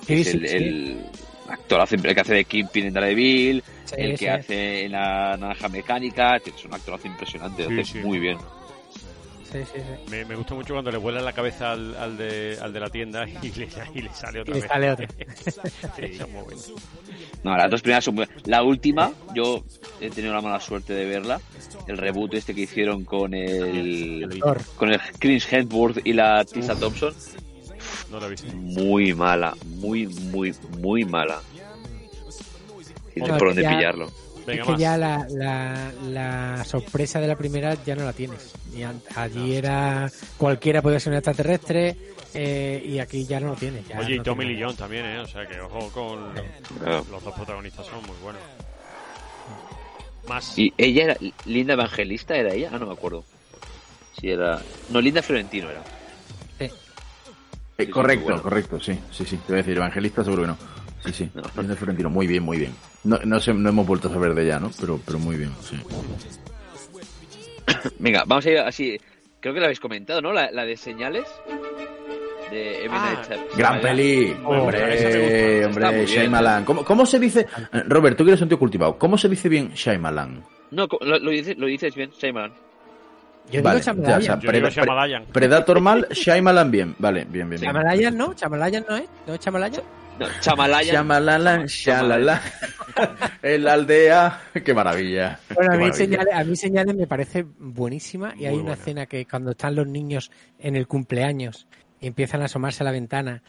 Sí, 0.06 0.22
es 0.22 0.28
sí, 0.32 0.38
el, 0.38 0.48
sí. 0.48 0.56
el 0.56 1.06
actor 1.50 1.82
hace- 1.82 1.96
el 1.96 2.02
que 2.16 2.22
hace 2.22 2.34
de 2.36 2.46
Kingpin 2.46 2.86
en 2.88 2.94
Daredevil, 2.94 3.64
Sí, 3.86 3.96
el 3.98 4.12
que 4.12 4.18
sí. 4.18 4.28
hace 4.28 4.86
en 4.86 4.92
la 4.94 5.36
naranja 5.38 5.68
mecánica, 5.70 6.38
es 6.38 6.66
un 6.66 6.74
actorazo 6.74 7.08
impresionante, 7.08 7.64
lo 7.70 7.82
hace 7.82 7.94
sí. 7.94 8.00
muy 8.00 8.20
bien. 8.20 8.38
Sí, 9.54 9.60
sí, 9.72 9.80
sí. 9.80 10.10
Me, 10.12 10.26
me 10.26 10.36
gusta 10.36 10.56
mucho 10.56 10.74
cuando 10.74 10.90
le 10.92 10.98
vuela 10.98 11.22
la 11.22 11.32
cabeza 11.32 11.72
al, 11.74 11.96
al, 11.96 12.18
de, 12.18 12.58
al 12.60 12.74
de 12.74 12.80
la 12.80 12.90
tienda 12.90 13.26
y 13.30 13.52
le, 13.52 13.70
y 13.94 14.02
le 14.02 14.10
sale 14.12 14.42
otra 14.42 14.52
Y 14.52 14.56
le 14.56 14.62
vez. 14.62 14.68
sale 14.70 14.92
otra. 14.92 15.08
sí, 15.96 16.02
está 16.02 16.26
muy 16.26 16.42
bueno. 16.44 16.62
No, 17.44 17.56
las 17.56 17.70
dos 17.70 17.82
primeras 17.84 18.04
son 18.04 18.16
muy 18.16 18.26
La 18.46 18.64
última, 18.64 19.12
yo 19.36 19.64
he 20.02 20.10
tenido 20.10 20.34
la 20.34 20.42
mala 20.42 20.60
suerte 20.60 20.94
de 20.94 21.06
verla. 21.06 21.40
El 21.88 21.98
reboot 22.00 22.34
este 22.34 22.56
que 22.56 22.62
hicieron 22.62 23.06
con 23.06 23.34
el. 23.36 24.40
Thor. 24.42 24.60
con 24.76 24.92
el 24.92 25.00
Chris 25.20 25.46
Hemsworth 25.54 26.00
y 26.04 26.14
la 26.14 26.44
Tessa 26.46 26.76
Thompson. 26.76 27.14
No 28.10 28.20
lo 28.20 28.26
he 28.26 28.30
visto. 28.32 28.52
Muy 28.56 29.14
mala, 29.14 29.56
muy, 29.78 30.08
muy, 30.08 30.56
muy 30.80 31.06
mala. 31.06 31.42
Y 33.16 33.20
no 33.20 33.38
por 33.38 33.50
dónde 33.54 33.68
pillarlo. 33.70 34.12
Venga, 34.46 34.62
es 34.62 34.66
que 34.66 34.72
más. 34.74 34.80
ya 34.82 34.98
la, 34.98 35.28
la, 35.30 35.92
la 36.10 36.66
sorpresa 36.66 37.20
de 37.20 37.28
la 37.28 37.36
primera 37.36 37.76
ya 37.84 37.96
no 37.96 38.04
la 38.04 38.14
tienes. 38.14 38.54
Y 38.76 38.84
allí 39.16 39.56
era 39.56 40.10
cualquiera 40.38 40.82
podía 40.82 41.00
ser 41.00 41.12
un 41.14 41.18
extraterrestre 41.18 41.96
eh, 42.34 42.84
y 42.86 43.00
aquí 43.00 43.26
ya 43.26 43.40
no 43.40 43.50
lo 43.50 43.56
tienes. 43.56 43.88
ya 43.88 44.00
Oye, 44.00 44.16
y 44.16 44.20
Tommy 44.20 44.46
Lee 44.46 44.62
Jones 44.62 44.78
también, 44.78 45.06
¿eh? 45.06 45.20
O 45.20 45.28
sea 45.28 45.46
que 45.48 45.60
ojo 45.62 45.90
con 45.92 46.34
los 47.12 47.24
dos 47.24 47.34
protagonistas 47.36 47.86
son 47.86 48.02
muy 48.02 48.16
buenos. 48.22 48.42
Más. 50.28 50.58
Y 50.58 50.74
ella 50.78 51.04
era. 51.04 51.18
Linda 51.46 51.74
Evangelista, 51.74 52.36
¿era 52.36 52.54
ella? 52.54 52.70
Ah, 52.74 52.78
no 52.80 52.86
me 52.88 52.94
acuerdo. 52.94 53.24
Si 54.20 54.30
era. 54.30 54.62
No, 54.90 55.02
Linda 55.02 55.22
Florentino 55.22 55.70
era. 55.70 55.84
Eh, 56.60 56.72
Sí, 57.78 57.88
correcto, 57.88 58.26
bueno. 58.26 58.42
correcto, 58.42 58.80
sí, 58.80 58.98
sí, 59.12 59.26
sí. 59.26 59.36
Te 59.38 59.48
voy 59.48 59.56
a 59.56 59.58
decir, 59.64 59.76
evangelista 59.78 60.24
seguro 60.24 60.44
que 60.44 60.48
no. 60.50 60.58
Sí, 61.06 61.12
sí. 61.12 61.30
Linda 61.58 61.76
Florentino, 61.76 62.10
muy 62.10 62.28
bien, 62.28 62.44
muy 62.44 62.58
bien. 62.58 62.74
No, 63.04 63.20
no, 63.26 63.40
sé, 63.40 63.54
no 63.54 63.70
hemos 63.70 63.86
vuelto 63.86 64.08
a 64.08 64.12
saber 64.12 64.34
de 64.34 64.44
ella, 64.46 64.60
¿no? 64.60 64.72
Pero, 64.80 65.00
pero 65.06 65.20
muy 65.20 65.36
bien, 65.36 65.52
sí. 65.62 65.78
Venga, 68.00 68.24
vamos 68.26 68.46
a 68.46 68.52
ir 68.52 68.58
así. 68.60 69.00
Creo 69.40 69.54
que 69.54 69.60
la 69.60 69.66
habéis 69.68 69.80
comentado, 69.80 70.22
¿no? 70.22 70.32
La, 70.32 70.52
la 70.52 70.66
de 70.66 70.78
señales. 70.78 71.26
De 72.52 72.86
M. 72.86 72.96
Ah, 72.98 73.22
Shyamalan. 73.28 73.48
Gran 73.58 73.82
peli, 73.82 74.28
gusta. 74.34 74.48
hombre, 74.48 75.66
hombre, 75.66 76.06
Shyamalan. 76.06 76.66
¿Cómo, 76.66 76.86
¿Cómo 76.86 77.06
se 77.06 77.20
dice? 77.20 77.48
eh, 77.74 77.84
Robert, 77.88 78.18
tú 78.18 78.24
que 78.24 78.32
eres 78.32 78.42
un 78.42 78.48
tío 78.50 78.60
cultivado. 78.60 78.98
¿Cómo 78.98 79.18
se 79.18 79.28
dice 79.28 79.50
bien 79.50 79.72
Shyamalan? 79.74 80.44
No, 80.72 80.88
lo, 81.02 81.20
lo 81.20 81.32
dices, 81.32 81.58
lo 81.58 81.66
dices 81.68 81.94
bien, 81.96 82.12
Shyamalan. 82.12 82.54
Yo 83.52 83.62
Vale, 83.62 83.82
digo 83.82 84.04
ya, 84.06 84.18
o 84.18 84.22
sea, 84.22 84.36
digo 84.38 84.70
Shyamalan. 84.70 85.26
Predator 85.26 85.82
mal, 85.82 86.08
Shyamalan 86.12 86.72
bien. 86.72 86.96
Vale, 87.00 87.26
bien, 87.26 87.50
bien. 87.50 87.62
bien. 87.62 87.74
Chamalayan 87.74 88.18
no, 88.18 88.34
Chamalayan 88.34 88.86
no 88.88 88.96
es, 88.98 89.06
no 89.28 89.34
es 89.34 89.40
Chamalayan. 89.40 89.82
No, 90.20 90.28
Chamalaya. 90.40 90.94
Shyamalan, 90.94 91.66
shalala. 91.66 92.42
En 93.42 93.64
la 93.64 93.74
aldea. 93.74 94.42
Qué 94.64 94.74
maravilla. 94.74 95.40
Bueno, 95.56 95.74
a 95.74 95.78
mí, 95.78 95.86
maravilla. 95.86 95.94
señales, 95.94 96.34
a 96.34 96.44
mí 96.44 96.56
señales 96.56 96.96
me 96.96 97.08
parece 97.08 97.44
buenísima 97.44 98.34
y 98.38 98.46
hay 98.46 98.54
una 98.54 98.64
buena. 98.64 98.74
escena 98.74 99.06
que 99.08 99.26
cuando 99.26 99.52
están 99.52 99.76
los 99.76 99.88
niños 99.88 100.32
en 100.60 100.76
el 100.76 100.88
cumpleaños 100.88 101.68
y 102.00 102.08
empiezan 102.08 102.42
a 102.42 102.46
asomarse 102.46 102.84
a 102.84 102.86
la 102.86 102.92
ventana 102.92 103.42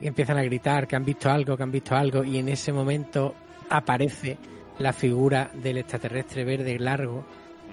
y 0.00 0.06
empiezan 0.08 0.36
a 0.38 0.42
gritar 0.42 0.88
que 0.88 0.96
han 0.96 1.04
visto 1.04 1.30
algo, 1.30 1.56
que 1.56 1.62
han 1.62 1.72
visto 1.72 1.94
algo 1.94 2.24
y 2.24 2.38
en 2.38 2.48
ese 2.48 2.72
momento 2.72 3.34
aparece 3.70 4.38
la 4.78 4.92
figura 4.92 5.50
del 5.54 5.78
extraterrestre 5.78 6.44
verde 6.44 6.78
largo 6.78 7.24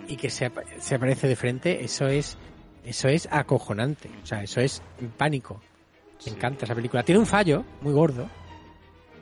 y 0.07 0.17
que 0.17 0.29
se, 0.29 0.51
se 0.79 0.95
aparece 0.95 1.27
de 1.27 1.35
frente, 1.35 1.83
eso 1.83 2.07
es 2.07 2.37
eso 2.83 3.07
es 3.07 3.27
acojonante, 3.31 4.09
o 4.21 4.25
sea, 4.25 4.43
eso 4.43 4.61
es 4.61 4.83
pánico. 5.17 5.59
Me 6.25 6.31
encanta 6.33 6.65
esa 6.65 6.75
película. 6.75 7.03
Tiene 7.03 7.19
un 7.19 7.25
fallo 7.25 7.63
muy 7.81 7.93
gordo 7.93 8.29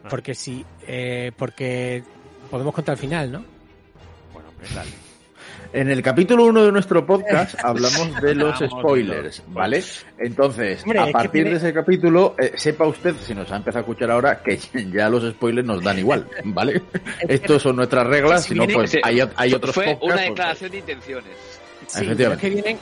Ah. 0.05 0.07
porque 0.09 0.33
si 0.35 0.65
eh, 0.85 1.31
porque 1.37 2.03
podemos 2.51 2.73
contar 2.73 2.93
el 2.95 2.99
final, 2.99 3.31
¿no? 3.31 3.45
Bueno, 4.33 4.49
pues 4.57 4.75
dale. 4.75 4.89
En 5.71 5.89
el 5.89 6.03
capítulo 6.03 6.43
1 6.45 6.65
de 6.65 6.71
nuestro 6.73 7.05
podcast 7.05 7.55
hablamos 7.63 8.21
de 8.21 8.35
los 8.35 8.59
Vamos, 8.59 8.79
spoilers, 8.81 9.43
¿vale? 9.47 9.81
Entonces, 10.19 10.83
Hombre, 10.83 10.99
a 10.99 11.01
es 11.03 11.07
que 11.07 11.13
partir 11.13 11.31
tiene- 11.31 11.49
de 11.51 11.55
ese 11.55 11.73
capítulo, 11.73 12.35
eh, 12.37 12.51
sepa 12.55 12.85
usted, 12.85 13.15
si 13.15 13.33
nos 13.33 13.49
ha 13.51 13.55
empezado 13.55 13.79
a 13.79 13.81
escuchar 13.81 14.11
ahora, 14.11 14.43
que 14.43 14.57
ya 14.93 15.09
los 15.09 15.23
spoilers 15.31 15.65
nos 15.65 15.81
dan 15.81 15.97
igual, 15.99 16.27
¿vale? 16.43 16.81
Estos 17.27 17.61
son 17.61 17.77
nuestras 17.77 18.05
reglas, 18.05 18.43
Si 18.43 18.53
no, 18.53 18.67
pues 18.67 18.91
Sí, 18.91 18.99
hay, 19.03 19.21
hay 19.37 19.53
otros 19.53 19.73
Fue 19.73 19.85
podcasts, 19.85 20.03
una 20.05 20.15
pues, 20.15 20.27
declaración 20.29 20.71
de 20.71 20.77
intenciones. 20.79 21.33
Sí, 21.87 22.05
que 22.39 22.49
vienen, 22.49 22.77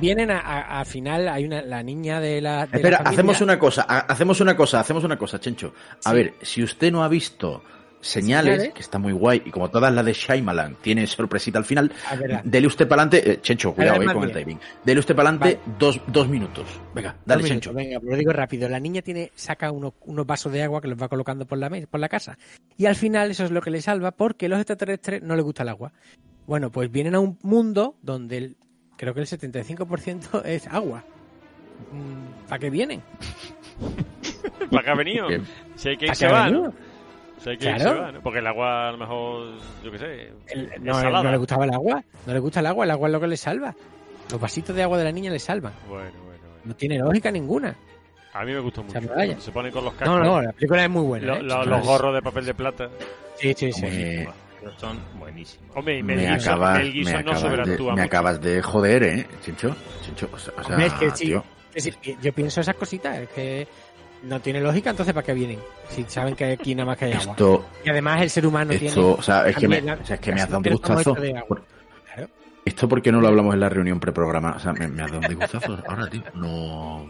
vienen 0.00 0.30
a, 0.30 0.40
a- 0.40 0.80
a 0.80 0.84
final, 0.84 1.28
hay 1.28 1.44
una, 1.44 1.62
la 1.62 1.82
niña 1.82 2.20
de 2.20 2.40
la. 2.40 2.66
de 2.66 2.76
Espera, 2.78 3.00
la 3.02 3.10
hacemos 3.10 3.40
una 3.40 3.58
cosa, 3.58 3.86
ha- 3.88 4.00
hacemos 4.00 4.40
una 4.40 4.56
cosa, 4.56 4.80
hacemos 4.80 5.04
una 5.04 5.16
cosa, 5.18 5.38
Chencho. 5.40 5.72
A 6.04 6.10
Sí. 6.10 6.16
ver, 6.16 6.34
si 6.42 6.62
usted 6.62 6.90
no 6.92 7.02
ha 7.04 7.08
visto 7.08 7.62
Señales, 7.98 8.52
Señales. 8.54 8.74
que 8.74 8.82
está 8.82 8.98
muy 8.98 9.12
guay, 9.12 9.42
y 9.46 9.50
como 9.50 9.68
todas 9.68 9.92
las 9.92 10.04
de 10.04 10.12
Shyamalan, 10.12 10.76
tiene 10.80 11.06
sorpresita 11.08 11.58
al 11.58 11.64
final, 11.64 11.90
Ah, 12.08 12.40
dele 12.44 12.66
usted 12.68 12.86
para 12.86 13.02
adelante, 13.02 13.40
Chencho, 13.40 13.74
cuidado 13.74 13.94
ver, 13.94 14.00
ahí 14.02 14.06
más 14.06 14.14
con 14.14 14.24
el 14.24 14.32
timing, 14.32 14.60
dele 14.84 15.00
usted 15.00 15.16
para 15.16 15.30
adelante 15.30 15.58
dos, 15.78 16.00
dos 16.06 16.28
minutos. 16.28 16.66
Venga, 16.94 17.16
dale, 17.24 17.42
Chencho. 17.42 17.72
Venga, 17.72 17.98
pues 17.98 18.10
lo 18.12 18.16
digo 18.16 18.32
rápido. 18.32 18.68
La 18.68 18.78
niña 18.78 19.02
tiene, 19.02 19.32
saca 19.34 19.72
unos, 19.72 19.94
unos 20.04 20.24
vasos 20.26 20.52
de 20.52 20.62
agua 20.62 20.80
que 20.80 20.86
los 20.88 21.00
va 21.02 21.08
colocando 21.08 21.46
por 21.46 21.58
la, 21.58 21.68
por 21.90 21.98
la 21.98 22.08
casa. 22.08 22.38
Y 22.76 22.86
al 22.86 22.94
final 22.94 23.30
eso 23.32 23.44
es 23.44 23.50
lo 23.50 23.60
que 23.60 23.70
le 23.70 23.80
salva 23.82 24.12
porque 24.12 24.48
los 24.48 24.58
extraterrestres 24.60 25.22
no 25.22 25.34
les 25.34 25.44
gusta 25.44 25.64
el 25.64 25.70
agua. 25.70 25.92
Bueno, 26.46 26.70
pues 26.70 26.92
vienen 26.92 27.16
a 27.16 27.20
un 27.20 27.38
mundo 27.42 27.96
donde 28.02 28.36
el- 28.36 28.56
creo 28.96 29.14
que 29.14 29.20
el 29.20 29.26
75% 29.26 30.42
es 30.44 30.66
agua. 30.68 31.02
¿Para 32.48 32.58
qué 32.58 32.70
vienen? 32.70 33.02
¿Para 34.70 34.82
qué 34.82 34.90
ha 34.90 34.94
venido? 34.94 35.28
Si 35.74 35.88
hay 35.90 35.96
que 35.96 36.06
¿Para 36.06 36.12
irse 36.14 36.26
va? 36.28 36.48
¿no? 36.50 36.72
Si 37.42 37.50
hay 37.50 37.58
que 37.58 37.66
irse 37.70 37.84
Claro. 37.84 38.00
va, 38.02 38.12
¿no? 38.12 38.20
Porque 38.22 38.38
el 38.38 38.46
agua 38.46 38.88
a 38.88 38.92
lo 38.92 38.98
mejor, 38.98 39.46
yo 39.84 39.92
qué 39.92 39.98
sé, 39.98 40.32
El- 40.48 40.72
es 40.72 40.80
no, 40.80 40.94
salada. 40.94 41.22
no 41.24 41.30
le 41.30 41.36
gustaba 41.36 41.64
el 41.64 41.74
agua. 41.74 42.02
No 42.26 42.32
le 42.32 42.38
gusta 42.40 42.60
el 42.60 42.66
agua. 42.66 42.84
El 42.84 42.90
agua 42.92 43.08
es 43.08 43.12
lo 43.12 43.20
que 43.20 43.26
le 43.26 43.36
salva. 43.36 43.74
Los 44.30 44.40
vasitos 44.40 44.74
de 44.74 44.82
agua 44.82 44.98
de 44.98 45.04
la 45.04 45.12
niña 45.12 45.30
le 45.30 45.38
salvan. 45.38 45.72
Bueno, 45.88 46.02
bueno, 46.24 46.24
bueno. 46.26 46.54
No 46.64 46.74
tiene 46.74 46.98
lógica 46.98 47.30
ninguna. 47.30 47.76
A 48.32 48.44
mí 48.44 48.52
me 48.52 48.60
gustó 48.60 48.82
mucho. 48.82 48.98
Se 49.40 49.52
ponen 49.52 49.72
con 49.72 49.84
los 49.84 49.94
cascos. 49.94 50.18
No, 50.18 50.24
no, 50.24 50.42
la 50.42 50.52
película 50.52 50.82
es 50.84 50.90
muy 50.90 51.02
buena. 51.04 51.26
lo- 51.26 51.36
¿eh? 51.36 51.42
lo- 51.42 51.64
los 51.64 51.86
gorros 51.86 52.14
de 52.14 52.22
papel 52.22 52.44
de 52.46 52.54
plata. 52.54 52.88
Sí, 53.36 53.52
sí, 53.54 53.72
sí. 53.72 54.24
Me, 54.72 54.78
Son 54.80 54.98
buenísimos. 55.18 55.76
Hombre, 55.76 55.98
y 55.98 56.02
Mel 56.02 56.16
me 56.16 56.28
Gibson, 56.28 56.52
acabas, 56.52 56.78
Mel 56.78 56.86
me 56.86 56.92
Gibson 56.92 57.12
no 57.14 57.18
acabas 57.20 57.42
de, 57.42 57.48
sobreactúa 57.48 57.94
me 57.94 58.02
acabas 58.02 58.40
de 58.40 58.62
joder, 58.62 59.02
¿eh, 59.02 59.26
Chincho? 59.44 59.76
Chincho, 60.04 60.28
o 60.32 60.38
sea, 60.38 60.52
Hombre, 60.68 60.86
es 60.86 60.92
que 60.94 61.10
sí, 61.12 61.24
tío. 61.26 61.44
es 61.74 61.84
decir, 61.84 62.16
yo 62.20 62.32
pienso 62.32 62.60
esas 62.60 62.74
cositas, 62.74 63.18
es 63.18 63.28
que 63.30 63.66
no 64.22 64.40
tiene 64.40 64.60
lógica, 64.60 64.90
entonces 64.90 65.14
¿para 65.14 65.24
qué 65.24 65.34
vienen? 65.34 65.58
Si 65.88 66.04
saben 66.04 66.34
que 66.34 66.44
aquí 66.52 66.74
nada 66.74 66.86
más 66.86 66.98
que 66.98 67.04
hay 67.06 67.12
agua. 67.12 67.32
Esto, 67.32 67.66
Y 67.84 67.88
además 67.90 68.22
el 68.22 68.30
ser 68.30 68.46
humano 68.46 68.72
esto, 68.72 68.92
tiene... 68.94 69.10
o 69.18 69.22
sea, 69.22 69.46
es 69.48 69.56
que 69.56 69.68
me, 69.68 69.80
la- 69.80 69.94
o 69.94 70.04
sea, 70.04 70.14
es 70.16 70.20
que 70.20 70.32
me 70.32 70.40
has 70.40 70.48
dado 70.50 70.58
un 70.58 70.62
Claro. 70.64 72.28
Esto 72.64 72.88
porque 72.88 73.12
no 73.12 73.20
lo 73.20 73.28
hablamos 73.28 73.54
en 73.54 73.60
la 73.60 73.68
reunión 73.68 74.00
preprogramada. 74.00 74.56
O 74.56 74.58
sea, 74.58 74.72
me, 74.72 74.88
me 74.88 75.02
has 75.02 75.08
dado 75.12 75.20
un 75.20 75.28
disgustazo 75.28 75.78
ahora, 75.86 76.08
tío. 76.10 76.22
No. 76.34 77.08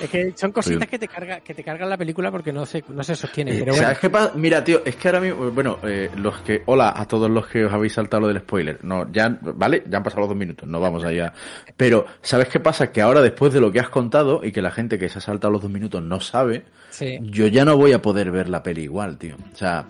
Es 0.00 0.10
que 0.10 0.32
son 0.36 0.52
cositas 0.52 0.82
Oye. 0.82 0.86
que 0.86 0.98
te 0.98 1.08
carga, 1.08 1.40
que 1.40 1.54
te 1.54 1.62
cargan 1.62 1.88
la 1.88 1.96
película 1.96 2.30
porque 2.30 2.52
no 2.52 2.66
se, 2.66 2.82
no 2.88 3.02
se 3.02 3.14
sostienen. 3.14 3.54
Pero 3.58 3.72
bueno, 3.72 3.82
¿Sabes 3.82 3.98
qué 3.98 4.10
pasa? 4.10 4.32
Mira, 4.34 4.62
tío, 4.64 4.82
es 4.84 4.96
que 4.96 5.08
ahora 5.08 5.20
mismo, 5.20 5.50
bueno, 5.50 5.78
eh, 5.82 6.10
los 6.16 6.40
que, 6.40 6.62
hola 6.66 6.92
a 6.96 7.06
todos 7.06 7.30
los 7.30 7.46
que 7.46 7.64
os 7.64 7.72
habéis 7.72 7.92
saltado 7.94 8.22
lo 8.22 8.28
del 8.28 8.40
spoiler. 8.40 8.84
No, 8.84 9.10
ya, 9.12 9.38
vale, 9.40 9.84
ya 9.88 9.98
han 9.98 10.02
pasado 10.02 10.20
los 10.20 10.30
dos 10.30 10.38
minutos, 10.38 10.68
no 10.68 10.80
vamos 10.80 11.04
allá. 11.04 11.32
Pero, 11.76 12.06
¿sabes 12.22 12.48
qué 12.48 12.60
pasa? 12.60 12.90
Que 12.92 13.00
ahora, 13.02 13.20
después 13.20 13.52
de 13.52 13.60
lo 13.60 13.72
que 13.72 13.80
has 13.80 13.88
contado 13.88 14.40
y 14.44 14.52
que 14.52 14.62
la 14.62 14.70
gente 14.70 14.98
que 14.98 15.08
se 15.08 15.18
ha 15.18 15.22
saltado 15.22 15.52
los 15.52 15.62
dos 15.62 15.70
minutos 15.70 16.02
no 16.02 16.20
sabe, 16.20 16.64
sí. 16.90 17.18
yo 17.22 17.46
ya 17.46 17.64
no 17.64 17.76
voy 17.76 17.92
a 17.92 18.02
poder 18.02 18.30
ver 18.30 18.48
la 18.48 18.62
peli 18.62 18.82
igual, 18.82 19.18
tío. 19.18 19.36
O 19.52 19.56
sea, 19.56 19.86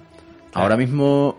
ahora 0.53 0.77
mismo, 0.77 1.39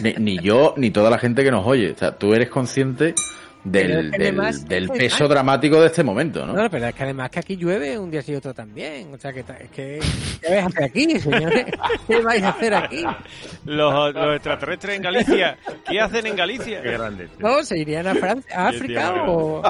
ni, 0.00 0.14
ni 0.14 0.38
yo, 0.38 0.74
ni 0.76 0.90
toda 0.90 1.10
la 1.10 1.18
gente 1.18 1.44
que 1.44 1.50
nos 1.50 1.66
oye. 1.66 1.92
O 1.92 1.98
sea, 1.98 2.12
tú 2.12 2.34
eres 2.34 2.48
consciente 2.48 3.14
del, 3.64 4.10
del, 4.10 4.20
además- 4.22 4.66
del 4.68 4.88
peso 4.88 5.28
dramático 5.28 5.80
de 5.80 5.86
este 5.86 6.02
momento, 6.02 6.44
¿no? 6.44 6.52
No, 6.54 6.68
pero 6.70 6.86
es 6.86 6.94
que 6.94 7.02
además 7.04 7.30
que 7.30 7.38
aquí 7.40 7.56
llueve 7.56 7.98
un 7.98 8.10
día 8.10 8.20
sí 8.22 8.32
y 8.32 8.34
otro 8.34 8.52
también. 8.52 9.12
O 9.14 9.18
sea, 9.18 9.32
que 9.32 9.40
es 9.40 9.70
que... 9.70 10.00
¿Qué 10.40 10.48
vais 10.50 10.62
a 10.64 10.66
hacer 10.66 10.84
aquí, 10.84 11.20
señores? 11.20 11.66
¿Qué 12.08 12.20
vais 12.20 12.42
a 12.42 12.48
hacer 12.48 12.74
aquí? 12.74 13.04
Los, 13.64 14.14
los 14.14 14.34
extraterrestres 14.34 14.96
en 14.96 15.02
Galicia, 15.02 15.58
¿qué 15.88 16.00
hacen 16.00 16.26
en 16.26 16.36
Galicia? 16.36 16.82
Qué 16.82 16.90
grande. 16.92 17.28
tío. 17.28 17.36
No, 17.48 17.62
se 17.62 17.78
irían 17.78 18.06
a 18.08 18.14
Francia, 18.14 18.50
a 18.58 18.68
África 18.68 19.14
o... 19.28 19.62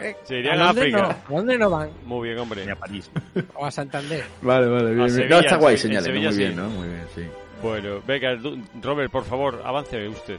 ¿Eh? 0.00 0.16
Se 0.24 0.38
irían 0.38 0.60
¿A 0.60 0.64
a 0.64 0.66
dónde 0.72 0.80
África. 0.82 1.02
No? 1.02 1.08
¿A 1.08 1.38
dónde 1.38 1.58
no 1.58 1.70
van? 1.70 1.90
Muy 2.04 2.28
bien, 2.28 2.38
hombre. 2.38 2.70
A 2.70 2.76
París. 2.76 3.10
O 3.54 3.64
a 3.66 3.70
Santander. 3.70 4.24
Vale, 4.42 4.66
vale, 4.68 4.84
bien, 4.86 4.96
bien. 4.98 5.10
Sevilla, 5.10 5.28
no, 5.36 5.40
está 5.40 5.56
guay, 5.56 5.76
señales, 5.76 6.12
muy 6.14 6.32
sí. 6.32 6.38
bien, 6.38 6.56
¿no? 6.56 6.68
Muy 6.68 6.88
bien, 6.88 7.04
sí. 7.14 7.22
Bueno, 7.62 8.00
venga, 8.06 8.36
Robert, 8.82 9.10
por 9.10 9.24
favor, 9.24 9.62
avance 9.64 10.06
usted. 10.08 10.38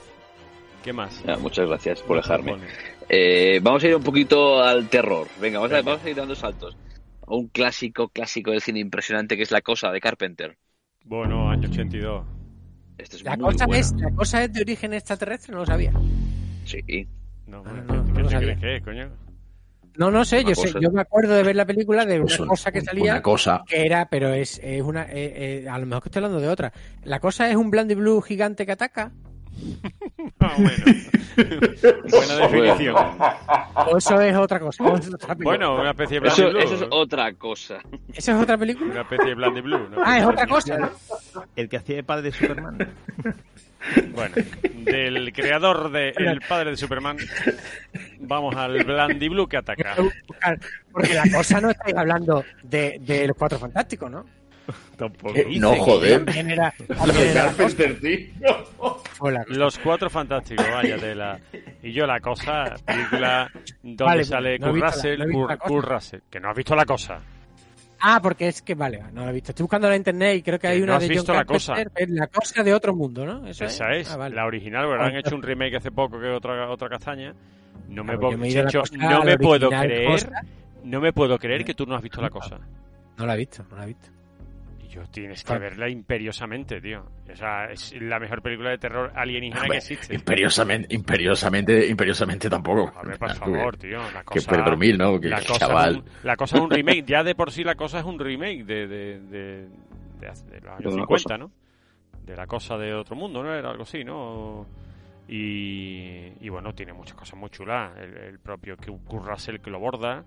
¿Qué 0.88 0.94
más? 0.94 1.22
Ya, 1.26 1.36
muchas 1.36 1.68
gracias 1.68 2.02
por 2.02 2.16
dejarme. 2.16 2.56
Eh, 3.10 3.60
vamos 3.62 3.84
a 3.84 3.88
ir 3.90 3.96
un 3.98 4.04
poquito 4.04 4.64
al 4.64 4.88
terror. 4.88 5.28
Venga, 5.42 5.60
vamos 5.60 5.74
a, 5.78 5.82
vamos 5.82 6.06
a 6.06 6.10
ir 6.10 6.16
dando 6.16 6.34
saltos. 6.34 6.78
Un 7.26 7.50
clásico, 7.50 8.08
clásico 8.08 8.52
del 8.52 8.62
cine 8.62 8.80
impresionante 8.80 9.36
que 9.36 9.44
es 9.44 9.52
La 9.52 9.60
Cosa 9.62 9.92
de 9.92 10.00
Carpenter. 10.00 10.58
Bueno, 11.04 11.50
año 11.50 11.68
82. 11.68 12.26
Este 12.98 13.18
es 13.18 13.24
La 13.24 13.36
muy 13.36 13.52
cosa, 13.52 13.66
es, 13.74 13.94
la 13.98 14.12
cosa 14.12 14.44
es 14.46 14.54
de 14.54 14.62
origen 14.62 14.94
extraterrestre, 14.94 15.52
no 15.52 15.60
lo 15.60 15.66
sabía. 15.66 15.92
Sí. 16.64 16.80
No, 17.48 17.58
Ah, 17.66 17.70
bueno, 17.70 17.84
no, 17.84 18.06
¿qué, 18.06 18.12
no 18.14 18.20
lo 18.22 18.30
sabía. 18.30 18.82
coño? 18.86 19.10
No, 19.98 20.10
no 20.10 20.24
sé, 20.24 20.40
Una 20.40 20.50
yo 20.50 20.56
sé, 20.56 20.72
yo 20.80 20.90
me 20.90 21.02
acuerdo 21.02 21.36
de 21.36 21.44
ver 21.44 21.58
la 21.58 21.66
película 21.66 22.06
de 22.06 22.16
una 22.22 22.28
Pues 22.28 22.40
un- 22.40 22.48
cosa 22.48 22.72
que 22.72 22.80
salía 22.80 23.12
Una 23.12 23.22
cosa. 23.22 23.62
que 23.68 23.86
era, 23.86 24.08
pero 24.10 24.34
es, 24.34 24.58
es 24.64 24.82
una, 24.82 25.04
eh, 25.12 25.64
eh, 25.66 25.70
a 25.70 25.78
lo 25.80 25.86
mejor 25.86 26.04
que 26.04 26.08
estoy 26.08 26.20
hablando 26.24 26.40
de 26.40 26.48
otra. 26.48 26.72
La 27.04 27.20
cosa 27.20 27.50
es 27.50 27.58
un 27.58 27.72
Blandy 27.72 27.96
Blue 27.96 28.22
gigante 28.22 28.66
que 28.66 28.72
ataca, 28.72 29.12
Ah, 30.40 30.54
bueno. 30.58 30.86
Buena 32.10 32.36
definición. 32.48 32.96
o 33.76 33.98
eso 33.98 34.22
es 34.22 34.36
otra 34.36 34.60
cosa. 34.60 34.84
o 34.84 34.96
es 34.98 35.08
otra 35.14 35.36
película. 35.36 35.44
Bueno, 35.58 35.76
una 35.80 35.92
especie 35.92 36.20
de 36.20 36.28
Eso, 36.28 36.36
Blandy 36.44 36.54
Blue. 36.60 36.66
eso 36.76 36.76
es 36.86 36.90
otra 36.92 37.34
cosa. 37.34 37.80
¿Eso 38.14 38.32
es 38.34 38.42
otra 38.42 38.58
película? 38.58 38.92
Una 38.92 39.02
especie 39.02 39.26
de 39.26 39.36
Blandy 39.36 39.62
Blue. 39.62 39.90
¿no? 39.90 39.98
Ah, 40.04 40.20
es 40.20 40.26
otra 40.26 40.48
cosa. 40.48 40.92
El 41.56 41.70
que 41.70 41.78
hacía 41.78 41.96
de 41.98 42.04
padre 42.04 42.24
de 42.24 42.32
Superman. 42.32 42.78
Bueno, 44.14 44.36
del 44.84 45.32
creador 45.32 45.92
de 45.92 46.10
El 46.18 46.42
Padre 46.42 46.72
de 46.72 46.78
Superman, 46.78 47.18
vamos 48.20 48.56
al 48.56 48.84
Blandy 48.84 49.30
Blue 49.30 49.48
que 49.48 49.58
ataca. 49.58 49.96
Porque 50.92 51.14
la 51.14 51.24
cosa 51.32 51.62
no 51.62 51.70
estáis 51.70 51.96
hablando 51.96 52.44
de, 52.64 53.00
de 53.02 53.28
los 53.28 53.38
cuatro 53.38 53.60
fantásticos, 53.60 54.10
¿no? 54.12 54.26
Tampoco. 54.98 55.36
Eh, 55.36 55.48
no, 55.60 55.76
joder. 55.76 56.26
También 56.26 56.52
era, 56.52 56.74
también 56.88 57.28
era 57.30 57.44
la. 57.46 57.54
Carpenter, 57.54 58.32
la. 59.22 59.46
Los 59.48 59.80
cuatro 59.80 60.10
fantásticos, 60.10 60.66
vaya 60.72 60.98
tela. 60.98 61.40
Y 61.84 61.92
yo 61.92 62.06
la 62.06 62.20
cosa, 62.20 62.76
película 62.86 63.50
donde 63.82 64.04
Vale, 64.04 64.24
sale 64.24 64.60
no 64.60 64.70
Kurt 64.70 64.80
la- 64.82 64.88
Russell, 64.88 65.20
no 65.20 65.34
Kurt, 65.34 65.50
la. 65.50 65.58
Kurt 65.58 66.14
que 66.30 66.40
no 66.40 66.50
has 66.50 66.56
visto 66.56 66.76
la 66.76 66.86
cosa. 66.86 67.20
Ah, 68.00 68.20
porque 68.22 68.48
es 68.48 68.62
que, 68.62 68.76
vale, 68.76 69.02
no 69.12 69.24
lo 69.24 69.32
he 69.32 69.34
visto. 69.34 69.52
Estoy 69.52 69.64
buscando 69.64 69.88
en 69.88 69.92
la 69.92 69.98
internet 69.98 70.38
y 70.38 70.42
creo 70.44 70.60
que 70.60 70.68
hay 70.68 70.80
Que 70.80 70.86
no 70.86 70.92
una 70.92 70.96
has 70.98 71.02
de 71.02 71.08
John 71.08 71.16
visto 71.16 71.34
La 71.34 71.46
Cosa. 71.46 71.74
Carpenter, 71.74 72.04
es 72.04 72.10
la 72.12 72.28
cosa 72.28 72.64
de 72.64 72.74
otro 72.76 72.96
mundo, 72.96 73.26
¿no? 73.26 73.48
¿Eso 73.48 73.66
Esa 73.66 73.92
es, 73.94 74.12
Ah, 74.12 74.18
vale. 74.18 74.36
la 74.36 74.46
original, 74.46 74.86
pero 74.88 75.04
han 75.04 75.16
hecho 75.16 75.36
un 75.36 75.42
remake 75.42 75.78
hace 75.78 75.90
poco 75.92 76.20
que 76.20 76.28
otra 76.28 76.70
otra 76.70 76.90
castaña. 76.90 77.34
No 77.88 78.04
me, 78.04 78.14
Claro, 78.18 78.38
me 78.38 78.52
la 78.52 78.64
no 78.92 79.24
me 79.24 79.32
la 79.32 79.38
puedo 79.38 79.70
creer, 79.70 80.06
cosa. 80.12 80.42
no 80.84 81.02
me 81.02 81.12
puedo 81.14 81.40
creer 81.40 81.66
que 81.66 81.74
tú 81.74 81.86
no 81.88 81.96
has 81.96 82.02
visto 82.04 82.22
la 82.22 82.30
cosa. 82.30 82.60
No 83.18 83.26
la 83.26 83.34
he 83.34 83.38
visto, 83.38 83.66
no 83.72 83.78
la 83.78 83.84
he 83.84 83.88
visto. 83.88 84.10
Tienes 85.12 85.44
que 85.44 85.58
verla 85.58 85.90
imperiosamente, 85.90 86.80
tío. 86.82 87.06
O 87.32 87.36
sea, 87.36 87.66
es 87.72 87.94
la 88.02 88.20
mejor 88.20 88.42
película 88.42 88.70
de 88.72 88.78
terror 88.78 89.12
alienígena 89.16 89.68
que 89.68 89.78
existe. 89.78 90.16
Imperiosamente, 90.16 90.94
imperiosamente, 90.94 91.88
imperiosamente 91.88 92.50
tampoco. 92.50 92.92
A 92.98 93.04
ver, 93.04 93.18
por 93.18 93.34
favor, 93.36 93.78
que- 93.78 93.88
tío. 93.90 94.00
La 94.12 94.20
Que 94.22 94.26
cosa, 94.26 94.52
perdormir, 94.52 94.98
¿no? 94.98 95.20
Que 95.20 95.30
la, 95.30 95.38
cosa 95.42 95.60
chaval. 95.60 95.92
Es 95.92 95.98
un, 95.98 96.06
la 96.24 96.36
cosa 96.36 96.58
es 96.58 96.62
un 96.64 96.70
remake. 96.70 97.04
Ya 97.06 97.24
de 97.24 97.36
por 97.36 97.52
sí 97.52 97.64
la 97.64 97.76
cosa 97.76 98.00
es 98.00 98.06
un 98.06 98.20
remake 98.20 98.64
de, 98.64 98.88
de, 98.88 99.20
de, 99.22 99.68
de 99.68 99.68
de 100.20 100.62
los 100.62 100.72
años 100.72 100.80
De 100.80 100.88
una 100.88 101.04
50, 101.04 101.06
cosa. 101.08 101.38
¿no? 101.38 101.52
De 102.26 102.36
la 102.36 102.48
cosa 102.48 102.78
de 102.78 102.94
otro 102.94 103.16
mundo, 103.16 103.42
¿no? 103.44 103.54
Era 103.54 103.70
algo 103.70 103.84
así, 103.84 104.04
¿no? 104.04 104.66
Y, 105.30 106.32
y 106.42 106.50
bueno, 106.50 106.74
tiene 106.74 106.94
muchas 106.94 107.16
cosas 107.16 107.38
muy 107.38 107.50
chulas. 107.50 107.92
El, 107.98 108.18
el 108.18 108.40
propio 108.40 108.78
Kurt 108.78 109.26
Russell 109.26 109.60
que 109.60 109.70
lo 109.70 109.80
borda. 109.80 110.24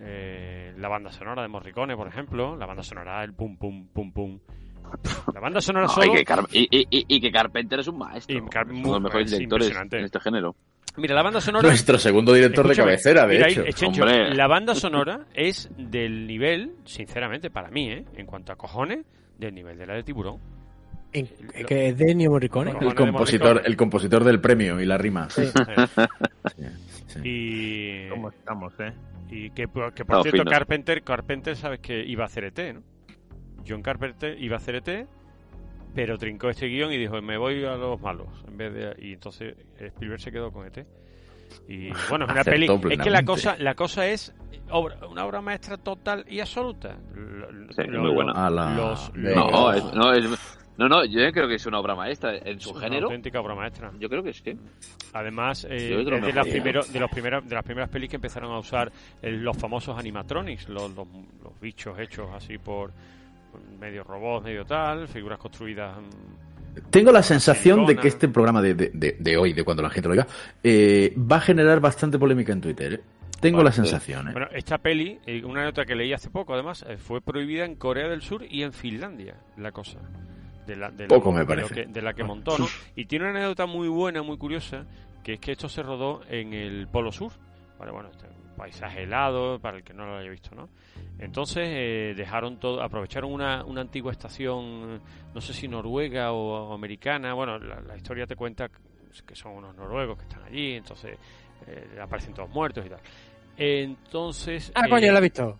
Eh, 0.00 0.74
la 0.78 0.88
banda 0.88 1.10
sonora 1.10 1.42
de 1.42 1.48
Morricone, 1.48 1.96
por 1.96 2.08
ejemplo. 2.08 2.56
La 2.56 2.66
banda 2.66 2.82
sonora, 2.82 3.22
el 3.24 3.32
pum, 3.34 3.56
pum, 3.56 3.88
pum, 3.88 4.12
pum. 4.12 4.38
La 5.32 5.40
banda 5.40 5.60
sonora 5.60 5.86
No, 5.86 5.92
solo... 5.92 6.12
y, 6.12 6.16
que 6.16 6.24
Car- 6.24 6.46
y- 6.52 6.68
y- 6.70 6.86
y- 6.90 7.04
y 7.08 7.20
que 7.20 7.30
Carpenter 7.30 7.80
es 7.80 7.88
un 7.88 7.98
maestro. 7.98 8.36
Y 8.36 8.48
Car- 8.48 8.66
es 8.66 8.72
uno 8.72 8.82
de 8.82 8.92
los 8.94 9.02
mejores 9.02 9.32
es 9.32 9.38
directores 9.38 9.70
en 9.92 10.04
este 10.04 10.20
género. 10.20 10.54
Mira, 10.96 11.14
la 11.14 11.22
banda 11.22 11.40
sonora... 11.40 11.66
Nuestro 11.66 11.96
segundo 11.98 12.34
director 12.34 12.66
Escúchame, 12.66 12.90
de 12.90 12.96
cabecera, 12.96 13.26
de 13.26 13.34
mira, 13.34 13.48
hecho. 13.48 13.90
la 14.34 14.46
banda 14.46 14.74
sonora 14.74 15.26
es 15.32 15.70
del 15.78 16.26
nivel, 16.26 16.74
sinceramente, 16.84 17.48
para 17.48 17.70
mí, 17.70 17.90
¿eh? 17.90 18.04
en 18.16 18.26
cuanto 18.26 18.52
a 18.52 18.56
cojones, 18.56 19.06
del 19.38 19.54
nivel 19.54 19.78
de 19.78 19.86
la 19.86 19.94
de 19.94 20.02
Tiburón. 20.02 20.38
En- 21.12 21.28
que 21.66 21.88
es 21.88 21.98
de 21.98 22.10
Ennio 22.12 22.30
Morricone. 22.30 22.72
El 22.80 22.94
compositor, 22.94 23.62
el 23.64 23.76
compositor 23.76 24.24
del 24.24 24.40
premio 24.40 24.80
y 24.80 24.86
la 24.86 24.96
rima. 24.98 25.28
Sí. 25.30 25.42
Eh, 25.42 25.86
Sí. 27.06 27.20
y, 27.24 28.08
¿Cómo 28.08 28.30
estamos, 28.30 28.72
eh? 28.80 28.92
y 29.30 29.50
que, 29.50 29.68
por- 29.68 29.92
que 29.92 30.04
por 30.04 30.16
No, 30.16 30.22
cierto, 30.22 30.38
fino. 30.42 30.50
Carpenter, 30.50 31.02
Carpenter, 31.02 31.56
sabes 31.56 31.80
que 31.80 32.02
iba 32.04 32.22
a 32.24 32.26
hacer 32.26 32.44
ET, 32.44 32.72
¿no? 32.72 32.82
John 33.68 33.82
Carpenter 33.82 34.42
iba 34.42 34.56
a 34.56 34.58
hacer 34.58 34.76
ET, 34.76 35.06
pero 35.94 36.16
trincó 36.16 36.48
este 36.48 36.66
guion 36.68 36.90
y 36.92 36.96
dijo, 36.98 37.20
me 37.20 37.36
voy 37.36 37.62
a 37.64 37.76
los 37.76 38.00
malos. 38.00 38.28
en 38.48 38.56
vez 38.56 38.72
de 38.72 38.96
Y 38.98 39.12
entonces 39.12 39.54
Spielberg 39.78 40.20
se 40.22 40.32
quedó 40.32 40.50
con 40.50 40.66
ET. 40.66 40.86
Y 41.68 41.90
bueno, 42.08 42.24
es 42.24 42.32
una 42.32 42.44
peli. 42.44 42.66
Es 42.90 42.98
que 42.98 43.10
la 43.10 43.24
cosa, 43.24 43.56
la 43.58 43.74
cosa 43.74 44.06
es 44.06 44.34
obra- 44.70 45.06
una 45.06 45.26
obra 45.26 45.42
maestra 45.42 45.76
total 45.76 46.24
y 46.28 46.40
absoluta. 46.40 46.96
Lo- 47.14 47.72
Sí, 47.74 47.82
lo- 47.88 48.00
muy 48.02 48.10
buena. 48.14 48.48
Los- 48.74 49.10
es, 49.14 49.94
no, 49.94 50.12
es- 50.14 50.58
no, 50.82 50.88
no, 50.88 51.04
yo 51.04 51.20
creo 51.32 51.48
que 51.48 51.54
es 51.54 51.66
una 51.66 51.78
obra 51.78 51.94
maestra 51.94 52.36
en 52.36 52.60
su 52.60 52.70
es 52.70 52.76
una 52.76 52.84
género. 52.84 53.06
auténtica 53.06 53.40
obra 53.40 53.54
maestra. 53.54 53.90
Yo 53.98 54.08
creo 54.08 54.22
que 54.22 54.32
sí. 54.32 54.56
Además, 55.12 55.64
eh, 55.64 55.98
es 56.00 56.04
de, 56.06 56.20
que 56.20 56.32
las 56.32 56.46
primero- 56.46 56.82
de, 56.84 57.00
los 57.00 57.10
primeros, 57.10 57.48
de 57.48 57.54
las 57.54 57.64
primeras 57.64 57.88
pelis 57.90 58.10
que 58.10 58.16
empezaron 58.16 58.52
a 58.52 58.58
usar 58.58 58.90
eh, 59.22 59.30
los 59.30 59.56
famosos 59.56 59.98
animatronics, 59.98 60.68
los, 60.68 60.94
los, 60.94 61.06
los 61.42 61.60
bichos 61.60 61.98
hechos 61.98 62.28
así 62.34 62.58
por 62.58 62.92
medio 63.80 64.02
robots, 64.04 64.44
medio 64.44 64.64
tal, 64.64 65.08
figuras 65.08 65.38
construidas. 65.38 65.96
mm, 65.98 66.90
Tengo 66.90 67.12
la 67.12 67.22
sensación 67.22 67.84
de 67.84 67.96
que 67.96 68.08
este 68.08 68.28
programa 68.28 68.62
de, 68.62 68.74
de, 68.74 68.90
de- 68.94 69.16
de 69.18 69.36
hoy, 69.36 69.52
de 69.52 69.62
cuando 69.64 69.82
la 69.82 69.90
gente 69.90 70.08
lo 70.08 70.12
oiga, 70.12 70.26
eh, 70.62 71.14
va 71.18 71.36
a 71.36 71.40
generar 71.40 71.80
bastante 71.80 72.18
polémica 72.18 72.52
en 72.52 72.60
Twitter. 72.62 72.94
¿eh? 72.94 73.00
Tengo 73.40 73.62
la 73.62 73.72
sensación. 73.72 74.28
¿eh? 74.28 74.32
Bueno, 74.32 74.46
esta 74.52 74.78
peli, 74.78 75.18
una 75.44 75.64
nota 75.64 75.84
que 75.84 75.96
leí 75.96 76.12
hace 76.12 76.30
poco, 76.30 76.54
además, 76.54 76.86
fue 76.98 77.20
prohibida 77.20 77.64
en 77.64 77.74
Corea 77.74 78.08
del 78.08 78.22
Sur 78.22 78.44
y 78.48 78.62
en 78.62 78.72
Finlandia, 78.72 79.34
la 79.56 79.72
cosa. 79.72 79.98
De 80.66 80.76
la, 80.76 80.90
de 80.90 81.04
la- 81.04 81.08
Poco 81.08 81.32
me 81.32 81.40
de 81.40 81.46
parece. 81.46 81.74
que- 81.74 81.86
de 81.86 82.02
la 82.02 82.14
que 82.14 82.22
montó, 82.24 82.56
¿no? 82.58 82.66
Y 82.96 83.04
tiene 83.06 83.24
una 83.28 83.34
anécdota 83.38 83.66
muy 83.66 83.88
buena, 83.88 84.22
muy 84.22 84.36
curiosa, 84.38 84.84
que 85.24 85.34
es 85.34 85.40
que 85.40 85.52
esto 85.52 85.68
se 85.68 85.82
rodó 85.82 86.22
en 86.28 86.52
el 86.52 86.86
Polo 86.88 87.10
Sur. 87.12 87.32
¿vale? 87.78 87.90
Bueno, 87.90 88.10
este, 88.10 88.26
un 88.26 88.56
paisaje 88.56 89.02
helado, 89.02 89.58
para 89.58 89.78
el 89.78 89.82
que 89.82 89.92
no 89.92 90.06
lo 90.06 90.16
haya 90.18 90.30
visto, 90.30 90.54
¿no? 90.54 90.68
Entonces 91.18 91.64
eh, 91.68 92.14
dejaron 92.16 92.58
todo, 92.58 92.80
aprovecharon 92.80 93.32
una, 93.32 93.64
una 93.64 93.80
antigua 93.80 94.12
estación, 94.12 95.00
no 95.34 95.40
sé 95.40 95.52
si 95.52 95.66
noruega 95.66 96.30
o, 96.30 96.68
o 96.70 96.74
americana, 96.74 97.34
bueno, 97.34 97.58
la, 97.58 97.80
la 97.80 97.96
historia 97.96 98.24
te 98.26 98.36
cuenta 98.36 98.68
que 99.26 99.34
son 99.34 99.52
unos 99.52 99.74
noruegos 99.74 100.16
que 100.16 100.22
están 100.24 100.44
allí, 100.44 100.74
entonces 100.74 101.18
eh, 101.66 101.98
aparecen 102.00 102.34
todos 102.34 102.50
muertos 102.50 102.86
y 102.86 102.88
tal. 102.88 103.00
Entonces... 103.56 104.70
Ah, 104.74 104.88
coño, 104.88 105.08
eh, 105.08 105.12
lo 105.12 105.18
he 105.18 105.22
visto. 105.22 105.58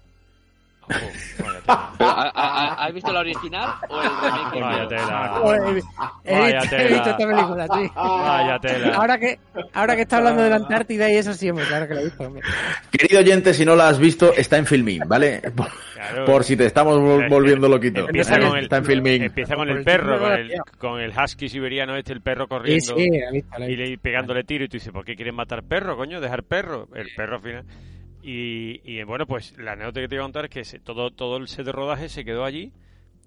¿Has 1.98 2.92
visto 2.92 3.12
la 3.12 3.20
original 3.20 3.70
o 3.88 4.02
el 4.02 4.09
remake? 4.10 4.60
Vaya 4.60 4.88
tela. 4.88 5.40
He, 6.24 6.32
he 6.34 6.40
Vaya 6.40 6.60
visto, 6.60 6.76
he 6.76 6.78
tela. 6.78 6.88
visto 6.88 7.10
esta 7.10 7.26
película, 7.26 7.66
sí. 7.72 7.90
Vaya 7.94 8.59
tela. 8.59 8.96
Ahora 8.96 9.18
que, 9.18 9.38
ahora 9.72 9.96
que 9.96 10.02
está 10.02 10.16
hablando 10.18 10.42
de 10.42 10.50
la 10.50 10.56
Antártida 10.56 11.10
y 11.10 11.16
eso 11.16 11.32
sí, 11.34 11.48
hombre, 11.50 11.66
claro 11.66 11.86
que 11.88 11.94
lo 11.94 12.00
he 12.00 12.04
visto. 12.04 12.24
hombre. 12.24 12.42
Querido 12.90 13.20
oyente, 13.20 13.54
si 13.54 13.64
no 13.64 13.76
lo 13.76 13.82
has 13.84 13.98
visto, 13.98 14.32
está 14.34 14.59
en 14.59 14.66
Filmin, 14.66 15.02
¿vale? 15.06 15.40
Por, 15.56 15.68
Claro. 16.02 16.24
por 16.24 16.42
si 16.42 16.56
te 16.56 16.66
estamos 16.66 16.98
vol- 16.98 17.28
volviendo 17.30 17.68
loquito. 17.68 18.00
Empieza 18.00 18.36
con 18.40 18.56
el, 18.56 18.64
Está 18.64 18.78
en 18.78 18.84
Filmin. 18.84 19.22
empieza 19.22 19.54
con 19.54 19.68
el 19.68 19.84
perro, 19.84 20.18
con 20.18 20.32
el, 20.32 20.48
la 20.48 20.64
con 20.76 21.00
el 21.00 21.12
husky 21.16 21.48
siberiano 21.48 21.94
este, 21.94 22.12
el 22.12 22.20
perro 22.20 22.48
corriendo 22.48 22.96
sí, 22.96 23.09
visto, 23.30 23.62
y 23.62 23.76
le, 23.76 23.98
pegándole 23.98 24.42
tiro 24.42 24.64
y 24.64 24.68
tú 24.68 24.78
dices, 24.78 24.92
¿por 24.92 25.04
qué 25.04 25.14
quieren 25.14 25.36
matar 25.36 25.62
perro, 25.62 25.96
coño? 25.96 26.20
Dejar 26.20 26.42
perro. 26.42 26.88
El 26.96 27.06
perro 27.16 27.36
al 27.36 27.42
final. 27.42 27.64
Y, 28.23 28.81
y, 28.85 29.03
bueno, 29.03 29.27
pues 29.27 29.57
la 29.59 29.73
anécdota 29.73 30.01
que 30.01 30.09
te 30.09 30.15
voy 30.16 30.20
a 30.23 30.27
contar 30.27 30.44
es 30.44 30.51
que 30.51 30.65
se- 30.65 30.78
todo, 30.78 31.11
todo 31.11 31.36
el 31.39 31.49
set 31.49 31.66
de 31.66 31.73
rodaje 31.73 32.09
se 32.09 32.24
quedó 32.24 32.44
allí 32.44 32.73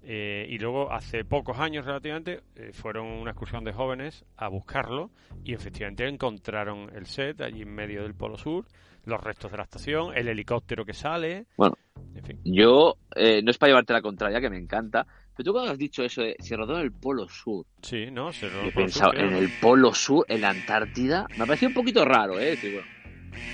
eh, 0.02 0.46
y 0.48 0.58
luego 0.58 0.92
hace 0.92 1.24
pocos 1.24 1.58
años 1.58 1.84
relativamente 1.84 2.40
eh, 2.54 2.70
fueron 2.72 3.06
una 3.06 3.32
excursión 3.32 3.64
de 3.64 3.72
jóvenes 3.72 4.24
a 4.36 4.48
buscarlo 4.48 5.10
y 5.44 5.52
efectivamente 5.52 6.06
encontraron 6.08 6.90
el 6.94 7.06
set 7.06 7.40
allí 7.42 7.62
en 7.62 7.74
medio 7.74 8.02
del 8.04 8.14
Polo 8.14 8.38
Sur, 8.38 8.66
los 9.04 9.20
restos 9.22 9.50
de 9.50 9.56
la 9.58 9.64
estación, 9.64 10.16
el 10.16 10.28
helicóptero 10.28 10.84
que 10.84 10.94
sale, 10.94 11.46
Bueno, 11.56 11.76
en 12.14 12.24
fin. 12.24 12.38
yo, 12.44 12.96
eh, 13.14 13.42
no 13.42 13.50
es 13.50 13.58
para 13.58 13.70
llevarte 13.70 13.92
la 13.92 14.02
contraria, 14.02 14.40
que 14.40 14.50
me 14.50 14.58
encanta, 14.58 15.06
pero 15.36 15.44
tú 15.44 15.52
cuando 15.52 15.72
has 15.72 15.78
dicho 15.78 16.02
eso 16.02 16.22
de 16.22 16.36
se 16.38 16.56
rodó 16.56 16.76
en 16.76 16.82
el 16.82 16.92
Polo 16.92 17.28
Sur, 17.28 17.66
Sí, 17.82 18.10
¿no? 18.10 18.32
Se 18.32 18.46
yo 18.46 18.68
he 18.68 18.72
pensado 18.72 19.12
en 19.14 19.34
el 19.34 19.50
Polo 19.50 19.92
Sur, 19.92 20.24
en 20.28 20.40
la 20.40 20.50
Antártida, 20.50 21.26
me 21.36 21.44
ha 21.44 21.46
parecido 21.46 21.68
un 21.68 21.74
poquito 21.74 22.04
raro, 22.04 22.40
¿eh? 22.40 22.50
Decir, 22.50 22.70
bueno, 22.70 22.86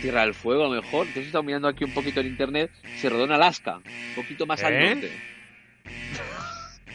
Tierra 0.00 0.22
del 0.22 0.34
Fuego 0.34 0.64
a 0.66 0.68
lo 0.68 0.74
mejor, 0.82 1.06
entonces 1.06 1.24
he 1.24 1.26
estado 1.26 1.42
mirando 1.44 1.68
aquí 1.68 1.84
un 1.84 1.92
poquito 1.94 2.20
en 2.20 2.26
internet, 2.26 2.70
se 2.96 3.08
rodó 3.08 3.24
en 3.24 3.32
Alaska, 3.32 3.76
un 3.76 4.14
poquito 4.16 4.46
más 4.46 4.62
al 4.64 4.72
¿Eh? 4.74 4.94
norte. 4.94 5.12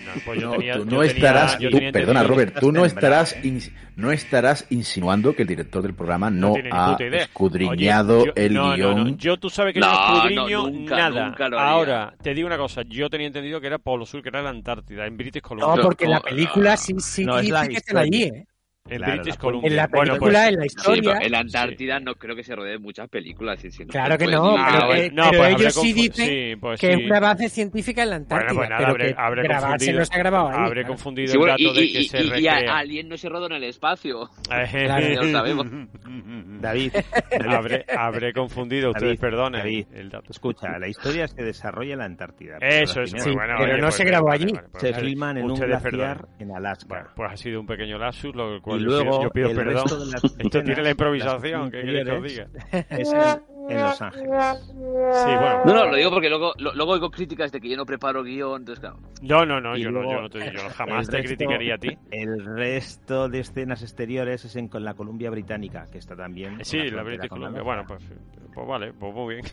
No, 0.06 0.14
pues 0.24 0.40
yo 0.40 0.46
No, 0.48 0.52
tenía- 0.54 0.74
tú 0.78 0.86
no 0.86 1.04
estarás, 1.04 1.60
yo 1.60 1.70
tú- 1.70 1.76
tenía 1.78 1.92
perdona 1.92 2.22
entendido- 2.22 2.28
Robert, 2.46 2.60
tú 2.62 2.72
no 2.72 2.86
estarás, 2.86 3.36
no 3.98 4.12
estarás 4.14 4.66
insinuando 4.70 5.36
que 5.36 5.42
el 5.42 5.50
director 5.50 5.82
del 5.84 5.96
programa 5.96 6.30
no, 6.30 6.54
ha 6.72 6.96
escudriñado 6.98 8.20
Oye, 8.22 8.26
yo- 8.28 8.34
el 8.42 8.50
guion. 8.54 9.04
no. 9.12 9.18
Yo 9.18 9.36
tú 9.38 9.50
sabes 9.50 9.74
que 9.74 9.82
No, 9.82 10.16
escudriño 10.16 10.70
nunca, 10.70 10.96
nada. 10.96 11.28
nunca. 11.28 11.48
Ahora, 11.58 12.14
te 12.24 12.34
digo 12.34 12.48
una 12.48 12.58
cosa, 12.58 12.84
yo 12.88 13.10
tenía 13.10 13.28
entendido 13.28 13.60
que 13.60 13.68
era 13.68 13.80
Polo 13.80 14.06
Sur, 14.06 14.22
que 14.24 14.30
era 14.30 14.42
la 14.42 14.50
Antártida, 14.50 15.06
en 15.06 15.18
British 15.18 15.42
Columbia. 15.42 15.76
No, 15.76 15.82
porque 15.82 16.06
en 16.06 16.12
la 16.12 16.18
no, 16.18 16.22
película 16.24 16.78
sí, 16.78 16.94
sí 17.00 17.26
no, 17.26 17.38
es 17.40 17.42
dice 17.44 17.54
la 17.54 17.68
que 17.68 18.00
allí. 18.00 18.24
¿eh? 18.24 18.48
En 18.90 18.98
Claro, 18.98 19.14
British 19.14 19.34
la- 19.34 19.40
Columbia. 19.40 19.68
En 19.70 19.76
la 19.76 19.88
Bueno, 19.88 20.14
película, 20.14 20.40
pues- 20.40 20.48
en 20.54 20.60
la 20.60 20.66
historia. 20.66 21.18
en 21.22 21.32
la 21.32 21.40
Antártida 21.40 22.00
no 22.00 22.16
creo 22.16 22.36
que 22.36 22.44
se 22.44 22.56
rodee 22.56 22.78
muchas 22.80 23.10
películas. 23.10 23.64
no 23.64 23.88
Claro 23.88 24.18
que 24.18 24.28
no. 24.28 24.56
Ah, 24.58 24.88
pero, 24.92 25.14
no, 25.16 25.30
pero 25.32 25.44
pues 25.44 25.56
ellos 25.62 25.74
sí 25.76 25.94
dicen 25.94 26.26
sí, 26.28 26.56
pues 26.60 26.80
que 26.80 26.94
sí. 26.94 27.02
es 27.02 27.06
una 27.10 27.20
base 27.20 27.50
científica 27.50 28.04
en 28.04 28.10
la 28.10 28.16
Antártida, 28.18 28.54
Bueno, 28.54 28.60
pues 28.60 28.70
nada, 28.70 28.78
pero 28.80 28.92
habré, 28.92 29.14
que 29.14 29.22
habré 29.22 29.44
grabarse 29.44 29.68
confundido, 29.70 30.00
no 30.00 30.06
se 30.06 30.16
ha 30.16 30.18
grabado 30.20 30.48
ahí. 30.50 30.56
habré 30.58 30.82
claro. 30.82 30.88
confundido 30.88 31.32
Sí, 31.32 31.38
el 31.40 31.46
dato 31.48 31.62
y, 31.62 31.74
de 31.76 31.84
y- 31.86 31.94
que 31.94 32.04
se 32.04 32.40
y-. 32.42 32.48
Alien 32.48 33.10
no 33.10 33.18
se 33.18 33.30
rodó 33.30 33.46
en 33.48 33.54
el 33.54 33.64
espacio. 33.66 34.30
Ya 34.88 35.00
lo 35.00 35.32
sabemos. 35.32 35.68
David, 36.62 36.92
habré, 37.50 37.86
habré 37.96 38.34
confundido, 38.34 38.92
ustedes 38.92 39.20
perdonen 39.20 39.62
David, 39.62 39.86
el 39.94 40.10
dato. 40.10 40.32
escucha, 40.32 40.78
la 40.80 40.88
historia 40.88 41.28
se 41.28 41.44
desarrolla 41.44 41.94
en 41.94 42.00
la 42.00 42.06
Antártida. 42.06 42.58
Eso 42.62 43.02
es 43.02 43.12
Sí, 43.12 43.18
muy 43.30 43.36
bueno. 43.36 43.56
pero 43.60 43.78
no 43.78 43.84
pues 43.84 43.96
se 43.96 44.04
grabó 44.06 44.32
allí. 44.32 44.54
pues 44.72 44.82
se 44.82 44.94
filman 44.94 45.38
en 45.38 45.52
un 45.52 45.60
glaciar 45.60 46.28
en 46.40 46.52
Alaska. 46.52 46.86
Bueno, 46.88 47.08
pues 47.16 47.32
ha 47.32 47.38
sido 47.38 47.60
un 47.60 47.68
pequeño 47.68 47.98
lapsus, 47.98 48.36
lo 48.36 48.62
cual 48.62 48.77
y 48.78 48.84
yo 48.84 48.86
luego 48.86 49.10
pido- 49.12 49.24
yo 49.24 49.30
pido 49.32 49.50
el 49.50 49.56
perdón. 49.56 49.74
resto 49.84 50.00
de 50.06 50.12
las 50.12 50.24
Esto 50.40 50.64
tiene 50.64 50.82
la 50.82 50.90
improvisación, 50.92 51.62
las 51.64 51.72
¿qué 51.72 51.82
queréis 51.82 52.06
que 52.06 52.12
os 52.12 52.24
diga? 52.24 52.48
es 52.90 53.12
en, 53.70 53.72
en 53.78 53.82
Los 53.84 54.02
Ángeles. 54.02 54.30
Sí, 54.68 55.32
bueno. 55.36 55.62
No, 55.66 55.74
no, 55.74 55.86
lo 55.92 55.96
digo 55.98 56.10
porque 56.12 56.30
luego, 56.30 56.54
lo- 56.58 56.74
luego 56.74 56.92
oigo 56.94 57.12
críticas 57.12 57.52
de 57.52 57.60
que 57.60 57.70
yo 57.70 57.76
no 57.78 57.86
preparo 57.86 58.24
guion, 58.24 58.62
entonces 58.62 58.80
claro. 58.80 58.98
No, 59.22 59.46
no, 59.46 59.60
no, 59.60 59.76
yo 59.76 59.92
no, 59.92 60.00
luego 60.00 60.14
yo 60.14 60.22
no 60.22 60.30
te, 60.30 60.40
yo 60.54 60.70
jamás 60.76 61.10
te 61.10 61.18
resto- 61.18 61.28
criticaría 61.28 61.76
a 61.76 61.78
ti. 61.78 61.98
El 62.12 62.46
resto 62.46 63.28
de 63.30 63.40
escenas 63.40 63.82
exteriores 63.82 64.46
es 64.46 64.56
en 64.56 64.68
con 64.70 64.84
la 64.86 64.94
Columbia 64.94 65.30
Británica, 65.30 65.86
que 65.92 65.98
está 65.98 66.16
también. 66.16 66.64
Sí, 66.64 66.78
la 66.90 67.04
con 67.04 67.28
Columbia. 67.40 67.62
Bueno, 67.64 67.84
pues, 67.88 68.04
pues 68.54 68.68
vale, 68.68 68.94
pues 68.94 69.14
muy 69.14 69.36
bien. 69.36 69.46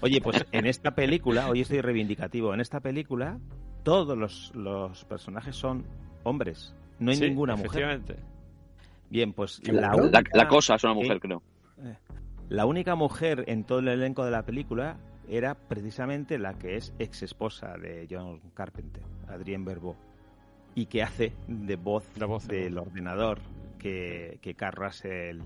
Oye, 0.00 0.20
pues 0.20 0.44
en 0.52 0.66
esta 0.66 0.92
película, 0.94 1.48
hoy 1.48 1.60
estoy 1.62 1.80
reivindicativo, 1.80 2.52
en 2.54 2.60
esta 2.60 2.80
película 2.80 3.38
todos 3.82 4.16
los, 4.16 4.52
los 4.54 5.04
personajes 5.06 5.56
son 5.56 5.84
hombres, 6.22 6.74
no 7.02 7.10
hay 7.10 7.16
Sí, 7.16 7.24
ninguna 7.28 7.54
mujer. 7.56 7.66
efectivamente. 7.66 8.16
Bien, 9.10 9.32
pues 9.32 9.60
la, 9.68 9.80
La, 9.88 9.96
única, 9.96 10.22
la 10.32 10.48
cosa 10.48 10.74
es 10.76 10.84
una 10.84 10.94
mujer, 10.94 11.20
creo. 11.20 11.42
la 12.48 12.66
única 12.66 12.94
mujer 12.94 13.44
en 13.46 13.64
todo 13.64 13.80
el 13.80 13.88
elenco 13.88 14.24
de 14.24 14.30
la 14.30 14.42
película 14.44 14.96
era 15.28 15.54
precisamente 15.54 16.38
la 16.38 16.54
que 16.54 16.76
es 16.76 16.92
ex 16.98 17.22
esposa 17.22 17.76
de 17.78 18.06
John 18.10 18.40
Carpenter, 18.54 19.02
Adrienne 19.28 19.64
Barbeau, 19.64 19.96
y 20.74 20.86
que 20.86 21.02
hace 21.02 21.32
de 21.46 21.76
voz, 21.76 22.04
La 22.16 22.26
voz, 22.26 22.46
del 22.48 22.78
ordenador 22.78 23.38
que, 23.78 24.38
que 24.40 24.54
Carl 24.54 24.76
Russell 24.76 25.40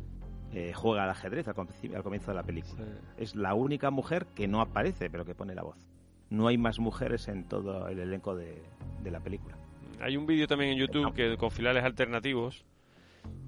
eh, 0.53 0.73
juega 0.75 1.03
al 1.05 1.11
ajedrez 1.11 1.49
al 1.49 1.55
comienzo, 1.55 1.97
al 1.97 2.03
comienzo 2.03 2.31
de 2.31 2.37
la 2.37 2.43
película. 2.45 2.85
Es 3.17 3.35
la 3.35 3.55
única 3.55 3.91
mujer 3.91 4.27
que 4.35 4.47
no 4.47 4.61
aparece, 4.61 5.11
pero 5.11 5.25
que 5.25 5.35
pone 5.35 5.55
la 5.55 5.63
voz. 5.63 5.89
No 6.31 6.47
hay 6.49 6.57
más 6.59 6.79
mujeres 6.79 7.29
en 7.29 7.45
todo 7.45 7.89
el 7.89 7.99
elenco 7.99 8.35
de, 8.37 8.63
de 9.03 9.11
la 9.11 9.21
película. 9.21 9.57
Hay 10.01 10.17
un 10.17 10.27
vídeo 10.27 10.47
también 10.47 10.73
en 10.73 10.79
YouTube 10.79 11.13
que 11.15 11.37
con 11.37 11.51
finales 11.51 11.83
alternativos 11.85 12.65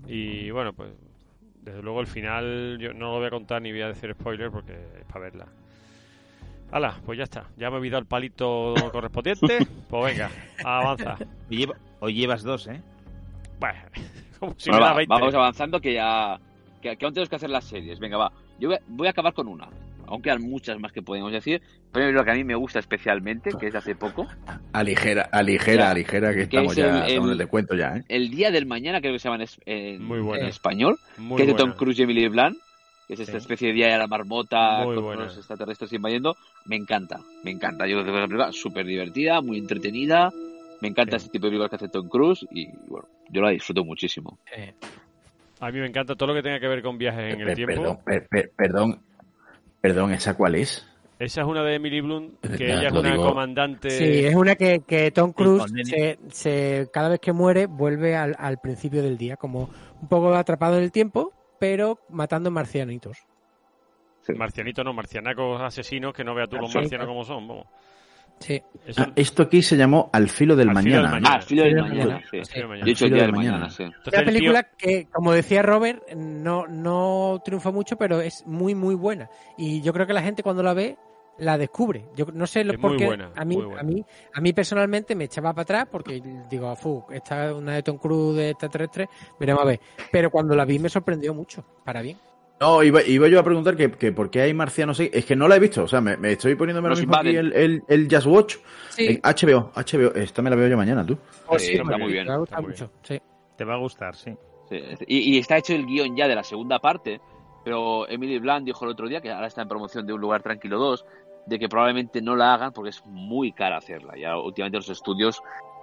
y 0.07 0.51
bueno, 0.51 0.73
pues 0.73 0.91
desde 1.63 1.83
luego 1.83 2.01
el 2.01 2.07
final 2.07 2.79
yo 2.81 2.93
no 2.95 3.13
lo 3.13 3.19
voy 3.19 3.27
a 3.27 3.31
contar 3.31 3.61
ni 3.63 3.71
voy 3.73 3.83
a 3.83 3.89
decir 3.89 4.13
spoiler 4.19 4.51
porque 4.51 4.73
es 4.73 5.05
para 5.07 5.21
verla. 5.21 5.47
Hala, 6.71 7.01
pues 7.07 7.17
ya 7.19 7.25
está. 7.25 7.47
Ya 7.57 7.71
me 7.71 7.77
he 7.77 7.79
olvidado 7.79 8.01
el 8.01 8.07
palito 8.07 8.75
correspondiente. 8.93 9.59
Pues 9.89 10.13
venga, 10.17 10.31
avanza. 10.65 11.17
Hoy, 11.51 11.57
lleva- 11.57 11.77
hoy 12.01 12.13
llevas 12.15 12.43
dos, 12.43 12.67
¿eh? 12.67 12.83
Bueno, 13.59 13.79
como 14.39 14.55
si 14.59 14.69
Bueno, 14.71 14.85
va, 14.85 14.93
20. 14.95 15.09
vamos 15.15 15.35
avanzando 15.35 15.81
que 15.81 15.95
ya 15.95 16.39
que, 16.83 16.97
que 16.97 17.05
aún 17.07 17.15
tenemos 17.15 17.31
que 17.31 17.37
hacer 17.37 17.49
las 17.51 17.65
series. 17.65 17.99
Venga, 17.99 18.19
va. 18.19 18.33
Yo 18.59 18.71
voy 18.89 19.07
a 19.07 19.11
acabar 19.11 19.33
con 19.33 19.49
una. 19.49 19.69
Aunque 20.11 20.31
hay 20.31 20.39
muchas 20.39 20.79
más 20.81 20.93
que 20.93 21.03
podemos 21.03 21.31
decir. 21.33 21.61
Pero 21.93 22.13
lo 22.13 22.25
que 22.25 22.31
a 22.31 22.35
mí 22.35 22.45
me 22.45 22.55
gusta 22.55 22.79
especialmente, 22.79 23.51
que 23.59 23.67
es 23.69 23.73
de 23.73 23.79
hace 23.79 23.95
poco, 23.95 24.27
Aligera, 24.73 25.29
aligera, 25.33 25.85
Ya. 25.85 25.91
aligera, 25.91 26.31
que 26.31 26.37
Que 26.37 26.43
estamos 26.43 26.73
es 26.73 26.79
ya 26.79 26.85
el- 26.85 26.91
estamos 26.91 27.11
en 27.11 27.25
el 27.25 27.31
el- 27.33 27.39
descuento 27.39 27.75
ya, 27.75 27.97
¿eh? 27.97 28.05
El 28.09 28.31
Día 28.31 28.51
del 28.51 28.67
Mañana, 28.67 29.01
creo 29.01 29.13
que 29.13 29.19
se 29.19 29.29
llama 29.29 29.43
en, 29.43 29.49
en- 29.67 30.03
Muy 30.05 30.39
en 30.39 30.47
español, 30.47 30.99
Muy 31.17 31.37
que 31.37 31.43
es 31.45 31.49
de 31.49 31.55
Tom. 31.55 31.73
Cruise 31.73 31.99
y 31.99 32.03
Emily 32.03 32.29
Blunt, 32.29 32.57
que 33.07 33.15
es 33.15 33.21
esta 33.21 33.33
Sí. 33.33 33.39
especie 33.39 33.69
de 33.69 33.75
Día 33.75 33.89
de 33.89 33.99
la 33.99 34.07
Marmota 34.07 34.85
Muy 34.85 34.97
con 34.97 35.05
buena. 35.05 35.25
los 35.25 35.37
extraterrestres 35.39 35.93
invadiendo. 35.95 36.37
Me 36.67 36.77
encanta, 36.77 37.21
me 37.43 37.51
encanta. 37.51 37.87
Yo 37.87 37.95
creo 37.97 38.05
que 38.05 38.11
es 38.11 38.17
una 38.17 38.27
película 38.27 38.53
súper 38.53 38.85
divertida, 38.87 39.41
muy 39.41 39.57
entretenida. 39.59 40.31
Me 40.83 40.89
encanta 40.89 41.19
Sí. 41.19 41.25
este 41.27 41.33
tipo 41.39 41.47
de 41.47 41.51
películas 41.53 41.71
que 41.71 41.77
hace 41.77 41.89
Tom 41.89 42.09
Cruise 42.09 42.47
y 42.51 42.67
bueno, 42.87 43.09
yo 43.31 43.41
la 43.41 43.51
disfruto 43.51 43.83
muchísimo. 43.85 44.39
A 45.61 45.71
mí 45.73 45.81
me 45.81 45.87
encanta 45.87 46.15
todo 46.15 46.29
lo 46.29 46.35
que 46.35 46.43
tenga 46.43 46.61
que 46.61 46.69
ver 46.69 46.83
con 46.83 46.99
viajes 46.99 47.35
en 47.35 47.41
el 47.41 47.47
Per- 47.47 47.57
tiempo. 47.57 47.75
Perdón, 47.75 47.99
per- 48.05 48.29
per- 48.29 48.53
perdón, 48.57 49.01
perdón, 49.81 50.13
¿esa 50.13 50.35
cuál 50.35 50.55
es? 50.57 50.87
Esa 51.19 51.41
es 51.41 51.47
una 51.49 51.65
de 51.65 51.75
Emily 51.75 52.01
Blunt, 52.01 52.39
que 52.41 52.69
Ya, 52.69 52.75
ella 52.79 52.89
es 52.89 52.93
una 52.95 53.11
digo. 53.13 53.29
comandante. 53.29 53.91
Sí, 53.91 54.25
es 54.27 54.35
una 54.37 54.55
que, 54.55 54.81
que 54.87 55.11
Tom 55.11 55.33
Cruise 55.33 55.65
se, 55.85 56.19
se- 56.31 56.89
cada 56.93 57.09
vez 57.09 57.19
que 57.19 57.33
muere 57.33 57.67
vuelve 57.67 58.15
al, 58.17 58.37
al 58.39 58.59
principio 58.59 59.03
del 59.03 59.19
día, 59.19 59.37
como 59.37 59.69
un 60.01 60.09
poco 60.09 60.33
atrapado 60.35 60.77
en 60.77 60.85
el 60.85 60.93
tiempo, 60.93 61.33
pero 61.59 61.99
matando 62.09 62.51
marcianitos. 62.53 63.19
Marcianito 64.37 64.85
no, 64.85 64.93
marcianacos 64.93 65.61
asesinos 65.63 66.13
que 66.13 66.23
no 66.23 66.35
veas 66.35 66.49
tú 66.51 66.57
los 66.57 66.73
marcianos 66.75 67.07
como 67.07 67.25
son. 67.25 67.49
Vamos. 67.49 67.67
Sí. 68.41 68.63
Eso- 68.87 69.03
Ah, 69.03 69.13
esto 69.17 69.43
aquí 69.43 69.61
se 69.63 69.77
llamó 69.77 70.09
Al 70.13 70.29
filo 70.29 70.57
del 70.57 70.71
Al 70.71 70.79
filo 70.83 70.97
del 70.97 71.05
mañana. 71.11 71.29
Ah, 71.35 71.41
Filo 71.41 71.63
del 71.65 71.73
sí. 71.73 71.79
Al 71.79 71.87
filo 71.89 72.05
del 72.05 72.69
mañana. 72.69 72.79
Yo 72.79 72.83
he 72.83 72.85
dicho 72.85 73.05
el 73.07 73.13
Día 73.13 73.23
del 73.23 73.33
Mañana, 73.33 73.53
Mañana. 73.59 73.71
sí. 73.71 73.83
Entonces 73.83 74.13
Una 74.13 74.19
el 74.19 74.25
tío- 74.25 74.33
película 74.35 74.63
que, 74.79 75.07
como 75.13 75.33
decía 75.33 75.63
Robert, 75.63 76.03
no, 76.15 76.67
no 76.67 77.41
triunfa 77.45 77.71
mucho, 77.71 77.97
pero 77.97 78.21
es 78.21 78.47
muy, 78.47 78.75
muy 78.75 78.95
buena. 78.95 79.29
Y 79.57 79.83
yo 79.83 79.93
creo 79.93 80.07
que 80.07 80.13
la 80.13 80.23
gente 80.23 80.43
cuando 80.43 80.63
la 80.63 80.73
ve 80.75 80.97
la 81.39 81.57
descubre. 81.57 82.05
Yo 82.17 82.27
no 82.33 82.47
sé 82.49 82.65
lo 82.65 82.73
Es 82.73 82.79
por 82.81 82.91
muy 82.91 82.99
qué 82.99 83.07
buena, 83.07 83.31
a 83.37 83.45
mí, 83.45 83.57
muy 83.57 83.67
buena. 83.67 83.81
a 83.81 83.85
mí, 83.85 84.05
a 84.35 84.41
mí 84.41 84.53
personalmente 84.53 85.15
me 85.15 85.25
echaba 85.25 85.53
para 85.53 85.63
atrás 85.63 85.87
porque 85.89 86.21
digo, 86.51 86.75
fu, 86.75 87.05
esta 87.13 87.47
es 87.51 87.55
una 87.55 87.75
de 87.75 87.83
Tom 87.85 87.97
Cruise 87.99 88.37
de 88.37 88.51
extraterrestre, 88.51 89.09
veremos 89.39 89.63
a 89.63 89.67
ver. 89.67 89.81
Pero 90.11 90.31
cuando 90.33 90.57
la 90.57 90.65
vi 90.65 90.79
me 90.81 90.89
sorprendió 90.89 91.33
mucho, 91.35 91.65
para 91.85 92.03
bien. 92.03 92.17
No, 92.61 92.83
iba, 92.83 93.03
iba 93.03 93.29
yo 93.29 93.39
a 93.39 93.45
preguntar 93.45 93.77
que, 93.77 93.91
que 93.93 94.11
por 94.11 94.31
qué 94.31 94.41
hay 94.43 94.53
marcianos 94.55 94.99
ahí. 94.99 95.11
Es 95.13 95.25
que 95.25 95.37
no 95.37 95.47
la 95.47 95.57
he 95.57 95.61
visto, 95.61 95.85
o 95.85 95.89
sea, 95.89 96.01
me, 96.01 96.17
me 96.17 96.33
estoy 96.33 96.57
poniéndome 96.57 96.89
Nos 96.89 96.99
mismo 96.99 97.15
aquí 97.15 97.37
el, 97.37 97.53
el, 97.53 97.83
el 97.89 98.09
Just 98.11 98.27
Watch. 98.27 98.57
Sí, 98.91 99.07
En 99.07 99.21
HBO, 99.23 99.71
HBO, 99.75 100.15
esta 100.17 100.43
me 100.43 100.51
la 100.51 100.57
veo 100.57 100.69
yo 100.69 100.77
mañana, 100.77 101.07
tú. 101.07 101.17
pues 101.47 101.63
sí, 101.63 101.69
sí, 101.73 101.79
está 101.79 101.97
muy 101.99 102.13
bien, 102.13 102.27
gusta 102.37 102.61
muy 102.61 102.71
mucho, 102.71 102.91
sí. 103.03 103.21
Te 103.57 103.65
va 103.65 103.75
a 103.75 103.79
gustar, 103.79 104.17
sí. 104.17 104.35
Sí, 104.69 104.81
Y, 105.07 105.35
y 105.35 105.39
está 105.39 105.57
hecho 105.57 105.73
el 105.73 105.87
guion 105.87 106.17
ya 106.17 106.27
de 106.27 106.35
la 106.35 106.43
segunda 106.45 106.79
parte, 106.81 107.21
Pero 107.65 108.09
Emily 108.09 108.39
Blunt 108.39 108.67
dijo 108.67 108.85
el 108.85 108.91
otro 108.91 109.09
día, 109.09 109.21
que 109.21 109.31
ahora 109.31 109.47
está 109.47 109.63
en 109.63 109.69
promoción 109.69 110.07
de 110.07 110.13
Un 110.13 110.21
Lugar 110.21 110.43
Tranquilo 110.43 110.79
2, 110.79 111.05
de 111.47 111.59
que 111.59 111.69
probablemente 111.69 112.21
no 112.21 112.35
la 112.37 112.55
hagan 112.55 112.73
porque 112.73 112.91
es 112.91 113.05
muy 113.07 113.53
cara 113.53 113.77
hacerla. 113.79 114.15
Ya 114.17 114.37
últimamente 114.37 114.79
los 114.79 114.89
estudios 114.91 115.41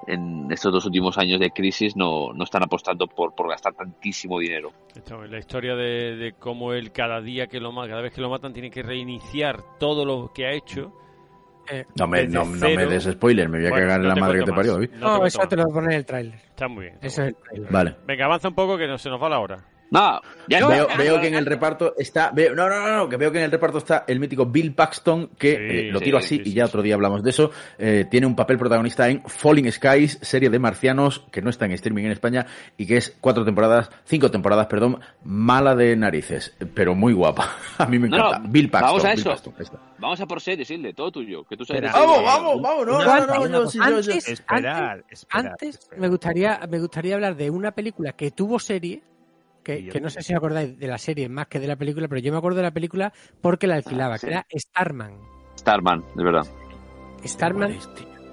en 0.07 0.52
estos 0.52 0.72
dos 0.72 0.86
últimos 0.86 1.18
años 1.18 1.40
de 1.40 1.52
crisis 1.52 1.95
no, 1.95 2.34
no 2.34 2.44
están 2.44 2.64
apostando 2.64 3.07
por, 3.07 3.34
por 3.36 3.49
gastar 3.49 3.73
tantísimo 3.73 4.40
dinero. 4.40 4.72
La 5.30 5.40
historia 5.40 5.76
de, 5.76 6.15
de 6.15 6.34
cómo 6.34 6.73
él 6.73 6.91
cada 6.91 7.22
día 7.22 7.48
que 7.48 7.60
lo 7.60 7.72
matan, 7.72 7.90
cada 7.90 8.02
vez 8.02 8.14
que 8.14 8.22
lo 8.22 8.30
matan, 8.30 8.53
tiene 8.53 8.69
que 8.69 8.84
reiniciar 8.84 9.61
todo 9.80 10.06
lo 10.06 10.32
que 10.34 10.45
ha 10.45 10.52
hecho. 10.52 10.94
No 11.95 12.07
me, 12.07 12.27
no, 12.27 12.45
no 12.45 12.69
me 12.69 12.86
des 12.86 13.06
spoiler, 13.06 13.49
me 13.49 13.57
voy 13.57 13.68
a 13.68 13.69
Bueno, 13.72 13.88
cagar 13.88 14.02
en 14.02 14.07
no 14.07 14.14
la 14.14 14.22
madre 14.22 14.40
que 14.40 14.45
te 14.45 14.53
parió. 14.53 14.73
David. 14.73 14.91
No 14.99 15.19
te 15.19 15.27
eso 15.27 15.40
más. 15.40 15.49
te 15.49 15.56
lo 15.56 15.64
pone 15.65 15.88
en 15.88 15.94
el 15.94 16.06
tráiler. 16.06 16.36
Está 16.36 16.68
muy 16.68 16.84
bien. 16.86 16.98
Eso 17.02 17.23
es 17.23 17.30
el 17.30 17.36
tráiler. 17.36 17.72
Vale. 17.72 17.95
Venga, 18.06 18.26
avanza 18.26 18.49
un 18.49 18.56
poco 18.56 18.77
que 18.77 18.88
no, 18.88 18.98
se 18.99 19.10
nos 19.10 19.22
va 19.22 19.30
la 19.30 19.40
hora. 19.40 19.65
No, 19.91 20.20
ya 20.49 20.68
veo, 20.68 20.82
está. 20.88 20.98
veo 20.98 21.22
que 21.22 21.28
en 21.28 21.36
el 21.36 21.45
reparto 21.45 21.94
está. 21.98 22.32
Veo, 22.32 22.56
no, 22.56 22.68
no, 22.68 22.80
no, 22.86 22.98
no, 22.98 23.10
que 23.10 23.18
veo 23.18 23.32
que 23.32 23.38
en 23.38 23.45
el 23.45 23.52
reparto 23.52 23.78
está 23.78 24.03
el 24.07 24.20
mítico 24.20 24.45
Bill 24.45 24.74
Paxton, 24.74 25.30
que 25.38 25.52
Sí, 25.56 25.57
eh, 25.88 25.91
lo 25.91 25.99
tiro 26.02 26.20
sí, 26.20 26.26
así 26.26 26.44
sí, 26.44 26.49
y 26.49 26.53
ya 26.53 26.66
sí. 26.66 26.70
otro 26.70 26.82
día 26.82 26.95
hablamos 26.95 27.24
de 27.24 27.30
eso. 27.30 27.52
eh, 27.78 28.06
tiene 28.10 28.26
un 28.28 28.36
papel 28.36 28.57
protagonista 28.57 29.07
en 29.10 29.22
Falling 29.26 29.72
Skies, 29.72 30.20
serie 30.22 30.49
de 30.49 30.60
marcianos 30.60 31.26
que 31.32 31.41
no 31.41 31.49
está 31.49 31.66
en 31.66 31.72
streaming 31.74 32.06
en 32.06 32.12
España 32.12 32.45
y 32.78 32.86
que 32.88 32.98
es 32.98 33.16
cuatro 33.22 33.45
temporadas, 33.45 33.90
cinco 34.06 34.32
temporadas, 34.32 34.68
perdón, 34.68 34.99
mala 35.24 35.76
de 35.76 35.95
narices, 35.95 36.56
pero 36.74 36.95
muy 36.95 37.14
guapa. 37.14 37.56
A 37.78 37.86
mí 37.86 37.99
me 37.99 38.07
encanta. 38.07 38.40
no, 38.40 38.49
Bill 38.49 38.70
Paxton. 38.70 38.88
vamos 38.90 39.06
a 39.06 39.10
Bill 39.12 39.20
eso. 39.20 39.30
Paxton. 39.30 39.80
Vamos 39.99 40.20
a 40.22 40.26
por 40.26 40.41
series, 40.41 40.70
Hilde, 40.70 40.94
todo 40.94 41.12
tuyo. 41.12 41.44
Que 41.45 41.56
tú 41.56 41.64
sabes 41.64 41.84
Espera. 41.84 41.99
Vamos, 42.06 42.24
vamos, 42.24 42.62
vamos, 42.62 42.86
no, 42.86 43.03
no, 43.03 43.26
no, 43.28 43.48
no, 43.48 43.64
yo, 43.64 43.70
sí, 43.70 43.78
yo, 43.80 43.86
yo. 43.86 43.95
Antes- 44.12 44.28
Esperad, 44.30 44.99
esperad, 45.10 45.45
Antes 45.52 45.76
esperad. 45.80 46.02
me 46.02 46.07
gustaría, 46.10 46.60
me 46.70 46.80
gustaría 46.80 47.16
hablar 47.16 47.36
de 47.36 47.49
una 47.49 47.72
película 47.72 48.12
que 48.14 48.32
tuvo 48.32 48.60
serie, 48.60 49.02
que, 49.66 49.80
Y 49.80 49.86
yo 49.86 49.92
que 49.92 50.00
no 50.00 50.10
sé 50.10 50.22
si 50.22 50.32
os 50.34 50.38
acordáis 50.38 50.78
de 50.80 50.88
la 50.88 50.98
serie 50.98 51.28
más 51.28 51.48
que 51.48 51.60
de 51.60 51.68
la 51.68 51.76
película, 51.76 52.08
pero 52.08 52.22
yo 52.22 52.32
me 52.32 52.38
acuerdo 52.38 52.58
de 52.58 52.64
la 52.64 52.72
película 52.72 53.12
porque 53.42 53.68
la 53.68 53.76
alquilaba, 53.76 54.16
Ah, 54.16 54.18
sí. 54.18 54.28
que 54.28 54.32
era 54.34 54.46
Starman. 54.56 55.18
Starman, 55.60 56.04
de 56.16 56.24
verdad. 56.24 56.46
Starman 57.26 57.76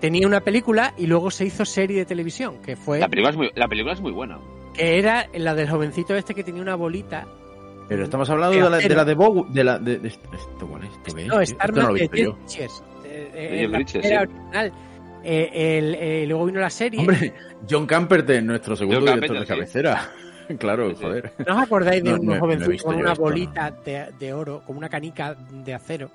tenía 0.01 0.27
una 0.27 0.41
película 0.41 0.93
y 0.99 1.07
luego 1.07 1.31
se 1.31 1.47
hizo 1.47 1.65
serie 1.65 1.97
de 1.99 2.05
televisión, 2.05 2.61
que 2.63 2.77
fue 2.77 3.01
La 3.01 3.09
película 3.09 3.31
es 3.31 3.37
muy, 3.37 3.51
la 3.55 3.67
película 3.69 3.95
es 3.95 4.01
muy 4.01 4.13
buena. 4.13 4.39
que 4.75 4.99
era 4.99 5.27
la 5.35 5.55
del 5.55 5.69
jovencito 5.71 6.15
este 6.15 6.35
que 6.35 6.45
tenía 6.45 6.63
una 6.63 6.75
bolita. 6.75 7.27
Pero 7.89 8.05
estamos 8.05 8.29
hablando 8.31 8.55
de 8.57 8.71
la 8.71 8.77
de, 8.79 8.89
la 8.89 9.05
de 9.05 9.15
Bow, 9.15 9.47
de 9.53 9.65
la 9.65 9.79
de, 9.79 9.99
de- 9.99 10.09
¿Esto 10.09 10.67
cuál 10.69 10.85
es? 10.85 10.91
¿Esto 10.91 11.15
qué 11.15 11.23
es? 11.23 11.29
No, 11.29 11.45
Starman 11.47 11.85
no 11.85 11.91
he 11.91 11.95
de 11.95 12.01
De 12.03 12.09
primera 12.09 12.37
sí. 12.47 12.61
original. 14.17 14.73
Eh, 15.25 15.79
el- 15.79 15.95
eh, 15.95 16.25
luego 16.27 16.47
vino 16.47 16.61
la 16.61 16.71
serie. 16.71 17.01
Hombre, 17.01 17.33
John 17.69 17.87
Camperton, 17.87 18.47
nuestro 18.47 18.75
segundo 18.77 19.01
John 19.01 19.07
director 19.21 19.39
de 19.41 19.47
Camperton, 19.47 19.57
cabecera. 19.57 20.01
Sí, 20.17 20.22
sí. 20.97 21.03
joder. 21.03 21.33
¿No 21.47 21.57
os 21.57 21.62
acordáis 21.62 22.03
de 22.05 22.11
No, 22.11 22.20
un 22.20 22.27
no 22.27 22.39
jovencito 22.41 22.85
con 22.85 22.95
una 22.97 23.12
esto, 23.12 23.23
no. 23.23 23.29
bolita 23.31 23.70
de, 23.85 24.07
de 24.19 24.33
oro, 24.33 24.62
con 24.66 24.77
una 24.77 24.89
canica 24.89 25.35
de 25.35 25.74
acero, 25.74 26.11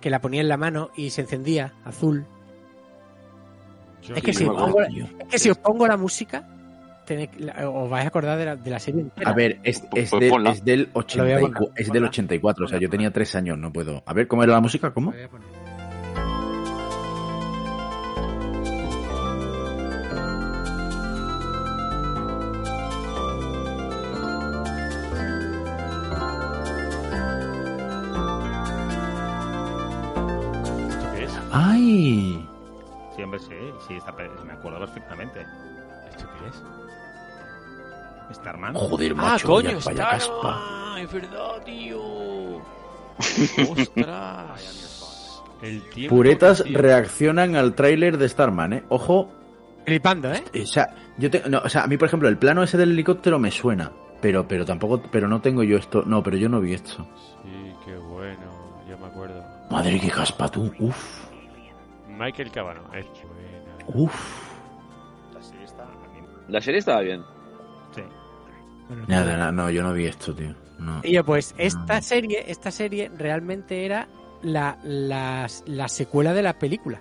que 0.00 0.10
la 0.10 0.20
ponía 0.20 0.40
en 0.40 0.48
la 0.48 0.56
mano 0.56 0.90
y 0.96 1.10
se 1.10 1.22
encendía 1.22 1.72
azul? 1.84 2.24
Yo 4.02 4.14
Es 4.16 4.22
que, 4.22 4.32
si 4.34 4.44
pongo, 4.44 4.82
es 4.82 4.90
que 5.30 5.38
si 5.38 5.50
os 5.50 5.56
pongo 5.58 5.86
la 5.86 5.96
música, 5.96 6.46
tenéis 7.06 7.30
que- 7.30 7.44
la- 7.44 7.68
os 7.70 7.88
vais 7.88 8.04
a 8.04 8.08
acordar 8.08 8.36
de 8.38 8.44
la, 8.44 8.56
de 8.56 8.70
la 8.70 8.78
serie 8.78 9.00
entera. 9.00 9.30
A 9.30 9.32
ver, 9.34 9.60
es, 9.62 9.82
es, 9.94 10.10
Pues 10.10 10.20
del- 10.20 10.30
ponla. 10.30 10.50
es 10.50 10.64
del 10.64 10.90
a 10.94 10.98
84, 10.98 11.52
poner. 11.52 11.72
es 11.76 11.90
del 11.92 12.04
84, 12.04 12.64
o 12.66 12.68
sea, 12.68 12.78
yo 12.78 12.90
tenía 12.90 13.10
tres 13.10 13.34
años, 13.34 13.56
no 13.58 13.72
puedo. 13.72 14.02
A 14.04 14.12
ver, 14.12 14.26
¿cómo 14.28 14.42
era 14.44 14.52
la 14.52 14.60
música? 14.60 14.92
¿Cómo? 14.92 15.12
¡Ay! 31.94 32.48
Sí, 33.16 33.22
hombre, 33.22 33.38
sí, 33.40 33.54
sí, 33.86 33.94
está, 33.94 34.12
me 34.12 34.52
acuerdo 34.52 34.80
perfectamente. 34.80 35.40
¿Esto 36.10 36.24
qué 36.40 36.48
es? 36.48 38.36
Starman. 38.36 38.74
Joder, 38.74 39.12
Ah, 39.12 39.14
macho, 39.14 39.46
coño, 39.46 39.68
vaya, 39.74 39.80
vaya 39.84 40.08
caspa. 40.10 40.96
Es 40.98 41.12
verdad, 41.12 41.62
tío. 41.64 42.00
Ostras. 43.70 45.42
El 45.62 45.82
tiempo 45.90 46.16
Puretas 46.16 46.58
sí. 46.66 46.74
reaccionan 46.74 47.54
al 47.56 47.74
tráiler 47.74 48.18
de 48.18 48.28
Starman, 48.28 48.72
¿eh? 48.72 48.82
Ojo, 48.88 49.30
Flipando, 49.86 50.32
¿eh? 50.32 50.42
o 50.62 50.66
sea, 50.66 50.88
yo 51.18 51.30
te- 51.30 51.48
no, 51.48 51.58
o 51.64 51.68
sea, 51.68 51.84
a 51.84 51.86
mí, 51.86 51.96
por 51.98 52.08
ejemplo, 52.08 52.28
el 52.28 52.38
plano 52.38 52.62
ese 52.62 52.76
del 52.78 52.90
helicóptero 52.92 53.38
me 53.38 53.50
suena, 53.50 53.92
pero, 54.20 54.48
pero 54.48 54.64
tampoco, 54.64 55.00
pero 55.12 55.28
no 55.28 55.40
tengo 55.42 55.62
yo 55.62 55.76
esto, 55.76 56.02
no, 56.06 56.22
pero 56.22 56.36
yo 56.38 56.48
no 56.48 56.60
vi 56.60 56.72
esto. 56.74 57.06
Sí, 57.42 57.72
qué 57.84 57.94
bueno. 57.96 58.40
Yo 58.88 58.98
me 58.98 59.06
acuerdo. 59.06 59.44
Madre, 59.70 60.00
qué 60.00 60.08
caspa 60.10 60.48
tú, 60.50 60.72
uf, 60.78 61.23
Michael 62.18 62.50
Cabano. 62.50 62.82
Es 62.94 63.06
buena. 63.06 63.76
uf. 63.94 64.52
La 65.34 65.42
serie 65.42 65.64
está 65.64 65.86
La 66.48 66.60
serie 66.60 66.78
estaba 66.78 67.00
bien. 67.00 67.22
Sí. 67.94 68.02
Nada, 69.08 69.36
nada, 69.36 69.52
no, 69.52 69.70
yo 69.70 69.82
no 69.82 69.92
vi 69.92 70.06
esto, 70.06 70.34
tío. 70.34 70.54
No. 70.78 71.00
Y 71.02 71.12
yo, 71.12 71.24
pues 71.24 71.54
esta 71.58 72.00
serie, 72.02 72.44
esta 72.48 72.70
serie 72.70 73.10
realmente 73.16 73.84
era 73.86 74.08
la, 74.42 74.78
la, 74.82 75.46
la 75.66 75.88
secuela 75.88 76.34
de 76.34 76.42
la 76.42 76.58
película. 76.58 77.00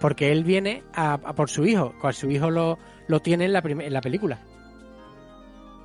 Porque 0.00 0.32
él 0.32 0.44
viene 0.44 0.82
a, 0.94 1.14
a 1.14 1.34
por 1.34 1.48
su 1.50 1.64
hijo, 1.64 1.94
cual 2.00 2.14
su 2.14 2.30
hijo 2.30 2.50
lo, 2.50 2.78
lo 3.06 3.20
tiene 3.20 3.44
en 3.44 3.52
la, 3.52 3.60
en 3.60 3.92
la 3.92 4.00
película. 4.00 4.38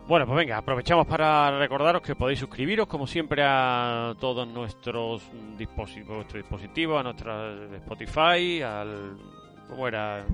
Bueno, 0.07 0.25
pues 0.25 0.37
venga, 0.37 0.57
aprovechamos 0.57 1.05
para 1.05 1.59
recordaros 1.59 2.01
que 2.01 2.15
podéis 2.15 2.39
suscribiros, 2.39 2.87
como 2.87 3.05
siempre, 3.07 3.41
a 3.45 4.15
todos 4.19 4.47
nuestros 4.47 5.21
dispositivos, 5.57 6.15
nuestro 6.15 6.37
dispositivo, 6.39 6.97
a 6.97 7.03
nuestra 7.03 7.53
Spotify, 7.75 8.61
al. 8.61 9.17
¿Cómo 9.67 9.85
era? 9.85 10.25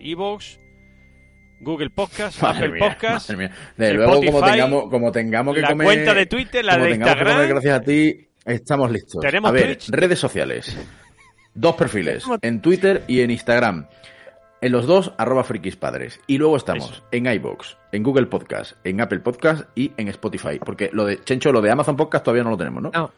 Evox, 0.00 0.58
Google 1.60 1.90
Podcast, 1.90 2.42
Madre 2.42 2.66
Apple 2.66 2.80
mía, 2.80 2.88
Podcast. 2.88 3.30
madre 3.30 3.48
mía. 3.48 3.56
De 3.76 3.94
luego, 3.94 4.14
como 4.14 4.24
Spotify, 4.24 4.50
tengamos, 4.50 4.90
como 4.90 5.12
tengamos 5.12 5.54
que 5.54 5.60
la 5.60 5.68
comer. 5.68 5.84
cuenta 5.86 6.14
de 6.14 6.26
Twitter, 6.26 6.64
la 6.64 6.72
como 6.72 6.84
de 6.86 6.90
comer 6.98 7.08
Instagram. 7.08 7.48
gracias 7.48 7.76
a 7.78 7.80
ti, 7.82 8.28
estamos 8.44 8.90
listos. 8.90 9.20
Tenemos 9.20 9.48
a 9.48 9.52
ver, 9.52 9.66
Twitch. 9.76 9.90
redes 9.90 10.18
sociales. 10.18 10.76
Dos 11.54 11.76
perfiles, 11.76 12.24
en 12.40 12.60
Twitter 12.60 13.04
y 13.06 13.20
en 13.20 13.30
Instagram. 13.30 13.86
En 14.62 14.72
los 14.72 14.86
dos, 14.86 15.12
arroba 15.18 15.44
frikispadres. 15.44 16.20
Y 16.26 16.38
luego 16.38 16.56
estamos 16.56 16.90
Eso. 16.90 17.02
en 17.10 17.26
iBox, 17.26 17.76
en 17.92 18.02
Google 18.02 18.26
Podcast, 18.26 18.74
en 18.84 19.00
Apple 19.00 19.18
Podcast 19.20 19.64
y 19.74 19.92
en 19.96 20.08
Spotify. 20.08 20.58
Porque 20.64 20.88
lo 20.92 21.04
de 21.04 21.22
Chencho, 21.22 21.52
lo 21.52 21.60
de 21.60 21.70
Amazon 21.70 21.96
Podcast 21.96 22.24
todavía 22.24 22.44
no 22.44 22.50
lo 22.50 22.56
tenemos, 22.56 22.82
¿no? 22.82 22.90
No. 22.94 23.10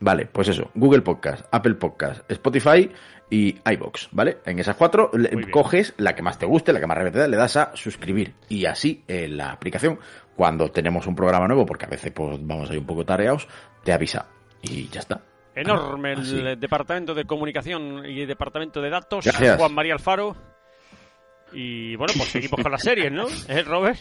Vale, 0.00 0.26
pues 0.26 0.48
eso, 0.48 0.70
Google 0.74 1.02
Podcast, 1.02 1.44
Apple 1.50 1.74
Podcast, 1.74 2.30
Spotify 2.30 2.90
y 3.28 3.56
iBox, 3.70 4.08
¿vale? 4.12 4.38
En 4.46 4.58
esas 4.58 4.76
cuatro 4.76 5.10
le- 5.12 5.50
coges 5.50 5.92
la 5.98 6.14
que 6.14 6.22
más 6.22 6.38
te 6.38 6.46
guste, 6.46 6.72
la 6.72 6.80
que 6.80 6.86
más 6.86 6.96
repetida, 6.96 7.28
le 7.28 7.36
das 7.36 7.56
a 7.56 7.72
suscribir. 7.74 8.32
Y 8.48 8.64
así 8.66 9.02
en 9.08 9.36
la 9.36 9.52
aplicación, 9.52 9.98
cuando 10.36 10.70
tenemos 10.70 11.06
un 11.06 11.14
programa 11.16 11.46
nuevo, 11.46 11.66
porque 11.66 11.84
a 11.84 11.88
veces 11.88 12.12
pues 12.12 12.38
vamos 12.46 12.70
ahí 12.70 12.78
un 12.78 12.86
poco 12.86 13.04
tareados, 13.04 13.46
te 13.84 13.92
avisa. 13.92 14.26
Y 14.62 14.88
ya 14.88 15.00
está. 15.00 15.20
Enorme 15.54 16.12
el 16.12 16.20
Así. 16.20 16.42
departamento 16.58 17.14
de 17.14 17.24
comunicación 17.24 18.04
y 18.06 18.24
departamento 18.24 18.80
de 18.80 18.90
datos. 18.90 19.24
Gracias. 19.24 19.56
Juan 19.56 19.74
María 19.74 19.94
Alfaro. 19.94 20.36
Y 21.52 21.96
bueno, 21.96 22.12
pues 22.16 22.28
seguimos 22.28 22.60
con 22.62 22.70
las 22.70 22.82
series, 22.82 23.10
¿no? 23.10 23.26
¿Eh, 23.48 23.62
Robert? 23.62 23.98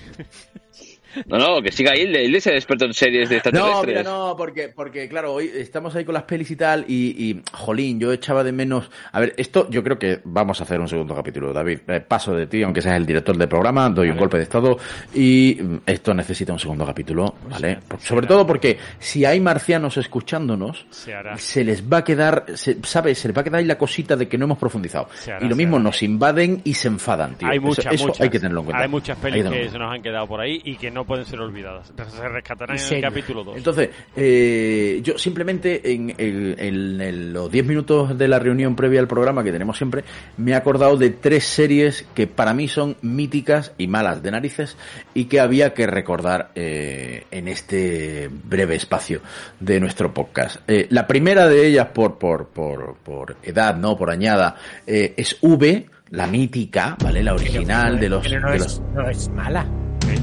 No, 1.25 1.37
no, 1.37 1.61
que 1.61 1.71
siga 1.71 1.95
Hilde. 1.95 2.23
Hilde 2.23 2.41
se 2.41 2.53
experto 2.55 2.85
en 2.85 2.93
series 2.93 3.29
de 3.29 3.35
No, 3.51 3.59
extraterrestres. 3.59 3.87
mira, 3.87 4.03
no, 4.03 4.35
porque, 4.37 4.69
porque 4.69 5.07
claro, 5.09 5.33
hoy 5.33 5.49
estamos 5.55 5.95
ahí 5.95 6.05
con 6.05 6.13
las 6.13 6.23
pelis 6.23 6.51
y 6.51 6.55
tal, 6.55 6.85
y, 6.87 7.29
y, 7.29 7.41
jolín, 7.51 7.99
yo 7.99 8.11
echaba 8.13 8.43
de 8.43 8.51
menos. 8.51 8.89
A 9.11 9.19
ver, 9.19 9.33
esto 9.37 9.67
yo 9.69 9.83
creo 9.83 9.97
que 9.97 10.19
vamos 10.23 10.59
a 10.59 10.63
hacer 10.63 10.79
un 10.79 10.87
segundo 10.87 11.15
capítulo, 11.15 11.51
David. 11.53 11.79
Eh, 11.87 11.99
paso 12.01 12.33
de 12.35 12.47
ti, 12.47 12.61
aunque 12.63 12.81
seas 12.81 12.97
el 12.97 13.05
director 13.05 13.37
del 13.37 13.47
programa, 13.47 13.89
doy 13.89 14.09
un 14.09 14.17
golpe 14.17 14.37
de 14.37 14.43
estado, 14.43 14.77
y 15.13 15.57
mm, 15.61 15.77
esto 15.85 16.13
necesita 16.13 16.53
un 16.53 16.59
segundo 16.59 16.85
capítulo, 16.85 17.35
¿vale? 17.49 17.79
Por- 17.87 17.99
Sobre 17.99 18.27
todo 18.27 18.45
porque 18.45 18.77
si 18.99 19.25
hay 19.25 19.39
marcianos 19.39 19.97
escuchándonos, 19.97 20.85
Se 20.89 21.13
hará. 21.13 21.37
se 21.37 21.63
les 21.63 21.83
va 21.83 21.97
a 21.97 22.03
quedar, 22.03 22.45
se, 22.55 22.77
¿sabes? 22.83 23.17
Se 23.19 23.27
les 23.27 23.35
va 23.37 23.41
a 23.41 23.43
quedar 23.43 23.59
ahí 23.59 23.65
la 23.65 23.77
cosita 23.77 24.15
de 24.15 24.27
que 24.27 24.37
no 24.37 24.45
hemos 24.45 24.57
profundizado. 24.57 25.09
Hará, 25.27 25.43
y 25.45 25.49
lo 25.49 25.55
mismo, 25.55 25.79
nos 25.79 26.03
invaden 26.03 26.61
y 26.63 26.73
se 26.73 26.87
enfadan, 26.87 27.35
tío. 27.35 27.47
hay 27.49 27.59
muchas, 27.59 27.93
eso, 27.93 28.07
muchas. 28.07 28.21
hay 28.21 28.29
que 28.29 28.39
tenerlo 28.39 28.59
en 28.61 28.65
cuenta. 28.65 28.83
Hay 28.83 28.89
muchas 28.89 29.17
Hay 29.17 29.31
pelis 29.31 29.43
que 29.49 29.59
que 29.63 29.69
se 29.69 29.79
nos 29.79 29.91
han 29.93 30.01
quedado 30.01 30.27
por 30.27 30.39
ahí 30.39 30.61
y 30.63 30.75
que 30.75 30.91
no 30.91 30.98
pueden 31.05 31.25
ser 31.25 31.39
olvidadas. 31.39 31.91
Se 32.09 32.27
rescatarán 32.29 32.77
en 32.77 32.93
el 32.95 33.01
capítulo 33.01 33.43
2. 33.43 33.57
Entonces, 33.57 33.89
eh, 34.15 34.99
yo 35.03 35.17
simplemente 35.17 35.91
en, 35.93 36.13
el- 36.17 36.55
en- 36.59 37.01
en 37.01 37.33
los 37.33 37.51
10 37.51 37.65
minutos 37.65 38.17
de 38.17 38.27
la 38.27 38.39
reunión 38.39 38.75
previa 38.75 38.99
al 38.99 39.07
programa 39.07 39.43
que 39.43 39.51
tenemos 39.51 39.77
siempre, 39.77 40.03
me 40.37 40.51
he 40.51 40.55
acordado 40.55 40.97
de 40.97 41.09
tres 41.11 41.43
series 41.45 42.05
que 42.13 42.27
para 42.27 42.53
mí 42.53 42.67
son 42.67 42.95
míticas 43.01 43.73
y 43.77 43.87
malas 43.87 44.21
de 44.23 44.31
narices 44.31 44.77
y 45.13 45.25
que 45.25 45.39
había 45.39 45.73
que 45.73 45.87
recordar 45.87 46.51
eh, 46.55 47.23
en 47.31 47.47
este 47.47 48.29
breve 48.31 48.75
espacio 48.75 49.21
de 49.59 49.79
nuestro 49.79 50.13
podcast. 50.13 50.57
Eh, 50.67 50.87
la 50.89 51.07
primera 51.07 51.47
de 51.47 51.67
ellas, 51.67 51.87
por, 51.93 52.17
por, 52.17 52.47
por, 52.49 52.95
por 52.97 53.37
edad, 53.43 53.75
no 53.75 53.97
por 53.97 54.09
añada, 54.11 54.55
eh, 54.85 55.13
es 55.17 55.37
V, 55.41 55.85
la 56.11 56.27
mítica, 56.27 56.97
¿vale? 57.03 57.21
La 57.23 57.33
original 57.33 57.99
de 57.99 58.09
los... 58.09 58.27
Pero 58.27 58.39
no 58.41 58.49
de 58.51 58.55
es, 58.57 58.61
los 58.63 58.79
no 58.93 59.09
es 59.09 59.29
mala. 59.29 59.65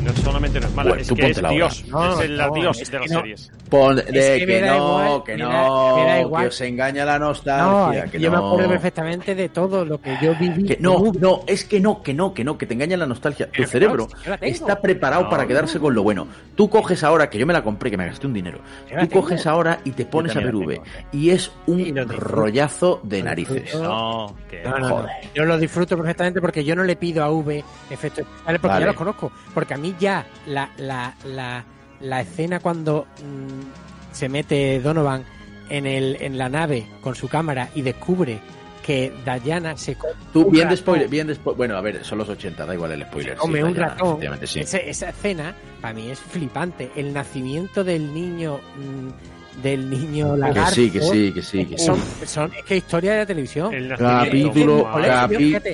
Eh, 0.07 0.13
no 0.17 0.23
solamente 0.25 0.61
no 0.61 0.67
es 0.67 0.75
mala, 0.75 0.89
Bueno, 0.91 1.03
es 1.03 1.09
tú 1.09 1.15
que 1.17 1.27
es. 1.31 1.37
Dios. 1.51 1.85
No, 1.89 2.21
es 2.21 2.31
no, 2.31 2.51
Dios 2.55 2.81
es 2.81 2.91
de 2.91 2.97
que 2.99 3.03
las 3.05 3.11
no. 3.13 3.21
series. 3.21 3.53
Pon- 3.69 3.97
de 3.97 4.03
Es 4.37 4.47
que, 4.47 4.61
no, 4.63 4.77
igual, 4.77 5.25
que 5.25 5.33
me 5.33 5.39
no, 5.43 5.49
da- 5.51 5.97
me 5.97 6.07
da 6.31 6.41
que 6.41 6.47
os 6.47 6.61
engaña 6.61 7.05
la 7.05 7.19
No, 7.19 7.27
nostalgia, 7.27 8.05
que 8.07 8.21
yo 8.21 8.31
me 8.31 8.37
acuerdo 8.37 8.69
perfectamente 8.69 9.35
de 9.35 9.49
todo 9.49 9.85
lo 9.85 10.01
que 10.01 10.17
yo 10.23 10.35
viví. 10.37 10.65
Que 10.65 10.77
no, 10.81 11.13
no, 11.19 11.41
es 11.47 11.65
que 11.65 11.81
no, 11.81 12.03
que 12.03 12.15
no, 12.15 12.33
que 12.33 12.45
no, 12.45 12.57
que 12.57 12.67
te 12.67 12.75
engaña 12.75 12.97
la 12.97 13.07
nostalgia. 13.07 13.47
Tu 13.47 13.53
Pero, 13.57 13.69
cerebro 13.69 14.09
está 14.41 14.81
preparado 14.81 15.25
No, 15.25 15.31
para 15.31 15.47
quedarse 15.47 15.81
con 15.81 15.95
lo 15.95 16.03
bueno. 16.03 16.29
Tú 16.55 16.71
coges 16.71 17.03
ahora, 17.03 17.29
que 17.29 17.39
yo 17.39 17.47
me 17.47 17.53
la 17.53 17.63
compré, 17.63 17.91
que 17.91 17.97
me 17.97 18.07
gasté 18.07 18.27
un 18.27 18.33
dinero. 18.35 18.59
Tú 18.89 18.95
tengo. 18.97 19.11
coges 19.23 19.47
ahora 19.47 19.81
y 19.85 19.91
te 19.91 20.07
pones 20.07 20.35
a 20.37 20.41
ver 20.41 20.55
V. 20.55 20.75
tengo. 20.75 20.87
Y 21.13 21.31
es 21.31 21.51
un 21.67 21.95
rollazo 22.09 23.01
de 23.03 23.23
narices. 23.23 23.75
No, 23.75 24.35
que 24.49 24.63
No, 24.63 24.71
no, 24.71 24.79
no. 24.79 24.89
Joder. 24.97 25.11
Yo 25.35 25.45
lo 25.45 25.59
disfruto 25.59 25.97
perfectamente 25.97 26.41
porque 26.41 26.65
yo 26.65 26.77
no 26.77 26.85
le 26.85 26.97
pido 26.97 27.25
a 27.25 27.31
V 27.31 27.65
efectos 27.91 28.25
especiales 28.25 28.61
porque 28.61 28.69
Vale. 28.73 28.81
ya 28.81 28.87
los 28.87 28.97
conozco. 28.97 29.33
Porque 29.53 29.75
a 29.75 29.77
mí 29.77 29.95
ya 30.01 30.27
la, 30.47 30.71
la, 30.79 31.15
la, 31.25 31.65
la 32.01 32.21
escena 32.21 32.61
cuando 32.61 33.07
mm, 33.23 34.15
se 34.15 34.29
mete 34.29 34.81
Donovan 34.81 35.25
en, 35.69 35.87
el, 35.87 36.17
en 36.21 36.39
la 36.39 36.49
nave 36.49 36.87
con 37.01 37.15
su 37.15 37.29
cámara 37.29 37.69
y 37.75 37.83
descubre 37.83 38.39
que 38.85 39.13
Diana 39.43 39.77
se 39.77 39.97
Tú, 40.33 40.49
bien 40.49 40.69
de 40.69 40.77
spoiler, 40.77 41.09
bien 41.09 41.27
de 41.27 41.35
spoiler. 41.35 41.57
Bueno, 41.57 41.77
a 41.77 41.81
ver, 41.81 42.05
son 42.05 42.19
los 42.19 42.29
80, 42.29 42.65
da 42.67 42.73
igual 42.73 42.93
el 42.93 43.03
spoiler. 43.03 43.33
se 43.35 43.39
come 43.39 43.59
sí, 43.59 43.65
un 43.65 43.75
ratón. 43.75 44.09
efectivamente, 44.09 44.47
sí. 44.47 44.61
Ese- 44.61 44.89
esa 44.89 45.09
escena 45.09 45.57
para 45.81 45.93
mí 45.93 46.09
es 46.09 46.21
flipante. 46.21 46.93
El 46.95 47.13
nacimiento 47.13 47.83
del 47.83 48.15
niño 48.15 48.59
mm, 48.77 49.36
del 49.63 49.89
niño 49.89 50.35
Que 50.35 50.41
lagarto. 50.41 50.75
sí, 50.75 50.91
que 50.91 51.01
sí, 51.01 51.33
que 51.33 51.43
sí, 51.43 51.65
que 51.67 51.79
sí. 51.79 51.85
Son, 51.85 51.99
son, 52.25 52.53
es 52.55 52.65
que 52.65 52.77
historia 52.77 53.13
de 53.13 53.19
la 53.19 53.27
televisión. 53.27 53.73
Capítulo, 53.99 54.89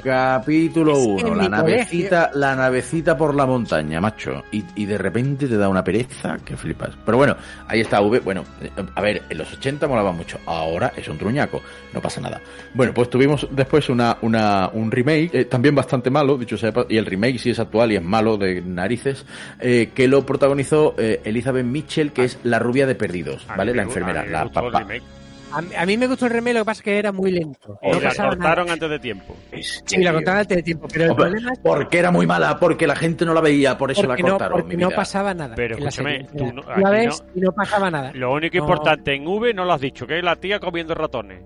capítulo 0.02 0.92
que 0.94 1.24
1, 1.24 1.28
en 1.28 1.38
la 1.38 1.48
navecita, 1.48 2.30
la 2.34 2.56
navecita 2.56 3.16
por 3.16 3.34
la 3.34 3.46
montaña, 3.46 4.00
macho. 4.00 4.44
Y, 4.52 4.64
y 4.76 4.86
de 4.86 4.98
repente 4.98 5.46
te 5.46 5.56
da 5.56 5.68
una 5.68 5.82
pereza 5.84 6.38
que 6.44 6.56
flipas. 6.56 6.90
Pero 7.04 7.16
bueno, 7.18 7.36
ahí 7.68 7.80
está 7.80 8.00
V. 8.00 8.20
Bueno, 8.20 8.44
eh, 8.60 8.70
a 8.94 9.00
ver, 9.00 9.22
en 9.28 9.38
los 9.38 9.52
80 9.52 9.86
molaba 9.88 10.12
mucho. 10.12 10.38
Ahora 10.46 10.92
es 10.96 11.06
un 11.08 11.18
truñaco. 11.18 11.60
No 11.92 12.00
pasa 12.00 12.20
nada. 12.20 12.40
Bueno, 12.74 12.92
pues 12.94 13.10
tuvimos 13.10 13.46
después 13.50 13.88
una, 13.88 14.16
una, 14.22 14.70
un 14.72 14.90
remake, 14.90 15.30
eh, 15.32 15.44
también 15.44 15.74
bastante 15.74 16.10
malo, 16.10 16.38
dicho 16.38 16.56
sea, 16.56 16.72
y 16.88 16.96
el 16.96 17.06
remake 17.06 17.38
sí 17.38 17.50
es 17.50 17.58
actual 17.58 17.92
y 17.92 17.96
es 17.96 18.02
malo 18.02 18.36
de 18.36 18.62
narices, 18.62 19.24
eh, 19.60 19.90
que 19.94 20.08
lo 20.08 20.24
protagonizó 20.24 20.94
eh, 20.98 21.20
Elizabeth 21.24 21.66
Mitchell, 21.66 22.12
que 22.12 22.24
es 22.24 22.38
la 22.44 22.58
rubia 22.58 22.86
de 22.86 22.94
Perdidos, 22.94 23.44
A 23.48 23.56
¿vale? 23.56 23.71
La 23.74 23.82
me- 23.84 23.88
enfermera, 23.88 24.20
a 24.20 24.22
mí 24.24 24.28
me 24.28 24.32
la 24.32 24.44
papá. 24.50 24.86
A, 25.54 25.60
mí- 25.60 25.68
a 25.76 25.84
mí 25.84 25.98
me 25.98 26.06
gustó 26.06 26.24
el 26.24 26.32
remake, 26.32 26.54
lo 26.54 26.60
que 26.60 26.64
pasa 26.64 26.78
es 26.80 26.82
que 26.84 26.98
era 26.98 27.12
muy 27.12 27.30
lento. 27.30 27.78
Y 27.82 27.90
No 27.90 28.00
la 28.00 28.14
cortaron 28.14 28.38
nada. 28.38 28.72
antes 28.72 28.88
de 28.88 28.98
tiempo. 28.98 29.36
Sí, 29.84 29.98
la 30.02 30.14
contaron 30.14 30.40
antes 30.40 30.56
de 30.56 30.62
tiempo, 30.62 30.88
pero 30.90 31.04
el 31.04 31.10
Hombre, 31.10 31.26
problema 31.26 31.52
es 31.52 31.58
porque 31.58 31.98
era 31.98 32.10
muy 32.10 32.26
mala, 32.26 32.58
porque 32.58 32.86
la 32.86 32.96
gente 32.96 33.26
no 33.26 33.34
la 33.34 33.42
veía, 33.42 33.76
por 33.76 33.90
eso 33.90 34.02
la 34.04 34.16
no, 34.16 34.28
cortaron. 34.30 34.60
porque 34.62 34.76
mi 34.78 34.82
no 34.82 34.88
vida. 34.88 34.96
pasaba 34.96 35.34
nada. 35.34 35.54
Pero 35.54 35.76
escúchame, 35.76 36.26
tú 36.36 36.52
no- 36.54 36.62
la 36.74 36.90
ves 36.90 37.22
y 37.34 37.40
no 37.40 37.52
pasaba 37.52 37.90
nada. 37.90 38.12
Lo 38.14 38.32
único 38.32 38.56
No. 38.56 38.62
importante 38.64 39.14
en 39.14 39.26
V 39.26 39.52
no 39.52 39.66
lo 39.66 39.74
has 39.74 39.80
dicho, 39.82 40.06
que 40.06 40.16
es 40.18 40.24
la 40.24 40.36
tía 40.36 40.58
comiendo 40.58 40.94
ratones. 40.94 41.42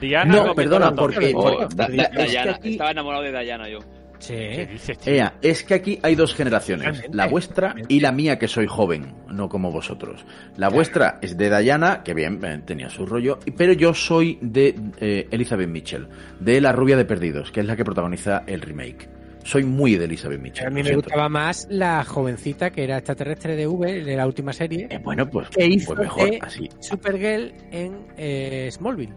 Diana 0.00 0.36
No, 0.44 0.54
perdona, 0.54 0.92
porque- 0.92 1.32
Oh, 1.34 1.42
porque- 1.42 1.74
Da- 1.74 1.88
Da- 1.88 2.02
es 2.04 2.08
que 2.10 2.24
Diana, 2.30 2.52
aquí- 2.52 2.72
estaba 2.72 2.90
enamorado 2.92 3.22
de 3.24 3.40
Diana 3.42 3.68
yo. 3.68 3.78
Sí. 4.18 4.34
¿Qué 4.34 4.68
dices, 4.72 4.98
tío? 4.98 5.12
Ea, 5.12 5.34
es 5.42 5.62
que 5.62 5.74
aquí 5.74 5.98
hay 6.02 6.14
dos 6.14 6.34
generaciones, 6.34 6.86
Realmente, 6.86 7.16
la 7.16 7.26
vuestra 7.28 7.74
y 7.88 8.00
la 8.00 8.12
mía 8.12 8.38
que 8.38 8.48
soy 8.48 8.66
joven, 8.66 9.14
no 9.30 9.48
como 9.48 9.70
vosotros. 9.70 10.24
La 10.56 10.68
vuestra 10.68 11.18
es 11.22 11.36
de 11.36 11.60
Diana, 11.60 12.02
que 12.02 12.14
bien, 12.14 12.40
eh, 12.44 12.60
tenía 12.64 12.88
su 12.88 13.04
rollo, 13.06 13.38
y- 13.44 13.50
pero 13.52 13.72
yo 13.72 13.92
soy 13.94 14.38
de 14.40 14.74
eh, 15.00 15.28
Elizabeth 15.30 15.68
Mitchell, 15.68 16.08
de 16.40 16.60
La 16.60 16.72
rubia 16.72 16.96
de 16.96 17.04
Perdidos, 17.04 17.50
que 17.52 17.60
es 17.60 17.66
la 17.66 17.76
que 17.76 17.84
protagoniza 17.84 18.42
el 18.46 18.60
remake. 18.60 19.08
Soy 19.44 19.62
muy 19.62 19.94
de 19.96 20.06
Elizabeth 20.06 20.40
Mitchell. 20.40 20.66
A 20.66 20.70
mí 20.70 20.76
me 20.82 20.88
siento. 20.88 21.02
gustaba 21.04 21.28
más 21.28 21.68
la 21.70 22.02
jovencita 22.04 22.70
que 22.70 22.82
era 22.82 22.96
extraterrestre 22.96 23.54
de 23.54 23.66
V 23.68 24.02
de 24.02 24.16
la 24.16 24.26
última 24.26 24.52
serie, 24.52 24.88
Eh, 24.90 24.98
bueno, 24.98 25.28
pues, 25.30 25.48
que 25.50 25.64
hizo 25.66 25.94
pues 25.94 26.00
mejor, 26.08 26.30
de 26.30 26.38
así. 26.42 26.68
Supergirl 26.80 27.52
en 27.70 27.96
eh, 28.16 28.68
Smallville, 28.72 29.12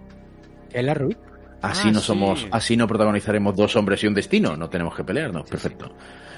que 0.70 0.78
es 0.80 0.86
la 0.86 0.94
Ruiz. 0.94 1.18
Así 1.62 1.90
Ah, 1.90 1.92
no 1.92 2.00
sí. 2.00 2.06
somos, 2.08 2.48
así 2.52 2.78
no 2.78 2.88
protagonizaremos 2.88 3.56
dos 3.56 3.76
hombres 3.76 4.04
y 4.04 4.08
un 4.08 4.14
destino, 4.14 4.56
no 4.56 4.70
tenemos 4.70 4.96
que 4.96 5.04
pelearnos, 5.04 5.50
perfecto. 5.50 5.92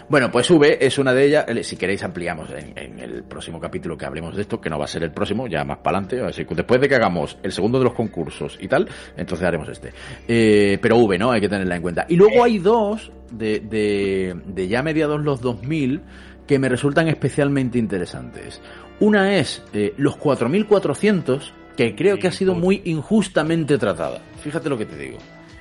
Bueno, 0.09 0.29
pues 0.31 0.49
V 0.49 0.77
es 0.85 0.97
una 0.97 1.13
de 1.13 1.25
ellas, 1.25 1.45
si 1.61 1.77
queréis 1.77 2.03
ampliamos 2.03 2.49
en, 2.49 2.73
en 2.77 2.99
el 2.99 3.23
próximo 3.23 3.59
capítulo 3.61 3.97
que 3.97 4.05
hablemos 4.05 4.35
de 4.35 4.41
esto, 4.41 4.59
que 4.59 4.69
no 4.69 4.77
va 4.77 4.85
a 4.85 4.87
ser 4.87 5.03
el 5.03 5.11
próximo, 5.11 5.47
ya 5.47 5.63
más 5.63 5.77
para 5.77 5.99
adelante, 5.99 6.21
así 6.27 6.43
que 6.43 6.55
después 6.55 6.81
de 6.81 6.89
que 6.89 6.95
hagamos 6.95 7.37
el 7.43 7.51
segundo 7.51 7.77
de 7.77 7.85
los 7.85 7.93
concursos 7.93 8.57
y 8.59 8.67
tal, 8.67 8.89
entonces 9.15 9.47
haremos 9.47 9.69
este. 9.69 9.93
Eh, 10.27 10.79
pero 10.81 10.97
V, 10.97 11.17
¿no? 11.17 11.31
Hay 11.31 11.39
que 11.39 11.47
tenerla 11.47 11.75
en 11.77 11.81
cuenta. 11.81 12.05
Y 12.09 12.15
luego 12.17 12.43
hay 12.43 12.57
dos 12.57 13.11
de, 13.31 13.59
de, 13.61 14.35
de 14.47 14.67
ya 14.67 14.83
mediados 14.83 15.21
los 15.21 15.39
2000 15.39 16.01
que 16.45 16.59
me 16.59 16.67
resultan 16.67 17.07
especialmente 17.07 17.77
interesantes. 17.77 18.59
Una 18.99 19.37
es 19.37 19.63
eh, 19.73 19.93
los 19.97 20.17
4400, 20.17 21.53
que 21.77 21.95
creo 21.95 22.17
que 22.19 22.27
ha 22.27 22.31
sido 22.31 22.53
muy 22.55 22.81
injustamente 22.85 23.77
tratada. 23.77 24.19
Fíjate 24.43 24.69
lo 24.69 24.77
que 24.77 24.85
te 24.85 24.97
digo. 24.97 25.17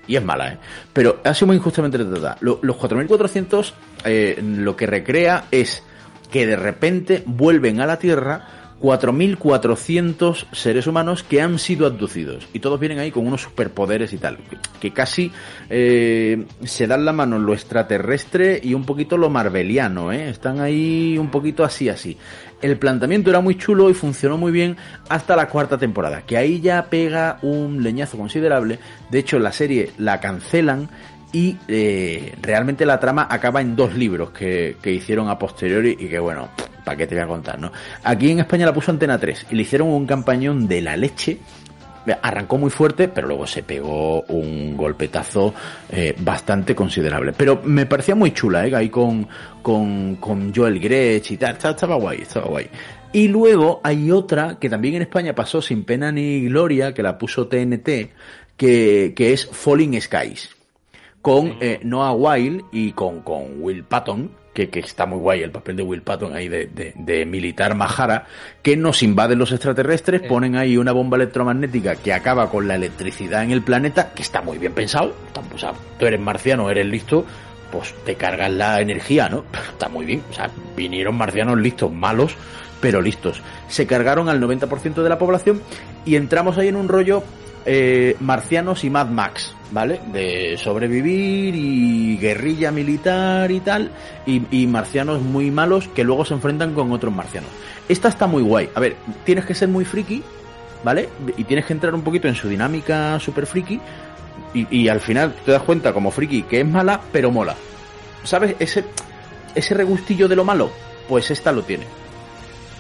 Y 0.07 0.17
es 0.17 0.25
mala, 0.25 0.55
¿eh? 0.55 0.59
Pero 0.93 1.21
ha 1.25 1.33
sido 1.35 1.49
muy 1.49 1.57
injustamente 1.57 1.99
tratada. 1.99 2.37
Lo- 2.41 2.59
los 2.63 2.77
4400 2.77 3.75
eh, 4.05 4.41
lo 4.43 4.77
que 4.77 4.87
recrea 4.87 5.45
es 5.51 5.83
que 6.33 6.47
de 6.47 6.57
repente 6.57 7.23
vuelven 7.27 7.81
a 7.81 7.87
la 7.87 7.99
Tierra 7.99 8.45
4.400 8.81 10.47
seres 10.53 10.87
humanos 10.87 11.23
que 11.23 11.43
han 11.43 11.59
sido 11.59 11.87
abducidos. 11.87 12.47
Y 12.53 12.61
todos 12.61 12.81
vienen 12.81 12.99
ahí 12.99 13.11
con 13.11 13.27
unos 13.27 13.43
superpoderes 13.43 14.13
y 14.13 14.19
tal. 14.19 14.39
Que, 14.81 14.93
casi 14.93 15.31
eh, 15.69 16.47
se 16.65 16.87
dan 16.87 17.05
la 17.05 17.13
mano 17.13 17.39
lo 17.39 17.53
extraterrestre 17.53 18.61
y 18.63 18.75
un 18.75 18.85
poquito 18.85 19.17
lo 19.17 19.29
marveliano, 19.29 20.13
¿eh? 20.13 20.31
Están 20.31 20.61
ahí 20.61 21.19
un 21.19 21.31
poquito 21.31 21.65
así, 21.65 21.89
así. 21.89 22.17
El 22.63 22.79
planteamiento 22.79 23.31
era 23.31 23.41
muy 23.41 23.57
chulo 23.57 23.89
y 23.91 23.95
funcionó 23.95 24.37
muy 24.37 24.53
bien 24.53 24.77
hasta 25.09 25.37
la 25.37 25.49
cuarta 25.49 25.79
temporada, 25.79 26.23
que 26.23 26.37
ahí 26.37 26.61
ya 26.61 26.87
pega 26.91 27.39
un 27.43 27.83
leñazo 27.83 28.19
considerable. 28.19 28.79
De 29.11 29.19
hecho, 29.19 29.39
la 29.39 29.53
serie 29.53 29.93
la 29.97 30.21
cancelan 30.21 30.89
y 31.33 31.57
eh, 31.69 32.35
realmente 32.41 32.85
la 32.85 32.99
trama 32.99 33.29
acaba 33.31 33.61
en 33.61 33.77
dos 33.77 33.95
libros 33.95 34.31
que, 34.31 34.77
que 34.83 34.93
hicieron 34.93 35.29
a 35.29 35.39
posteriori 35.39 35.97
y 35.99 36.09
que 36.09 36.19
bueno, 36.19 36.49
¿para 36.85 36.97
qué 36.97 37.07
te 37.07 37.15
voy 37.15 37.25
a 37.25 37.29
contar, 37.29 37.59
no? 37.59 37.73
Aquí 38.03 38.31
en 38.31 38.41
España 38.41 38.67
la 38.67 38.75
puso 38.75 38.91
Antena 38.91 39.19
3 39.19 39.47
y 39.51 39.55
le 39.55 39.63
hicieron 39.63 39.89
un 39.89 40.07
campañón 40.07 40.67
de 40.67 40.83
la 40.83 40.97
leche. 40.97 41.39
Arrancó 42.23 42.59
muy 42.59 42.71
fuerte, 42.71 43.09
pero 43.09 43.29
luego 43.29 43.47
se 43.47 43.63
pegó 43.63 44.23
un 44.23 44.77
golpetazo 44.77 45.55
eh, 45.91 46.17
bastante 46.19 46.75
considerable. 46.75 47.33
Pero 47.37 47.61
me 47.63 47.87
parecía 47.87 48.17
muy 48.17 48.33
chula, 48.33 48.67
¿eh? 48.67 48.75
Ahí 48.75 48.89
con, 48.89 49.29
con, 49.63 50.17
con 50.17 50.53
Joel 50.53 50.81
Grech 50.81 51.31
y 51.31 51.37
tal. 51.37 51.57
Estaba, 51.57 51.97
guay, 51.97 52.23
estaba 52.23 52.47
guay. 52.47 52.67
Y 53.13 53.29
luego 53.29 53.81
hay 53.85 54.11
otra 54.11 54.59
que 54.59 54.69
también 54.69 54.95
en 54.95 55.03
España 55.03 55.35
pasó 55.35 55.63
sin 55.63 55.85
pena 55.85 56.11
ni 56.11 56.49
gloria, 56.49 56.95
que 56.95 57.03
la 57.03 57.19
puso 57.19 57.47
TNT, 57.47 57.89
que, 58.57 59.13
que 59.15 59.33
es 59.33 59.47
Falling 59.47 60.01
Skies 60.01 60.60
con 61.23 61.57
eh, 61.61 61.81
Noah 61.83 62.13
Weil 62.13 62.65
y 62.73 62.93
con, 62.93 63.21
con 63.21 63.63
Will 63.63 63.85
Patton, 63.85 64.31
que, 64.55 64.69
que 64.69 64.81
está 64.81 65.07
muy 65.07 65.19
guay 65.19 65.43
el 65.43 65.51
papel 65.51 65.77
de 65.77 65.83
Will 65.83 66.03
Patton 66.03 66.35
ahí 66.35 66.49
de, 66.49 66.67
de- 66.67 66.93
de 66.97 67.25
militar 67.27 67.75
majara, 67.75 68.27
que 68.63 68.77
nos 68.77 69.03
invaden 69.03 69.39
los 69.39 69.53
extraterrestres, 69.53 70.23
ponen 70.23 70.57
ahí 70.57 70.77
una 70.77 70.93
bomba 70.93 71.17
electromagnética 71.17 71.97
que 71.97 72.13
acaba 72.13 72.51
con 72.51 72.67
la 72.67 72.75
electricidad 72.75 73.45
en 73.45 73.51
el 73.53 73.63
planeta, 73.63 74.13
que 74.15 74.23
está 74.23 74.41
muy 74.43 74.59
bien 74.59 74.73
pensado, 74.73 75.15
o 75.55 75.59
sea, 75.59 75.73
tú 75.99 76.07
eres 76.07 76.21
marciano, 76.21 76.69
eres 76.71 76.87
listo, 76.87 77.25
pues 77.71 77.95
te 78.05 78.17
cargas 78.17 78.51
la 78.51 78.81
energía, 78.81 79.29
¿no? 79.29 79.45
Está 79.71 79.89
muy 79.89 80.05
bien, 80.05 80.23
o 80.31 80.33
sea, 80.33 80.51
vinieron 80.77 81.17
marcianos 81.17 81.57
listos, 81.59 81.93
malos, 81.93 82.35
pero 82.81 83.01
listos. 83.01 83.41
Se 83.69 83.87
cargaron 83.87 84.29
al 84.29 84.41
90% 84.41 85.03
de 85.03 85.09
la 85.09 85.19
población 85.19 85.61
y 86.05 86.17
entramos 86.17 86.59
ahí 86.59 86.67
en 86.69 86.75
un 86.77 86.89
rollo 86.89 87.23
eh, 87.67 88.17
marcianos 88.21 88.85
y 88.85 88.91
Mad 88.91 89.09
Max, 89.09 89.55
¿vale? 89.71 90.01
De 90.13 90.57
sobrevivir 90.59 91.55
y 91.55 92.17
guerrilla 92.19 92.71
militar 92.71 93.51
y 93.51 93.61
tal, 93.61 93.91
y, 94.27 94.67
marcianos 94.67 95.21
muy 95.23 95.51
malos 95.51 95.89
que 95.89 96.05
luego 96.05 96.25
se 96.25 96.35
enfrentan 96.35 96.75
con 96.75 96.93
otros 96.93 97.15
marcianos. 97.15 97.51
Esta 97.89 98.09
está 98.09 98.27
muy 98.27 98.43
guay. 98.43 98.71
A 98.75 98.81
ver, 98.81 98.97
tienes 99.25 99.45
que 99.45 99.55
ser 99.55 99.69
muy 99.69 99.85
friki, 99.85 100.23
¿vale? 100.85 101.09
Y 101.37 101.45
tienes 101.45 101.67
que 101.67 101.73
entrar 101.73 101.95
un 101.95 102.03
poquito 102.03 102.29
en 102.29 102.35
su 102.35 102.49
dinámica 102.49 103.19
super 103.21 103.47
friki, 103.47 103.81
y, 104.55 104.67
y 104.77 104.89
al 104.89 105.01
final 105.01 105.35
te 105.45 105.53
das 105.53 105.63
cuenta 105.63 105.93
como 105.93 106.11
friki 106.11 106.43
que 106.43 106.61
es 106.61 106.67
mala, 106.67 107.01
pero 107.13 107.31
mola. 107.31 107.55
¿Sabes? 108.25 108.57
Ese, 108.59 108.85
ese 109.55 109.75
regustillo 109.75 110.29
de 110.29 110.37
lo 110.37 110.45
malo, 110.45 110.71
pues 111.09 111.31
esta 111.31 111.53
lo 111.53 111.63
tiene. 111.63 111.85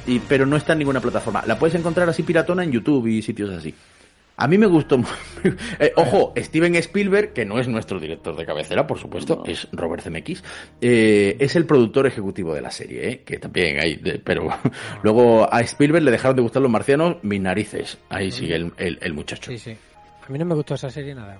Y, 0.06 0.18
pero 0.20 0.46
no 0.46 0.56
está 0.56 0.72
en 0.72 0.80
ninguna 0.80 1.00
plataforma. 1.00 1.42
La 1.46 1.58
puedes 1.58 1.74
encontrar 1.74 2.08
así 2.08 2.22
piratona 2.22 2.64
en 2.64 2.72
YouTube 2.72 3.06
y 3.06 3.22
sitios 3.22 3.50
así. 3.50 3.74
A 4.40 4.48
mí 4.48 4.58
me 4.58 4.66
gustó. 4.66 5.00
Eh, 5.78 5.92
ojo, 5.96 6.34
Steven 6.36 6.74
Spielberg, 6.76 7.32
que 7.32 7.46
no 7.46 7.58
es 7.58 7.66
nuestro 7.66 7.98
director 7.98 8.36
de 8.36 8.44
cabecera, 8.44 8.86
por 8.86 8.98
supuesto, 8.98 9.42
es 9.46 9.66
Robert 9.72 10.02
Zemeckis, 10.02 10.44
eh, 10.82 11.36
es 11.38 11.56
el 11.56 11.64
productor 11.64 12.06
ejecutivo 12.06 12.52
de 12.54 12.60
la 12.60 12.70
serie, 12.70 13.08
eh, 13.08 13.22
que 13.24 13.38
también 13.38 13.80
hay, 13.80 13.96
de- 13.96 14.18
pero 14.18 14.48
luego 15.02 15.48
a 15.50 15.60
Spielberg 15.62 16.04
le 16.04 16.10
dejaron 16.10 16.36
de 16.36 16.42
gustar 16.42 16.60
los 16.60 16.70
marcianos, 16.70 17.16
mis 17.22 17.40
narices. 17.40 17.96
Ahí 18.10 18.30
sigue 18.30 18.56
el, 18.56 18.72
el- 18.76 18.98
el 19.00 19.12
muchacho. 19.14 19.50
Sí, 19.50 19.58
sí. 19.58 19.76
A 20.26 20.30
mí 20.30 20.38
no 20.38 20.44
me 20.44 20.54
gustó 20.54 20.74
esa 20.74 20.90
serie 20.90 21.14
nada. 21.14 21.38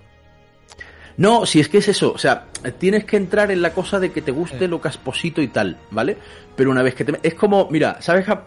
No, 1.17 1.45
si 1.45 1.61
es 1.61 1.69
que 1.69 1.79
es 1.79 1.89
eso, 1.89 2.13
o 2.15 2.19
sea, 2.19 2.47
tienes 2.79 3.05
que 3.05 3.19
entrar 3.19 3.51
en 3.51 3.61
la 3.61 3.75
cosa 3.75 4.01
de 4.01 4.11
que 4.11 4.23
te 4.23 4.31
guste 4.31 4.67
lo 4.69 4.81
casposito 4.81 5.43
y 5.43 5.49
tal, 5.49 5.77
¿vale? 5.91 6.17
Pero 6.61 6.73
una 6.73 6.83
vez 6.83 6.95
que 6.95 7.07
te... 7.07 7.15
Es 7.23 7.33
como, 7.33 7.69
mira, 7.71 7.97
¿sabes 8.03 8.29
a, 8.29 8.45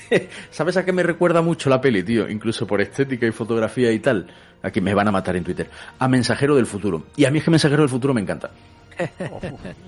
¿sabes 0.50 0.76
a 0.76 0.84
qué 0.84 0.90
me 0.92 1.04
recuerda 1.04 1.42
mucho 1.42 1.70
la 1.70 1.80
peli, 1.80 2.02
tío? 2.02 2.28
Incluso 2.28 2.66
por 2.66 2.80
estética 2.80 3.24
y 3.24 3.30
fotografía 3.30 3.92
y 3.92 4.00
tal. 4.00 4.26
Aquí 4.64 4.80
me 4.80 4.92
van 4.94 5.06
a 5.06 5.12
matar 5.12 5.36
en 5.36 5.44
Twitter. 5.44 5.68
A 6.00 6.08
Mensajero 6.08 6.56
del 6.56 6.66
Futuro. 6.66 7.04
Y 7.16 7.24
a 7.24 7.30
mí 7.30 7.38
es 7.38 7.44
que 7.44 7.52
Mensajero 7.52 7.82
del 7.82 7.88
Futuro 7.88 8.12
me 8.14 8.20
encanta. 8.20 8.50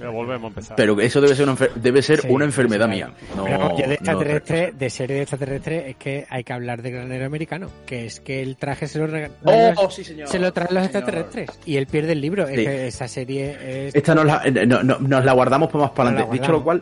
Ya 0.01 0.09
volvemos 0.09 0.44
a 0.44 0.46
empezar. 0.48 0.76
Pero 0.76 1.01
eso 1.01 1.20
debe 1.20 1.34
ser 1.34 1.48
una, 1.48 1.56
enfer- 1.56 1.74
debe 1.74 2.01
ser 2.01 2.20
Sí, 2.20 2.28
una 2.30 2.44
enfermedad 2.44 2.86
sí, 2.86 2.92
mía. 2.92 3.10
No, 3.36 3.46
yo 3.46 3.76
de 3.76 3.86
no 3.88 3.92
extraterrestre, 3.92 4.72
de 4.72 4.90
serie 4.90 5.16
de 5.16 5.22
extraterrestre, 5.22 5.90
es 5.90 5.96
que 5.96 6.26
hay 6.30 6.44
que 6.44 6.52
hablar 6.52 6.80
de 6.80 6.90
granero 6.92 7.26
americano, 7.26 7.68
que 7.86 8.06
es 8.06 8.20
que 8.20 8.40
el 8.40 8.56
traje 8.56 8.86
se 8.86 9.01
lo 9.01 9.06
rega- 9.09 9.30
Oh, 9.44 9.90
sí, 9.90 10.05
señor. 10.05 10.28
se 10.28 10.38
lo 10.38 10.52
traen 10.52 10.74
los 10.74 10.84
Señor. 10.86 10.96
extraterrestres 11.02 11.51
y 11.66 11.76
él 11.76 11.86
pierde 11.88 12.12
el 12.12 12.20
libro. 12.20 12.44
Es 12.48 12.56
Sí. 12.56 12.64
que 12.64 12.86
esa 12.86 13.09
serie 13.09 13.86
es 13.88 13.94
Esta 13.96 14.14
nos 14.14 14.24
la, 14.26 14.42
eh, 14.44 14.66
no- 14.66 14.82
no- 14.84 14.98
nos 15.01 15.24
la 15.24 15.32
guardamos 15.32 15.70
para 15.70 15.84
más 15.84 15.90
para 15.92 16.09
adelante. 16.10 16.38
Dicho 16.38 16.52
lo 16.52 16.64
cual, 16.64 16.80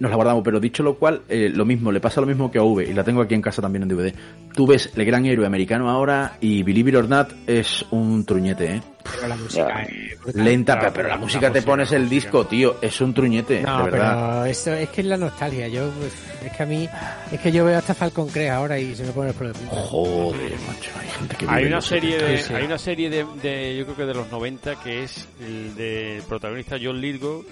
nos 0.00 0.10
la 0.10 0.16
guardamos, 0.16 0.42
pero 0.44 0.60
dicho 0.60 0.82
lo 0.82 0.94
cual, 0.94 1.22
eh, 1.28 1.50
lo 1.52 1.64
mismo, 1.64 1.90
le 1.92 2.00
pasa 2.00 2.20
lo 2.20 2.26
mismo 2.26 2.50
que 2.50 2.58
a 2.58 2.62
V, 2.62 2.84
y 2.84 2.92
la 2.92 3.04
tengo 3.04 3.20
aquí 3.22 3.34
en 3.34 3.42
casa 3.42 3.60
también 3.62 3.82
en 3.82 3.88
DVD. 3.88 4.12
Tú 4.54 4.66
ves 4.66 4.90
el 4.96 5.04
gran 5.04 5.26
héroe 5.26 5.46
americano 5.46 5.88
ahora 5.90 6.36
y 6.40 6.62
Believe 6.62 6.90
It 6.90 6.96
or 6.96 7.08
Not 7.08 7.32
es 7.46 7.84
un 7.90 8.24
truñete, 8.24 8.76
¿eh? 8.76 8.82
pero 9.04 9.28
la 9.28 9.36
música 9.36 9.82
es 9.82 10.20
brutal. 10.20 10.44
Lenta, 10.44 10.78
pero, 10.78 10.92
pero 10.92 11.08
la, 11.08 11.14
la 11.14 11.20
música 11.20 11.46
te 11.48 11.58
música, 11.60 11.66
pones 11.66 11.92
el 11.92 12.08
disco, 12.08 12.46
tío, 12.46 12.76
es 12.82 13.00
un 13.00 13.14
truñete, 13.14 13.62
No, 13.62 13.78
de 13.84 13.90
verdad. 13.90 14.32
pero 14.40 14.44
eso 14.46 14.72
es 14.74 14.88
que 14.90 15.00
es 15.00 15.06
la 15.06 15.16
nostalgia. 15.16 15.68
Yo 15.68 15.90
pues, 15.98 16.12
es 16.44 16.56
que 16.56 16.62
a 16.62 16.66
mí 16.66 16.88
es 17.32 17.40
que 17.40 17.50
yo 17.52 17.64
veo 17.64 17.78
hasta 17.78 17.94
Falcon 17.94 18.28
Crest 18.28 18.50
ahora 18.52 18.78
y 18.78 18.94
se 18.94 19.04
me 19.04 19.12
pone 19.12 19.30
el 19.30 19.34
pelo 19.34 19.52
de 19.52 19.58
punta. 19.58 19.76
Joder, 19.76 20.52
macho, 20.66 20.90
hay 21.00 21.08
gente 21.08 21.36
que 21.36 21.46
Hay 21.48 21.64
una 21.64 21.80
serie 21.80 22.12
70. 22.20 22.30
de, 22.32 22.38
Sí, 22.42 22.54
hay 22.54 22.64
una 22.64 22.78
serie 22.78 23.10
de, 23.10 23.26
de, 23.42 23.76
yo 23.78 23.84
creo 23.84 23.96
que 23.96 24.04
de 24.04 24.14
los 24.14 24.30
90 24.30 24.76
que 24.82 25.04
es 25.04 25.26
el 25.40 25.74
de 25.74 26.22
protagonista 26.28 26.76
John 26.82 27.00
Lithgow 27.00 27.44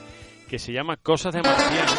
que 0.48 0.59
se 0.60 0.73
llama 0.73 0.97
Cosas 0.97 1.35
de 1.35 1.43
Marciano, 1.43 1.93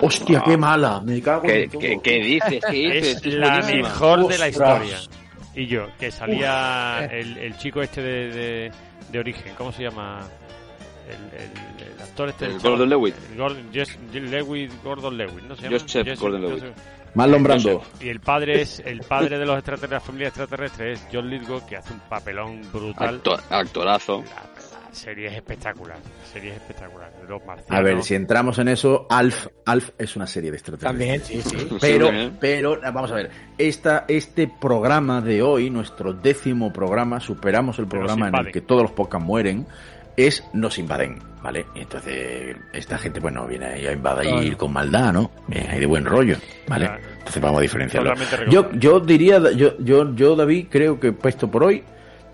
Hostia, 0.00 0.42
qué 0.44 0.56
mala, 0.56 1.00
me 1.04 1.20
cago 1.20 1.42
¿Qué, 1.42 1.64
en 1.64 1.70
todo. 1.70 1.80
qué, 1.80 1.98
qué 2.02 2.18
dices? 2.20 2.60
¿Qué 2.70 2.76
dices? 2.76 3.16
Es 3.16 3.26
Es 3.26 3.34
la 3.34 3.48
buenísima. 3.58 3.88
mejor 3.88 4.28
de 4.28 4.38
la 4.38 4.46
Ostras. 4.46 4.82
historia. 4.84 5.18
Y 5.54 5.66
yo, 5.66 5.86
que 5.98 6.10
salía 6.10 7.04
el, 7.10 7.36
el 7.38 7.56
chico 7.58 7.82
este 7.82 8.00
de, 8.02 8.30
de, 8.30 8.72
de 9.10 9.18
origen, 9.18 9.54
¿cómo 9.56 9.72
se 9.72 9.82
llama? 9.82 10.20
El, 11.08 11.40
el- 11.40 11.92
el 11.94 12.02
actor 12.02 12.28
este. 12.28 12.44
El. 12.46 12.58
Gordon 12.60 12.88
Lewitt. 12.88 13.14
El 13.32 13.38
Gordon, 13.38 13.72
Jess- 13.72 13.98
Lewis, 14.12 14.70
Gordon 14.84 15.16
Lewitt, 15.16 15.44
¿no 15.44 15.56
se 15.56 15.62
llama? 15.62 15.78
Joseph 15.80 16.18
Gordon 16.20 16.42
Lewitt. 16.42 16.60
Joseph- 16.62 16.74
Marlon 17.14 17.42
Brando. 17.42 17.82
Y 18.00 18.08
el 18.10 18.20
padre 18.20 18.60
es 18.60 18.80
el 18.84 19.00
padre 19.00 19.38
de 19.38 19.46
los 19.46 19.56
extraterrestres, 19.56 19.90
la 19.90 20.00
familia 20.00 20.28
extraterrestre 20.28 20.92
es 20.92 21.06
John 21.10 21.28
Lithgow, 21.30 21.66
que 21.66 21.76
hace 21.76 21.92
un 21.94 22.00
papelón 22.00 22.60
brutal. 22.72 23.16
Actor- 23.22 23.42
actorazo. 23.50 24.22
Serie 24.98 25.28
es 25.28 25.34
espectacular, 25.34 25.96
la 25.96 26.26
serie 26.32 26.50
es 26.50 26.56
espectacular. 26.56 27.10
Los 27.28 27.44
marcianos. 27.46 27.78
A 27.78 27.82
ver, 27.82 28.02
si 28.02 28.14
entramos 28.14 28.58
en 28.58 28.68
eso, 28.68 29.06
Alf, 29.08 29.46
Alf 29.64 29.90
es 29.96 30.16
una 30.16 30.26
serie 30.26 30.50
de 30.50 30.56
extraterrestres. 30.56 31.22
También, 31.22 31.24
sí, 31.24 31.40
sí. 31.42 31.68
Pero, 31.80 32.08
Sí, 32.10 32.32
pero, 32.40 32.80
vamos 32.80 33.10
a 33.12 33.14
ver, 33.14 33.30
esta, 33.56 34.04
este 34.08 34.50
programa 34.60 35.20
de 35.20 35.42
hoy, 35.42 35.70
nuestro 35.70 36.12
décimo 36.12 36.72
programa, 36.72 37.20
superamos 37.20 37.78
el 37.78 37.86
programa 37.86 38.28
en 38.28 38.34
el 38.46 38.52
que 38.52 38.60
todos 38.60 38.82
los 38.82 38.90
podcasts 38.92 39.26
mueren, 39.26 39.66
es 40.16 40.42
Nos 40.52 40.78
invaden, 40.80 41.20
¿vale? 41.42 41.64
Y 41.76 41.80
entonces, 41.82 42.56
esta 42.72 42.98
gente, 42.98 43.20
bueno, 43.20 43.46
viene 43.46 43.66
ahí 43.66 43.86
a 43.86 43.92
invadir 43.92 44.30
Claro. 44.30 44.58
con 44.58 44.72
maldad, 44.72 45.12
¿no? 45.12 45.30
Viene 45.46 45.68
ahí 45.70 45.78
de 45.78 45.86
buen 45.86 46.04
rollo, 46.04 46.36
¿vale? 46.66 46.86
Claro. 46.86 47.02
Entonces 47.18 47.40
vamos 47.40 47.58
a 47.58 47.62
diferenciarlo. 47.62 48.14
Yo, 48.50 48.68
yo 48.72 48.98
diría, 48.98 49.38
yo, 49.52 49.78
yo, 49.78 50.12
yo, 50.16 50.34
David, 50.34 50.66
creo 50.70 50.98
que 50.98 51.12
puesto 51.12 51.48
por 51.48 51.62
hoy, 51.62 51.84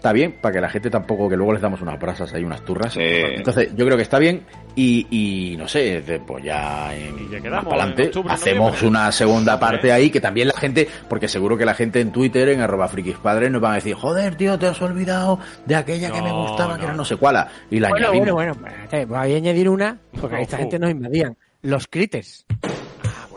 está 0.04 0.12
bien, 0.12 0.32
para 0.38 0.52
que 0.52 0.60
la 0.60 0.68
gente 0.68 0.90
tampoco, 0.90 1.30
que 1.30 1.36
luego 1.36 1.54
les 1.54 1.62
damos 1.62 1.80
unas 1.80 1.98
brasas 1.98 2.30
ahí, 2.34 2.44
unas 2.44 2.62
turras. 2.62 2.92
Sí. 2.92 3.00
Entonces, 3.02 3.74
yo 3.74 3.86
creo 3.86 3.96
que 3.96 4.02
está 4.02 4.18
bien 4.18 4.42
y, 4.76 5.06
y 5.10 5.56
no 5.56 5.66
sé, 5.66 6.02
de- 6.02 6.20
pues 6.20 6.44
ya 6.44 6.94
en 6.94 7.18
Y 7.20 7.22
ya 7.30 7.32
más 7.36 7.42
quedamos, 7.42 7.64
para 7.64 7.76
adelante 7.84 8.02
en 8.02 8.08
octubre, 8.08 8.34
hacemos 8.34 8.82
una 8.82 9.10
segunda 9.12 9.58
parte 9.58 9.90
ahí 9.92 10.10
que 10.10 10.20
también 10.20 10.48
la 10.48 10.58
gente, 10.60 10.86
porque 11.08 11.26
seguro 11.26 11.56
que 11.56 11.64
la 11.64 11.72
gente 11.72 12.02
en 12.02 12.12
Twitter, 12.12 12.50
en 12.50 12.60
arroba 12.60 12.86
frikispadres, 12.88 13.50
nos 13.50 13.62
van 13.62 13.72
a 13.72 13.74
decir, 13.76 13.94
joder, 13.94 14.34
tío, 14.36 14.58
te 14.58 14.66
has 14.66 14.82
olvidado 14.82 15.38
de 15.64 15.74
aquella 15.74 16.10
que 16.10 16.20
me 16.20 16.28
No, 16.28 16.48
gustaba, 16.48 16.76
que 16.76 16.84
era 16.84 16.92
no 16.92 17.04
sé 17.06 17.16
cuál, 17.16 17.46
y 17.70 17.80
la 17.80 17.88
Bueno, 17.88 18.08
añadimos. 18.08 18.32
bueno, 18.34 18.54
bueno, 18.56 18.68
espérate, 18.82 19.06
voy 19.06 19.16
a 19.32 19.36
añadir 19.36 19.70
una, 19.70 19.96
porque 20.20 20.42
esta 20.42 20.58
gente 20.58 20.78
nos 20.78 20.90
invadían. 20.90 21.34
Los 21.62 21.86
critters. 21.88 22.44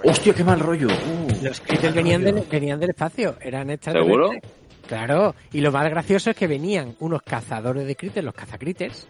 Hostia, 0.04 0.34
qué 0.34 0.44
mal 0.44 0.60
rollo. 0.60 0.88
Uh. 0.90 1.46
Los 1.46 1.62
critters 1.62 1.96
venían 1.96 2.24
del, 2.24 2.44
venían 2.52 2.78
del 2.80 2.90
espacio, 2.90 3.36
eran 3.42 3.70
extraterrestres. 3.70 4.16
¿Seguro? 4.18 4.57
Claro, 4.88 5.36
y 5.52 5.62
lo 5.62 5.72
más 5.72 5.90
gracioso 5.90 6.30
es 6.30 6.36
que 6.36 6.48
venían 6.48 6.96
unos 7.00 7.22
cazadores 7.22 7.86
de 7.86 7.96
critters, 7.96 8.26
los 8.26 8.34
cazacritters, 8.34 9.08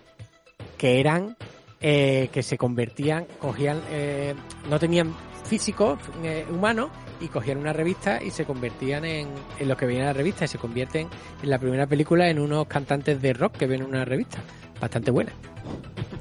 que 0.78 1.00
eran, 1.00 1.38
eh, 1.82 2.30
que 2.32 2.44
se 2.44 2.58
convertían, 2.58 3.26
cogían, 3.40 3.82
eh, 3.92 4.34
no 4.70 4.80
tenían 4.80 5.14
físico 5.46 5.98
eh, 6.24 6.46
humano 6.50 6.90
y 7.22 7.28
cogían 7.28 7.58
una 7.58 7.74
revista 7.74 8.22
y 8.22 8.32
se 8.32 8.44
convertían 8.46 9.06
en, 9.06 9.30
en 9.60 9.68
lo 9.68 9.78
que 9.78 9.86
veía 9.86 10.00
en 10.02 10.06
la 10.08 10.14
revista 10.14 10.46
y 10.46 10.48
se 10.48 10.58
convierten 10.58 11.08
en 11.42 11.50
la 11.50 11.60
primera 11.60 11.88
película 11.88 12.30
en 12.30 12.40
unos 12.40 12.68
cantantes 12.68 13.22
de 13.22 13.34
rock 13.34 13.54
que 13.58 13.68
ven 13.68 13.82
en 13.82 13.88
una 13.88 14.04
revista. 14.04 14.40
Bastante 14.82 15.12
buena. 15.12 15.32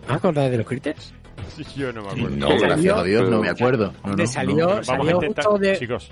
¿No 0.06 0.14
os 0.14 0.18
acordáis 0.18 0.50
de 0.50 0.58
los 0.58 0.66
critters? 0.66 1.12
Yo 1.74 1.92
no 1.92 2.02
me 2.02 2.10
acuerdo. 2.10 2.36
No, 2.36 2.58
gracias 2.58 2.96
a 2.96 3.02
Dios, 3.02 3.30
no 3.30 3.40
me 3.40 3.48
acuerdo. 3.48 3.92
No, 4.04 4.10
no, 4.10 4.16
Le 4.16 4.26
salió, 4.26 4.66
no. 4.66 4.72
A 4.74 4.84
salió 4.84 5.20
justo 5.20 5.58
de, 5.58 5.78
chicos, 5.78 6.10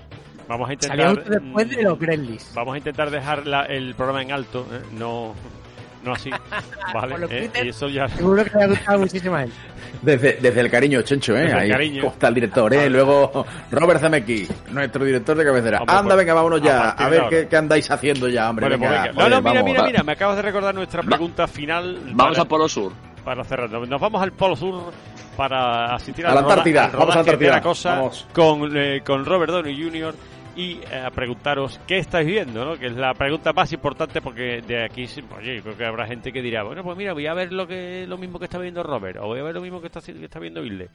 vamos 0.49 0.69
a 0.69 0.73
intentar. 0.73 1.25
después 1.25 1.69
de 1.71 1.77
mm, 1.77 1.85
los 1.85 1.99
Gremlins. 1.99 2.53
Vamos 2.55 2.75
a 2.75 2.79
intentar 2.79 3.11
dejar 3.11 3.47
la- 3.47 3.65
el 3.67 3.95
programa 3.95 4.23
en 4.23 4.33
alto, 4.33 4.67
¿eh? 4.73 4.81
no, 4.93 5.35
no 6.05 6.13
así, 6.13 6.31
¿vale? 6.95 7.15
¿Eh? 7.31 7.51
Y 7.65 7.69
eso 7.69 7.89
ya. 7.89 8.09
Seguro 8.09 8.45
que 8.45 8.51
le 8.59 8.65
ha 8.65 8.67
gustado 8.69 8.99
muchísimo 8.99 9.37
a 9.37 9.45
él. 9.45 9.53
Desde, 10.03 10.35
desde 10.35 10.61
el 10.61 10.71
cariño, 10.71 11.01
Chencho, 11.01 11.35
¿eh? 11.35 11.43
Desde 11.43 11.53
el 11.55 11.59
Ahí 11.63 11.71
cariño. 11.71 12.07
está 12.09 12.29
el 12.29 12.35
director, 12.35 12.75
¿eh? 12.75 12.91
Luego 12.91 13.47
Robert 13.71 14.01
Zemeckis, 14.01 14.51
nuestro 14.71 15.03
director 15.03 15.35
de 15.35 15.45
cabecera. 15.47 15.79
Hombre, 15.79 15.95
Anda, 15.97 16.09
pues, 16.15 16.17
venga, 16.19 16.35
vámonos 16.35 16.61
a 16.61 16.65
ya. 16.65 16.95
A 16.99 17.05
de 17.09 17.11
ver 17.21 17.29
qué, 17.31 17.49
qué 17.49 17.57
andáis 17.57 17.91
haciendo 17.91 18.29
ya, 18.29 18.51
hombre. 18.51 18.67
Vale, 18.67 18.77
pues 18.79 18.91
venga, 18.91 19.03
venga. 19.05 19.15
joder, 19.15 19.31
no, 19.31 19.37
no, 19.37 19.41
mira, 19.43 19.53
vamos, 19.55 19.65
mira, 19.71 19.81
va. 19.81 19.87
mira, 19.87 20.03
me 20.03 20.13
acabas 20.13 20.37
de 20.37 20.43
recordar 20.43 20.75
nuestra 20.75 21.03
pregunta 21.03 21.47
final. 21.47 21.99
Vamos 22.13 22.35
para, 22.35 22.43
a 22.43 22.45
Polo 22.49 22.69
Sur. 22.69 22.93
para 23.25 23.45
cerrar. 23.45 23.71
Nos 23.71 24.01
vamos 24.01 24.23
al 24.23 24.33
Polo 24.33 24.57
Sur 24.57 24.93
para 25.39 25.95
asistir 25.95 26.27
A 26.27 26.31
al 26.31 26.35
la 26.35 26.41
Antártida, 26.43 26.91
vamos 26.93 27.11
a 27.11 27.15
la 27.15 27.21
Antártida, 27.21 27.51
la 27.53 27.63
cosa 27.63 27.91
vamos. 27.95 28.27
con, 28.35 28.77
eh, 28.77 29.01
con 29.07 29.25
Robert 29.25 29.53
Downey 29.53 29.83
Jr. 29.83 30.15
y 30.57 30.81
eh, 30.91 31.03
a 31.07 31.11
preguntaros 31.11 31.81
qué 31.87 31.99
estáis 31.99 32.27
viendo, 32.27 32.65
¿no? 32.65 32.79
Que 32.79 32.87
es 32.87 32.93
la 32.97 33.13
pregunta 33.15 33.53
más 33.53 33.73
importante 33.73 34.21
porque 34.21 34.63
de 34.67 34.85
aquí, 34.85 35.07
sí, 35.07 35.23
pues, 35.23 35.41
oye, 35.41 35.57
yo 35.57 35.63
creo 35.63 35.77
que 35.77 35.85
habrá 35.85 36.07
gente 36.07 36.33
que 36.33 36.41
dirá, 36.43 36.63
bueno, 36.63 36.83
pues 36.83 36.97
mira, 36.97 37.13
voy 37.13 37.27
a 37.27 37.35
ver 37.35 37.53
lo 37.53 37.67
que 37.67 38.07
lo 38.07 38.19
mismo 38.19 38.39
que 38.39 38.45
está 38.47 38.59
viendo 38.59 38.83
Robert, 38.83 39.19
o 39.21 39.27
voy 39.27 39.41
a 39.41 39.43
ver 39.43 39.55
lo 39.55 39.61
mismo 39.61 39.81
que 39.81 39.87
está, 39.89 40.01
haci- 40.01 40.19
que 40.19 40.25
está 40.27 40.39
viendo 40.39 40.65
Hilde, 40.65 40.89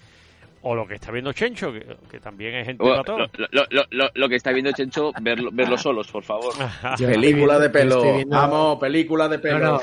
o 0.62 0.76
lo 0.76 0.86
que 0.88 0.96
está 0.96 1.12
viendo 1.12 1.32
Chencho, 1.34 1.72
que, 1.72 1.86
que 2.10 2.20
también 2.20 2.56
hay 2.56 2.66
gente 2.66 2.84
O- 2.84 2.90
para 2.90 3.04
todo. 3.04 3.18
lo, 3.20 3.28
lo- 3.52 3.66
lo- 3.70 3.86
lo- 3.92 4.12
lo 4.14 4.30
que 4.30 4.36
está 4.36 4.52
viendo 4.52 4.72
Chencho, 4.72 5.12
verlo, 5.22 5.50
verlo 5.54 5.78
solos, 5.78 6.08
por 6.12 6.24
favor. 6.24 6.54
Película 6.98 7.60
de 7.60 7.70
pelo. 7.70 8.02
viendo- 8.02 8.36
Vamos, 8.36 8.80
película 8.80 9.28
de 9.28 9.40
pelo. 9.40 9.60
No, 9.60 9.72
no. 9.74 9.82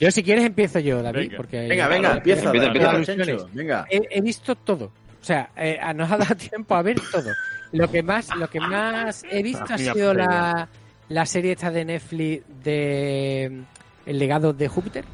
Yo 0.00 0.10
si 0.12 0.22
quieres 0.22 0.44
empiezo 0.44 0.78
yo, 0.78 1.02
David, 1.02 1.20
Venga. 1.30 1.36
porque 1.36 1.66
Venga, 1.66 1.88
venga, 1.88 2.12
empieza. 2.12 2.46
Empieza, 2.46 2.66
dale, 2.68 2.78
empieza. 2.78 3.12
empieza, 3.12 3.24
Chencho, 3.32 3.48
Venga. 3.52 3.86
he, 3.90 4.00
he 4.10 4.20
visto 4.20 4.54
todo. 4.54 4.84
O 5.20 5.24
sea, 5.24 5.50
eh, 5.56 5.78
nos 5.96 6.10
ha 6.12 6.16
dado 6.18 6.36
tiempo 6.36 6.74
a 6.76 6.82
ver 6.82 7.00
todo. 7.10 7.30
Lo 7.72 7.90
que 7.90 8.02
más, 8.02 8.34
lo 8.36 8.48
que 8.48 8.60
más 8.60 9.24
he 9.30 9.42
visto 9.42 9.64
ha 9.68 9.78
sido 9.78 10.14
la, 10.14 10.68
la 11.08 11.26
serie 11.26 11.52
esta 11.52 11.70
de 11.70 11.84
Netflix 11.84 12.44
de 12.64 13.48
mm, 13.50 14.08
El 14.10 14.18
legado 14.18 14.52
de 14.52 14.68
Júpiter. 14.68 15.04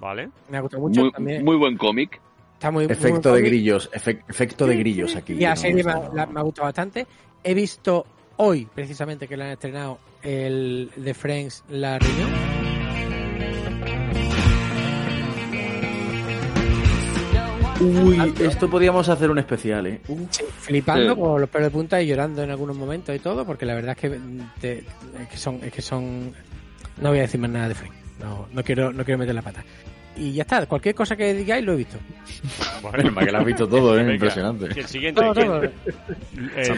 Vale. 0.00 0.28
Me 0.50 0.58
ha 0.58 0.60
gustado 0.60 0.82
mucho 0.82 1.00
Muy, 1.02 1.12
también. 1.12 1.44
muy 1.44 1.56
buen 1.56 1.76
cómic. 1.76 2.20
Está 2.54 2.70
muy, 2.72 2.84
Efecto 2.84 3.32
de 3.34 3.42
grillos, 3.42 3.90
efec- 3.92 4.22
efecto 4.28 4.66
de 4.66 4.76
grillos 4.76 5.14
aquí. 5.16 5.34
Y 5.34 5.40
la 5.40 5.50
¿no? 5.50 5.56
serie 5.56 5.84
me, 5.84 5.92
ha- 5.92 6.26
me 6.26 6.40
ha 6.40 6.42
gustado 6.42 6.66
bastante. 6.66 7.06
He 7.44 7.54
visto 7.54 8.04
hoy, 8.36 8.66
precisamente, 8.72 9.26
que 9.28 9.36
la 9.36 9.44
han 9.46 9.50
estrenado 9.52 9.98
el 10.22 10.90
de 10.96 11.14
Friends, 11.14 11.64
La 11.70 11.98
Reunión. 11.98 12.51
Uy, 17.82 18.34
esto 18.40 18.68
podríamos 18.70 19.08
hacer 19.08 19.30
un 19.30 19.38
especial, 19.38 19.86
¿eh? 19.86 20.00
Uh, 20.08 20.26
flipando 20.60 21.14
Sí. 21.14 21.20
con 21.20 21.40
los 21.40 21.50
pelos 21.50 21.66
de 21.68 21.70
punta 21.72 22.00
y 22.02 22.06
llorando 22.06 22.42
en 22.42 22.50
algunos 22.50 22.76
momentos 22.76 23.14
y 23.14 23.18
todo, 23.18 23.44
porque 23.44 23.66
la 23.66 23.74
verdad 23.74 23.96
es 23.96 23.98
que, 24.10 24.18
mm, 24.18 24.50
te- 24.60 24.78
es 25.20 25.28
que 25.30 25.36
son, 25.36 25.60
es 25.62 25.72
que 25.72 25.82
son, 25.82 26.32
no 27.00 27.08
voy 27.08 27.18
a 27.18 27.22
decir 27.22 27.40
más 27.40 27.50
nada 27.50 27.68
de 27.68 27.74
Friends, 27.74 27.96
no, 28.20 28.46
no 28.52 28.62
quiero, 28.62 28.92
no 28.92 29.04
quiero 29.04 29.18
meter 29.18 29.34
la 29.34 29.42
pata. 29.42 29.64
y 30.14 30.32
ya 30.32 30.42
está. 30.42 30.66
Cualquier 30.66 30.94
cosa 30.94 31.16
que 31.16 31.32
digáis 31.32 31.64
lo 31.64 31.72
he 31.72 31.76
visto. 31.76 31.96
Bueno, 32.82 33.14
que 33.14 33.30
lo 33.32 33.38
has 33.38 33.44
visto 33.46 33.66
todo, 33.68 33.94
¿eh? 33.94 34.00
Venga, 34.00 34.12
Impresionante. 34.14 34.66
El 34.78 34.86
siguiente. 34.86 35.20
Todo, 35.20 35.32
todo. 35.34 35.62
Eh, 35.64 35.70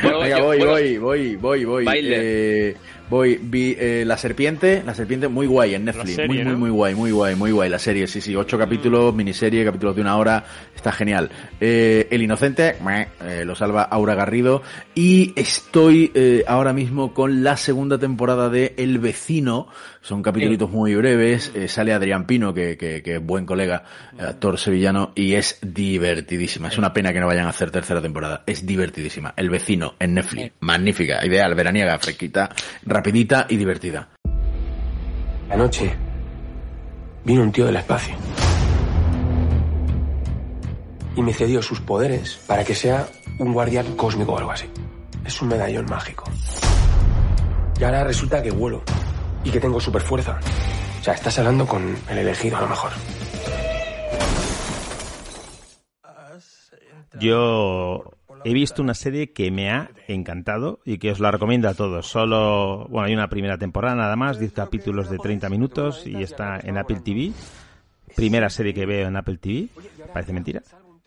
voy, 0.02 0.60
voy, 0.60 0.98
voy, 0.98 1.36
voy, 1.36 1.64
voy. 1.64 1.84
Baile. 1.84 2.68
Eh, 2.70 2.76
voy, 3.14 3.38
vi 3.40 3.76
eh, 3.78 4.04
La 4.04 4.18
Serpiente, 4.18 4.82
La 4.84 4.94
Serpiente 4.94 5.28
muy 5.28 5.46
guay 5.46 5.74
en 5.74 5.84
Netflix. 5.84 6.16
serie, 6.16 6.26
muy, 6.26 6.38
muy, 6.38 6.52
¿no? 6.52 6.58
muy 6.58 6.70
guay, 6.70 6.94
muy 6.94 7.10
guay, 7.12 7.36
muy 7.36 7.50
guay 7.52 7.70
la 7.70 7.78
serie. 7.78 8.06
Sí, 8.06 8.20
sí, 8.20 8.34
ocho 8.34 8.58
capítulos, 8.58 9.14
miniserie, 9.14 9.64
capítulos 9.64 9.94
de 9.94 10.02
una 10.02 10.16
hora. 10.16 10.44
Está 10.74 10.90
genial. 10.90 11.30
Eh, 11.60 12.08
El 12.10 12.22
Inocente, 12.22 12.76
meh, 12.84 13.08
eh, 13.22 13.44
lo 13.44 13.54
salva 13.54 13.82
Aura 13.82 14.14
Garrido. 14.14 14.62
Y 14.94 15.32
estoy 15.36 16.10
eh, 16.14 16.44
ahora 16.46 16.72
mismo 16.72 17.14
con 17.14 17.44
la 17.44 17.56
segunda 17.56 17.98
temporada 17.98 18.50
de 18.50 18.74
El 18.76 18.98
Vecino. 18.98 19.68
Son 20.00 20.22
capítulos 20.22 20.70
muy 20.70 20.94
breves. 20.94 21.52
Eh, 21.54 21.68
sale 21.68 21.92
Adrián 21.92 22.26
Pino, 22.26 22.52
que, 22.52 22.76
que, 22.76 23.02
que 23.02 23.14
es 23.14 23.24
buen 23.24 23.46
colega, 23.46 23.84
eh, 24.18 24.22
actor 24.22 24.58
sevillano, 24.58 25.12
y 25.14 25.34
es 25.34 25.58
divertidísima. 25.62 26.68
Es 26.68 26.76
una 26.76 26.92
pena 26.92 27.12
que 27.12 27.20
no 27.20 27.26
vayan 27.26 27.46
a 27.46 27.50
hacer 27.50 27.70
tercera 27.70 28.02
temporada. 28.02 28.42
Es 28.46 28.66
divertidísima. 28.66 29.32
El 29.36 29.48
Vecino 29.48 29.94
en 29.98 30.14
Netflix. 30.14 30.52
Magnífica, 30.60 31.24
ideal, 31.24 31.54
veraniega, 31.54 31.98
fresquita, 31.98 32.50
rapidita 33.04 33.44
y 33.50 33.58
divertida. 33.58 34.08
Anoche 35.50 35.94
vino 37.22 37.42
un 37.42 37.52
tío 37.52 37.66
del 37.66 37.76
espacio 37.76 38.14
y 41.14 41.20
me 41.20 41.34
cedió 41.34 41.60
sus 41.60 41.80
poderes 41.80 42.38
para 42.46 42.64
que 42.64 42.74
sea 42.74 43.06
un 43.38 43.52
guardián 43.52 43.94
cósmico 43.94 44.32
o 44.32 44.38
algo 44.38 44.52
así. 44.52 44.70
Es 45.22 45.42
un 45.42 45.48
medallón 45.48 45.84
mágico. 45.84 46.24
Y 47.78 47.84
ahora 47.84 48.04
resulta 48.04 48.42
que 48.42 48.50
vuelo 48.50 48.82
y 49.44 49.50
que 49.50 49.60
tengo 49.60 49.78
super 49.78 50.00
fuerza. 50.00 50.40
O 50.98 51.04
sea, 51.04 51.12
estás 51.12 51.38
hablando 51.38 51.66
con 51.66 51.94
el 52.08 52.16
elegido 52.16 52.56
a 52.56 52.62
lo 52.62 52.68
mejor. 52.68 52.92
Yo 57.20 58.13
he 58.44 58.52
visto 58.52 58.82
una 58.82 58.94
serie 58.94 59.32
que 59.32 59.50
me 59.50 59.70
ha 59.70 59.90
encantado 60.08 60.80
y 60.84 60.98
que 60.98 61.10
os 61.10 61.20
la 61.20 61.30
recomiendo 61.30 61.68
a 61.68 61.74
todos. 61.74 62.06
Solo, 62.06 62.86
bueno, 62.88 63.06
hay 63.06 63.14
una 63.14 63.28
primera 63.28 63.58
temporada 63.58 63.94
nada 63.96 64.16
más, 64.16 64.38
10 64.38 64.52
capítulos 64.52 65.08
de 65.10 65.18
30 65.18 65.48
minutos 65.48 66.06
y 66.06 66.22
está 66.22 66.58
en 66.62 66.78
Apple 66.78 67.00
TV. 67.04 67.32
Primera 68.16 68.48
serie 68.50 68.74
que 68.74 68.86
veo 68.86 69.08
en 69.08 69.16
Apple 69.16 69.38
TV, 69.38 69.68
parece 70.12 70.32
mentira. 70.32 70.62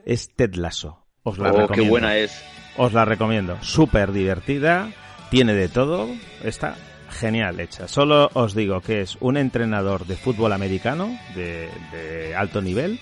Es 0.05 0.29
Ted 0.35 0.55
Lasso. 0.55 1.05
Os 1.23 1.37
la 1.37 1.49
Oh, 1.51 1.53
qué 1.55 1.61
recomiendo. 1.61 1.91
buena 1.91 2.17
es. 2.17 2.43
Os 2.77 2.93
la 2.93 3.05
recomiendo. 3.05 3.57
Súper 3.61 4.11
divertida, 4.11 4.89
tiene 5.29 5.53
de 5.53 5.69
todo, 5.69 6.07
está 6.43 6.75
genial 7.09 7.59
hecha. 7.59 7.87
Solo 7.87 8.29
os 8.33 8.53
digo 8.53 8.81
que 8.81 9.01
es 9.01 9.17
un 9.21 9.37
entrenador 9.37 10.05
de 10.05 10.15
fútbol 10.17 10.51
americano 10.53 11.17
de, 11.35 11.69
de 11.91 12.35
alto 12.35 12.61
nivel 12.61 12.99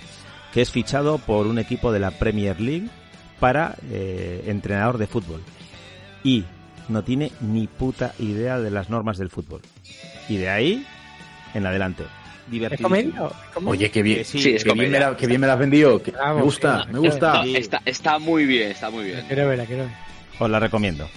que 0.54 0.62
es 0.62 0.72
fichado 0.72 1.18
por 1.18 1.48
un 1.48 1.58
equipo 1.60 1.92
de 1.92 2.00
la 2.00 2.12
Premier 2.12 2.62
League 2.62 2.88
para 3.40 3.76
eh, 3.92 4.44
entrenador 4.48 4.98
de 4.98 5.08
fútbol. 5.08 5.42
Y 6.24 6.44
no 6.90 7.04
tiene 7.04 7.32
ni 7.42 7.68
puta 7.68 8.14
idea 8.20 8.60
de 8.60 8.72
las 8.72 8.90
normas 8.90 9.18
del 9.18 9.30
fútbol. 9.30 9.62
Y 10.30 10.38
de 10.38 10.50
ahí 10.50 10.86
en 11.54 11.66
adelante. 11.66 12.04
¿Es 12.52 12.80
comedia? 12.80 13.24
Oye, 13.66 13.90
qué 13.90 14.04
bien, 14.04 14.24
Sí, 14.24 14.40
Sí, 14.40 14.50
es 14.56 14.64
qué 14.64 14.74
bien, 14.74 14.92
me 14.92 15.00
la, 15.00 15.18
qué 15.18 15.26
bien 15.26 15.42
me 15.42 15.48
la 15.48 15.54
has 15.54 15.60
vendido. 15.60 16.02
que- 16.04 16.12
Vamos, 16.12 16.36
me 16.38 16.42
gusta, 16.44 16.84
sí. 16.86 16.90
me 16.94 17.00
gusta. 17.00 17.34
No, 17.34 17.44
está, 17.58 17.82
está 17.86 18.20
muy 18.20 18.46
bien, 18.46 18.70
está 18.72 18.92
muy 18.92 19.06
bien. 19.06 19.24
Quiero 19.28 19.48
verla, 19.48 19.66
quiero 19.66 19.84
verla. 19.84 19.98
Os 20.38 20.50
la 20.50 20.60
recomiendo. 20.60 21.10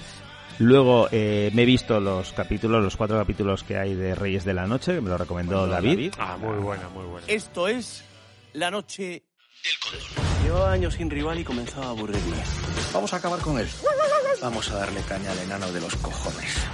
Luego 0.59 1.09
eh, 1.13 1.51
me 1.55 1.63
he 1.63 1.67
visto 1.67 2.01
los 2.01 2.33
capítulos, 2.33 2.83
los 2.83 2.97
cuatro 2.97 3.19
capítulos 3.19 3.63
que 3.63 3.77
hay 3.77 3.95
de 3.95 4.15
Reyes 4.15 4.45
de 4.45 4.55
la 4.55 4.67
Noche, 4.67 4.95
que 4.95 5.01
me 5.03 5.11
lo 5.11 5.19
recomendó 5.19 5.67
David. 5.67 6.13
Ah, 6.19 6.37
muy 6.41 6.57
buena, 6.59 6.89
muy 6.89 7.05
buena. 7.05 7.27
Esto 7.29 7.69
es 7.69 8.03
la 8.55 8.71
noche 8.71 9.23
del 9.63 9.73
cóndor. 9.83 10.43
Llevo 10.43 10.65
años 10.65 10.95
sin 10.95 11.11
rival 11.11 11.39
y 11.39 11.45
comenzaba 11.45 11.87
a 11.87 11.91
aburrirme. 11.91 12.37
Vamos 12.93 13.13
a 13.13 13.17
acabar 13.17 13.41
con 13.41 13.59
él. 13.59 13.69
Vamos 14.41 14.71
a 14.71 14.77
darle 14.77 15.01
caña 15.03 15.33
al 15.33 15.39
enano 15.39 15.71
de 15.73 15.81
los 15.81 15.95
cojones. 15.97 16.67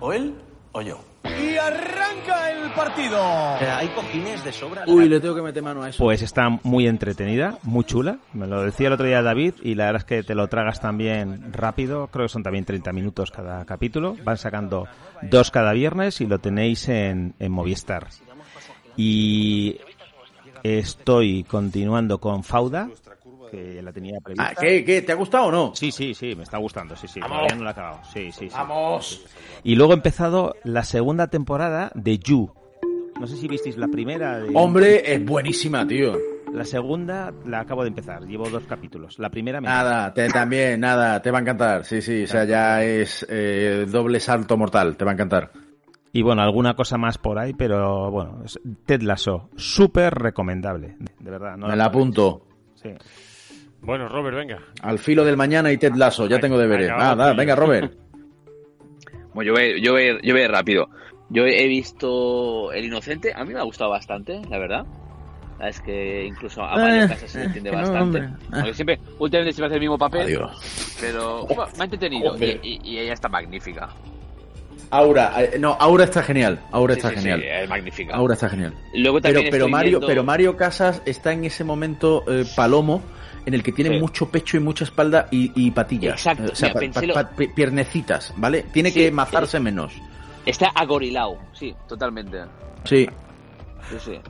O 0.00 0.12
él 0.12 0.34
o 0.72 0.82
yo. 0.82 1.04
Y 1.24 1.56
arranca 1.56 2.50
el 2.50 2.72
partido. 2.72 3.18
Hay 3.22 3.88
cojines 3.88 4.44
de 4.44 4.52
sobra. 4.52 4.84
Uy, 4.86 5.08
le 5.08 5.20
tengo 5.20 5.34
que 5.34 5.42
meter 5.42 5.62
mano 5.62 5.82
a 5.82 5.88
eso. 5.88 6.02
Pues 6.02 6.22
está 6.22 6.48
muy 6.62 6.86
entretenida, 6.86 7.58
muy 7.62 7.84
chula. 7.84 8.18
Me 8.32 8.46
lo 8.46 8.62
decía 8.62 8.88
el 8.88 8.94
otro 8.94 9.06
día 9.06 9.22
David 9.22 9.54
y 9.62 9.74
la 9.74 9.86
verdad 9.86 10.02
es 10.02 10.06
que 10.06 10.22
te 10.22 10.34
lo 10.34 10.48
tragas 10.48 10.80
también 10.80 11.52
rápido. 11.52 12.08
Creo 12.08 12.26
que 12.26 12.32
son 12.32 12.42
también 12.42 12.64
30 12.64 12.92
minutos 12.92 13.30
cada 13.30 13.64
capítulo. 13.64 14.16
Van 14.24 14.36
sacando 14.36 14.88
dos 15.22 15.50
cada 15.50 15.72
viernes 15.72 16.20
y 16.20 16.26
lo 16.26 16.38
tenéis 16.38 16.88
en, 16.88 17.34
en 17.38 17.52
Movistar. 17.52 18.08
Y 18.96 19.78
estoy 20.62 21.44
continuando 21.44 22.18
con 22.18 22.42
Fauda, 22.44 22.88
que 23.50 23.82
la 23.82 23.92
tenía 23.92 24.18
prevista. 24.20 24.50
Ah, 24.50 24.54
¿qué, 24.58 24.84
qué? 24.84 25.02
¿Te 25.02 25.12
ha 25.12 25.16
gustado 25.16 25.46
o 25.46 25.52
no? 25.52 25.72
Sí, 25.74 25.92
sí, 25.92 26.14
sí, 26.14 26.34
me 26.34 26.42
está 26.44 26.58
gustando, 26.58 26.96
sí, 26.96 27.06
sí. 27.08 27.20
Vamos. 27.20 27.36
Todavía 27.38 27.56
no 27.56 27.64
la 27.64 27.70
he 27.70 27.72
acabado. 27.72 28.00
Sí, 28.12 28.32
sí, 28.32 28.48
sí. 28.48 28.54
Vamos. 28.54 29.24
Y 29.62 29.74
luego 29.74 29.92
he 29.92 29.96
empezado 29.96 30.54
la 30.64 30.84
segunda 30.84 31.26
temporada 31.28 31.90
de 31.94 32.18
You. 32.18 32.50
No 33.20 33.26
sé 33.26 33.36
si 33.36 33.46
visteis 33.48 33.76
la 33.76 33.88
primera. 33.88 34.38
de- 34.40 34.50
Hombre, 34.54 35.12
es 35.14 35.24
buenísima, 35.24 35.86
tío. 35.86 36.16
La 36.52 36.64
segunda 36.64 37.32
la 37.46 37.60
acabo 37.60 37.82
de 37.82 37.88
empezar, 37.88 38.22
llevo 38.26 38.48
dos 38.50 38.64
capítulos. 38.64 39.18
La 39.18 39.30
primera 39.30 39.60
me 39.60 39.68
Nada, 39.68 40.12
te, 40.12 40.28
también, 40.28 40.80
nada, 40.80 41.22
te 41.22 41.30
va 41.30 41.38
a 41.38 41.40
encantar. 41.40 41.84
Sí, 41.84 42.02
sí, 42.02 42.24
o 42.24 42.26
sea, 42.26 42.44
ya 42.44 42.82
es 42.84 43.24
eh, 43.30 43.86
doble 43.88 44.20
salto 44.20 44.56
mortal, 44.58 44.96
te 44.96 45.04
va 45.04 45.12
a 45.12 45.14
encantar. 45.14 45.50
Y 46.12 46.22
bueno, 46.22 46.42
alguna 46.42 46.74
cosa 46.74 46.98
más 46.98 47.16
por 47.18 47.38
ahí, 47.38 47.54
pero 47.54 48.10
bueno, 48.10 48.42
Ted 48.84 49.00
Lasso, 49.02 49.48
súper 49.56 50.14
recomendable, 50.14 50.96
de 51.18 51.30
verdad. 51.30 51.56
No 51.56 51.68
Me 51.68 51.76
la 51.76 51.86
apunto. 51.86 52.42
Sí. 52.74 52.90
Bueno, 53.80 54.08
Robert, 54.08 54.36
venga. 54.36 54.58
Al 54.82 54.98
filo 54.98 55.24
del 55.24 55.36
mañana 55.36 55.72
y 55.72 55.78
Ted 55.78 55.94
Lasso, 55.94 56.26
ya 56.26 56.38
tengo 56.38 56.58
deberes. 56.58 56.88
yo. 56.90 57.34
venga, 57.34 57.56
Robert. 57.56 57.92
Bueno, 59.34 59.48
yo 59.48 59.54
voy, 59.54 59.80
yo, 59.82 59.92
voy, 59.92 60.20
yo 60.22 60.34
voy 60.34 60.46
rápido. 60.46 60.88
Yo 61.30 61.46
he 61.46 61.66
visto 61.66 62.70
El 62.72 62.84
Inocente, 62.84 63.32
a 63.34 63.42
mí 63.46 63.54
me 63.54 63.60
ha 63.60 63.62
gustado 63.62 63.88
bastante, 63.88 64.42
la 64.50 64.58
verdad. 64.58 64.84
La 65.58 65.70
Es 65.70 65.80
que 65.80 66.26
incluso 66.26 66.62
a 66.62 66.76
Mario 66.76 67.04
Eh, 67.04 67.08
Casas 67.08 67.30
se 67.30 67.42
entiende 67.44 67.70
no, 67.72 67.78
bastante. 67.78 68.18
hombre. 68.18 68.28
Aunque 68.52 68.74
siempre, 68.74 69.00
últimamente 69.18 69.54
siempre 69.54 69.66
hace 69.68 69.74
el 69.76 69.80
mismo 69.80 69.96
papel. 69.96 70.22
Adiós. 70.26 70.98
Pero 71.00 71.46
bueno, 71.46 71.64
me 71.76 71.80
ha 71.80 71.84
entretenido. 71.84 72.36
Y- 72.36 72.80
y 72.84 72.98
ella 72.98 73.14
está 73.14 73.30
magnífica. 73.30 73.88
Aura, 74.92 75.32
eh, 75.42 75.56
no, 75.58 75.72
Aura 75.80 76.04
está 76.04 76.22
genial. 76.22 76.60
Aura 76.70 76.92
Sí, 76.94 76.98
está 77.00 77.08
sí, 77.10 77.16
sí, 77.16 77.22
genial. 77.22 77.42
es 77.42 77.68
magnífica. 77.68 78.14
Aura 78.14 78.34
está 78.34 78.48
genial. 78.50 78.74
Luego 78.94 79.20
Pero, 79.22 79.34
también 79.34 79.50
pero 79.50 79.68
Mario, 79.68 79.90
viendo- 79.90 80.06
pero 80.06 80.22
Mario 80.24 80.56
Casas 80.56 81.02
está 81.06 81.32
en 81.32 81.44
ese 81.44 81.64
momento 81.64 82.24
eh, 82.28 82.44
palomo 82.54 83.02
en 83.46 83.54
el 83.54 83.62
que 83.62 83.72
tiene 83.72 83.98
mucho 83.98 84.28
pecho 84.30 84.58
y 84.58 84.60
mucha 84.60 84.84
espalda 84.84 85.28
y, 85.30 85.50
y 85.56 85.70
patillas. 85.70 86.14
Exacto, 86.14 86.44
Eh, 86.44 86.50
o 86.52 86.54
sea, 86.54 86.68
mira, 86.68 86.74
pa- 86.74 86.80
pensé 86.80 87.00
pa- 87.00 87.06
lo- 87.06 87.14
pa- 87.14 87.30
pi- 87.30 87.48
piernecitas, 87.48 88.34
¿vale? 88.36 88.64
Tiene 88.64 88.92
que 88.92 89.10
mazarse 89.10 89.58
menos. 89.58 89.94
Está 90.44 90.68
agorilao, 90.74 91.38
sí, 91.54 91.74
totalmente. 91.88 92.42
Sí. 92.84 93.08
Sí, 93.88 93.96
sí. 93.98 94.20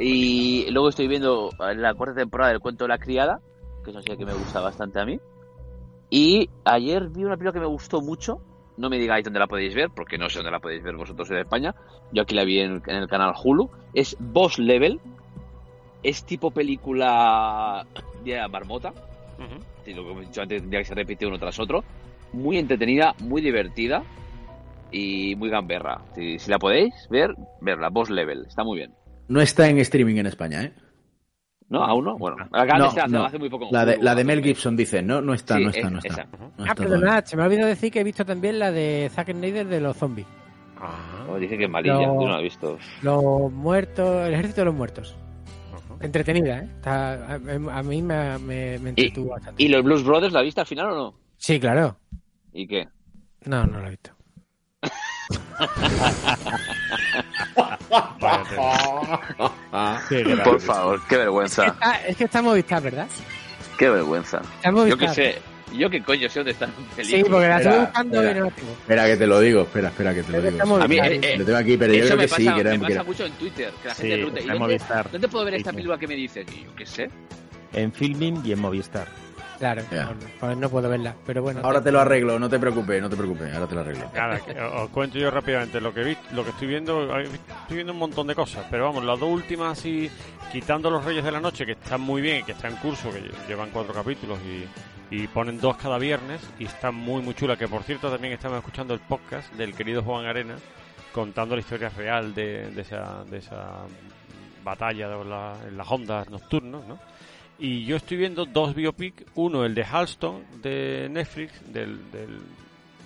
Y 0.00 0.70
luego 0.70 0.88
estoy 0.88 1.06
viendo 1.06 1.50
la 1.76 1.94
cuarta 1.94 2.16
temporada 2.16 2.50
del 2.50 2.60
cuento 2.60 2.84
de 2.84 2.88
la 2.88 2.98
criada, 2.98 3.40
que 3.84 3.90
es 3.90 3.94
una 3.96 4.02
serie 4.02 4.18
que 4.18 4.26
me 4.26 4.34
gusta 4.34 4.60
bastante 4.60 4.98
a 5.00 5.04
mí. 5.06 5.18
Y 6.10 6.50
ayer 6.64 7.08
vi 7.08 7.24
una 7.24 7.36
película 7.36 7.52
que 7.52 7.60
me 7.60 7.66
gustó 7.66 8.00
mucho. 8.00 8.40
No 8.78 8.88
me 8.88 8.98
digáis 8.98 9.24
dónde 9.24 9.40
la 9.40 9.48
podéis 9.48 9.74
ver, 9.74 9.90
porque 9.90 10.16
no 10.16 10.30
sé 10.30 10.38
dónde 10.38 10.52
la 10.52 10.60
podéis 10.60 10.82
ver 10.82 10.96
vosotros 10.96 11.28
en 11.30 11.38
España. 11.38 11.74
Yo 12.12 12.22
aquí 12.22 12.34
la 12.34 12.44
vi 12.44 12.60
en, 12.60 12.80
en 12.86 12.96
el 12.96 13.08
canal 13.08 13.34
Hulu. 13.42 13.68
Es 13.92 14.16
Boss 14.20 14.58
Level. 14.58 15.00
Es 16.02 16.24
tipo 16.24 16.52
película 16.52 17.84
de 18.24 18.48
marmota. 18.48 18.94
Sí, 19.84 19.92
lo 19.94 20.04
que 20.04 20.12
he 20.12 20.20
dicho 20.26 20.42
antes 20.42 20.60
tendría 20.62 20.80
que 20.80 20.86
se 20.86 20.94
repite 20.94 21.26
uno 21.26 21.38
tras 21.38 21.58
otro. 21.58 21.82
Muy 22.32 22.56
entretenida, 22.58 23.14
muy 23.20 23.42
divertida 23.42 24.04
y 24.92 25.34
muy 25.36 25.50
gamberra. 25.50 26.00
Si, 26.14 26.38
si 26.38 26.50
la 26.50 26.58
podéis 26.58 26.94
ver, 27.10 27.34
verla. 27.60 27.88
Boss 27.88 28.10
Level. 28.10 28.44
Está 28.46 28.62
muy 28.62 28.78
bien. 28.78 28.94
No 29.26 29.40
está 29.40 29.68
en 29.68 29.78
streaming 29.78 30.16
en 30.16 30.26
España, 30.26 30.62
¿eh? 30.62 30.72
¿No? 31.70 31.84
¿Aún 31.84 32.04
no? 32.04 32.16
Bueno, 32.16 32.36
acaban 32.50 32.78
No, 32.78 32.84
hace, 32.86 33.08
no. 33.08 33.24
hace 33.24 33.38
muy 33.38 33.50
poco. 33.50 33.68
La 33.70 33.84
de, 33.84 33.98
la 33.98 34.14
de 34.14 34.24
Mel. 34.24 34.42
Gibson 34.42 34.74
dice, 34.76 35.02
no, 35.02 35.20
no 35.20 35.34
está, 35.34 35.56
Sí, 35.58 35.64
no 35.64 35.70
está, 35.70 35.86
es- 35.86 35.92
no 35.92 35.98
está. 35.98 36.22
esa. 36.22 36.36
No 36.36 36.50
Ah, 36.58 36.62
está 36.62 36.74
perdonad, 36.74 37.24
se 37.24 37.36
me 37.36 37.42
ha 37.42 37.46
olvidado 37.46 37.68
decir 37.68 37.92
que 37.92 38.00
he 38.00 38.04
visto 38.04 38.24
también 38.24 38.58
la 38.58 38.72
de 38.72 39.10
Zack 39.12 39.32
Snyder 39.32 39.66
de 39.66 39.80
los 39.80 39.96
zombies. 39.96 40.26
Oh, 41.28 41.36
dice 41.36 41.58
que 41.58 41.64
es 41.64 41.70
malilla, 41.70 41.94
No. 41.94 42.20
yo 42.22 42.26
no 42.26 42.32
la 42.32 42.40
he 42.40 42.44
visto. 42.44 42.78
Los 43.02 43.52
muertos, 43.52 44.26
el 44.28 44.34
ejército 44.34 44.62
de 44.62 44.64
los 44.66 44.74
muertos. 44.74 45.14
Entretenida, 46.00 46.58
¿eh? 46.60 46.68
Está- 46.76 47.34
a, 47.34 47.34
a 47.34 47.82
mí 47.82 48.00
me, 48.02 48.38
me, 48.38 48.78
me 48.78 48.90
entretuvo 48.90 49.30
bastante. 49.30 49.62
¿Y 49.62 49.68
los 49.68 49.82
Blues 49.82 50.04
Brothers 50.04 50.32
la 50.32 50.42
viste 50.42 50.60
al 50.60 50.66
final 50.66 50.90
o 50.92 50.94
no? 50.94 51.14
Sí, 51.36 51.58
claro. 51.60 51.98
¿Y 52.52 52.66
qué? 52.66 52.88
No, 53.44 53.66
no 53.66 53.80
lo 53.80 53.86
he 53.88 53.90
visto. 53.90 54.12
Por 60.44 60.60
favor, 60.60 61.00
qué 61.08 61.16
vergüenza. 61.16 61.74
Es 62.06 62.16
que 62.16 62.24
está 62.24 62.38
en 62.40 62.44
Movistar, 62.46 62.82
¿verdad? 62.82 63.06
Qué 63.78 63.88
vergüenza. 63.88 64.40
Está 64.56 64.70
Yo 64.86 64.96
qué 64.96 65.08
sé. 65.08 65.38
¿Y 65.70 65.76
yo 65.78 65.90
qué 65.90 66.02
coño 66.02 66.30
sé 66.30 66.38
dónde 66.38 66.52
están 66.52 66.70
Sí, 67.02 67.22
porque 67.28 67.46
la 67.46 67.56
estoy 67.58 67.72
Espera, 67.72 67.78
buscando 67.84 68.16
espera. 68.22 68.30
y 68.30 68.40
no 68.40 68.44
la 68.46 68.50
tengo. 68.52 68.72
Espera 68.72 69.06
que 69.06 69.16
te 69.18 69.26
lo 69.26 69.40
digo, 69.40 69.60
espera, 69.62 69.88
espera 69.88 70.14
que 70.14 70.22
te 70.22 70.32
lo 70.32 70.40
digo. 70.40 70.82
A 70.82 70.88
mí, 70.88 70.98
eh, 70.98 71.20
eh, 71.22 71.36
Lo 71.36 71.44
tengo 71.44 71.58
aquí, 71.58 71.76
pero 71.76 71.92
yo 71.92 72.04
creo 72.06 72.16
que 72.16 72.22
pasa, 72.28 72.36
sí, 72.36 72.44
que 72.54 72.60
era, 72.60 72.70
me 72.70 72.76
que 72.76 72.80
pasa 72.84 72.92
era- 72.94 73.02
mucho 73.04 73.26
en 73.26 73.32
Twitter, 73.32 73.70
que 73.82 73.88
la 73.88 73.94
Sí, 73.94 74.00
gente 74.02 74.14
pregunta, 74.16 74.40
¿y 74.40 74.42
está 74.74 75.00
en 75.02 75.12
dónde, 75.12 75.28
puedo 75.28 75.44
ver 75.44 75.54
esta 75.56 75.70
película 75.72 75.98
que 75.98 76.06
me 76.08 76.14
dices? 76.14 76.46
Y 76.56 76.64
yo 76.64 76.74
qué 76.74 76.86
sé. 76.86 77.10
En 77.74 77.92
Filming 77.92 78.40
y 78.46 78.52
en 78.52 78.60
Movistar. 78.60 79.08
Claro, 79.58 79.82
Ya. 79.90 80.04
bueno, 80.06 80.20
pues 80.38 80.56
no 80.56 80.68
puedo 80.70 80.88
verla, 80.88 81.14
pero 81.26 81.42
bueno. 81.42 81.60
Ahora 81.64 81.82
te 81.82 81.90
lo 81.90 82.00
arreglo, 82.00 82.38
no 82.38 82.48
te 82.48 82.58
preocupes, 82.58 83.02
no 83.02 83.10
te 83.10 83.16
preocupes, 83.16 83.52
ahora 83.52 83.66
te 83.66 83.74
lo 83.74 83.80
arreglo. 83.80 84.10
Nada, 84.14 84.38
que 84.40 84.60
os 84.60 84.88
cuento 84.90 85.18
yo 85.18 85.30
rápidamente 85.30 85.80
lo 85.80 85.92
que 85.92 86.02
vi, 86.04 86.16
lo 86.32 86.44
que 86.44 86.50
estoy 86.50 86.68
viendo, 86.68 87.12
hay- 87.12 87.24
estoy 87.24 87.76
viendo 87.76 87.92
un 87.92 87.98
montón 87.98 88.26
de 88.28 88.34
cosas, 88.36 88.64
pero 88.70 88.84
vamos, 88.84 89.04
las 89.04 89.18
dos 89.18 89.28
últimas 89.30 89.76
así, 89.78 90.08
quitando 90.52 90.90
los 90.90 91.04
Reyes 91.04 91.24
de 91.24 91.32
la 91.32 91.40
Noche, 91.40 91.66
que 91.66 91.72
están 91.72 92.00
muy 92.00 92.22
bien, 92.22 92.44
que 92.44 92.52
están 92.52 92.72
en 92.72 92.76
curso, 92.78 93.10
que 93.12 93.20
lle- 93.22 93.46
llevan 93.48 93.70
cuatro 93.70 93.92
capítulos 93.92 94.38
y, 94.46 94.66
y 95.10 95.26
ponen 95.26 95.60
dos 95.60 95.76
cada 95.76 95.98
viernes, 95.98 96.40
y 96.58 96.66
están 96.66 96.94
muy 96.94 97.20
muy 97.22 97.34
chulas, 97.34 97.58
que 97.58 97.66
por 97.66 97.82
cierto 97.82 98.10
también 98.10 98.34
estamos 98.34 98.58
escuchando 98.58 98.94
el 98.94 99.00
podcast 99.00 99.52
del 99.54 99.74
querido 99.74 100.02
Juan 100.02 100.24
Arena, 100.26 100.54
contando 101.12 101.56
la 101.56 101.62
historia 101.62 101.88
real 101.88 102.32
de, 102.32 102.70
de 102.70 102.82
esa, 102.82 103.24
de 103.24 103.38
esa 103.38 103.78
batalla 104.62 105.08
de 105.08 105.24
la- 105.24 105.56
en 105.66 105.76
las 105.76 105.90
ondas 105.90 106.28
nocturnas, 106.30 106.84
¿no? 106.86 106.98
Y 107.58 107.84
yo 107.84 107.96
estoy 107.96 108.16
viendo 108.16 108.44
dos 108.44 108.74
biopic, 108.74 109.26
uno 109.34 109.64
el 109.64 109.74
de 109.74 109.82
Halston 109.84 110.44
de 110.62 111.08
Netflix, 111.10 111.52
del, 111.72 112.10
del 112.12 112.40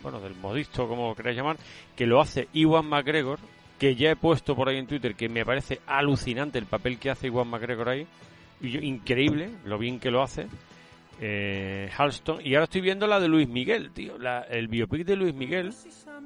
bueno, 0.03 0.21
del 0.21 0.35
modisto, 0.35 0.87
como 0.87 1.15
queráis 1.15 1.37
llamar, 1.37 1.57
que 1.97 2.07
lo 2.07 2.21
hace 2.21 2.49
Iwan 2.53 2.87
McGregor, 2.87 3.39
que 3.79 3.95
ya 3.95 4.11
he 4.11 4.17
puesto 4.17 4.55
por 4.55 4.69
ahí 4.69 4.77
en 4.77 4.87
Twitter, 4.87 5.15
que 5.15 5.29
me 5.29 5.45
parece 5.45 5.81
alucinante 5.87 6.59
el 6.59 6.67
papel 6.67 6.99
que 6.99 7.11
hace 7.11 7.29
Iwan 7.29 7.49
McGregor 7.49 7.89
ahí, 7.89 8.07
increíble 8.61 9.51
lo 9.65 9.79
bien 9.79 9.99
que 9.99 10.11
lo 10.11 10.23
hace. 10.23 10.47
Eh, 11.21 11.89
Halston, 11.97 12.41
y 12.45 12.55
ahora 12.55 12.65
estoy 12.65 12.81
viendo 12.81 13.07
la 13.07 13.21
de 13.21 13.29
Luis 13.29 13.49
Miguel, 13.49 13.93
tío, 13.93 14.19
la, 14.19 14.41
el 14.43 14.67
biopic 14.67 15.05
de 15.05 15.17
Luis 15.17 15.35
Miguel, 15.35 15.73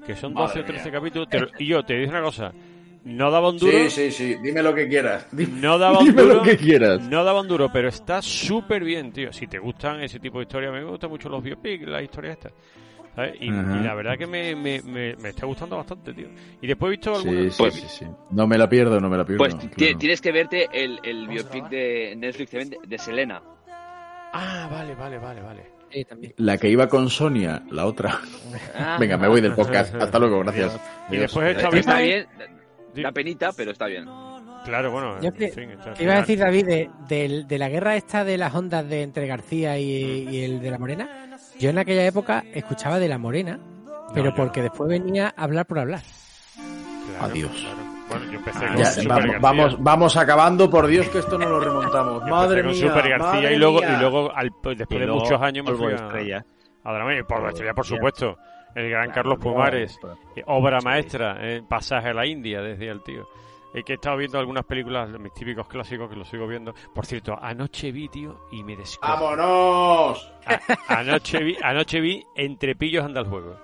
que 0.06 0.16
son 0.16 0.32
12 0.32 0.48
Madre 0.48 0.60
o 0.60 0.64
13 0.64 0.84
mía. 0.84 0.92
capítulos, 0.92 1.28
te 1.28 1.38
y 1.62 1.66
yo 1.66 1.82
te 1.82 1.94
digo 1.94 2.10
una 2.10 2.22
cosa, 2.22 2.52
no 3.06 3.30
daba 3.30 3.50
un 3.50 3.56
duro, 3.56 3.72
Sí, 3.72 3.88
sí, 3.88 4.10
sí, 4.10 4.36
dime 4.42 4.64
lo 4.64 4.74
que 4.74 4.88
quieras. 4.88 5.28
Dime, 5.30 5.60
no 5.60 5.78
daba 5.78 6.00
un 6.00 6.06
dime 6.06 6.22
duro, 6.22 6.34
lo 6.34 6.42
que 6.42 6.56
quieras. 6.56 7.00
no 7.02 7.22
daba 7.22 7.40
un 7.40 7.46
duro, 7.46 7.70
pero 7.72 7.88
está 7.88 8.20
súper 8.20 8.82
bien, 8.82 9.12
tío. 9.12 9.32
Si 9.32 9.46
te 9.46 9.60
gustan 9.60 10.02
ese 10.02 10.18
tipo 10.18 10.38
de 10.38 10.42
historias, 10.42 10.72
me 10.72 10.82
gustan 10.82 11.10
mucho 11.10 11.28
los 11.28 11.40
biopics, 11.42 11.86
las 11.86 12.02
historias 12.02 12.36
estas. 12.36 12.52
¿sabes? 13.14 13.36
Y, 13.40 13.48
la 13.48 13.94
verdad 13.94 14.18
que 14.18 14.26
me, 14.26 14.56
me, 14.56 14.82
me, 14.82 15.14
me 15.16 15.28
está 15.28 15.46
gustando 15.46 15.76
bastante, 15.76 16.12
tío. 16.12 16.26
Y 16.60 16.66
después 16.66 16.88
he 16.88 16.96
visto 16.96 17.14
Sí, 17.14 17.28
algunas... 17.28 17.54
sí, 17.54 17.70
sí, 17.70 17.86
sí. 17.88 18.06
No 18.30 18.46
me 18.48 18.58
la 18.58 18.68
pierdo, 18.68 19.00
no 19.00 19.08
me 19.08 19.16
la 19.16 19.24
pierdo. 19.24 19.38
Pues 19.38 19.54
claro. 19.54 19.98
tienes 19.98 20.20
que 20.20 20.32
verte 20.32 20.68
el, 20.72 20.98
el 21.04 21.28
biopic 21.28 21.68
de 21.68 22.14
Netflix 22.16 22.50
también 22.50 22.70
de, 22.70 22.78
de 22.88 22.98
Selena. 22.98 23.40
Ah, 24.32 24.68
vale, 24.70 24.94
vale, 24.96 25.18
vale, 25.18 25.40
vale. 25.40 25.62
Sí, 25.90 26.04
también. 26.04 26.34
La 26.38 26.58
que 26.58 26.68
iba 26.68 26.88
con 26.88 27.08
Sonia, 27.08 27.62
la 27.70 27.86
otra. 27.86 28.20
Ah. 28.74 28.96
Venga, 29.00 29.16
me 29.16 29.28
voy 29.28 29.40
del 29.40 29.54
podcast. 29.54 29.94
Hasta 29.94 30.18
luego, 30.18 30.40
gracias. 30.40 30.78
Y 31.08 31.16
después 31.16 31.56
he 31.56 31.78
Está 31.78 32.00
bien, 32.00 32.26
da 33.02 33.12
penita, 33.12 33.50
pero 33.56 33.70
está 33.72 33.86
bien. 33.86 34.06
Claro, 34.64 34.90
bueno, 34.90 35.20
Yo 35.20 35.28
en 35.28 35.34
que- 35.34 35.48
fin, 35.48 35.70
está 35.70 35.94
¿Qué 35.94 36.02
iba 36.04 36.14
a 36.14 36.20
decir 36.20 36.38
David 36.38 36.66
de, 36.66 36.90
de- 37.08 37.44
de 37.46 37.58
la 37.58 37.68
guerra 37.68 37.94
esta 37.96 38.24
de 38.24 38.36
las 38.36 38.52
ondas 38.54 38.88
de 38.88 39.02
entre 39.02 39.26
García 39.26 39.78
y, 39.78 40.28
y 40.28 40.42
el 40.44 40.60
de 40.60 40.70
la 40.70 40.78
Morena? 40.78 41.08
Yo 41.58 41.70
en 41.70 41.78
aquella 41.78 42.04
época 42.04 42.44
escuchaba 42.52 42.98
de 42.98 43.08
la 43.08 43.16
Morena, 43.18 43.58
pero 44.12 44.34
porque 44.34 44.62
después 44.62 44.88
venía 44.90 45.32
a 45.36 45.44
hablar 45.44 45.66
por 45.66 45.78
hablar. 45.78 46.02
Claro, 47.18 47.32
Adiós. 47.32 47.50
claro. 47.52 47.76
Bueno, 48.08 48.24
yo 48.30 48.38
empecé 48.38 48.66
con 48.66 48.76
Ya, 48.76 48.90
vamos, 49.08 49.36
vamos, 49.40 49.76
vamos 49.82 50.16
acabando, 50.16 50.70
por 50.70 50.86
Dios 50.86 51.08
que 51.08 51.18
esto 51.18 51.36
no 51.38 51.48
lo 51.48 51.58
remontamos. 51.60 52.22
Yo 52.24 52.28
Madre 52.28 52.62
mía. 52.62 52.74
Super 52.74 53.08
García 53.08 53.18
madre 53.32 53.54
y 53.54 53.58
luego, 53.58 53.78
mía. 53.80 53.94
y 53.96 54.00
luego 54.00 54.32
al- 54.34 54.50
después 54.76 54.76
Y 54.90 54.98
de 54.98 55.06
muchos 55.08 55.42
años 55.42 55.64
me 55.66 55.74
fui 55.74 55.92
a, 55.92 55.96
Estrella. 55.96 56.44
a 56.84 56.92
Drama 56.92 57.14
y 57.16 57.22
por 57.24 57.42
la 57.42 57.48
estrella, 57.48 57.74
por 57.74 57.84
supuesto. 57.86 58.36
El 58.76 58.90
gran 58.90 59.10
Carlos 59.10 59.38
Pumares, 59.38 59.98
eh, 60.36 60.42
obra 60.46 60.80
maestra, 60.82 61.38
eh, 61.40 61.62
pasaje 61.66 62.08
a 62.10 62.14
la 62.14 62.26
India, 62.26 62.60
decía 62.60 62.92
el 62.92 63.02
tío. 63.02 63.26
Eh, 63.74 63.82
que 63.82 63.92
he 63.92 63.96
estado 63.96 64.16
viendo 64.16 64.38
algunas 64.38 64.64
películas, 64.64 65.08
mis 65.18 65.32
típicos 65.34 65.66
clásicos, 65.66 66.08
que 66.10 66.16
los 66.16 66.28
sigo 66.28 66.46
viendo. 66.46 66.74
Por 66.94 67.04
cierto, 67.06 67.38
anoche 67.40 67.90
vi, 67.90 68.08
tío, 68.08 68.46
y 68.52 68.62
me 68.62 68.76
descojo. 68.76 69.12
¡Vámonos! 69.12 70.32
A- 70.46 70.98
anoche 71.00 71.42
vi, 71.42 71.56
anoche 71.62 72.00
vi 72.00 72.24
Entre 72.36 72.74
pillos 72.76 73.04
anda 73.04 73.20
el 73.20 73.26
juego. 73.26 73.56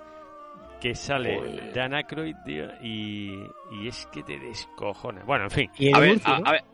Que 0.80 0.94
sale 0.94 1.70
Dan 1.74 1.94
Aykroyd, 1.94 2.34
tío, 2.44 2.66
y, 2.82 3.38
y 3.70 3.88
es 3.88 4.06
que 4.06 4.22
te 4.22 4.38
descojones. 4.38 5.24
Bueno, 5.24 5.44
en 5.44 5.50
fin. 5.50 5.70
Y 5.78 5.94
A 5.94 6.00
ver, 6.00 6.18
a, 6.24 6.50
ver, 6.52 6.64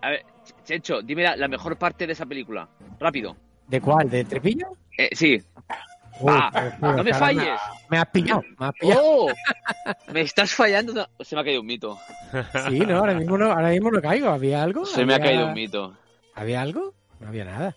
a 0.00 0.10
ver, 0.10 0.24
Chencho, 0.64 1.00
dime 1.02 1.22
la, 1.22 1.36
la 1.36 1.46
mejor 1.46 1.76
parte 1.76 2.06
de 2.06 2.12
esa 2.14 2.26
película. 2.26 2.68
Rápido. 2.98 3.36
¿De 3.68 3.80
cuál? 3.80 4.10
¿De 4.10 4.24
Trepillo? 4.24 4.66
Eh, 4.98 5.10
sí. 5.12 5.40
Uy, 6.20 6.32
Va, 6.32 6.50
pues, 6.52 6.80
no 6.96 7.04
me 7.04 7.14
falles. 7.14 7.60
Me 7.88 7.98
has 7.98 8.06
pillado, 8.06 8.42
me 8.58 8.66
has 8.66 8.72
pillado. 8.74 9.00
¡Oh! 9.02 9.32
Me 10.12 10.20
estás 10.20 10.54
fallando. 10.54 11.08
Se 11.20 11.34
me 11.34 11.40
ha 11.40 11.44
caído 11.44 11.60
un 11.60 11.66
mito. 11.66 11.98
Sí, 12.68 12.80
no, 12.80 12.98
ahora 12.98 13.14
mismo 13.14 13.36
no, 13.38 13.50
ahora 13.52 13.70
mismo 13.70 13.90
no 13.90 14.00
caigo. 14.00 14.28
¿Había 14.28 14.62
algo? 14.62 14.84
Se 14.86 15.04
me 15.04 15.14
ha 15.14 15.16
¿Había- 15.16 15.26
caído 15.28 15.46
un 15.46 15.54
mito. 15.54 15.96
¿Había 16.34 16.62
algo? 16.62 16.94
No 17.20 17.28
había 17.28 17.44
nada. 17.44 17.76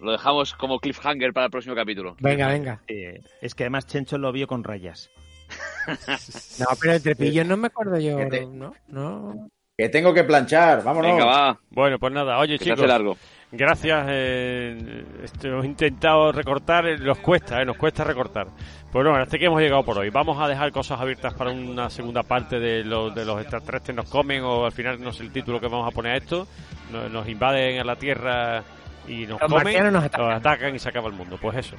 Lo 0.00 0.12
dejamos 0.12 0.54
como 0.54 0.78
cliffhanger 0.78 1.32
para 1.32 1.46
el 1.46 1.50
próximo 1.50 1.74
capítulo. 1.74 2.16
Venga, 2.20 2.48
venga. 2.48 2.82
Eh, 2.88 3.20
es 3.40 3.54
que 3.54 3.64
además 3.64 3.86
Chencho 3.86 4.16
lo 4.18 4.30
vio 4.32 4.46
con 4.46 4.64
rayas. 4.64 5.10
No, 6.60 6.66
pero 6.80 6.92
el 6.94 7.02
Trepillo 7.02 7.44
no 7.44 7.56
me 7.56 7.68
acuerdo 7.68 7.98
yo. 7.98 8.16
Que 8.18 8.26
te- 8.26 8.46
No, 8.46 8.74
no. 8.88 9.48
Que 9.76 9.88
tengo 9.88 10.12
que 10.12 10.24
planchar, 10.24 10.82
vámonos. 10.82 11.12
Venga, 11.12 11.24
va. 11.24 11.60
Bueno, 11.70 11.98
pues 11.98 12.12
nada, 12.12 12.38
oye 12.38 12.58
Que 12.58 12.64
chicos, 12.66 12.80
largo. 12.86 13.16
Gracias. 13.52 14.06
eh, 14.08 15.04
esto, 15.24 15.48
hemos 15.48 15.64
intentado 15.64 16.32
recortar, 16.32 16.86
eh, 16.86 16.98
nos 16.98 17.18
cuesta, 17.18 17.60
eh, 17.60 17.64
nos 17.64 17.76
cuesta 17.76 18.04
recortar. 18.04 18.46
Pues 18.90 19.04
bueno, 19.04 19.16
hasta 19.16 19.36
aquí 19.36 19.44
hemos 19.44 19.60
llegado 19.60 19.82
por 19.84 19.98
hoy. 19.98 20.08
Vamos 20.10 20.40
a 20.40 20.48
dejar 20.48 20.72
cosas 20.72 20.98
abiertas 21.00 21.34
para 21.34 21.50
una 21.50 21.90
segunda 21.90 22.22
parte 22.22 22.58
de, 22.58 22.84
los 22.84 23.14
de 23.14 23.24
los 23.24 23.38
extraterrestres 23.40 23.94
nos 23.94 24.08
comen 24.08 24.42
o 24.42 24.64
al 24.64 24.72
final 24.72 25.00
no 25.02 25.12
sé 25.12 25.22
el 25.24 25.30
título 25.32 25.60
que 25.60 25.68
vamos 25.68 25.86
a 25.86 25.94
poner 25.94 26.12
a 26.12 26.16
esto. 26.16 26.46
Nos, 26.90 27.10
nos 27.10 27.28
invaden 27.28 27.80
a 27.80 27.84
la 27.84 27.96
Tierra 27.96 28.62
y 29.06 29.26
nos 29.26 29.40
Los 29.40 29.50
comen, 29.50 29.64
marcianos 29.64 29.92
nos 29.92 30.04
atacan. 30.04 30.74
y 30.74 30.78
se 30.78 30.88
acaba 30.88 31.08
el 31.08 31.14
mundo. 31.14 31.38
Pues 31.40 31.58
eso. 31.58 31.76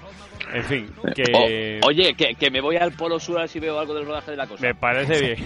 En 0.53 0.63
fin, 0.63 0.91
que 1.15 1.79
O- 1.83 1.87
oye, 1.87 2.13
que, 2.13 2.35
que 2.35 2.51
me 2.51 2.61
voy 2.61 2.75
al 2.77 2.91
Polo 2.91 3.19
Sur 3.19 3.37
a 3.37 3.41
ver 3.41 3.49
si 3.49 3.59
veo 3.59 3.79
algo 3.79 3.93
del 3.95 4.05
rodaje 4.05 4.31
de 4.31 4.37
la 4.37 4.45
cosa. 4.47 4.61
me 4.61 4.75
parece 4.75 5.19
bien. 5.35 5.45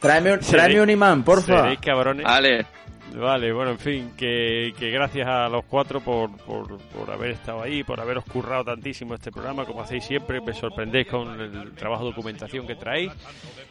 Tráeme, 0.00 0.32
un- 0.34 0.40
tráeme 0.50 0.80
un 0.80 0.90
imán, 0.90 1.22
porfa. 1.22 1.60
Seréis 1.62 1.78
cabrones. 1.80 2.24
Vale. 2.24 2.66
Vale, 3.14 3.50
bueno, 3.52 3.70
en 3.70 3.78
fin, 3.78 4.10
que, 4.16 4.74
que 4.78 4.90
gracias 4.90 5.26
a 5.26 5.48
los 5.48 5.64
cuatro 5.64 6.00
por, 6.00 6.30
por, 6.38 6.76
por 6.78 7.10
haber 7.10 7.30
estado 7.30 7.62
ahí, 7.62 7.82
por 7.82 7.98
haberos 7.98 8.24
currado 8.24 8.64
tantísimo 8.64 9.14
este 9.14 9.30
programa, 9.32 9.64
como 9.64 9.80
hacéis 9.80 10.04
siempre, 10.04 10.40
me 10.40 10.52
sorprendéis 10.52 11.06
con 11.06 11.40
el 11.40 11.72
trabajo 11.72 12.04
de 12.04 12.10
documentación 12.10 12.66
que 12.66 12.74
traéis. 12.74 13.12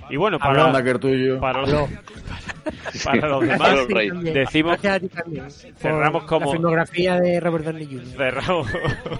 Y 0.09 0.17
bueno, 0.17 0.39
para, 0.39 0.71
tuyo. 0.99 1.39
para, 1.39 1.61
los, 1.61 1.89
para 3.03 3.27
los 3.27 3.41
demás, 3.47 3.87
decimos, 4.33 4.79
cerramos 5.77 6.23
como- 6.23 6.45
La 6.47 6.51
filmografía 6.51 7.19
de 7.19 7.39
Robert 7.39 7.65
Downey 7.65 7.85
Jr. 7.85 8.05
cerramos, 8.17 8.67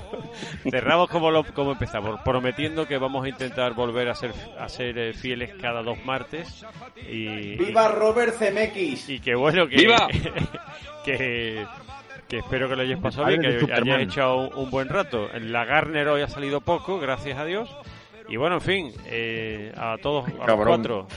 cerramos 0.70 1.10
como, 1.10 1.32
lo, 1.32 1.44
como 1.54 1.72
empezamos, 1.74 2.20
prometiendo 2.24 2.88
que 2.88 2.98
vamos 2.98 3.26
a 3.26 3.30
intentar 3.30 3.74
volver 3.74 4.10
a 4.10 4.16
ser, 4.16 4.32
a 4.60 4.70
ser 4.70 4.98
eh, 4.98 5.14
fieles 5.14 5.52
cada 5.62 5.82
dos 5.84 6.04
martes. 6.06 6.66
Y, 7.10 7.56
¡Viva 7.58 7.90
Robert 7.90 8.36
Zemeckis! 8.36 9.10
y 9.10 9.20
que 9.20 9.36
bueno 9.36 9.68
que 9.68 9.78
¡Viva! 9.78 10.05
Que, 11.06 11.66
que 12.28 12.38
espero 12.38 12.70
que 12.70 12.76
lo 12.76 12.82
hayáis 12.82 13.00
pasado 13.00 13.28
bien, 13.28 13.42
que 13.42 13.74
hayáis 13.74 14.08
echado 14.08 14.50
un, 14.50 14.70
buen 14.70 14.90
rato. 14.90 15.30
La 15.40 15.66
Garner 15.66 16.08
hoy 16.08 16.22
ha 16.22 16.28
salido 16.28 16.62
poco, 16.62 17.00
gracias 17.00 17.38
a 17.38 17.46
Dios. 17.46 17.70
Y 18.28 18.38
bueno, 18.38 18.56
en 18.56 18.62
fin, 18.62 18.92
eh, 19.08 19.72
a 19.78 19.98
todos, 20.02 20.26
a 20.28 20.48
los 20.48 20.66
cuatro. 20.66 21.08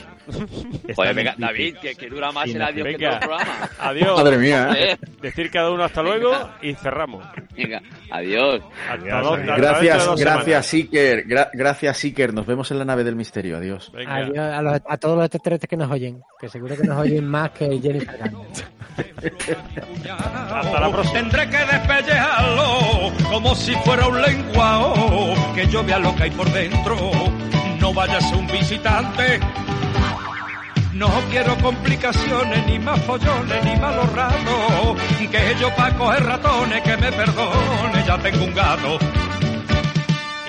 Oye, 0.96 1.12
venga, 1.12 1.34
David, 1.38 1.76
que, 1.80 1.94
que 1.94 2.08
dura 2.08 2.30
más 2.32 2.48
el 2.48 2.60
adiós 2.62 2.86
que 2.86 2.92
todo 2.94 2.98
Venga, 2.98 3.12
el 3.14 3.18
programa. 3.18 3.68
adiós. 3.78 4.16
Madre 4.18 4.38
mía, 4.38 4.70
¿eh? 4.76 4.96
Decir 5.22 5.50
cada 5.50 5.70
uno 5.70 5.84
hasta 5.84 6.02
luego 6.02 6.32
y 6.62 6.74
cerramos. 6.74 7.24
Venga, 7.56 7.82
adiós. 8.10 8.60
Hasta 8.88 9.20
dos- 9.20 9.38
Gracias, 9.40 10.06
dos 10.06 10.20
gracias, 10.20 10.72
Iker. 10.74 11.26
Gra- 11.26 11.50
gracias, 11.52 12.04
Iker. 12.04 12.32
Nos 12.34 12.46
vemos 12.46 12.70
en 12.70 12.78
la 12.78 12.84
nave 12.84 13.04
del 13.04 13.16
misterio. 13.16 13.56
Adiós. 13.56 13.90
Venga. 13.92 14.14
Adiós 14.16 14.38
a, 14.38 14.62
los- 14.62 14.80
a 14.88 14.96
todos 14.98 15.16
los 15.16 15.24
extraterrestres 15.26 15.68
que 15.68 15.76
nos 15.76 15.90
oyen, 15.90 16.22
que 16.40 16.48
seguro 16.48 16.76
que 16.76 16.84
nos 16.84 16.98
oyen 16.98 17.24
más 17.26 17.50
que 17.50 17.66
Jennifer 17.80 18.16
Garner. 18.18 18.46
Hasta 20.10 20.80
la 20.80 20.90
próxima. 20.90 21.20
Tendré 21.20 21.48
que 21.50 21.58
despellejarlo 21.58 23.12
como 23.30 23.54
si 23.54 23.72
fuera 23.76 24.06
un 24.08 24.20
lenguao, 24.20 25.34
que 25.54 25.66
yo 25.68 25.84
vea 25.84 25.98
lo 25.98 26.14
que 26.16 26.24
hay 26.24 26.30
por 26.30 26.50
dentro. 26.52 26.96
No 27.80 27.94
vaya 27.94 28.18
a 28.18 28.20
ser 28.20 28.36
un 28.38 28.46
visitante. 28.48 29.38
No 30.98 31.08
quiero 31.30 31.56
complicaciones, 31.58 32.66
ni 32.66 32.76
más 32.80 33.00
follones, 33.02 33.64
ni 33.64 33.76
malos 33.76 34.12
ratos. 34.14 35.00
Que 35.30 35.54
yo 35.60 35.72
pa' 35.76 35.92
coger 35.92 36.24
ratones, 36.24 36.82
que 36.82 36.96
me 36.96 37.12
perdone, 37.12 38.04
ya 38.04 38.18
tengo 38.18 38.44
un 38.44 38.52
gato. 38.52 38.98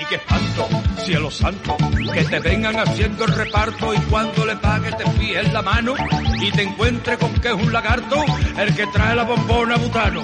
Y 0.02 0.06
qué 0.06 0.16
espanto, 0.16 0.68
cielo 1.04 1.30
santo, 1.30 1.78
que 2.12 2.24
te 2.24 2.40
vengan 2.40 2.80
haciendo 2.80 3.26
el 3.26 3.32
reparto 3.34 3.94
y 3.94 3.98
cuando 4.10 4.44
le 4.44 4.56
pague 4.56 4.92
te 4.94 5.12
fíes 5.12 5.54
la 5.54 5.62
mano 5.62 5.94
y 6.42 6.52
te 6.52 6.64
encuentre 6.64 7.16
con 7.20 7.32
que 7.36 7.50
es 7.50 7.54
un 7.54 7.72
lagarto 7.72 8.16
el 8.58 8.76
que 8.76 8.88
trae 8.88 9.16
la 9.16 9.26
bombona 9.26 9.76
butano. 9.76 10.24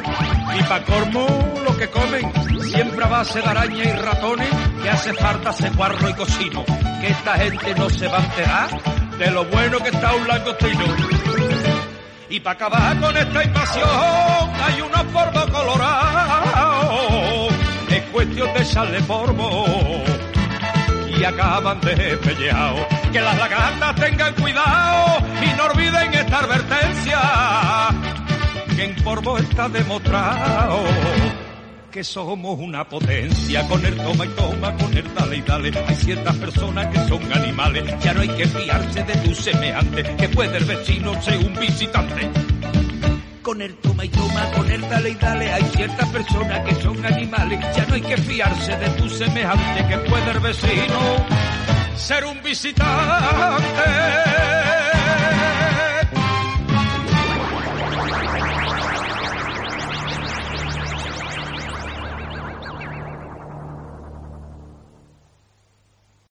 Y 0.57 0.63
pa' 0.63 0.81
cormo, 0.85 1.27
lo 1.63 1.77
que 1.77 1.87
comen, 1.89 2.31
siempre 2.63 3.05
a 3.05 3.09
base 3.09 3.41
de 3.41 3.47
araña 3.47 3.83
y 3.83 3.91
ratones, 3.91 4.49
que 4.81 4.89
hace 4.89 5.13
falta 5.13 5.53
ceguarro 5.53 6.09
y 6.09 6.13
cocino, 6.13 6.65
esta 7.07 7.37
gente 7.37 7.75
no 7.75 7.89
se 7.89 8.07
va 8.07 8.17
a 8.17 8.23
enterar 8.25 8.69
de 9.17 9.31
lo 9.31 9.45
bueno 9.45 9.79
que 9.79 9.89
está 9.89 10.13
un 10.13 10.27
langostino. 10.27 10.85
Y 12.29 12.39
para 12.39 12.55
acabar 12.55 12.99
con 12.99 13.15
esta 13.15 13.43
invasión 13.43 13.89
hay 14.63 14.81
unos 14.81 15.03
polvos 15.03 15.45
colorados, 15.51 16.93
es 17.89 18.01
cuestión 18.11 18.53
de 18.53 18.61
echarle 18.61 19.01
polvo 19.01 19.65
y 21.17 21.23
acaban 21.23 21.79
de 21.81 22.17
pelleado. 22.17 22.87
Que 23.11 23.21
las 23.21 23.37
lagartas 23.37 23.95
tengan 23.95 24.33
cuidado 24.33 25.19
y 25.41 25.57
no 25.57 25.65
olviden 25.65 26.13
esta 26.13 26.39
advertencia, 26.39 27.19
que 28.75 28.83
en 28.83 28.95
polvo 29.03 29.37
está 29.37 29.69
demostrado 29.69 30.83
que 31.95 32.03
somos 32.03 32.59
una 32.59 32.83
potencia 32.83 33.65
con 33.69 33.85
el 33.85 33.95
toma 33.95 34.25
y 34.25 34.29
toma, 34.31 34.75
con 34.75 34.97
el 34.97 35.13
dale 35.13 35.37
y 35.37 35.41
dale. 35.41 35.71
Hay 35.87 35.95
ciertas 35.95 36.35
personas 36.35 36.87
que 36.87 36.99
son 37.07 37.31
animales, 37.31 37.85
ya 38.03 38.13
no 38.13 38.19
hay 38.19 38.27
que 38.27 38.45
fiarse 38.45 39.01
de 39.01 39.15
tu 39.15 39.33
semejante, 39.33 40.03
que 40.17 40.27
puede 40.27 40.57
el 40.57 40.65
vecino 40.65 41.21
ser 41.21 41.37
un 41.37 41.53
visitante. 41.53 42.29
Con 43.41 43.61
el 43.61 43.75
toma 43.77 44.03
y 44.03 44.09
toma, 44.09 44.51
con 44.51 44.69
el 44.69 44.81
dale 44.81 45.11
y 45.11 45.15
dale, 45.15 45.53
hay 45.53 45.63
ciertas 45.73 46.09
personas 46.09 46.59
que 46.67 46.75
son 46.81 47.05
animales, 47.05 47.59
ya 47.73 47.85
no 47.85 47.93
hay 47.93 48.01
que 48.01 48.17
fiarse 48.17 48.75
de 48.75 48.89
tu 48.89 49.07
semejante, 49.07 49.87
que 49.87 49.97
puede 49.99 50.31
el 50.31 50.39
vecino 50.41 51.25
ser 51.95 52.25
un 52.25 52.43
visitante. 52.43 54.34